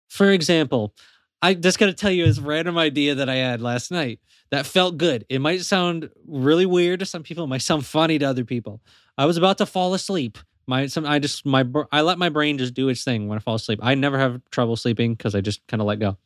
[0.08, 0.94] For example,
[1.42, 4.66] I just got to tell you this random idea that I had last night that
[4.66, 5.26] felt good.
[5.30, 7.44] It might sound really weird to some people.
[7.44, 8.82] It might sound funny to other people.
[9.18, 10.38] I was about to fall asleep.
[10.68, 13.40] My some I just my I let my brain just do its thing when I
[13.40, 13.80] fall asleep.
[13.82, 16.18] I never have trouble sleeping because I just kind of let go.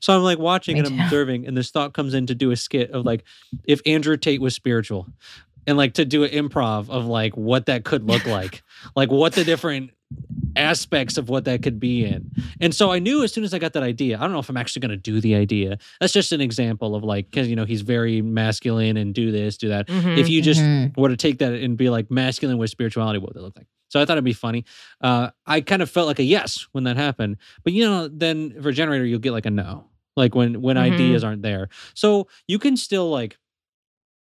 [0.00, 2.50] So I'm like watching Me and I'm observing, and this thought comes in to do
[2.52, 3.24] a skit of like
[3.64, 5.08] if Andrew Tate was spiritual,
[5.66, 8.62] and like to do an improv of like what that could look like,
[8.94, 9.90] like what the different
[10.56, 12.32] aspects of what that could be in.
[12.60, 14.48] And so I knew as soon as I got that idea, I don't know if
[14.48, 15.78] I'm actually going to do the idea.
[16.00, 19.56] That's just an example of like, because, you know, he's very masculine and do this,
[19.56, 19.86] do that.
[19.86, 20.18] mhm.
[20.18, 20.96] If you just Mhm.
[20.96, 23.66] were to take that and be like masculine with spirituality, what would it look like?
[23.88, 24.64] So I thought it'd be funny.
[25.00, 27.36] Uh, I kind of felt like a yes when that happened.
[27.64, 29.86] But, you know, then for generator, you'll get like a no,
[30.16, 30.80] like when, when Mhm.
[30.80, 31.68] ideas aren't there.
[31.94, 33.38] So you can still like,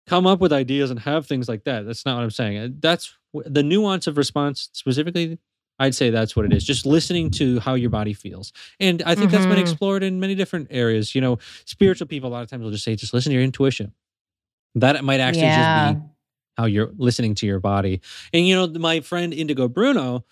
[0.07, 1.85] come up with ideas and have things like that.
[1.85, 2.57] That's not what I'm saying.
[2.57, 5.39] Uh, That's the nuance of response specifically.
[5.79, 6.63] I'd say that's what it is.
[6.63, 8.51] Just listening to how your body feels.
[8.79, 9.61] And I think that's been Mhm.
[9.61, 11.15] explored in many different areas.
[11.15, 13.43] You know, spiritual people a lot of times will just say, just listen to your
[13.43, 13.93] intuition.
[14.75, 15.93] That might actually yeah.
[15.95, 16.12] just be
[16.57, 18.01] how you're listening to your body.
[18.33, 20.25] And you know, my friend Indigo Bruno,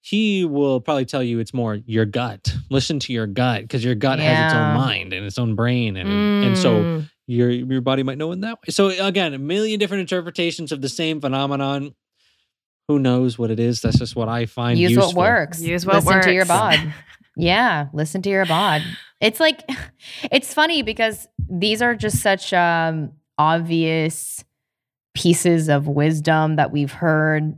[0.00, 2.54] he will probably tell you it's more your gut.
[2.70, 5.96] Listen to your gut because your gut has its own mind and its own brain,
[5.96, 7.10] and and so Mm.
[7.26, 8.70] your your body might know in that way.
[8.70, 11.94] So again, a million different interpretations of the same phenomenon.
[12.88, 13.82] Who knows what it is?
[13.82, 15.08] That's just what I find Use useful.
[15.12, 15.62] what works.
[15.62, 16.48] Use what listen to your works.
[16.48, 16.94] bod.
[17.36, 18.82] Yeah, listen to your bod.
[19.20, 19.62] It's like
[20.32, 24.44] it's funny because these are just such um obvious
[25.14, 27.54] pieces of wisdom that we've heard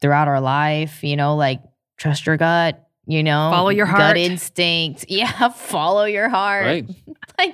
[0.00, 1.60] throughout our life, you know, like
[1.96, 4.16] trust your gut, you know, Follow your gut heart.
[4.16, 5.04] instinct.
[5.08, 6.64] Yeah, follow your heart.
[6.64, 6.86] Right.
[7.38, 7.52] like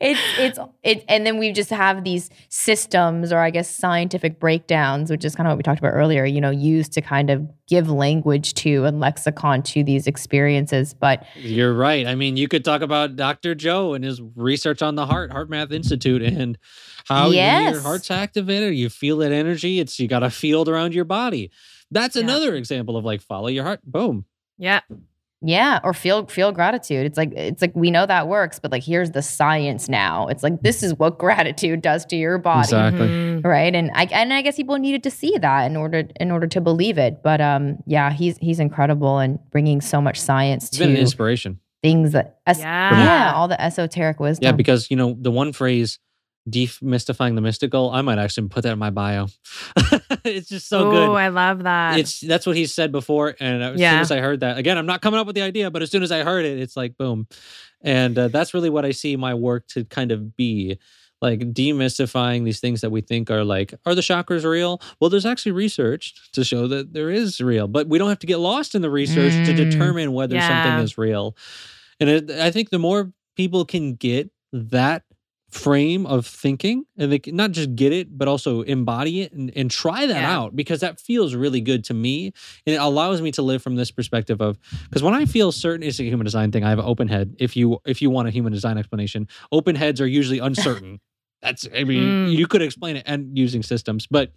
[0.00, 5.10] it's it's it and then we just have these systems or i guess scientific breakdowns
[5.10, 7.46] which is kind of what we talked about earlier you know used to kind of
[7.68, 12.06] give language to and lexicon to these experiences but You're right.
[12.06, 13.54] I mean, you could talk about Dr.
[13.54, 16.56] Joe and his research on the heart, HeartMath Institute, and
[17.06, 17.74] how Yes.
[17.74, 19.78] your heart's activated, you feel that energy.
[19.78, 21.50] It's you got a field around your body.
[21.90, 22.22] That's Yeah.
[22.22, 23.80] another example of like follow your heart.
[23.84, 24.24] Boom.
[24.58, 24.80] Yeah.
[25.40, 28.82] yeah or feel feel gratitude it's like it's like we know that works but like
[28.82, 33.06] here's the science now it's like this is what gratitude does to your body Exactly.
[33.06, 33.44] Mhm.
[33.44, 36.48] right and i and i guess people needed to see that in order in order
[36.48, 40.78] to believe it but um yeah he's he's incredible and bringing so much science It's
[40.78, 41.60] been an to inspiration.
[41.84, 43.04] things that es- Yeah.
[43.04, 46.00] yeah all the esoteric wisdom Yeah, because you know the one phrase
[46.50, 49.26] demystifying the mystical, I might actually put that in my bio.
[50.24, 51.08] it's just so oh, good.
[51.16, 51.98] I love that.
[51.98, 54.86] it's that's what he said before and as soon as i heard that again i'm
[54.86, 56.96] not coming up with the idea but as soon as i heard it it's like
[56.96, 57.26] boom
[57.82, 60.78] and uh, that's really what i see my work to kind of be
[61.20, 65.26] like demystifying these things that we think are like are the chakras real well there's
[65.26, 68.74] actually research to show that there is real but we don't have to get lost
[68.74, 69.56] in the research to Mm.
[69.70, 70.48] determine whether Yeah.
[70.48, 71.36] something is real
[72.00, 75.04] and it, i think the more people can get that
[75.50, 79.50] frame of thinking and they can not just get it but also embody it and,
[79.56, 80.36] and try that Yeah.
[80.38, 82.26] out because that feels really good to me
[82.66, 85.82] and it allows me to live from this perspective of because when i feel certain
[85.86, 88.28] it's a human design thing i have an open head if you if you want
[88.28, 91.00] a human design explanation open heads are usually uncertain
[91.42, 92.36] that's i mean Mm.
[92.36, 94.32] you could explain it and using systems but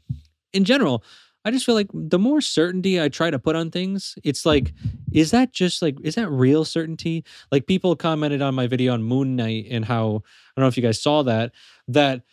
[0.53, 1.03] in general
[1.45, 4.73] i just feel like the more certainty i try to put on things it's like
[5.11, 7.23] is that just like is that real certainty?
[7.51, 10.77] Like people commented on my video on moon knight and how i don't know if
[10.77, 11.51] you guys saw that
[11.87, 12.23] that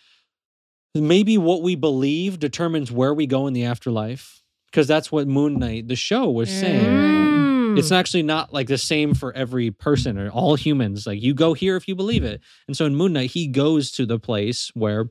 [0.95, 5.59] maybe what we believe determines where we go in the afterlife because that's what moon
[5.59, 6.85] knight the show was saying.
[6.85, 7.79] Mm.
[7.79, 11.53] it's actually not like the same for every person or all humans like you go
[11.53, 12.41] here if you believe it.
[12.67, 15.11] And so in moon knight he goes to the place where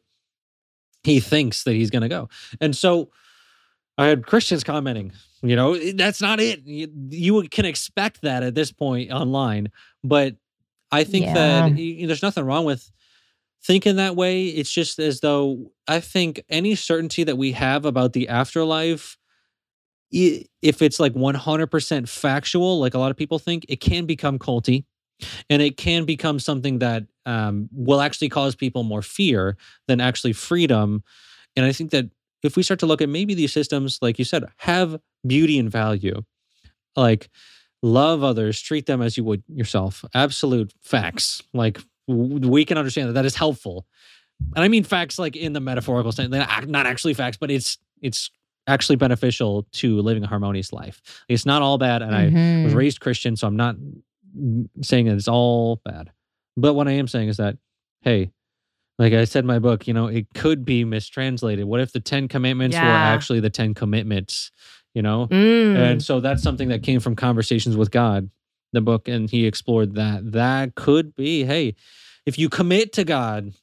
[1.03, 2.27] he thinks that he's going to go.
[2.59, 3.09] And so
[3.97, 5.11] I had Christians commenting.
[5.41, 6.61] You know, that's not it.
[6.65, 9.71] You, you can expect that at this point online,
[10.03, 10.35] but
[10.91, 11.33] I think Yeah.
[11.33, 12.89] that y- there's nothing wrong with
[13.63, 14.45] thinking that way.
[14.47, 19.17] It's just as though I think any certainty that we have about the afterlife,
[20.11, 24.85] if it's like 100% factual, like a lot of people think, it can become culty
[25.49, 30.33] and it can become something that um, will actually cause people more fear than actually
[30.33, 31.03] freedom.
[31.55, 32.05] And I think that
[32.43, 35.69] if we start to look at maybe these systems, like you said, have beauty and
[35.71, 36.23] value,
[36.95, 37.29] like
[37.83, 41.41] love others, treat them as you would yourself, absolute facts.
[41.53, 43.85] Like we can understand that that is helpful.
[44.55, 48.31] And I mean facts like in the metaphorical sense, not actually facts, but it's it's
[48.67, 51.01] actually beneficial to living a harmonious life.
[51.29, 52.01] It's not all bad.
[52.01, 52.25] And I
[52.63, 52.75] was Mhm.
[52.75, 53.75] raised Christian, so I'm not
[54.37, 56.11] mm, saying that it's all bad.
[56.57, 57.57] But what I am saying is that,
[58.01, 58.31] hey,
[58.99, 61.65] like I said in my book, you know, it could be mistranslated.
[61.65, 64.51] What if the Ten Commandments were actually the Ten Commitments?
[64.93, 65.75] You know, Mm.
[65.75, 68.31] and so that's something that came from conversations with God,
[68.73, 70.31] the book, and he explored that.
[70.31, 71.75] That could be, hey,
[72.25, 73.53] if you commit to God,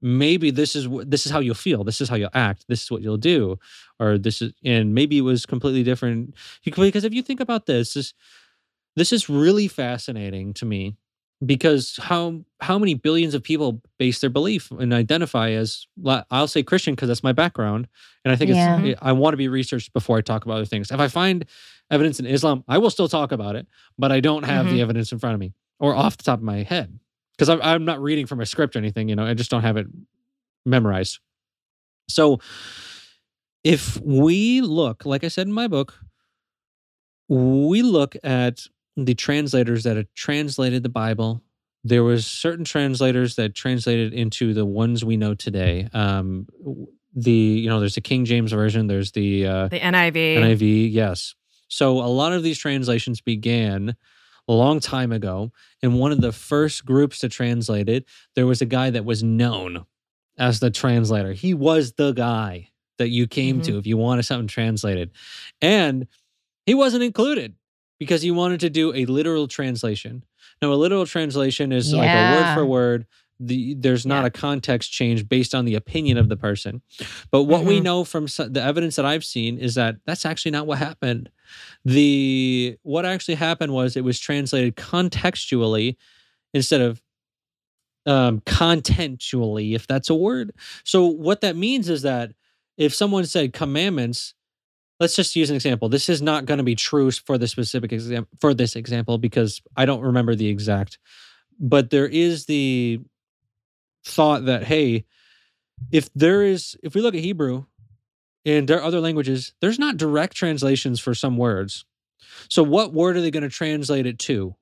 [0.00, 1.82] maybe this is this is how you'll feel.
[1.82, 2.66] This is how you'll act.
[2.68, 3.58] This is what you'll do,
[3.98, 6.34] or this is, and maybe it was completely different.
[6.64, 8.14] Because if you think about this, this
[8.94, 10.94] this is really fascinating to me
[11.44, 15.86] because how how many billions of people base their belief and identify as
[16.30, 17.86] I'll say Christian because that's my background
[18.24, 18.80] and I think Yeah.
[18.80, 20.90] it's I want to be researched before I talk about other things.
[20.90, 21.44] If I find
[21.90, 23.66] evidence in Islam, I will still talk about it,
[23.98, 24.80] but I don't have the mm-hmm.
[24.82, 26.98] evidence in front of me or off the top of my head
[27.36, 29.08] because I'm, I'm not reading from a script or anything.
[29.08, 29.86] You know, I just don't have it
[30.66, 31.20] memorized.
[32.08, 32.40] So
[33.62, 35.94] if we look, like I said in my book,
[37.28, 38.66] we look at
[39.04, 41.42] the translators that had translated the Bible.
[41.84, 45.88] There was certain translators that translated into the ones we know today.
[45.92, 46.48] Um,
[47.14, 48.86] the you know, there's the King James version.
[48.86, 50.36] There's the uh, the NIV.
[50.38, 50.92] NIV.
[50.92, 51.34] Yes.
[51.68, 53.94] So a lot of these translations began
[54.48, 55.52] a long time ago,
[55.82, 59.22] and one of the first groups to translate it, there was a guy that was
[59.22, 59.84] known
[60.38, 61.32] as the translator.
[61.32, 65.12] He was the guy that you came to if you wanted something translated,
[65.60, 66.08] and
[66.66, 67.54] he wasn't included
[67.98, 70.24] because he wanted to do a literal translation.
[70.62, 73.06] Now, a literal translation is like a word for word.
[73.40, 74.26] The, there's not Yeah.
[74.26, 76.82] a context change based on the opinion of the person.
[77.30, 77.82] But what we Mhm.
[77.84, 81.30] know from so- the evidence that I've seen is that that's actually not what happened.
[81.84, 85.96] The what actually happened was it was translated contextually
[86.52, 87.00] instead of
[88.06, 90.52] um, contentually, if that's a word.
[90.82, 92.32] So what that means is that
[92.78, 94.32] if someone said commandments,
[95.00, 95.88] let's just use an example.
[95.88, 99.60] This is not going to be true for the specific example for this example because
[99.76, 100.98] I don't remember the exact.
[101.60, 103.00] But there is the
[104.04, 105.04] thought that hey,
[105.90, 107.64] if there is if we look at Hebrew
[108.44, 111.84] and there are other languages, there's not direct translations for some words.
[112.48, 114.54] So what word are they going to translate it to?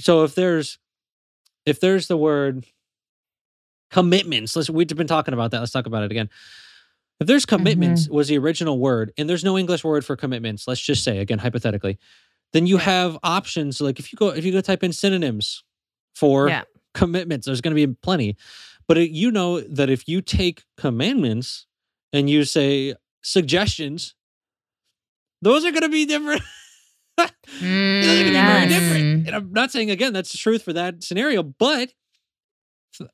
[0.00, 0.78] So if there's
[1.66, 2.66] if there's the word
[3.90, 5.60] commitments, let's we've been talking about that.
[5.60, 6.30] Let's talk about it again.
[7.20, 10.80] If there's commitments was the original word and there's no English word for commitments, let's
[10.80, 11.98] just say again hypothetically,
[12.52, 15.62] then you have options like if you go if you go type in synonyms
[16.14, 16.62] for Yeah.
[16.92, 18.36] commitments, there's going to be plenty.
[18.86, 21.66] But it, you know that if you take commandments
[22.12, 24.14] and you say suggestions,
[25.40, 26.42] those are going to be different.
[28.00, 29.26] Those are going to be very Mm, different.
[29.26, 31.92] And I'm not saying again that's the truth for that scenario, but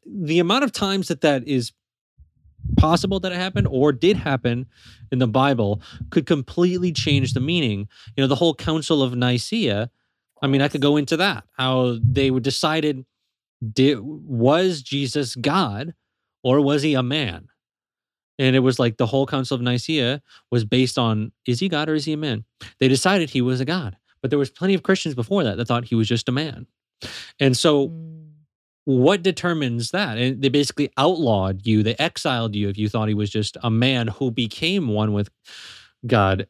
[0.05, 1.73] the amount of times that that is
[2.77, 4.67] possible that it happened or did happen
[5.13, 5.81] in the Bible
[6.11, 7.89] could completely change the meaning.
[8.17, 9.91] You know, the whole Council of Nicaea.
[10.43, 13.05] I mean, I could go into that how they decided
[13.73, 15.95] did was Jesus God
[16.43, 17.49] or was he a man?
[18.39, 21.91] And it was like the whole Council of Nicaea was based on is he God
[21.91, 22.45] or is he a man?
[22.79, 25.67] They decided he was a God, but there was plenty of Christians before that that
[25.67, 26.67] thought he was just a man.
[27.39, 28.30] And so Mm.
[28.85, 30.19] What determines that?
[30.19, 33.71] And they basically outlawed you, they exiled you if you thought he was just a
[33.71, 35.31] man who became one with
[36.07, 36.47] God.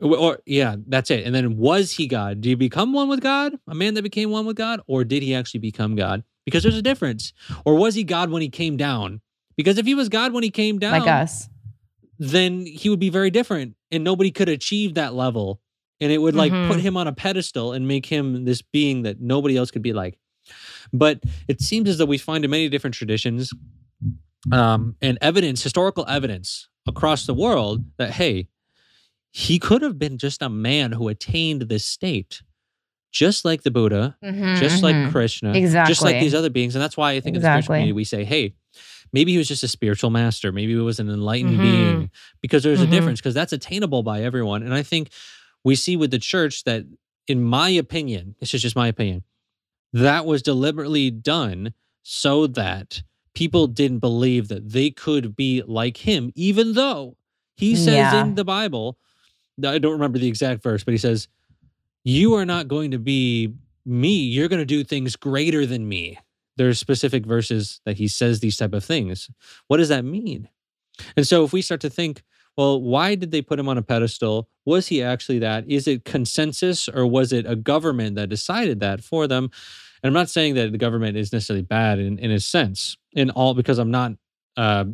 [0.00, 1.24] Or, yeah, that's it.
[1.24, 2.40] And then was he God?
[2.42, 3.54] Did he become one with God?
[3.68, 4.80] A man that became one with God?
[4.86, 6.22] Or did he actually become God?
[6.44, 7.32] Because there's a difference.
[7.64, 9.20] Or was he God when he came down?
[9.56, 11.48] Because if he was God when he came down, like us.
[12.18, 15.60] then he would be very different and nobody could achieve that level
[16.00, 16.68] and it would like Mhm.
[16.68, 19.92] put him on a pedestal and make him this being that nobody else could be
[19.94, 20.18] like
[20.92, 23.52] but it seems as though we find in many different traditions
[24.52, 28.48] um, and evidence historical evidence across the world that hey
[29.30, 32.42] he could have been just a man who attained this state
[33.12, 34.82] just like the buddha Mhm, just mhm.
[34.84, 35.90] like krishna Exactly.
[35.90, 37.62] just like these other beings and that's why i think in the Exactly.
[37.62, 38.54] spiritual community we say hey
[39.12, 40.50] maybe he was just a spiritual master.
[40.50, 41.62] Maybe he was an enlightened Mhm.
[41.62, 42.10] being
[42.42, 44.64] because there's a difference because that's attainable by everyone.
[44.64, 45.10] And I think
[45.64, 46.84] we see with the church that,
[47.28, 49.22] in my opinion, this is just my opinion,
[49.96, 53.02] that was deliberately done so that
[53.34, 57.16] people didn't believe that they could be like him, even though
[57.56, 58.20] he says Yeah.
[58.22, 58.98] in the Bible,
[59.64, 61.28] I don't remember the exact verse, but he says,
[62.04, 64.16] You are not going to be me.
[64.18, 66.18] You're going to do things greater than me.
[66.56, 69.30] There's specific verses that he says these type of things.
[69.68, 70.48] What does that mean?
[71.16, 72.22] And so if we start to think,
[72.56, 74.48] well, why did they put him on a pedestal?
[74.64, 75.68] Was he actually that?
[75.68, 79.50] Is it consensus or was it a government that decided that for them?
[80.02, 83.30] And I'm not saying that the government is necessarily bad in, in a sense, in
[83.30, 84.12] all because I'm not
[84.56, 84.84] uh,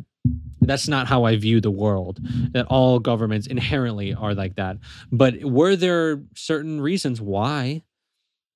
[0.61, 2.19] that's not how I view the world.
[2.53, 4.77] That all governments inherently are like that.
[5.11, 7.83] But were there certain reasons why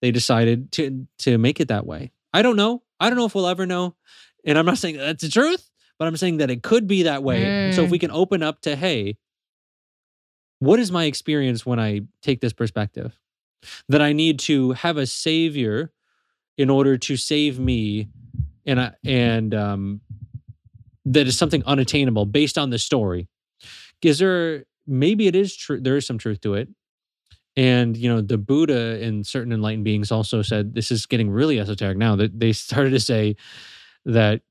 [0.01, 2.11] they decided to to make it that way?
[2.33, 2.83] I don't know.
[2.99, 3.95] I don't know if we'll ever know.
[4.45, 5.69] And I'm not saying that's the truth,
[5.99, 7.47] but I'm saying that it could be that way.
[7.47, 7.91] And So if Mm.
[7.91, 9.17] we can open up to, hey,
[10.59, 13.17] what is my experience when I take this perspective?
[13.89, 15.91] That I need to have a savior
[16.57, 18.09] in order to save me,
[18.65, 20.01] and I, and um,
[21.05, 23.27] that is something unattainable based on the story.
[24.01, 25.79] Is there maybe it is true?
[25.79, 26.69] There is some truth to it,
[27.55, 31.59] and you know the Buddha and certain enlightened beings also said this is getting really
[31.59, 32.15] esoteric now.
[32.15, 33.35] That they started to say
[34.05, 34.41] that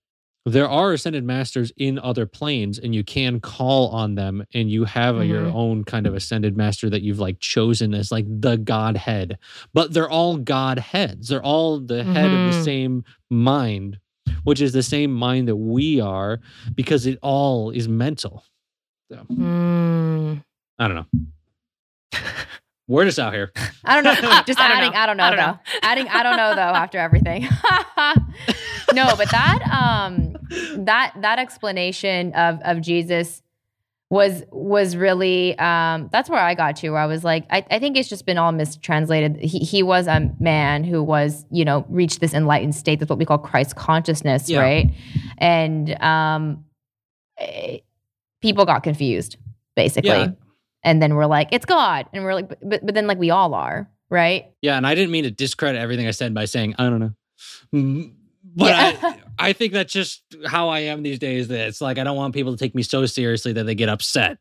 [0.47, 4.84] there are ascended masters in other planes and you can call on them and you
[4.84, 8.57] have a, your own kind of ascended master that you've like chosen as like the
[8.57, 9.39] godhead.
[9.75, 11.28] But they're all godheads.
[11.28, 12.65] They're all the head of the Mhm.
[12.65, 13.99] same mind
[14.44, 16.41] which is the same mind that we are
[16.75, 18.44] because it all is mental.
[19.12, 20.42] Mm.
[20.78, 21.07] i don't know
[22.89, 23.52] word just out here
[23.84, 24.12] I don't know.
[24.47, 24.98] Just I don't adding, know.
[24.98, 25.47] I don't know I don't though.
[25.52, 25.58] know.
[25.82, 26.60] Adding, I don't know though.
[26.60, 27.42] After everything,
[28.94, 30.36] no, but that um
[30.84, 33.42] that that explanation of of Jesus
[34.08, 37.78] was was really um that's where I got to where I was like I, I
[37.81, 39.36] think it's just been all mistranslated.
[39.36, 43.00] He he was a man who was you know reached this enlightened state.
[43.00, 44.60] That's what we call Christ consciousness, Yeah.
[44.60, 44.92] right?
[45.39, 46.65] And um
[47.39, 47.78] eh,
[48.42, 49.36] people got confused
[49.74, 50.10] basically.
[50.10, 50.28] Yeah.
[50.86, 52.06] And then we're like, it's God.
[52.15, 54.47] And we're like, but, but, then like we all are, right?
[54.62, 57.10] yeah and i didn't mean to discredit everything i said by saying i don't know
[57.74, 58.12] Mm,
[58.55, 59.00] but Yeah.
[59.39, 62.16] I, I think that's just how i am these days that it's like i don't
[62.16, 64.39] want people to take me so seriously that they get upset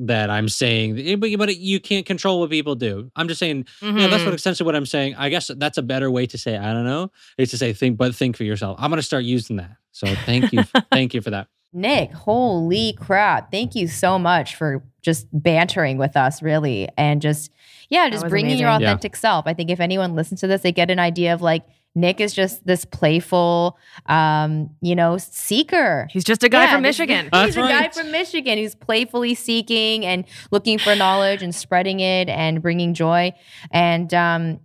[0.00, 4.08] that i'm saying but, but you can't control what people do i'm just saying Yeah,
[4.08, 4.36] that's what Mhm.
[4.36, 5.14] essentially what I'm saying.
[5.16, 7.96] I guess that's a better way to say I don't know is to say think,
[7.96, 8.76] but think for yourself.
[8.80, 9.76] I'm gonna start using that.
[9.92, 11.48] So thank you, thank you for that.
[11.72, 13.50] Nick, holy crap.
[13.50, 16.88] Thank you so much for just bantering with us, really.
[16.96, 17.50] And just,
[17.90, 18.82] yeah, just was bringing your amazing.
[18.82, 18.88] Yeah.
[18.88, 19.46] authentic self.
[19.46, 21.64] I think if anyone listens to this, they get an idea of like,
[21.94, 26.06] Nick is just this playful, um, you know, seeker.
[26.10, 27.28] He's just a guy Yeah, from this- Michigan.
[27.32, 32.00] That's He's a guy from Michigan who's playfully seeking and looking for knowledge and spreading
[32.00, 33.32] it and bringing joy.
[33.72, 34.60] And um,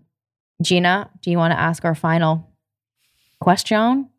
[0.62, 2.50] Gina, do you want to ask our final
[3.40, 4.10] question?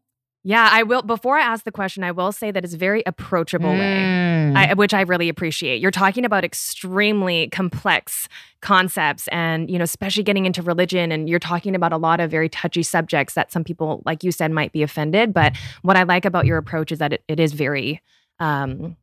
[0.46, 1.00] Yeah, I will.
[1.00, 4.02] Before I ask the question, I will say that it's a very approachable way.
[4.02, 4.54] Mm.
[4.54, 5.80] I, which I really appreciate.
[5.80, 8.28] You're talking about extremely complex
[8.60, 12.30] concepts, and you know, especially getting into religion, and you're talking about a lot of
[12.30, 15.32] very touchy subjects that some people, like you said, might be offended.
[15.32, 18.02] But what I like about your approach is that it, it is very,
[18.38, 18.96] um,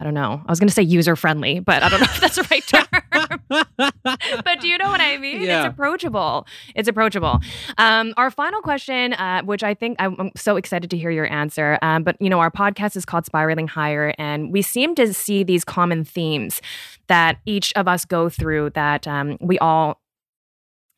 [0.00, 2.20] I don't know, I was going to say user friendly, but I don't know if
[2.20, 2.88] that's the right term.
[4.44, 5.42] but do you know what I mean?
[5.42, 5.66] Yeah.
[5.66, 6.46] It's approachable.
[6.74, 7.40] It's approachable.
[7.78, 11.30] Um, our final question, uh, which I think I'm, I'm so excited to hear your
[11.30, 11.78] answer.
[11.82, 15.42] Um, but you know, our podcast is called Spiraling Higher, and we seem to see
[15.42, 16.60] these common themes
[17.08, 20.00] that each of us go through that um, we all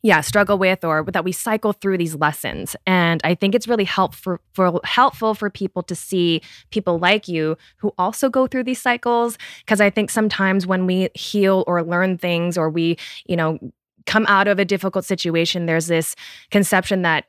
[0.03, 2.77] yeah struggle with or that we cycle through these lessons.
[2.87, 7.57] And i think it's really helpful for, helpful for people to see people like you
[7.79, 9.39] who also go through these cycles.
[9.61, 12.97] Because i think sometimes when we heal or learn things or we
[13.27, 13.59] you know
[14.07, 16.17] come out of a difficult situation there's this
[16.51, 17.27] conception that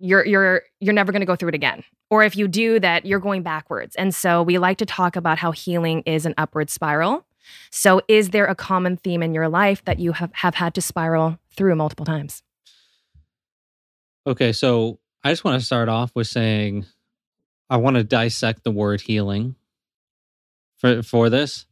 [0.00, 1.84] you're you're you're never going to go through it again.
[2.08, 3.94] Or if you do that you're going backwards.
[3.96, 7.24] And so we like to talk about how healing is an upward spiral
[7.70, 10.80] so is there a common theme in your life that you have, have had to
[10.80, 12.42] spiral through multiple times
[14.26, 16.86] okay, so I just want to start off with saying
[17.68, 19.56] I want to dissect the word healing
[20.78, 21.66] for for this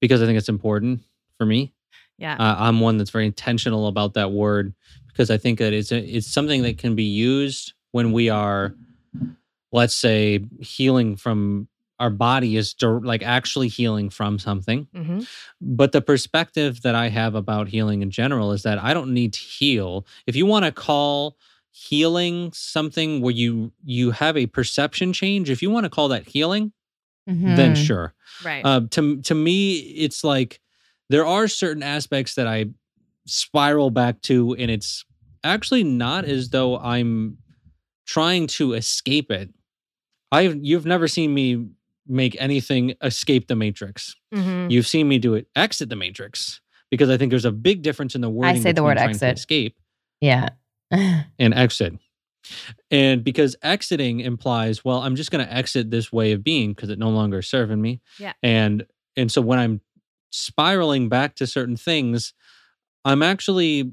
[0.00, 1.02] because I think it's important
[1.38, 1.72] for me.
[2.18, 4.74] yeah Uh, I'm one that's very intentional about that word
[5.08, 8.74] because I think that it's a, it's something that can be used when we are,
[9.70, 14.88] let's say, healing from our body is like actually healing from something.
[14.94, 15.20] hmm
[15.60, 19.32] But the perspective that I have about healing in general is that I don't need
[19.34, 20.06] to heal.
[20.26, 21.36] If you want to call
[21.70, 26.28] healing something where you you have a perception change if you want to call that
[26.28, 26.72] healing
[27.26, 27.76] then Mhm.
[27.76, 28.14] sure
[28.44, 28.64] Right.
[28.64, 30.60] uh, to to me, it's like
[31.10, 32.66] there are certain aspects that I
[33.26, 35.04] spiral back to, and it's
[35.42, 37.38] actually not as though I'm
[38.06, 39.50] trying to escape it.
[40.32, 41.68] I've you've never seen me
[42.06, 44.14] make anything escape the matrix.
[44.34, 44.70] Mhm.
[44.70, 46.60] You've seen me do it exit the matrix
[46.90, 48.60] because I think there's a big difference in the wording.
[48.60, 49.38] say the word exit.
[49.38, 49.76] escape
[50.20, 50.50] Yeah.
[50.90, 51.94] and exit.
[52.90, 56.90] And because exiting implies, well, I'm just going to exit this way of being because
[56.90, 58.00] it no longer is serving me.
[58.18, 58.34] Yeah.
[58.42, 59.80] And and so when I'm
[60.30, 62.34] spiraling back to certain things,
[63.04, 63.92] I'm actually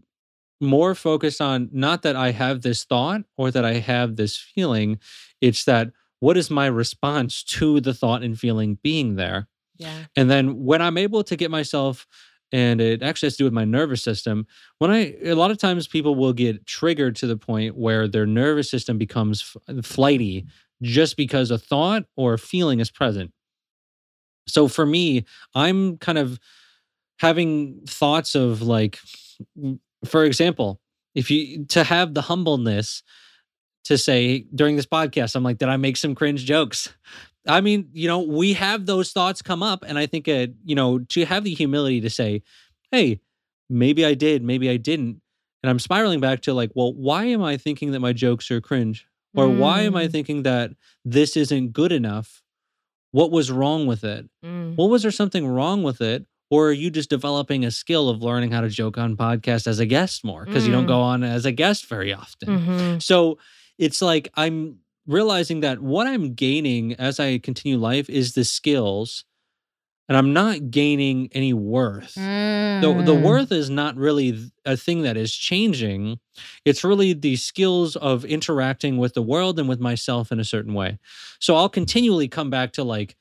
[0.60, 5.00] more focused on not that I have this thought or that I have this feeling,
[5.42, 5.92] it's that
[6.22, 9.50] what is my response to the thought and feeling being there?
[9.82, 10.06] yeah.
[10.16, 12.06] And then when I'm able to get myself,
[12.52, 14.46] and it actually has to do with my nervous system,
[14.78, 18.28] when I, a lot of times people will get triggered to the point where their
[18.28, 20.46] nervous system becomes f- flighty
[20.84, 23.32] just because a thought or a feeling is present.
[24.48, 25.26] So for me,
[25.56, 26.40] I'm kind of
[27.20, 29.00] having thoughts of like,
[30.06, 30.80] for example,
[31.16, 33.02] if you, to have the humbleness
[33.86, 36.94] to say during this podcast, I'm like, did I make some cringe jokes?
[37.48, 40.76] I mean, you know, we have those thoughts come up, and I think, uh, you
[40.76, 42.44] know, to have the humility to say,
[42.92, 43.20] "Hey,
[43.70, 45.22] maybe I did, maybe I didn't,"
[45.64, 48.62] and I'm spiraling back to like, well, why am I thinking that my jokes are
[48.62, 50.12] cringe, or why am I Mm.
[50.12, 50.72] thinking that
[51.04, 52.44] this isn't good enough?
[53.12, 54.30] What was wrong with it?
[54.46, 54.78] Mm.
[54.78, 56.26] Well, was there something wrong with it?
[56.52, 59.80] Or are you just developing a skill of learning how to joke on podcast as
[59.80, 60.88] a guest more because you don't Mm.
[60.90, 62.50] go on as a guest very often?
[62.50, 63.02] Mhm.
[63.02, 63.38] So
[63.82, 64.78] it's like I'm
[65.08, 69.26] realizing that what I'm gaining as I continue life is the skills,
[70.08, 72.14] and I'm not gaining any worth.
[72.16, 72.22] The,
[73.06, 73.24] the Mm.
[73.24, 76.20] worth is not really a thing that is changing.
[76.66, 80.74] It's really the skills of interacting with the world and with myself in a certain
[80.74, 81.00] way.
[81.40, 83.16] So I'll continually come back to like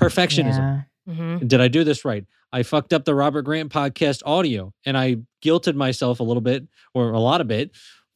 [0.00, 0.84] perfectionism.
[1.06, 1.14] Yeah.
[1.14, 1.48] Mhm.
[1.48, 2.24] Did I do this right?
[2.52, 6.66] I fucked up the Robert Grant podcast audio and I guilted myself a little bit
[6.94, 7.72] or a lot of bit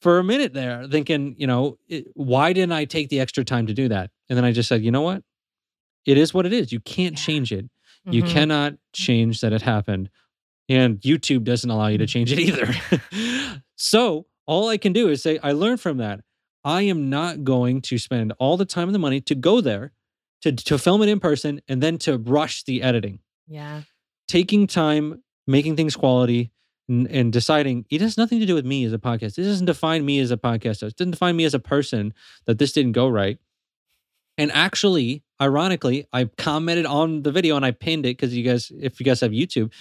[0.06, 3.66] for a minute there, thinking, you know, it, why didn't I take the extra time
[3.66, 4.12] to do that?
[4.28, 5.24] And then I just said, you know what?
[6.04, 6.70] It is what it is.
[6.70, 7.68] You can't change it.
[8.08, 8.28] You Mhm.
[8.28, 10.08] cannot change that it happened.
[10.68, 12.72] And YouTube doesn't allow you to change it either.
[13.76, 16.20] so all I can do is say, I learned from that.
[16.62, 19.92] I am not going to spend all the time and the money to go there,
[20.42, 23.18] to, to film it in person, and then to rush the editing
[23.48, 23.82] Yeah.
[24.28, 26.52] taking time, making things quality,
[26.88, 29.38] and, and deciding it has nothing to do with me as a podcast.
[29.38, 30.84] It doesn't define me as a podcaster.
[30.88, 32.14] It doesn't define me as a person
[32.46, 33.38] that this didn't go right.
[34.38, 38.70] And actually, ironically, I commented on the video and I pinned it because you guys,
[38.78, 39.72] if you guys have YouTube,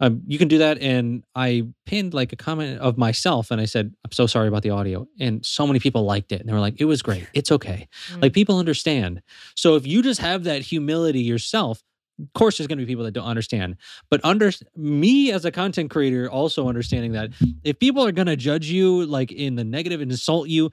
[0.00, 0.80] um, you can do that.
[0.80, 4.62] And I pinned like a comment of myself and I said, I'm so sorry about
[4.62, 5.08] the audio.
[5.18, 6.40] And so many people liked it.
[6.40, 7.26] And they were like, it was great.
[7.34, 7.88] It's okay.
[8.12, 8.22] Mm.
[8.22, 9.22] Like people understand.
[9.56, 11.82] So if you just have that humility yourself,
[12.20, 13.76] of course there's going to be people that don't understand.
[14.10, 17.30] But under me as a content creator also understanding that
[17.64, 20.70] if people are going to judge you like in the negative and insult you,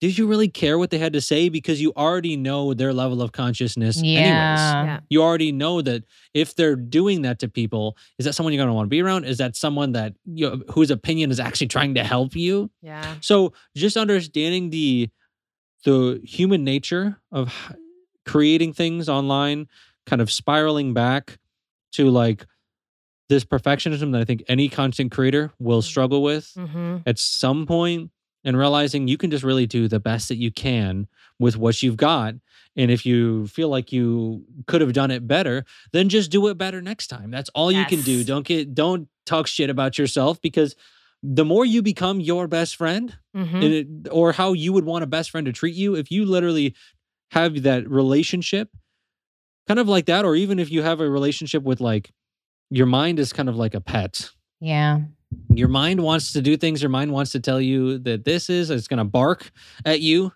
[0.00, 3.20] did you really care what they had to say because you already know their level
[3.20, 4.20] of consciousness anyways.
[4.20, 4.84] Yeah.
[4.84, 5.00] Yeah.
[5.10, 8.68] You already know that if they're doing that to people, is that someone you're going
[8.68, 9.24] to want to be around?
[9.24, 12.70] Is that someone that you know, whose opinion is actually trying to help you?
[12.80, 13.16] Yeah.
[13.20, 15.10] So just understanding the
[15.84, 17.72] the human nature of
[18.26, 19.68] creating things online,
[20.08, 21.38] kind of spiraling back
[21.92, 22.46] to like
[23.28, 27.02] this perfectionism that I think any content creator will struggle with Mhm.
[27.06, 28.10] at some point,
[28.44, 31.06] and realizing you can just really do the best that you can
[31.38, 32.34] with what you've got.
[32.76, 36.56] And if you feel like you could have done it better, then just do it
[36.56, 37.30] better next time.
[37.30, 38.24] That's all you can do.
[38.24, 40.74] Don't get don't talk shit about yourself because
[41.22, 43.62] the more you become your best friend, Mhm.
[43.62, 46.74] it, or how you would want a best friend to treat you if you literally
[47.32, 48.70] have that relationship
[49.68, 52.10] kind of like that or even if you have a relationship with like
[52.70, 54.30] your mind is kind of like a pet.
[54.60, 55.00] Yeah.
[55.54, 58.70] your mind wants to do things your mind wants to tell you that this is
[58.70, 59.52] it's going to bark
[59.84, 60.32] at you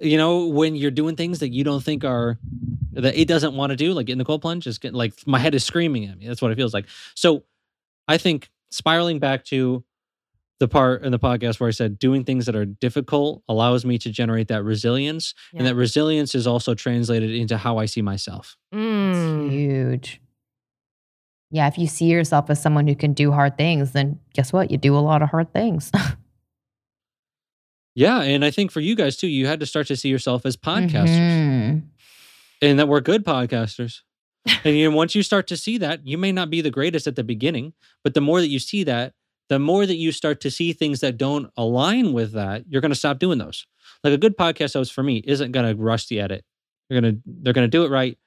[0.00, 2.38] you know when you're doing things that you don't think are
[2.92, 5.38] that it doesn't want to do like in the cold plunge is get like my
[5.38, 6.26] head is screaming at me.
[6.26, 6.86] That's what it feels like.
[7.14, 7.44] So
[8.08, 9.84] i think spiraling back to
[10.60, 13.98] the part in the podcast where i said doing things that are difficult allows me
[13.98, 18.56] to generate that resilience and that resilience is also translated into how i see myself
[18.72, 19.50] Mm.
[19.50, 20.20] Huge.
[21.50, 21.68] Yeah.
[21.68, 24.72] If you see yourself as someone who can do hard things, then guess what?
[24.72, 25.92] You do a lot of hard things.
[27.94, 30.44] yeah and i think for you guys too you had to start to see yourself
[30.44, 31.82] as podcasters Mhm.
[32.60, 34.00] and that we're good podcasters.
[34.64, 37.06] and you know, once you start to see that, you may not be the greatest
[37.06, 39.14] at the beginning, but the more that you see that,
[39.48, 42.90] the more that you start to see things that don't align with that, you're going
[42.90, 43.66] to stop doing those.
[44.02, 46.44] Like a good podcast host for me isn't going to rush the edit.
[46.88, 48.18] They're going to they're going to do it right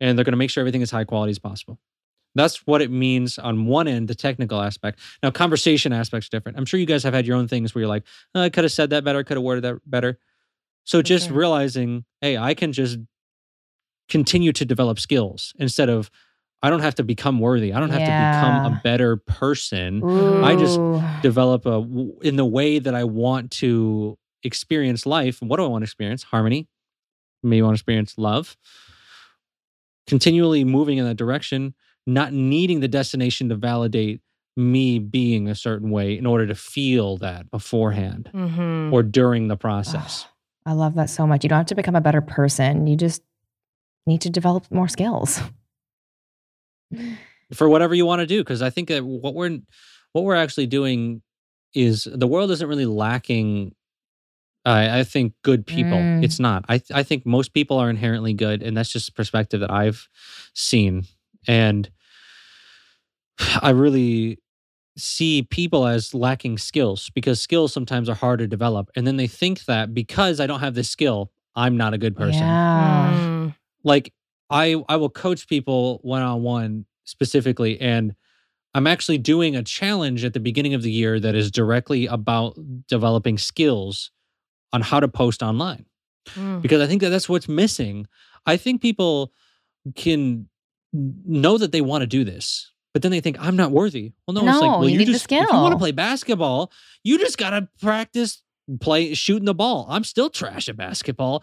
[0.00, 1.78] and they're going to make sure everything is high quality as possible.
[2.34, 4.98] That's what it means on one end, the technical aspect.
[5.22, 6.58] Now, conversation aspect's different.
[6.58, 8.04] I'm sure you guys have had your own things where you're like,
[8.34, 10.18] oh, I could have said that better, I could have worded that better.
[10.84, 12.98] So For just realizing, hey, I can just
[14.08, 16.10] continue to develop skills instead of
[16.64, 17.74] I don't have to become worthy.
[17.74, 20.02] I don't have to become a better person.
[20.42, 20.80] I just
[21.22, 21.78] Develop a
[22.22, 25.40] in the way that I want to experience life.
[25.42, 26.22] What do I want to experience?
[26.22, 26.68] Harmony.
[27.42, 28.56] Maybe I want to experience love.
[30.06, 31.74] Continually moving in that direction,
[32.06, 34.20] not needing the destination to validate
[34.56, 38.92] me being a certain way in order to feel that beforehand Mhm.
[38.92, 40.26] or during the process.
[40.66, 41.42] I love that so much.
[41.42, 42.86] You don't have to become a better person.
[42.86, 43.22] You just
[44.06, 45.40] need to develop more skills.
[47.52, 49.58] For whatever you want to do because i think that what we're
[50.12, 51.22] what we're actually doing
[51.74, 53.74] is the world isn't really lacking
[54.64, 56.24] I i think good people Mm.
[56.24, 59.60] it's not I, I think most people are inherently good and that's just a perspective
[59.60, 60.08] that i've
[60.54, 61.04] seen
[61.46, 61.90] and
[63.62, 64.38] i really
[64.96, 69.26] see people as lacking skills because skills sometimes are hard to develop and then they
[69.26, 73.12] think that because i don't have this skill i'm not a good person Yeah.
[73.16, 73.54] Mm.
[73.82, 74.12] like
[74.50, 78.14] I I will coach people one on one specifically and
[78.74, 82.58] I'm actually doing a challenge at the beginning of the year that is directly about
[82.88, 84.10] developing skills
[84.72, 85.86] on how to post online
[86.34, 86.62] Mm.
[86.62, 88.06] because I think that that's what's missing.
[88.46, 89.30] I think people
[89.94, 90.48] can
[90.92, 94.12] know that they want to do this, but then they think I'm not worthy.
[94.26, 96.72] Well, no, it's like No, well, you you, just if you want to play basketball,
[97.02, 98.40] you just got to practice
[98.80, 99.86] play shooting the ball.
[99.88, 101.42] I'm still trash at basketball,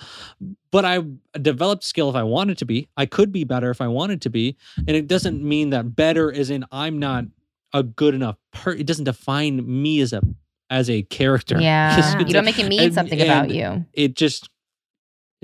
[0.72, 1.03] but I
[1.41, 2.88] developed skill if I wanted to be.
[2.98, 6.32] I could be better if I wanted to be, and it doesn't mean that better
[6.32, 7.25] is in I'm not
[7.74, 10.22] a good enough per it doesn't define me as a
[10.69, 11.59] as a character.
[11.61, 12.17] Yeah.
[12.19, 13.85] You don't make it mean and- something about you.
[13.93, 14.50] it just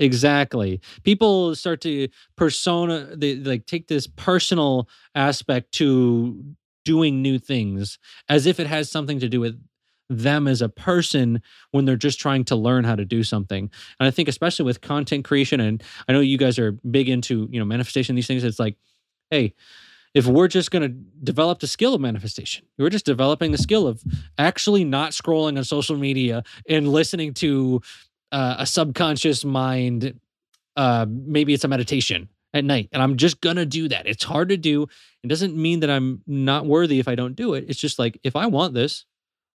[0.00, 6.40] exactly people start to persona they like take this personal aspect to
[6.84, 7.98] doing new things
[8.28, 9.60] as if it has something to do with
[10.08, 13.70] them as a person when they're just trying to learn how to do something.
[14.00, 17.48] And i think especially with content creation and i know you guys are big into
[17.50, 18.76] you know manifestation these things it's like
[19.30, 19.54] hey
[20.14, 20.88] if we're just going to
[21.22, 24.02] develop the skill of manifestation we're just developing the skill of
[24.38, 27.80] actually not scrolling on social media and listening to
[28.32, 30.18] uh, a subconscious mind
[30.76, 34.06] uh maybe it's a meditation at night and i'm just gonna do that.
[34.06, 34.86] It's hard to do.
[35.22, 37.64] It doesn't mean that i'm not worthy if i don't do it.
[37.68, 39.04] It's just like if i want this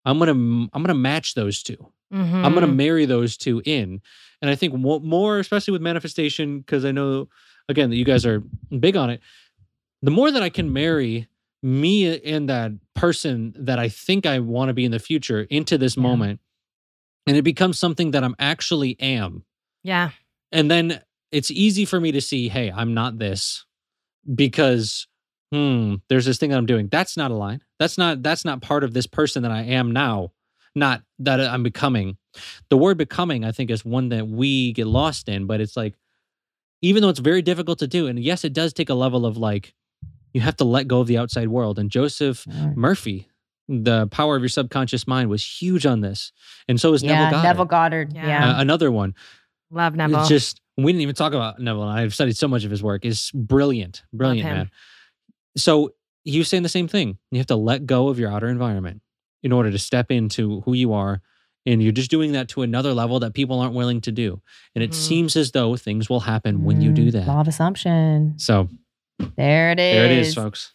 [0.09, 0.33] i'm gonna
[0.73, 1.77] i'm gonna match those 2
[2.11, 2.77] i'm gonna Mhm.
[2.77, 4.01] marry those two in
[4.41, 7.29] and i think more especially with manifestation because i know
[7.69, 8.43] again that you guys are
[8.79, 9.21] big on it
[10.03, 11.29] the more that i can marry
[11.63, 15.77] me and that person that i think i want to be in the future into
[15.77, 16.03] this Yeah.
[16.05, 16.41] moment
[17.27, 19.45] and it becomes something that i'm actually am
[19.83, 20.11] Yeah.
[20.53, 23.67] and then it's easy for me to see hey i'm not this
[24.35, 25.07] because
[25.53, 28.61] hmm there's this thing that i'm doing that's not a line that's not that's not
[28.61, 30.31] part of this person that i am now
[30.75, 32.17] not that i'm becoming
[32.69, 35.95] the word becoming i think is one that we get lost in but it's like
[36.83, 39.37] even though it's very difficult to do and yes it does take a level of
[39.37, 39.75] like
[40.35, 42.77] you have to let go of the outside world and joseph Mm.
[42.77, 43.29] murphy
[43.71, 46.33] the power of your subconscious mind was huge on this
[46.69, 48.13] and so is Yeah, neville goddard Neville Goddard.
[48.15, 48.27] Yeah.
[48.27, 48.51] Yeah.
[48.51, 49.15] Uh, another one
[49.71, 50.21] Love Neville.
[50.21, 51.83] it's just we didn't even talk about Neville.
[51.83, 53.05] And I've studied so much of his work.
[53.05, 54.57] Is brilliant, brilliant him.
[54.57, 54.71] man.
[55.57, 55.95] So
[56.25, 57.19] he was saying the same thing.
[57.31, 59.01] You have to let go of your outer environment
[59.43, 61.21] in order to step into who you are,
[61.65, 64.41] and you're just doing that to another level that people aren't willing to do.
[64.75, 64.95] And it Mhm.
[64.95, 67.27] seems as though things will happen when you do Mm, that.
[67.29, 68.35] Law of assumption.
[68.37, 68.69] So
[69.37, 69.93] There it is.
[69.93, 70.73] there it is, folks.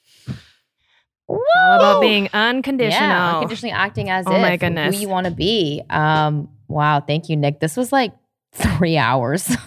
[1.30, 3.08] all about being unconditional.
[3.08, 4.94] Yeah, unconditionally acting as Oh if my goodness.
[4.96, 5.82] who you want to be.
[5.90, 7.60] Um, wow, thank you, Nick.
[7.60, 8.12] This was like
[8.54, 9.50] three hours.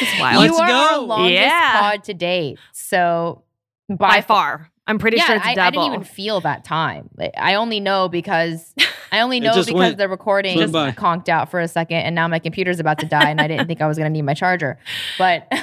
[0.00, 0.40] this is wild.
[0.40, 1.04] Let's you are our go.
[1.06, 1.80] longest Yeah.
[1.80, 2.58] pod to date.
[2.72, 3.42] So
[3.88, 4.70] by, By far.
[4.88, 5.82] I'm pretty yeah, sure it's I, I double.
[5.82, 7.10] didn't even feel that time.
[7.36, 8.72] I only know because
[9.12, 10.86] I only know because went- the recording went by.
[10.88, 13.48] just conked out for a second, and now my computer's about to die, and I
[13.48, 14.78] didn't think I was going to need my charger.
[15.18, 15.50] But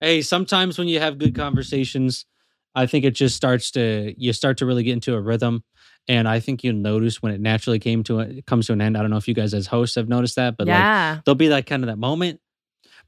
[0.00, 2.26] Hey, sometimes when you have good conversations,
[2.74, 5.62] I think it just starts to you start to really get into a rhythm.
[6.08, 8.80] And I think you'll notice when it naturally came to a, it comes to an
[8.80, 8.96] end.
[8.96, 11.20] I don't know if you guys as hosts have noticed that, but like yeah.
[11.24, 12.40] there'll be that kind of that moment.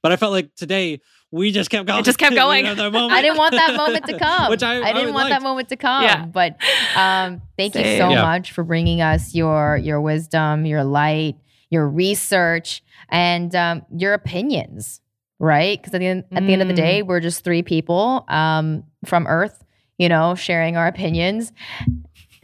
[0.02, 1.00] But I felt like today
[1.32, 2.05] we just kept going.
[2.05, 2.64] just kept going.
[2.66, 3.12] had that moment.
[3.12, 4.50] I didn't want that moment to come.
[4.50, 6.05] Which I- I didn't would want that moment to come.
[6.05, 6.26] Yeah.
[6.26, 6.56] But
[6.94, 8.23] um, thank you so Yeah.
[8.23, 11.34] much for bringing us your your wisdom, your light,
[11.70, 15.00] your research, and um, your opinions.
[15.40, 15.76] Right?
[15.81, 16.76] Because at the end, at the end of the Mm.
[16.76, 19.60] day, we're just three people um, from Earth
[19.97, 21.52] you know, sharing our opinions.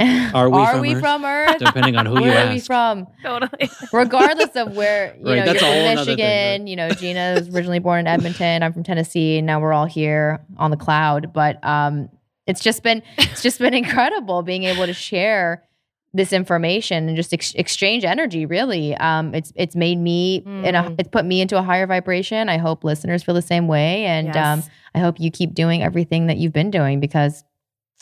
[0.35, 1.01] Are we are from we Earth?
[1.01, 1.59] from Earth?
[1.59, 3.07] Depending on who you Where are we from?
[3.23, 3.71] Totally.
[3.93, 6.69] Regardless of where, you Right, know, you're a from nother thing, Michigan, right?
[6.69, 8.63] you know, Gina was originally born in Edmonton.
[8.63, 9.39] I'm from Tennessee.
[9.39, 11.33] And now we're all here on the cloud.
[11.33, 12.09] But um,
[12.47, 15.65] it's just been it's just been incredible being able to share
[16.13, 20.83] this information and just ex- exchange energy really um it's it's made me in a
[20.83, 20.97] Mm.
[20.99, 24.27] it's put me into a higher vibration i hope listeners feel the same way and
[24.27, 24.37] Yes.
[24.37, 27.45] um i hope you keep doing everything that you've been doing because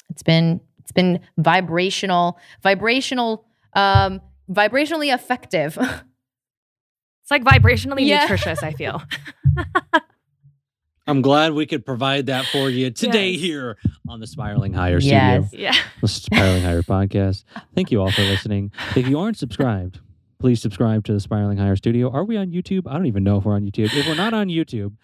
[0.08, 3.44] it's been it's been vibrational vibrational
[3.74, 5.76] um vibrationally effective
[7.22, 8.20] It's like vibrationally Yeah.
[8.22, 9.02] nutritious, I feel.
[11.06, 13.40] I'm glad we could provide that for you today Yes.
[13.42, 13.76] here
[14.08, 15.48] on the Spiraling Higher Yes.
[15.48, 15.62] Studio.
[15.70, 15.74] Yeah.
[16.02, 17.44] The Spiraling Higher podcast.
[17.74, 18.72] Thank you all for listening.
[18.94, 20.00] If you aren't subscribed,
[20.38, 22.10] please subscribe to the Spiraling Higher Studio.
[22.10, 22.82] Are we on YouTube?
[22.86, 23.94] I don't even know if we're on YouTube.
[23.94, 24.94] If we're not on YouTube,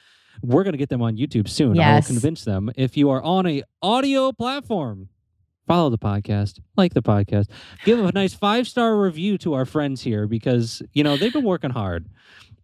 [0.42, 1.78] we're going to get them on YouTube soon.
[1.78, 2.70] I will convince them.
[2.76, 5.08] If you are on a audio platform,
[5.67, 7.49] follow the podcast, like the podcast,
[7.84, 11.44] give a nice five star review to our friends here because you know they've been
[11.44, 12.07] working hard.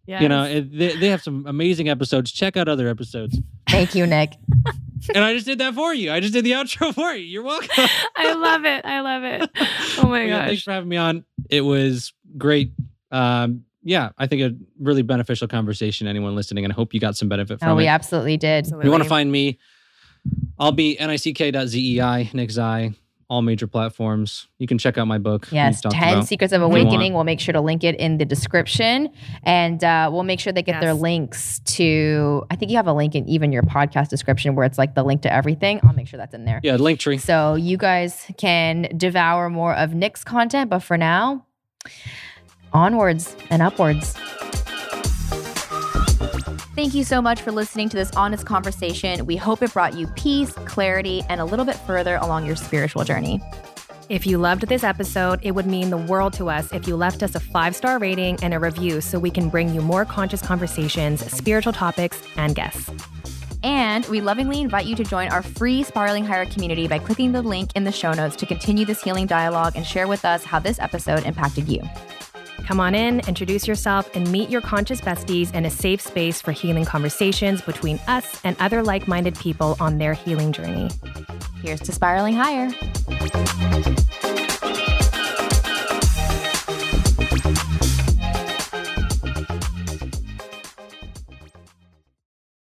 [0.05, 0.23] Yes.
[0.23, 2.31] You know, they, they have some amazing episodes.
[2.31, 3.39] Check out other episodes.
[3.67, 4.33] thank you nick
[5.13, 6.11] and I just did that for you.
[6.11, 7.25] I just did the outro for you.
[7.25, 7.87] You're welcome.
[8.15, 8.85] I love it.
[8.85, 9.49] I love it.
[9.97, 11.25] Oh my Yeah, thanks for having me on.
[11.49, 12.73] It was great.
[13.11, 16.07] Um, yeah, I think a really beneficial conversation.
[16.07, 17.89] Anyone listening, and I hope you got some benefit from oh we it.
[17.89, 19.57] absolutely did If you want to find me,
[20.59, 22.95] I'll be nick.zei, Nick Zei,
[23.31, 24.47] all major platforms.
[24.59, 25.47] You can check out my book.
[25.51, 26.23] Yes, 10.
[26.23, 26.87] Secrets of If you want.
[26.87, 27.13] Awakening.
[27.13, 29.09] We'll make sure to link it in the description.
[29.43, 32.93] And uh, we'll make sure they get their links to, I think you have a
[32.93, 35.79] link in even your podcast description where it's like the link to everything.
[35.83, 36.59] I'll make sure that's in there.
[36.61, 37.21] Yeah, Linktree.
[37.21, 40.69] So you guys can devour more of Nick's content.
[40.69, 41.45] But for now,
[42.73, 44.15] onwards and upwards.
[46.81, 49.27] Thank you so much for listening to this honest conversation.
[49.27, 53.03] We hope it brought you peace, clarity, and a little bit further along your spiritual
[53.03, 53.39] journey.
[54.09, 57.21] If you loved this episode, it would mean the world to us if you left
[57.21, 60.41] us a five star rating and a review so we can bring you more conscious
[60.41, 62.89] conversations, spiritual topics, and guests.
[63.61, 67.43] And we lovingly invite you to join our free Spiraling Higher community by clicking the
[67.43, 70.57] link in the show notes to continue this healing dialogue and share with us how
[70.57, 71.83] this episode impacted you.
[72.65, 76.51] Come on in, introduce yourself, and meet your conscious besties in a safe space for
[76.51, 80.89] healing conversations between us and other like minded people on their healing journey.
[81.61, 82.71] Here's to Spiraling Higher.